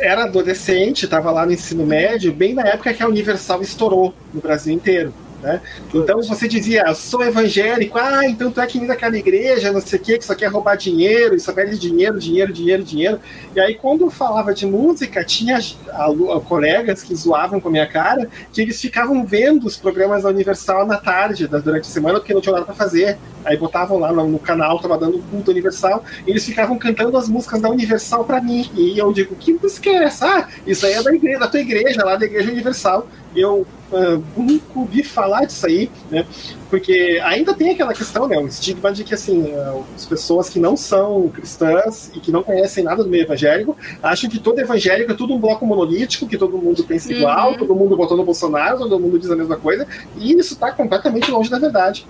era 0.00 0.24
adolescente, 0.24 1.04
estava 1.04 1.30
lá 1.30 1.46
no 1.46 1.52
ensino 1.52 1.86
médio, 1.86 2.32
bem 2.32 2.54
na 2.54 2.66
época 2.66 2.92
que 2.92 3.02
a 3.02 3.08
Universal 3.08 3.62
estourou 3.62 4.14
no 4.32 4.40
Brasil 4.40 4.74
inteiro. 4.74 5.12
Né? 5.42 5.60
Então 5.94 6.22
você 6.22 6.46
dizia, 6.46 6.84
eu 6.86 6.94
sou 6.94 7.22
evangélico, 7.22 7.98
ah, 7.98 8.26
então 8.26 8.50
tu 8.50 8.60
é 8.60 8.66
que 8.66 8.78
vem 8.78 8.86
daquela 8.86 9.16
igreja, 9.16 9.72
não 9.72 9.80
sei 9.80 9.98
o 9.98 10.02
que, 10.02 10.18
que 10.18 10.24
só 10.24 10.34
quer 10.34 10.48
roubar 10.48 10.76
dinheiro, 10.76 11.38
só 11.40 11.52
pede 11.52 11.78
dinheiro, 11.78 12.18
dinheiro, 12.18 12.52
dinheiro, 12.52 12.82
dinheiro. 12.82 13.20
E 13.54 13.60
aí, 13.60 13.74
quando 13.74 14.02
eu 14.02 14.10
falava 14.10 14.52
de 14.52 14.66
música, 14.66 15.24
tinha 15.24 15.58
a, 15.88 16.06
a, 16.06 16.40
colegas 16.40 17.02
que 17.02 17.14
zoavam 17.14 17.58
com 17.58 17.68
a 17.68 17.72
minha 17.72 17.86
cara, 17.86 18.28
que 18.52 18.60
eles 18.60 18.80
ficavam 18.80 19.24
vendo 19.24 19.66
os 19.66 19.76
programas 19.76 20.24
da 20.24 20.28
Universal 20.28 20.86
na 20.86 20.98
tarde, 20.98 21.48
da, 21.48 21.58
durante 21.58 21.88
a 21.88 21.92
semana, 21.92 22.18
porque 22.18 22.34
não 22.34 22.40
tinha 22.40 22.52
nada 22.52 22.66
para 22.66 22.74
fazer. 22.74 23.16
Aí 23.44 23.56
botavam 23.56 23.98
lá 23.98 24.12
no, 24.12 24.28
no 24.28 24.38
canal, 24.38 24.78
tava 24.78 24.98
dando 24.98 25.18
culto 25.30 25.50
Universal, 25.50 26.04
e 26.26 26.30
eles 26.30 26.44
ficavam 26.44 26.78
cantando 26.78 27.16
as 27.16 27.28
músicas 27.28 27.62
da 27.62 27.70
Universal 27.70 28.24
para 28.24 28.40
mim. 28.42 28.70
E 28.74 28.98
eu 28.98 29.10
digo, 29.12 29.34
que 29.36 29.54
música 29.54 29.88
é 29.88 30.04
essa? 30.04 30.26
Ah, 30.28 30.48
isso 30.66 30.84
aí 30.84 30.92
é 30.92 31.02
da 31.02 31.14
igreja, 31.14 31.38
da 31.38 31.48
tua 31.48 31.60
igreja, 31.60 32.04
lá 32.04 32.16
da 32.16 32.26
Igreja 32.26 32.50
Universal. 32.50 33.08
Eu 33.34 33.66
uh, 33.92 34.24
nunca 34.36 34.78
ouvi 34.78 35.02
falar 35.02 35.44
disso 35.44 35.66
aí, 35.66 35.90
né? 36.10 36.26
Porque 36.68 37.20
ainda 37.24 37.54
tem 37.54 37.70
aquela 37.70 37.94
questão, 37.94 38.26
né? 38.26 38.38
O 38.38 38.46
estigma 38.46 38.92
de 38.92 39.04
que, 39.04 39.14
assim, 39.14 39.42
uh, 39.52 39.84
as 39.94 40.04
pessoas 40.04 40.48
que 40.48 40.58
não 40.58 40.76
são 40.76 41.28
cristãs 41.28 42.10
e 42.14 42.20
que 42.20 42.32
não 42.32 42.42
conhecem 42.42 42.82
nada 42.82 43.04
do 43.04 43.08
meio 43.08 43.22
evangélico 43.22 43.76
acham 44.02 44.28
que 44.28 44.38
todo 44.38 44.58
evangélico 44.58 45.12
é 45.12 45.14
tudo 45.14 45.34
um 45.34 45.38
bloco 45.38 45.64
monolítico, 45.66 46.26
que 46.26 46.36
todo 46.36 46.58
mundo 46.58 46.82
pensa 46.84 47.12
igual, 47.12 47.52
uhum. 47.52 47.58
todo 47.58 47.74
mundo 47.74 47.96
votou 47.96 48.16
no 48.16 48.24
Bolsonaro, 48.24 48.78
todo 48.78 48.98
mundo 48.98 49.18
diz 49.18 49.30
a 49.30 49.36
mesma 49.36 49.56
coisa, 49.56 49.86
e 50.16 50.32
isso 50.32 50.54
está 50.54 50.72
completamente 50.72 51.30
longe 51.30 51.50
da 51.50 51.58
verdade. 51.58 52.06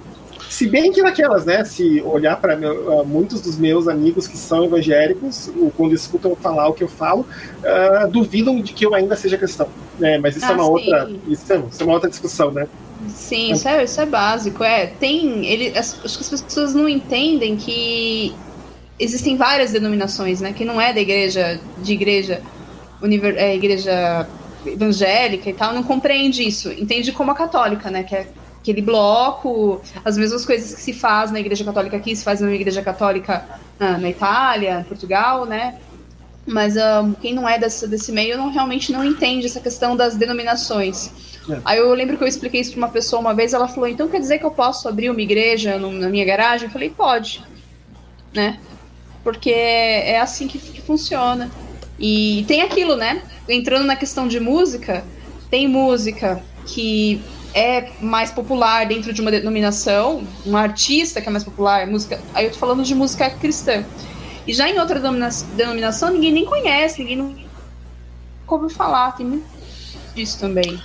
Se 0.51 0.67
bem 0.67 0.91
que 0.91 1.01
naquelas, 1.01 1.45
né? 1.45 1.65
Se 1.65 2.03
olhar 2.03 2.35
para 2.41 2.57
uh, 2.57 3.07
muitos 3.07 3.41
dos 3.41 3.57
meus 3.57 3.87
amigos 3.87 4.27
que 4.27 4.37
são 4.37 4.65
evangélicos, 4.65 5.49
quando 5.77 5.95
escutam 5.95 6.35
falar 6.35 6.69
o 6.69 6.73
que 6.75 6.83
eu 6.83 6.89
falo, 6.89 7.25
uh, 7.61 8.11
duvidam 8.11 8.61
de 8.61 8.73
que 8.73 8.85
eu 8.85 8.93
ainda 8.93 9.15
seja 9.15 9.39
cristão. 9.39 9.69
Né? 9.97 10.19
Mas 10.19 10.37
isso 10.37 10.47
é 10.47 10.49
ah, 10.49 10.53
é 10.53 10.55
uma 10.57 10.65
sim. 10.65 10.71
outra. 10.71 11.11
Isso 11.29 11.53
é, 11.53 11.57
isso 11.57 11.81
é, 11.81 11.85
uma 11.85 11.95
outra 11.95 12.11
discussão, 12.11 12.51
né? 12.51 12.67
Sim, 13.09 13.53
isso 13.53 13.69
é, 13.69 13.85
isso 13.85 14.01
é 14.01 14.07
básico. 14.07 14.65
É, 14.65 14.87
tem. 14.89 15.47
Ele, 15.47 15.79
as, 15.79 16.05
acho 16.05 16.19
que 16.19 16.35
as 16.35 16.43
pessoas 16.43 16.75
não 16.75 16.89
entendem 16.89 17.57
que 17.57 18.35
existem 18.99 19.37
várias 19.37 19.71
denominações, 19.71 20.41
né? 20.41 20.53
Que 20.53 20.65
não 20.65 20.81
é 20.81 20.93
da 20.93 21.01
igreja, 21.01 21.61
de 21.81 21.93
igreja, 21.93 22.43
univer, 23.01 23.37
é, 23.39 23.55
igreja 23.55 24.27
evangélica 24.67 25.49
e 25.49 25.53
tal, 25.53 25.73
não 25.73 25.85
compreende 25.85 26.43
isso. 26.43 26.73
Entende 26.73 27.13
como 27.13 27.31
a 27.31 27.37
católica, 27.37 27.89
né? 27.89 28.03
Que 28.03 28.17
é 28.17 28.27
aquele 28.71 28.83
bloco, 28.83 29.81
as 30.05 30.17
mesmas 30.17 30.45
coisas 30.45 30.75
que 30.75 30.81
se 30.81 30.93
faz 30.93 31.31
na 31.31 31.41
Igreja 31.41 31.65
Católica 31.65 31.97
aqui, 31.97 32.15
se 32.15 32.25
faz 32.25 32.41
na 32.41 32.53
Igreja 32.53 32.83
Católica 32.83 33.45
na, 33.79 33.99
na 33.99 34.09
Itália, 34.09 34.87
Portugal, 34.89 35.45
né? 35.45 35.79
Mas 36.47 36.77
um, 36.77 37.13
quem 37.13 37.35
não 37.35 37.49
é 37.49 37.59
desse, 37.59 37.87
desse 37.87 38.13
meio 38.13 38.37
não 38.39 38.51
realmente 38.51 38.93
não 38.93 39.05
entende 39.05 39.47
essa 39.47 39.61
questão 39.61 39.97
das 39.97 40.17
denominações. 40.17 41.11
É. 41.49 41.61
Aí 41.65 41.79
eu 41.79 41.93
lembro 41.93 42.17
que 42.17 42.25
eu 42.25 42.29
expliquei 42.29 42.61
isso 42.61 42.73
para 42.73 42.79
uma 42.79 42.89
pessoa 42.89 43.21
uma 43.21 43.35
vez, 43.35 43.53
ela 43.53 43.69
falou: 43.69 43.89
então 43.89 44.09
quer 44.09 44.21
dizer 44.21 44.39
que 44.39 44.45
eu 44.45 44.51
posso 44.51 44.89
abrir 44.89 45.11
uma 45.11 45.21
igreja 45.21 45.79
no, 45.79 45.93
na 45.93 46.09
minha 46.09 46.25
garagem? 46.25 46.67
Eu 46.67 46.73
falei: 46.73 46.91
pode, 46.91 47.43
né? 48.33 48.59
Porque 49.23 49.51
é 49.51 50.19
assim 50.19 50.47
que, 50.49 50.59
que 50.59 50.81
funciona. 50.81 51.51
E 51.99 52.45
tem 52.49 52.63
aquilo, 52.63 52.97
né? 52.97 53.23
Entrando 53.47 53.85
na 53.85 53.95
questão 53.95 54.27
de 54.27 54.41
música, 54.41 55.05
tem 55.51 55.69
música 55.69 56.43
que 56.67 57.21
é 57.55 57.91
mais 58.01 58.31
popular 58.31 58.87
dentro 58.87 59.13
de 59.13 59.21
uma 59.21 59.31
denominação, 59.31 60.27
um 60.47 60.57
artista 60.57 61.21
que 61.21 61.29
é 61.29 61.33
mais 61.33 61.45
popular, 61.45 61.87
música. 61.87 62.21
Aí 62.35 62.45
eu 62.45 62.53
tô 62.53 62.59
falando 62.59 62.83
de 62.83 62.95
música 62.95 63.31
cristã. 63.31 63.85
E 64.47 64.53
já 64.53 64.69
em 64.69 64.79
outra 64.79 65.01
denominação, 65.55 66.11
ninguém 66.11 66.33
nem 66.33 66.45
conhece, 66.45 67.01
ninguém 67.01 67.17
não 67.17 67.37
ouve 68.47 68.73
falar, 68.73 69.13
tem 69.13 69.27
muito 69.27 69.47
disso 70.15 70.39
também. 70.39 70.81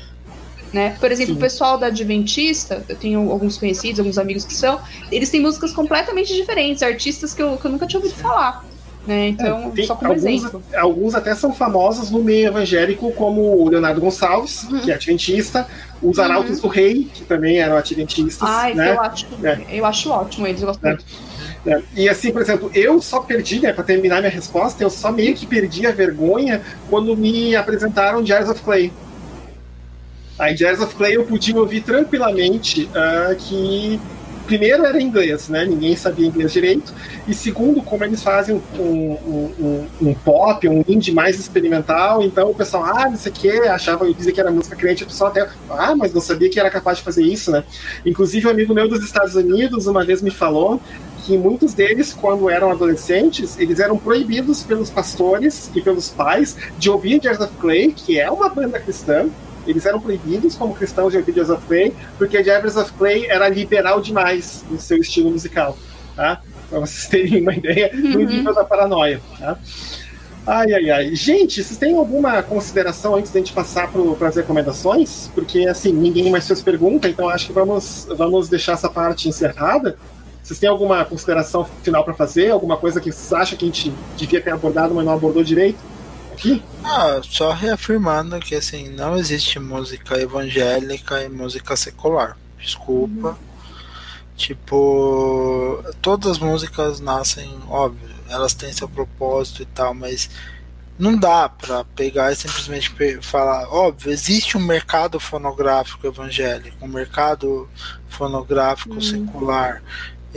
Né? 0.74 0.98
Por 1.00 1.12
exemplo, 1.12 1.34
Sim. 1.34 1.40
o 1.40 1.42
pessoal 1.42 1.78
da 1.78 1.88
Adventista, 1.88 2.84
eu 2.90 2.96
tenho 2.98 3.32
alguns 3.32 3.58
conhecidos, 3.58 4.00
alguns 4.00 4.18
amigos 4.18 4.44
que 4.44 4.54
são, 4.54 4.82
eles 5.12 5.30
têm 5.30 5.42
músicas 5.42 5.72
completamente 5.72 6.34
diferentes, 6.34 6.84
artistas 6.84 7.34
que 7.34 7.42
eu, 7.42 7.58
que 7.58 7.66
eu 7.66 7.72
nunca 7.72 7.88
tinha 7.88 8.00
ouvido 8.00 8.16
falar. 8.20 8.66
Né? 9.06 9.30
Então, 9.30 9.72
é, 9.78 9.84
só 9.84 9.96
como 9.96 10.12
alguns, 10.12 10.26
exemplo. 10.26 10.64
Alguns 10.76 11.16
até 11.16 11.36
são 11.36 11.54
famosos 11.54 12.10
no 12.10 12.24
meio 12.24 12.48
evangélico, 12.48 13.12
como 13.12 13.42
o 13.62 13.70
Leonardo 13.70 14.02
Gonçalves, 14.02 14.64
uhum. 14.64 14.80
que 14.80 14.92
é 14.92 14.96
adventista, 14.96 15.68
os 16.02 16.18
uhum. 16.18 16.24
Arautos 16.24 16.60
do 16.60 16.68
Rei, 16.68 17.08
que 17.14 17.24
também 17.24 17.60
eram 17.60 17.78
adventistas. 17.78 18.48
Ah, 18.50 18.70
né? 18.74 18.94
eu, 18.94 19.02
acho, 19.02 19.28
é. 19.44 19.66
eu 19.70 19.86
acho 19.86 20.10
ótimo 20.10 20.48
eles, 20.48 20.62
eu 20.62 20.68
gosto 20.68 20.86
é. 20.86 20.90
muito. 20.90 21.06
É. 21.68 21.82
E 21.96 22.10
assim, 22.10 22.32
por 22.32 22.42
exemplo, 22.42 22.70
eu 22.74 23.02
só 23.02 23.22
perdi, 23.22 23.60
né, 23.60 23.74
para 23.74 23.84
terminar 23.84 24.20
minha 24.20 24.32
resposta, 24.32 24.84
eu 24.84 24.90
só 24.90 25.12
meio 25.12 25.34
que 25.36 25.46
perdi 25.46 25.86
a 25.88 25.92
vergonha 25.92 26.62
quando 26.90 27.16
me 27.18 27.56
apresentaram 27.56 28.24
Jazz 28.24 28.50
of 28.50 28.62
Clay. 28.62 28.92
Aí 30.38 30.54
Jazz 30.54 30.80
of 30.82 30.94
Clay 30.96 31.16
eu 31.16 31.26
podia 31.26 31.58
ouvir 31.58 31.82
tranquilamente 31.82 32.90
uh, 32.90 33.36
que 33.36 34.00
primeiro 34.46 34.86
era 34.86 35.02
inglês, 35.02 35.50
né? 35.50 35.66
Ninguém 35.66 35.96
sabia 35.96 36.28
inglês 36.28 36.54
direito. 36.54 36.94
E 37.28 37.34
segundo, 37.34 37.82
como 37.82 38.04
eles 38.04 38.24
fazem 38.24 38.62
um, 38.78 38.82
um, 38.82 39.52
um, 39.60 39.88
um 40.10 40.14
pop, 40.14 40.68
um 40.68 40.84
indie 40.88 41.12
mais 41.12 41.40
experimental, 41.40 42.22
então 42.22 42.52
o 42.52 42.56
pessoal, 42.56 42.84
ah, 42.86 43.10
não 43.10 43.18
sei 43.18 43.32
o 43.32 43.36
que, 43.36 43.50
achava, 43.68 44.12
dizia 44.14 44.32
que 44.32 44.40
era 44.40 44.52
música 44.52 44.76
crente, 44.76 45.04
o 45.04 45.08
pessoal 45.08 45.32
até, 45.32 45.48
ah, 45.70 45.96
mas 45.96 46.14
não 46.14 46.22
sabia 46.22 46.50
que 46.50 46.60
era 46.60 46.70
capaz 46.70 47.00
de 47.00 47.04
fazer 47.04 47.24
isso, 47.24 47.52
né? 47.52 47.64
Inclusive, 48.06 48.48
um 48.48 48.52
amigo 48.52 48.74
meu 48.74 48.88
dos 48.88 49.04
Estados 49.04 49.36
Unidos 49.36 49.88
uma 49.88 50.06
vez 50.06 50.22
me 50.22 50.32
falou 50.32 50.80
que 51.26 51.38
muitos 51.38 51.74
deles, 51.74 52.14
quando 52.14 52.50
eram 52.50 52.72
adolescentes, 52.72 53.58
eles 53.58 53.80
eram 53.80 53.98
proibidos 53.98 54.62
pelos 54.62 54.92
pastores 54.92 55.72
e 55.74 55.82
pelos 55.82 56.10
pais 56.10 56.56
de 56.78 56.88
ouvir 56.88 57.20
Jazz 57.20 57.40
of 57.40 57.52
Clay, 57.60 57.92
que 57.92 58.20
é 58.20 58.30
uma 58.30 58.48
banda 58.48 58.80
cristã, 58.80 59.28
eles 59.66 59.86
eram 59.86 60.00
proibidos 60.00 60.56
como 60.56 60.76
cristãos 60.76 61.14
de 61.14 61.22
Jazz 61.32 61.50
of 61.50 61.66
Clay, 61.68 61.94
porque 62.18 62.42
Jazz 62.42 62.76
of 62.76 62.92
Clay 62.94 63.26
era 63.28 63.50
liberal 63.50 64.02
demais 64.02 64.64
no 64.70 64.80
seu 64.80 64.98
estilo 64.98 65.32
musical, 65.32 65.78
tá? 66.16 66.42
Para 66.70 66.80
vocês 66.80 67.08
terem 67.08 67.42
uma 67.42 67.54
ideia 67.54 67.90
do 67.90 68.20
uhum. 68.20 68.26
nível 68.26 68.54
da 68.54 68.64
paranoia, 68.64 69.22
tá? 69.40 69.58
Ai, 70.48 70.74
ai, 70.74 70.90
ai. 70.92 71.16
Gente, 71.16 71.64
vocês 71.64 71.78
têm 71.78 71.98
alguma 71.98 72.44
consideração 72.44 73.16
antes 73.16 73.32
da 73.32 73.40
gente 73.40 73.52
passar 73.52 73.92
para 73.92 74.28
as 74.28 74.36
recomendações? 74.36 75.32
Porque, 75.34 75.66
assim, 75.68 75.92
ninguém 75.92 76.30
mais 76.30 76.46
fez 76.46 76.62
pergunta, 76.62 77.10
então 77.10 77.28
acho 77.28 77.48
que 77.48 77.54
vamos, 77.54 78.08
vamos 78.16 78.48
deixar 78.48 78.74
essa 78.74 78.88
parte 78.88 79.28
encerrada. 79.28 79.98
Vocês 80.44 80.60
têm 80.60 80.70
alguma 80.70 81.04
consideração 81.04 81.66
final 81.82 82.04
para 82.04 82.14
fazer? 82.14 82.52
Alguma 82.52 82.78
coisa 82.78 83.02
que 83.02 83.12
vocês 83.12 83.34
acham 83.34 83.58
que 83.58 83.66
a 83.66 83.68
gente 83.68 83.92
devia 84.16 84.40
ter 84.40 84.52
abordado, 84.52 84.94
mas 84.94 85.04
não 85.04 85.14
abordou 85.14 85.44
direito? 85.44 85.80
Aqui? 86.36 86.64
Ah, 86.84 87.20
só 87.24 87.52
reafirmando 87.52 88.40
que 88.40 88.56
assim, 88.56 88.90
não 88.90 89.18
existe 89.18 89.60
música 89.60 90.20
evangélica 90.20 91.24
e 91.24 91.30
música 91.30 91.76
secular. 91.76 92.38
Desculpa. 92.60 93.30
Uhum. 93.30 93.36
Tipo, 94.36 95.84
todas 96.02 96.32
as 96.32 96.40
músicas 96.40 97.00
nascem, 97.00 97.58
óbvio, 97.70 98.10
elas 98.28 98.54
têm 98.54 98.72
seu 98.74 98.88
propósito 98.88 99.62
e 99.62 99.66
tal, 99.66 99.94
mas 99.94 100.30
não 100.98 101.18
dá 101.18 101.48
para 101.48 101.84
pegar 101.84 102.32
e 102.32 102.36
simplesmente 102.36 102.94
falar, 103.22 103.68
óbvio, 103.70 104.12
existe 104.12 104.58
um 104.58 104.62
mercado 104.62 105.20
fonográfico 105.20 106.08
evangélico, 106.08 106.86
um 106.86 106.88
mercado 106.88 107.70
fonográfico 108.10 108.96
uhum. 108.96 109.02
secular. 109.02 109.82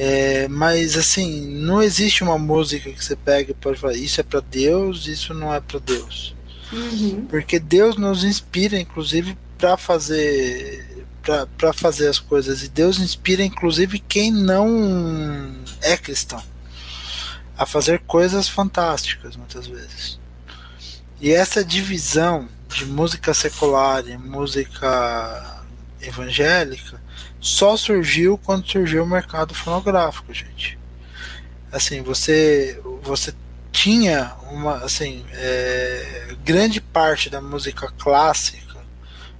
É, 0.00 0.46
mas 0.46 0.96
assim, 0.96 1.44
não 1.48 1.82
existe 1.82 2.22
uma 2.22 2.38
música 2.38 2.88
que 2.88 3.04
você 3.04 3.16
pega 3.16 3.50
e 3.50 3.54
pode 3.54 3.80
falar, 3.80 3.94
isso 3.94 4.20
é 4.20 4.22
para 4.22 4.38
Deus, 4.38 5.08
isso 5.08 5.34
não 5.34 5.52
é 5.52 5.60
para 5.60 5.80
Deus. 5.80 6.36
Uhum. 6.72 7.26
Porque 7.28 7.58
Deus 7.58 7.96
nos 7.96 8.22
inspira, 8.22 8.78
inclusive, 8.78 9.36
para 9.58 9.76
fazer 9.76 11.06
para 11.58 11.74
fazer 11.74 12.08
as 12.08 12.18
coisas 12.18 12.62
e 12.62 12.70
Deus 12.70 12.98
inspira 13.00 13.44
inclusive 13.44 13.98
quem 13.98 14.30
não 14.30 15.54
é 15.82 15.94
cristão 15.94 16.42
a 17.54 17.66
fazer 17.66 17.98
coisas 18.06 18.48
fantásticas 18.48 19.36
muitas 19.36 19.66
vezes. 19.66 20.18
E 21.20 21.30
essa 21.30 21.62
divisão 21.62 22.48
de 22.68 22.86
música 22.86 23.34
secular 23.34 24.08
e 24.08 24.16
música 24.16 25.64
evangélica 26.00 26.98
só 27.48 27.78
surgiu 27.78 28.36
quando 28.36 28.70
surgiu 28.70 29.02
o 29.02 29.06
mercado 29.06 29.54
fonográfico, 29.54 30.34
gente. 30.34 30.78
Assim, 31.72 32.02
você 32.02 32.78
você 33.02 33.34
tinha 33.72 34.36
uma 34.50 34.84
assim 34.84 35.24
é, 35.32 36.36
grande 36.44 36.78
parte 36.78 37.30
da 37.30 37.40
música 37.40 37.90
clássica 37.98 38.78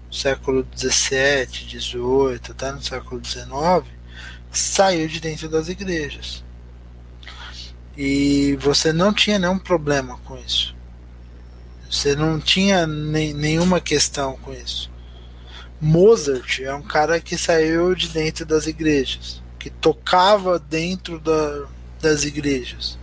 no 0.07 0.15
século 0.15 0.63
17, 0.63 1.67
18, 1.67 2.53
até 2.53 2.73
no 2.73 2.83
século 2.83 3.21
19 3.21 3.91
saiu 4.51 5.07
de 5.07 5.21
dentro 5.21 5.49
das 5.49 5.69
igrejas. 5.69 6.43
E 7.95 8.57
você 8.59 8.91
não 8.91 9.13
tinha 9.13 9.39
nenhum 9.39 9.59
problema 9.59 10.19
com 10.25 10.39
isso. 10.39 10.75
Você 11.91 12.17
não 12.17 12.41
tinha 12.41 12.87
nem, 12.87 13.35
nenhuma 13.35 13.81
questão 13.81 14.39
com 14.39 14.53
isso. 14.55 14.91
Mozart 15.81 16.61
é 16.61 16.75
um 16.75 16.83
cara 16.83 17.21
que 17.21 17.39
saiu 17.39 17.95
de 17.95 18.09
dentro 18.09 18.45
das 18.45 18.67
igrejas, 18.67 19.41
que 19.59 19.71
tocava 19.71 20.59
dentro 20.59 21.21
da, 21.21 21.67
das 22.01 22.25
igrejas. 22.25 22.99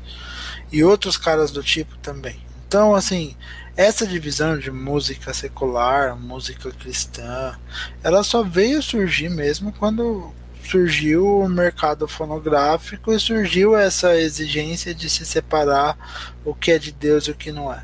E 0.71 0.83
outros 0.83 1.15
caras 1.15 1.51
do 1.51 1.63
tipo 1.63 1.97
também. 1.99 2.37
Então, 2.67 2.93
assim, 2.93 3.33
essa 3.77 4.05
divisão 4.05 4.57
de 4.57 4.69
música 4.71 5.33
secular, 5.33 6.17
música 6.17 6.69
cristã, 6.71 7.57
ela 8.03 8.23
só 8.23 8.43
veio 8.43 8.83
surgir 8.83 9.29
mesmo 9.29 9.71
quando 9.71 10.33
surgiu 10.61 11.39
o 11.39 11.47
mercado 11.47 12.07
fonográfico 12.07 13.13
e 13.13 13.19
surgiu 13.19 13.77
essa 13.77 14.17
exigência 14.19 14.93
de 14.93 15.09
se 15.09 15.25
separar 15.25 15.95
o 16.43 16.53
que 16.53 16.71
é 16.71 16.79
de 16.79 16.91
Deus 16.91 17.25
e 17.25 17.31
o 17.31 17.35
que 17.35 17.51
não 17.51 17.71
é 17.71 17.83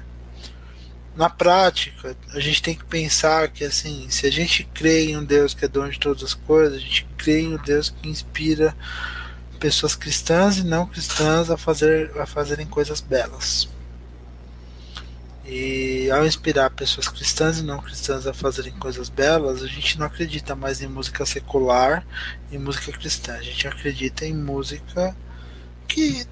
na 1.15 1.29
prática, 1.29 2.15
a 2.33 2.39
gente 2.39 2.61
tem 2.61 2.75
que 2.75 2.85
pensar 2.85 3.49
que 3.49 3.63
assim, 3.63 4.09
se 4.09 4.25
a 4.25 4.31
gente 4.31 4.63
crê 4.73 5.09
em 5.09 5.17
um 5.17 5.23
Deus 5.23 5.53
que 5.53 5.65
é 5.65 5.67
dono 5.67 5.91
de 5.91 5.99
todas 5.99 6.23
as 6.23 6.33
coisas, 6.33 6.77
a 6.77 6.81
gente 6.81 7.05
crê 7.17 7.41
em 7.41 7.55
um 7.55 7.57
Deus 7.57 7.89
que 7.89 8.07
inspira 8.07 8.75
pessoas 9.59 9.95
cristãs 9.95 10.57
e 10.57 10.63
não 10.63 10.88
cristãs 10.88 11.51
a 11.51 11.57
fazer 11.57 12.11
a 12.19 12.25
fazerem 12.25 12.65
coisas 12.65 13.01
belas. 13.01 13.69
E 15.45 16.09
ao 16.11 16.25
inspirar 16.25 16.69
pessoas 16.69 17.09
cristãs 17.09 17.59
e 17.59 17.63
não 17.63 17.81
cristãs 17.81 18.25
a 18.25 18.33
fazerem 18.33 18.71
coisas 18.73 19.09
belas, 19.09 19.61
a 19.61 19.67
gente 19.67 19.99
não 19.99 20.05
acredita 20.05 20.55
mais 20.55 20.81
em 20.81 20.88
música 20.88 21.25
secular 21.25 22.05
e 22.51 22.57
música 22.57 22.91
cristã. 22.93 23.33
A 23.33 23.41
gente 23.41 23.67
acredita 23.67 24.25
em 24.25 24.33
música 24.33 25.15
que 25.88 26.25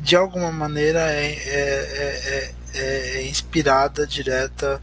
de 0.00 0.14
alguma 0.14 0.52
maneira 0.52 1.00
é, 1.10 1.32
é, 1.32 2.22
é, 2.26 2.54
é 2.74 3.26
inspirada 3.26 4.06
direta 4.06 4.80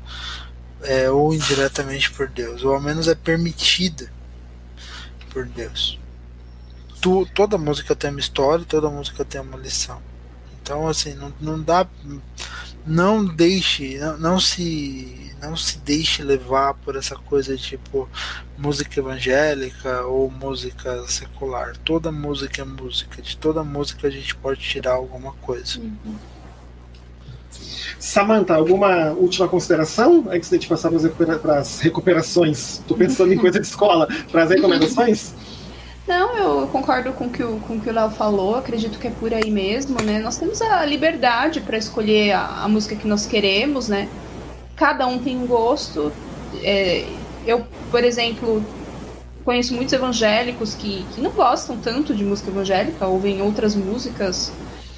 é, 0.83 1.09
ou 1.09 1.33
indiretamente 1.33 2.11
por 2.11 2.27
Deus, 2.27 2.63
ou 2.63 2.73
ao 2.73 2.81
menos 2.81 3.07
é 3.07 3.15
permitida 3.15 4.11
por 5.29 5.45
Deus. 5.45 5.99
Tu, 7.01 7.27
toda 7.33 7.57
música 7.57 7.95
tem 7.95 8.11
uma 8.11 8.19
história, 8.19 8.65
toda 8.65 8.89
música 8.89 9.25
tem 9.25 9.41
uma 9.41 9.57
lição. 9.57 10.01
Então, 10.61 10.87
assim, 10.87 11.15
não, 11.15 11.33
não 11.39 11.61
dá. 11.61 11.87
Não 12.85 13.23
deixe, 13.23 13.97
não, 13.99 14.17
não 14.17 14.39
se 14.39 15.31
não 15.41 15.57
se 15.57 15.79
deixe 15.79 16.21
levar 16.21 16.75
por 16.75 16.95
essa 16.95 17.15
coisa 17.15 17.57
tipo 17.57 18.07
música 18.57 18.99
evangélica 18.99 20.01
ou 20.03 20.29
música 20.29 21.03
secular. 21.07 21.75
Toda 21.77 22.11
música 22.11 22.61
é 22.61 22.65
música. 22.65 23.21
De 23.21 23.35
toda 23.37 23.63
música 23.63 24.07
a 24.07 24.11
gente 24.11 24.35
pode 24.35 24.61
tirar 24.61 24.93
alguma 24.93 25.33
coisa. 25.33 25.79
Uhum. 25.79 26.15
Samantha, 27.99 28.55
alguma 28.55 29.11
última 29.11 29.47
consideração 29.47 30.25
antes 30.29 30.49
de 30.49 30.55
a 30.55 30.59
gente 30.59 30.67
passar 30.67 30.91
para 31.41 31.59
as 31.59 31.79
recuperações? 31.79 32.79
Estou 32.79 32.97
pensando 32.97 33.33
em 33.33 33.37
coisa 33.37 33.59
de 33.59 33.65
escola, 33.65 34.07
para 34.31 34.43
as 34.43 34.49
recomendações? 34.49 35.33
Não, 36.07 36.35
eu 36.37 36.67
concordo 36.67 37.13
com 37.13 37.29
que 37.29 37.43
o, 37.43 37.57
com 37.59 37.79
que 37.79 37.89
o 37.89 37.93
Léo 37.93 38.09
falou, 38.09 38.55
acredito 38.55 38.99
que 38.99 39.07
é 39.07 39.11
por 39.11 39.33
aí 39.33 39.51
mesmo, 39.51 40.01
né? 40.01 40.19
Nós 40.19 40.37
temos 40.37 40.61
a 40.61 40.83
liberdade 40.83 41.61
para 41.61 41.77
escolher 41.77 42.31
a, 42.31 42.63
a, 42.63 42.67
música 42.67 42.95
que 42.95 43.07
nós 43.07 43.25
queremos, 43.25 43.87
né? 43.87 44.09
Cada 44.75 45.05
um 45.05 45.19
tem 45.19 45.37
um 45.37 45.45
gosto. 45.45 46.11
É, 46.63 47.05
eu, 47.45 47.65
por 47.91 48.03
exemplo, 48.03 48.63
conheço 49.45 49.73
muitos 49.73 49.93
evangélicos 49.93 50.73
que, 50.73 51.05
que 51.13 51.21
não 51.21 51.31
gostam 51.31 51.77
tanto 51.77 52.15
de 52.15 52.23
música 52.23 52.49
evangélica, 52.49 53.05
ouvem 53.05 53.41
outras 53.41 53.75
músicas. 53.75 54.51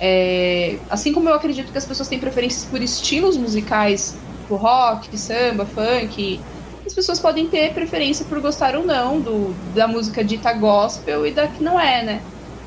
É, 0.05 0.80
assim 0.89 1.13
como 1.13 1.30
eu 1.30 1.34
acredito 1.34 1.71
que 1.71 1.77
as 1.77 1.85
pessoas 1.85 2.09
têm 2.09 2.19
preferências 2.19 2.65
por 2.65 2.81
estilos 2.81 3.38
musicais, 3.38 4.17
por 4.49 4.57
rock, 4.57 5.17
samba, 5.17 5.65
funk, 5.65 6.41
as 6.85 6.93
pessoas 6.93 7.21
podem 7.21 7.47
ter 7.47 7.73
preferência 7.73 8.25
por 8.25 8.41
gostar 8.41 8.75
ou 8.75 8.85
não 8.85 9.21
do, 9.21 9.55
da 9.73 9.88
música 9.88 10.21
dita 10.21 10.51
gospel 10.51 11.25
e 11.25 11.31
da 11.31 11.47
que 11.47 11.63
não 11.63 11.80
é, 11.80 12.03
né? 12.03 12.21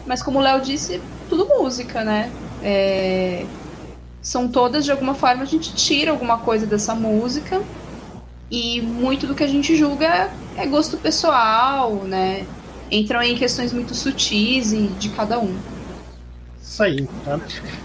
Mas 0.06 0.22
como 0.22 0.38
o 0.38 0.42
Léo 0.42 0.62
disse, 0.62 0.98
tudo 1.28 1.46
música, 1.46 2.02
né? 2.02 2.32
É, 2.62 3.44
são 4.22 4.48
todas, 4.48 4.86
de 4.86 4.90
alguma 4.90 5.14
forma, 5.14 5.42
a 5.42 5.46
gente 5.46 5.74
tira 5.74 6.12
alguma 6.12 6.38
coisa 6.38 6.64
dessa 6.64 6.94
música 6.94 7.62
e 8.50 8.80
muito 8.80 9.26
do 9.26 9.34
que 9.34 9.44
a 9.44 9.48
gente 9.48 9.76
julga 9.76 10.30
é 10.56 10.66
gosto 10.66 10.96
pessoal, 10.96 11.96
né? 11.96 12.46
Entram 12.90 13.20
em 13.22 13.36
questões 13.36 13.74
muito 13.74 13.94
sutis 13.94 14.72
e 14.72 14.86
de 14.98 15.10
cada 15.10 15.38
um. 15.38 15.75
Isso 16.76 16.82
aí, 16.82 17.08
tá? 17.24 17.40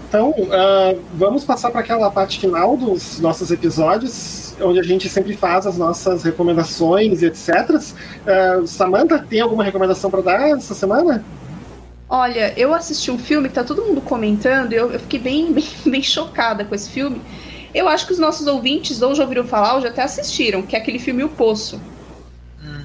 Então, 0.06 0.32
uh, 0.32 1.02
vamos 1.14 1.44
passar 1.44 1.70
para 1.70 1.80
aquela 1.80 2.10
parte 2.10 2.38
final 2.38 2.76
dos 2.76 3.18
nossos 3.20 3.50
episódios, 3.50 4.54
onde 4.60 4.80
a 4.80 4.82
gente 4.82 5.08
sempre 5.08 5.34
faz 5.34 5.66
as 5.66 5.78
nossas 5.78 6.22
recomendações 6.22 7.22
e 7.22 7.24
etc. 7.24 7.70
Uh, 7.70 8.66
Samantha, 8.66 9.18
tem 9.18 9.40
alguma 9.40 9.64
recomendação 9.64 10.10
para 10.10 10.20
dar 10.20 10.50
essa 10.50 10.74
semana? 10.74 11.24
Olha, 12.06 12.52
eu 12.54 12.74
assisti 12.74 13.10
um 13.10 13.16
filme 13.16 13.48
que 13.48 13.54
tá 13.54 13.64
todo 13.64 13.80
mundo 13.80 14.02
comentando 14.02 14.74
e 14.74 14.76
eu, 14.76 14.92
eu 14.92 15.00
fiquei 15.00 15.18
bem, 15.18 15.50
bem, 15.56 15.64
bem 15.86 16.02
chocada 16.02 16.62
com 16.62 16.74
esse 16.74 16.90
filme. 16.90 17.18
Eu 17.72 17.88
acho 17.88 18.06
que 18.06 18.12
os 18.12 18.18
nossos 18.18 18.46
ouvintes 18.46 19.00
ou 19.00 19.14
já 19.14 19.22
ouviram 19.22 19.46
falar 19.46 19.76
ou 19.76 19.80
já 19.80 19.88
até 19.88 20.02
assistiram, 20.02 20.60
que 20.60 20.76
é 20.76 20.78
aquele 20.78 20.98
filme 20.98 21.24
O 21.24 21.30
Poço. 21.30 21.80
Hum. 22.62 22.84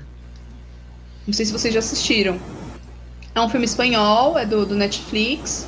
Não 1.28 1.34
sei 1.34 1.46
se 1.46 1.52
vocês 1.52 1.74
já 1.74 1.82
assistiram. 1.82 2.40
É 3.36 3.42
um 3.42 3.50
filme 3.50 3.66
espanhol, 3.66 4.38
é 4.40 4.46
do, 4.46 4.66
do 4.66 4.74
Netflix. 4.74 5.68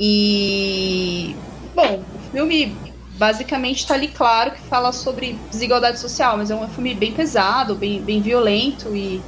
E. 0.00 1.36
Bom, 1.76 2.02
o 2.14 2.32
filme 2.32 2.74
basicamente 3.18 3.80
está 3.80 3.92
ali 3.92 4.08
claro 4.08 4.52
que 4.52 4.62
fala 4.62 4.92
sobre 4.92 5.38
desigualdade 5.50 6.00
social, 6.00 6.38
mas 6.38 6.50
é 6.50 6.54
um 6.54 6.66
filme 6.68 6.94
bem 6.94 7.12
pesado, 7.12 7.74
bem, 7.74 8.00
bem 8.00 8.22
violento 8.22 8.96
e. 8.96 9.20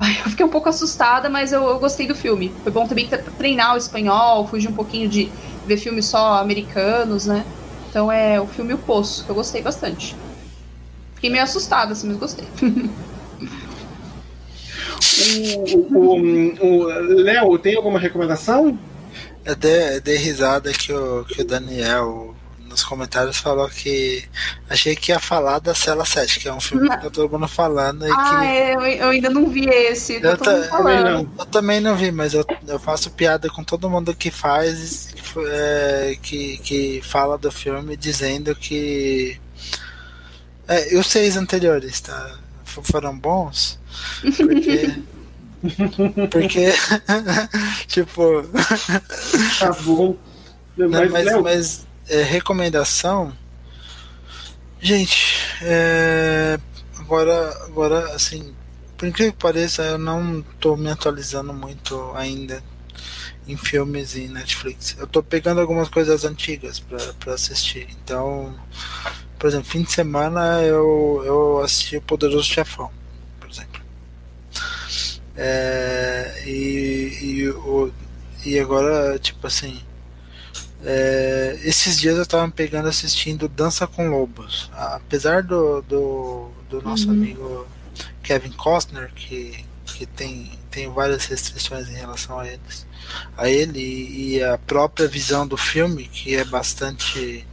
Ai, 0.00 0.20
eu 0.24 0.30
fiquei 0.30 0.44
um 0.44 0.48
pouco 0.48 0.68
assustada, 0.68 1.30
mas 1.30 1.52
eu, 1.52 1.62
eu 1.62 1.78
gostei 1.78 2.08
do 2.08 2.14
filme. 2.14 2.52
Foi 2.64 2.72
bom 2.72 2.88
também 2.88 3.08
treinar 3.38 3.74
o 3.74 3.76
espanhol, 3.76 4.48
fugir 4.48 4.68
um 4.68 4.74
pouquinho 4.74 5.08
de 5.08 5.30
ver 5.64 5.76
filmes 5.76 6.06
só 6.06 6.38
americanos, 6.38 7.26
né? 7.26 7.44
Então 7.88 8.10
é 8.10 8.40
o 8.40 8.46
filme 8.48 8.74
O 8.74 8.78
Poço, 8.78 9.24
que 9.24 9.30
eu 9.30 9.34
gostei 9.36 9.62
bastante. 9.62 10.16
Fiquei 11.14 11.30
meio 11.30 11.44
assustada, 11.44 11.92
assim, 11.92 12.08
mas 12.08 12.16
gostei. 12.16 12.48
o, 15.94 15.96
o, 15.96 16.16
o 16.64 16.86
Léo, 17.22 17.56
tem 17.60 17.76
alguma 17.76 18.00
recomendação? 18.00 18.76
Eu 19.44 19.56
dei, 19.56 19.96
eu 19.96 20.00
dei 20.00 20.16
risada 20.16 20.72
que 20.72 20.92
o, 20.92 21.24
que 21.24 21.42
o 21.42 21.44
Daniel 21.44 22.34
nos 22.72 22.82
comentários 22.82 23.36
falou 23.36 23.68
que 23.68 24.24
achei 24.68 24.96
que 24.96 25.12
ia 25.12 25.20
falar 25.20 25.58
da 25.58 25.74
Cela 25.74 26.04
7, 26.04 26.40
que 26.40 26.48
é 26.48 26.52
um 26.52 26.60
filme 26.60 26.88
que 26.88 26.96
tá 26.96 27.10
todo 27.10 27.30
mundo 27.30 27.46
falando. 27.46 28.04
ah, 28.04 28.40
que... 28.40 28.46
é, 28.46 28.74
eu, 28.74 28.80
eu, 28.80 29.08
ainda 29.10 29.28
não 29.28 29.48
vi 29.48 29.68
esse. 29.68 30.20
Eu, 30.22 30.38
ta, 30.38 30.52
eu, 30.52 31.28
eu, 31.38 31.46
também 31.46 31.80
não 31.80 31.94
vi, 31.94 32.10
mas 32.10 32.32
eu, 32.34 32.44
eu 32.66 32.78
faço 32.78 33.10
piada 33.10 33.48
com 33.50 33.62
todo 33.62 33.90
mundo 33.90 34.14
que 34.14 34.30
faz, 34.30 35.14
é, 35.46 36.16
que, 36.20 36.56
que 36.58 37.02
fala 37.02 37.36
do 37.36 37.52
filme, 37.52 37.96
dizendo 37.96 38.54
que. 38.54 39.38
É, 40.66 40.96
os 40.96 41.06
seis 41.06 41.36
anteriores, 41.36 42.00
tá? 42.00 42.38
Foram 42.64 43.16
bons, 43.16 43.78
porque. 44.36 44.94
Porque, 46.30 46.72
tipo. 47.86 48.42
Tá 49.58 49.72
bom. 49.82 50.16
Mas, 50.76 50.90
não, 50.90 51.10
mas, 51.10 51.42
mas 51.42 51.86
é, 52.08 52.22
recomendação. 52.22 53.32
Gente, 54.80 55.36
é, 55.62 56.58
agora, 56.98 57.48
agora, 57.64 58.14
assim, 58.14 58.52
por 58.96 59.06
incrível 59.06 59.32
que 59.32 59.38
pareça, 59.38 59.82
eu 59.82 59.98
não 59.98 60.42
tô 60.58 60.76
me 60.76 60.90
atualizando 60.90 61.52
muito 61.52 62.10
ainda 62.14 62.62
em 63.46 63.56
filmes 63.56 64.14
e 64.16 64.28
Netflix. 64.28 64.96
Eu 64.98 65.06
tô 65.06 65.22
pegando 65.22 65.60
algumas 65.60 65.88
coisas 65.88 66.24
antigas 66.24 66.80
para 66.80 67.34
assistir. 67.34 67.88
Então, 68.02 68.54
por 69.38 69.48
exemplo, 69.48 69.68
fim 69.68 69.82
de 69.82 69.92
semana 69.92 70.62
eu, 70.62 71.22
eu 71.24 71.60
assisti 71.60 71.96
o 71.96 72.02
Poderoso 72.02 72.44
Chefão. 72.44 72.90
É, 75.36 76.42
e, 76.46 77.18
e, 77.22 77.48
o, 77.48 77.92
e 78.44 78.58
agora, 78.58 79.18
tipo 79.18 79.46
assim, 79.46 79.80
é, 80.84 81.60
esses 81.62 82.00
dias 82.00 82.18
eu 82.18 82.26
tava 82.26 82.50
pegando 82.50 82.88
assistindo 82.88 83.48
Dança 83.48 83.86
com 83.86 84.08
Lobos. 84.08 84.70
Apesar 84.74 85.42
do, 85.42 85.82
do, 85.82 86.50
do 86.68 86.82
nosso 86.82 87.06
uhum. 87.06 87.14
amigo 87.14 87.66
Kevin 88.22 88.52
Costner, 88.52 89.12
que, 89.14 89.64
que 89.86 90.06
tem, 90.06 90.58
tem 90.70 90.90
várias 90.90 91.26
restrições 91.26 91.88
em 91.88 91.94
relação 91.94 92.38
a 92.38 92.46
eles, 92.46 92.86
a 93.36 93.48
ele 93.48 93.80
e 93.80 94.42
a 94.42 94.58
própria 94.58 95.06
visão 95.06 95.46
do 95.46 95.56
filme, 95.56 96.08
que 96.08 96.34
é 96.34 96.44
bastante 96.44 97.46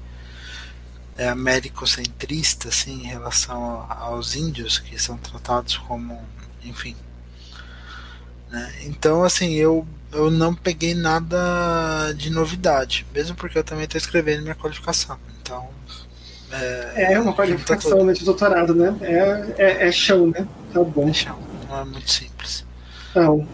é, 1.18 1.30
americocentrista 1.30 2.69
assim, 2.69 3.03
em 3.03 3.07
relação 3.07 3.85
aos 3.89 4.35
índios, 4.35 4.80
que 4.80 4.97
são 4.97 5.18
tratados 5.18 5.77
como, 5.77 6.19
enfim, 6.64 6.95
né? 8.52 8.72
Então, 8.86 9.24
assim, 9.24 9.54
eu, 9.54 9.86
eu 10.12 10.32
não 10.32 10.54
peguei 10.54 10.94
nada 10.94 12.12
de 12.16 12.30
novidade, 12.30 13.06
mesmo 13.14 13.36
porque 13.36 13.58
eu 13.58 13.64
também 13.64 13.86
estou 13.86 13.98
escrevendo 13.98 14.44
minha 14.44 14.56
qualificação. 14.56 15.18
Então. 15.42 15.68
É, 16.52 17.14
é 17.14 17.20
uma 17.20 17.34
qualificação 17.34 18.04
né, 18.04 18.14
de 18.14 18.26
doutorado, 18.26 18.74
né? 18.74 18.96
É, 19.02 19.54
é, 19.58 19.88
é, 19.88 19.92
chão, 19.92 20.28
né? 20.28 20.48
Tá 20.74 20.84
bom. 20.84 21.08
É 21.08 21.14
chão, 21.14 21.38
não 21.70 21.82
é 21.82 21.86
muito 21.86 22.10
simples. 22.10 22.66
Então, 23.12 23.48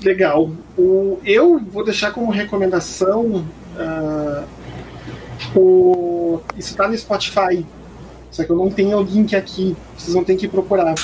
legal. 0.00 0.50
O, 0.78 1.18
eu 1.24 1.58
vou 1.58 1.84
deixar 1.84 2.12
como 2.12 2.30
recomendação. 2.30 3.44
Uh, 3.76 5.58
o, 5.58 6.40
isso 6.56 6.70
está 6.70 6.86
no 6.86 6.96
Spotify. 6.96 7.66
Só 8.30 8.44
que 8.44 8.50
eu 8.50 8.56
não 8.56 8.70
tenho 8.70 8.96
o 8.98 9.02
link 9.02 9.34
aqui. 9.34 9.76
Vocês 9.96 10.14
vão 10.14 10.22
ter 10.22 10.36
que 10.36 10.46
procurar. 10.46 10.94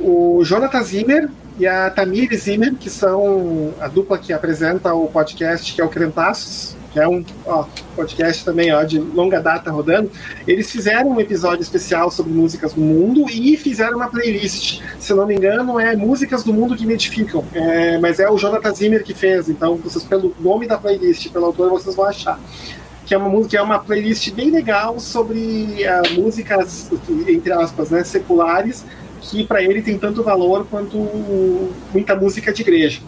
O 0.00 0.42
Jonathan 0.42 0.82
Zimmer 0.82 1.30
e 1.58 1.66
a 1.66 1.90
Tamir 1.90 2.34
Zimmer, 2.36 2.74
que 2.74 2.88
são 2.88 3.74
a 3.80 3.88
dupla 3.88 4.18
que 4.18 4.32
apresenta 4.32 4.94
o 4.94 5.08
podcast, 5.08 5.74
que 5.74 5.80
é 5.80 5.84
o 5.84 5.88
Crentaços, 5.88 6.76
que 6.92 6.98
é 6.98 7.06
um 7.06 7.24
ó, 7.46 7.64
podcast 7.94 8.44
também 8.44 8.72
ó, 8.72 8.82
de 8.82 8.98
longa 8.98 9.40
data 9.40 9.70
rodando, 9.70 10.10
eles 10.46 10.70
fizeram 10.70 11.10
um 11.10 11.20
episódio 11.20 11.62
especial 11.62 12.10
sobre 12.10 12.32
músicas 12.32 12.72
do 12.72 12.80
mundo 12.80 13.26
e 13.30 13.56
fizeram 13.56 13.96
uma 13.96 14.08
playlist. 14.08 14.82
Se 14.98 15.14
não 15.14 15.26
me 15.26 15.34
engano, 15.34 15.78
é 15.78 15.94
Músicas 15.94 16.42
do 16.42 16.52
Mundo 16.52 16.76
que 16.76 16.84
Identificam, 16.90 17.44
é, 17.54 17.98
mas 17.98 18.18
é 18.18 18.28
o 18.28 18.36
Jonathan 18.36 18.74
Zimmer 18.74 19.04
que 19.04 19.14
fez, 19.14 19.48
então 19.48 19.76
vocês, 19.76 20.02
pelo 20.02 20.34
nome 20.40 20.66
da 20.66 20.76
playlist, 20.76 21.30
pelo 21.30 21.46
autor, 21.46 21.70
vocês 21.70 21.94
vão 21.94 22.06
achar. 22.06 22.40
Que 23.06 23.14
é 23.14 23.18
uma 23.18 23.28
música, 23.28 23.56
é 23.56 23.62
uma 23.62 23.78
playlist 23.78 24.32
bem 24.32 24.50
legal 24.50 24.98
sobre 24.98 25.38
uh, 25.38 26.20
músicas, 26.20 26.90
entre 27.28 27.52
aspas, 27.52 27.90
né, 27.90 28.04
seculares, 28.04 28.84
que 29.20 29.46
para 29.46 29.62
ele 29.62 29.82
tem 29.82 29.98
tanto 29.98 30.22
valor 30.22 30.66
quanto 30.70 30.98
muita 31.92 32.16
música 32.16 32.52
de 32.52 32.62
igreja. 32.62 33.00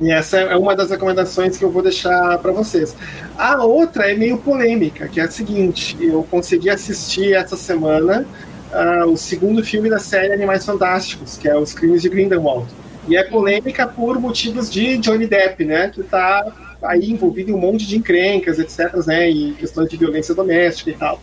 E 0.00 0.12
essa 0.12 0.38
é 0.38 0.56
uma 0.56 0.76
das 0.76 0.90
recomendações 0.90 1.56
que 1.56 1.64
eu 1.64 1.70
vou 1.70 1.82
deixar 1.82 2.38
para 2.38 2.52
vocês. 2.52 2.94
A 3.36 3.64
outra 3.64 4.10
é 4.10 4.14
meio 4.14 4.38
polêmica, 4.38 5.08
que 5.08 5.20
é 5.20 5.24
a 5.24 5.30
seguinte: 5.30 5.96
eu 6.00 6.22
consegui 6.30 6.70
assistir 6.70 7.34
essa 7.34 7.56
semana 7.56 8.24
uh, 8.72 9.08
o 9.08 9.16
segundo 9.16 9.64
filme 9.64 9.90
da 9.90 9.98
série 9.98 10.32
Animais 10.32 10.64
Fantásticos, 10.64 11.36
que 11.36 11.48
é 11.48 11.56
Os 11.56 11.72
Crimes 11.72 12.02
de 12.02 12.08
Grindelwald. 12.08 12.68
E 13.08 13.16
é 13.16 13.24
polêmica 13.24 13.86
por 13.86 14.20
motivos 14.20 14.70
de 14.70 14.98
Johnny 14.98 15.26
Depp, 15.26 15.64
né? 15.64 15.90
Que 15.92 16.02
está 16.02 16.46
aí 16.82 17.10
envolvido 17.10 17.50
em 17.50 17.54
um 17.54 17.58
monte 17.58 17.84
de 17.84 17.96
encrencas, 17.96 18.60
etc., 18.60 18.94
né? 19.04 19.28
E 19.28 19.52
questões 19.54 19.88
de 19.88 19.96
violência 19.96 20.32
doméstica 20.32 20.90
e 20.90 20.94
tal. 20.94 21.20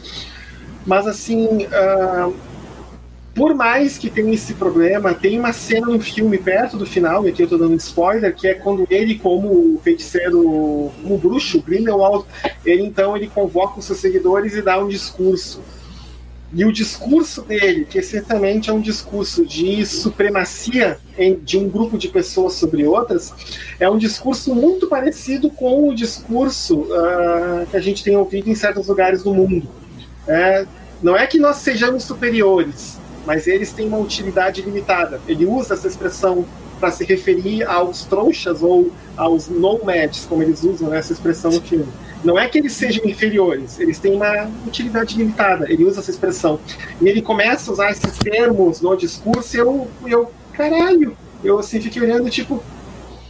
Mas 0.86 1.08
assim. 1.08 1.66
Uh, 1.68 2.34
por 3.36 3.54
mais 3.54 3.98
que 3.98 4.10
tenha 4.10 4.34
esse 4.34 4.54
problema, 4.54 5.14
tem 5.14 5.38
uma 5.38 5.52
cena 5.52 5.88
no 5.88 6.00
filme 6.00 6.38
perto 6.38 6.78
do 6.78 6.86
final, 6.86 7.26
e 7.26 7.30
aqui 7.30 7.44
eu 7.44 7.50
tô 7.50 7.58
dando 7.58 7.76
spoiler, 7.76 8.34
que 8.34 8.48
é 8.48 8.54
quando 8.54 8.88
ele, 8.90 9.20
como 9.20 9.78
feiticeiro, 9.84 10.90
como 11.02 11.18
bruxo, 11.18 11.62
Grindelwald, 11.62 12.26
ele 12.66 12.84
então 12.84 13.16
ele 13.16 13.28
convoca 13.28 13.78
os 13.78 13.86
seus 13.86 14.00
seguidores 14.00 14.56
e 14.56 14.62
dá 14.62 14.80
um 14.80 14.88
discurso. 14.88 15.62
E 16.54 16.64
o 16.64 16.72
discurso 16.72 17.42
dele, 17.42 17.84
que 17.84 17.98
essencialmente 17.98 18.70
é 18.70 18.74
um 18.74 18.80
discurso 18.80 19.46
de 19.46 19.86
supremacia 19.86 20.98
de 21.44 21.58
um 21.58 21.68
grupo 21.68 21.98
de 21.98 22.08
pessoas 22.08 22.54
sobre 22.54 22.88
outras, 22.88 23.34
é 23.78 23.90
um 23.90 23.98
discurso 23.98 24.56
muito 24.56 24.88
parecido 24.88 25.50
com 25.50 25.90
o 25.90 25.94
discurso 25.94 26.84
uh, 26.84 27.66
que 27.70 27.76
a 27.76 27.82
gente 27.82 28.02
tem 28.02 28.16
ouvido 28.16 28.50
em 28.50 28.56
certos 28.56 28.88
lugares 28.88 29.24
do 29.24 29.34
mundo. 29.34 29.68
É, 30.26 30.66
não 31.04 31.18
é 31.18 31.28
que 31.28 31.38
nós 31.38 31.58
sejamos 31.58 32.06
superiores, 32.06 32.98
mas 33.26 33.48
eles 33.48 33.72
têm 33.72 33.88
uma 33.88 33.98
utilidade 33.98 34.62
limitada. 34.62 35.20
Ele 35.28 35.46
usa 35.46 35.74
essa 35.74 35.88
expressão 35.88 36.46
para 36.80 36.92
se 36.92 37.04
referir 37.06 37.64
aos 37.64 38.04
trouxas 38.04 38.62
ou 38.62 38.92
aos 39.16 39.48
nomads, 39.48 40.26
como 40.26 40.44
eles 40.44 40.64
usam 40.64 40.90
né, 40.90 41.00
essa 41.00 41.14
expressão 41.14 41.52
no 41.52 41.62
filme. 41.62 41.88
Não 42.24 42.38
é 42.38 42.48
que 42.48 42.58
eles 42.58 42.74
sejam 42.74 43.06
inferiores, 43.06 43.80
eles 43.80 44.00
têm 44.00 44.16
uma 44.16 44.50
utilidade 44.66 45.18
limitada. 45.18 45.72
Ele 45.72 45.86
usa 45.86 46.00
essa 46.00 46.12
expressão. 46.12 46.60
E 47.02 47.08
ele 47.08 47.22
começa 47.22 47.70
a 47.70 47.74
usar 47.74 47.92
esses 47.92 48.18
termos 48.18 48.82
no 48.82 48.96
discurso 48.96 49.56
e 49.56 49.60
eu, 49.60 49.88
eu 50.06 50.32
caralho, 50.54 51.16
eu 51.44 51.60
assim 51.60 51.80
fiquei 51.80 52.02
olhando, 52.02 52.30
tipo, 52.30 52.64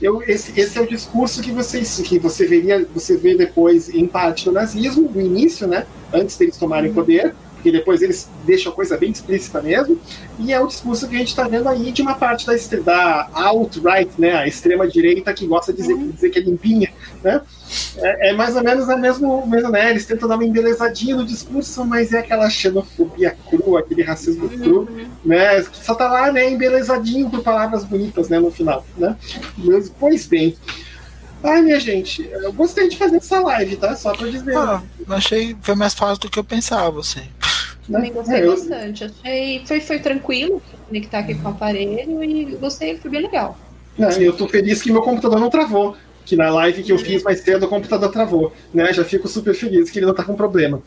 eu, 0.02 0.22
esse, 0.24 0.60
esse 0.60 0.78
é 0.78 0.82
o 0.82 0.88
discurso 0.88 1.42
que 1.42 1.52
vocês 1.52 2.00
que 2.00 2.20
você 2.20 2.46
veria, 2.46 2.88
você 2.94 3.18
vê 3.18 3.36
depois 3.36 3.90
em 3.90 4.08
parte 4.08 4.46
do 4.46 4.52
nazismo, 4.52 5.10
no 5.14 5.22
início, 5.22 5.68
né? 5.68 5.86
Antes 6.14 6.38
deles 6.38 6.58
tomarem 6.58 6.90
uhum. 6.90 6.96
poder 6.96 7.34
porque 7.66 7.72
depois 7.72 8.00
eles 8.04 8.30
deixam 8.46 8.72
a 8.72 8.76
coisa 8.76 8.96
bem 8.96 9.10
explícita 9.10 9.60
mesmo, 9.60 10.00
e 10.38 10.54
é 10.54 10.60
o 10.60 10.68
discurso 10.68 11.08
que 11.08 11.16
a 11.16 11.18
gente 11.18 11.30
está 11.30 11.48
vendo 11.48 11.68
aí 11.68 11.92
de 11.92 12.00
uma 12.00 12.14
parte 12.14 12.46
da, 12.46 12.54
da 12.84 13.30
alt-right, 13.34 14.12
né, 14.22 14.36
a 14.36 14.48
extrema-direita 14.48 15.34
que 15.34 15.48
gosta 15.48 15.74
de 15.74 15.82
dizer, 15.82 15.94
uhum. 15.94 16.12
dizer 16.12 16.30
que 16.30 16.38
é 16.38 16.42
limpinha, 16.44 16.94
né? 17.24 17.42
É, 17.98 18.30
é, 18.30 18.34
mais 18.34 18.56
ou 18.56 18.64
menos 18.64 18.88
a 18.88 18.96
mesma, 18.96 19.44
mesmo, 19.48 19.70
né? 19.70 19.90
Eles 19.90 20.06
tentam 20.06 20.30
dar 20.30 20.36
uma 20.36 20.46
embelezadinha 20.46 21.16
no 21.16 21.26
discurso, 21.26 21.84
mas 21.84 22.14
é 22.14 22.20
aquela 22.20 22.48
xenofobia 22.48 23.36
crua, 23.50 23.80
aquele 23.80 24.04
racismo 24.04 24.46
uhum. 24.46 24.60
cru, 24.60 24.90
né? 25.26 25.64
Só 25.74 25.96
tá 25.96 26.08
lá, 26.08 26.32
né, 26.32 26.48
embelezadinho 26.48 27.32
por 27.32 27.42
palavras 27.42 27.84
bonitas, 27.84 28.30
né, 28.30 28.40
no 28.40 28.52
final, 28.52 28.86
né? 28.96 29.18
Mas, 29.58 29.90
pois 29.90 30.28
bem. 30.28 30.56
Ai, 31.44 31.62
minha 31.62 31.80
gente, 31.80 32.28
eu 32.32 32.54
gostei 32.54 32.88
de 32.90 32.98
fazer 32.98 33.18
essa 33.18 33.40
live, 33.40 33.76
tá? 33.78 33.96
Só 33.96 34.14
pra 34.14 34.28
dizer. 34.28 34.56
Ah, 34.56 34.82
achei 35.10 35.56
foi 35.62 35.76
mais 35.76 35.94
fácil 35.96 36.22
do 36.22 36.30
que 36.30 36.40
eu 36.40 36.44
pensava, 36.44 37.00
assim. 37.00 37.28
Também 37.92 38.12
gostei 38.12 38.40
é, 38.40 38.48
bastante. 38.48 39.04
Achei. 39.04 39.66
Foi, 39.66 39.80
foi 39.80 40.00
tranquilo 40.00 40.62
conectar 40.88 41.20
aqui 41.20 41.36
com 41.36 41.48
o 41.48 41.52
aparelho 41.52 42.24
e 42.24 42.56
gostei, 42.56 42.98
foi 42.98 43.12
bem 43.12 43.22
legal. 43.22 43.58
Não, 43.98 44.10
eu 44.12 44.36
tô 44.36 44.48
feliz 44.48 44.82
que 44.82 44.92
meu 44.92 45.02
computador 45.02 45.40
não 45.40 45.50
travou 45.50 45.96
que 46.26 46.36
na 46.36 46.50
live 46.50 46.84
que 46.84 46.92
eu 46.92 46.98
fiz 46.98 47.24
mais 47.24 47.40
cedo 47.42 47.66
o 47.66 47.70
computador 47.70 48.12
travou, 48.12 48.52
né? 48.74 48.92
Já 48.92 49.06
fico 49.06 49.28
super 49.28 49.54
feliz 49.54 49.92
que 49.92 50.00
ele 50.00 50.08
não 50.08 50.14
tá 50.14 50.24
com 50.24 50.36
problema. 50.36 50.82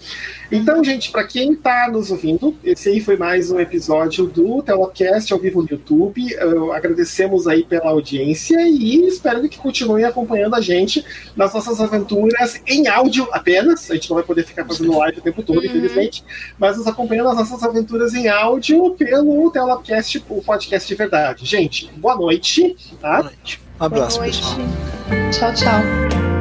Então, 0.50 0.82
gente, 0.82 1.10
para 1.10 1.24
quem 1.24 1.54
tá 1.54 1.88
nos 1.90 2.10
ouvindo, 2.10 2.56
esse 2.64 2.88
aí 2.88 3.00
foi 3.00 3.16
mais 3.16 3.50
um 3.50 3.60
episódio 3.60 4.26
do 4.26 4.62
Telocast 4.62 5.32
ao 5.32 5.38
vivo 5.38 5.62
no 5.62 5.68
YouTube. 5.70 6.32
Eu 6.32 6.72
agradecemos 6.72 7.46
aí 7.46 7.62
pela 7.62 7.90
audiência 7.90 8.58
e 8.68 9.06
espero 9.06 9.48
que 9.48 9.58
continuem 9.58 10.04
acompanhando 10.04 10.54
a 10.54 10.60
gente 10.60 11.04
nas 11.36 11.54
nossas 11.54 11.80
aventuras 11.80 12.60
em 12.66 12.88
áudio 12.88 13.28
apenas. 13.30 13.90
A 13.90 13.94
gente 13.94 14.10
não 14.10 14.16
vai 14.16 14.24
poder 14.24 14.44
ficar 14.44 14.64
fazendo 14.64 14.96
live 14.98 15.18
o 15.18 15.22
tempo 15.22 15.42
todo, 15.42 15.58
uhum. 15.58 15.64
infelizmente, 15.64 16.24
mas 16.58 16.76
nos 16.76 16.86
acompanhando 16.86 17.28
nas 17.28 17.36
nossas 17.36 17.62
aventuras 17.62 18.14
em 18.14 18.28
áudio 18.28 18.90
pelo 18.92 19.50
Telocast, 19.50 20.24
o 20.28 20.42
podcast 20.42 20.88
de 20.88 20.94
verdade. 20.94 21.44
Gente, 21.44 21.90
boa 21.96 22.16
noite, 22.16 22.76
tá? 23.00 23.18
Boa 23.18 23.24
noite. 23.24 23.67
Um 23.80 23.84
abraço, 23.84 24.20
pessoal. 24.20 24.56
Tchau, 25.32 25.54
tchau. 25.54 26.37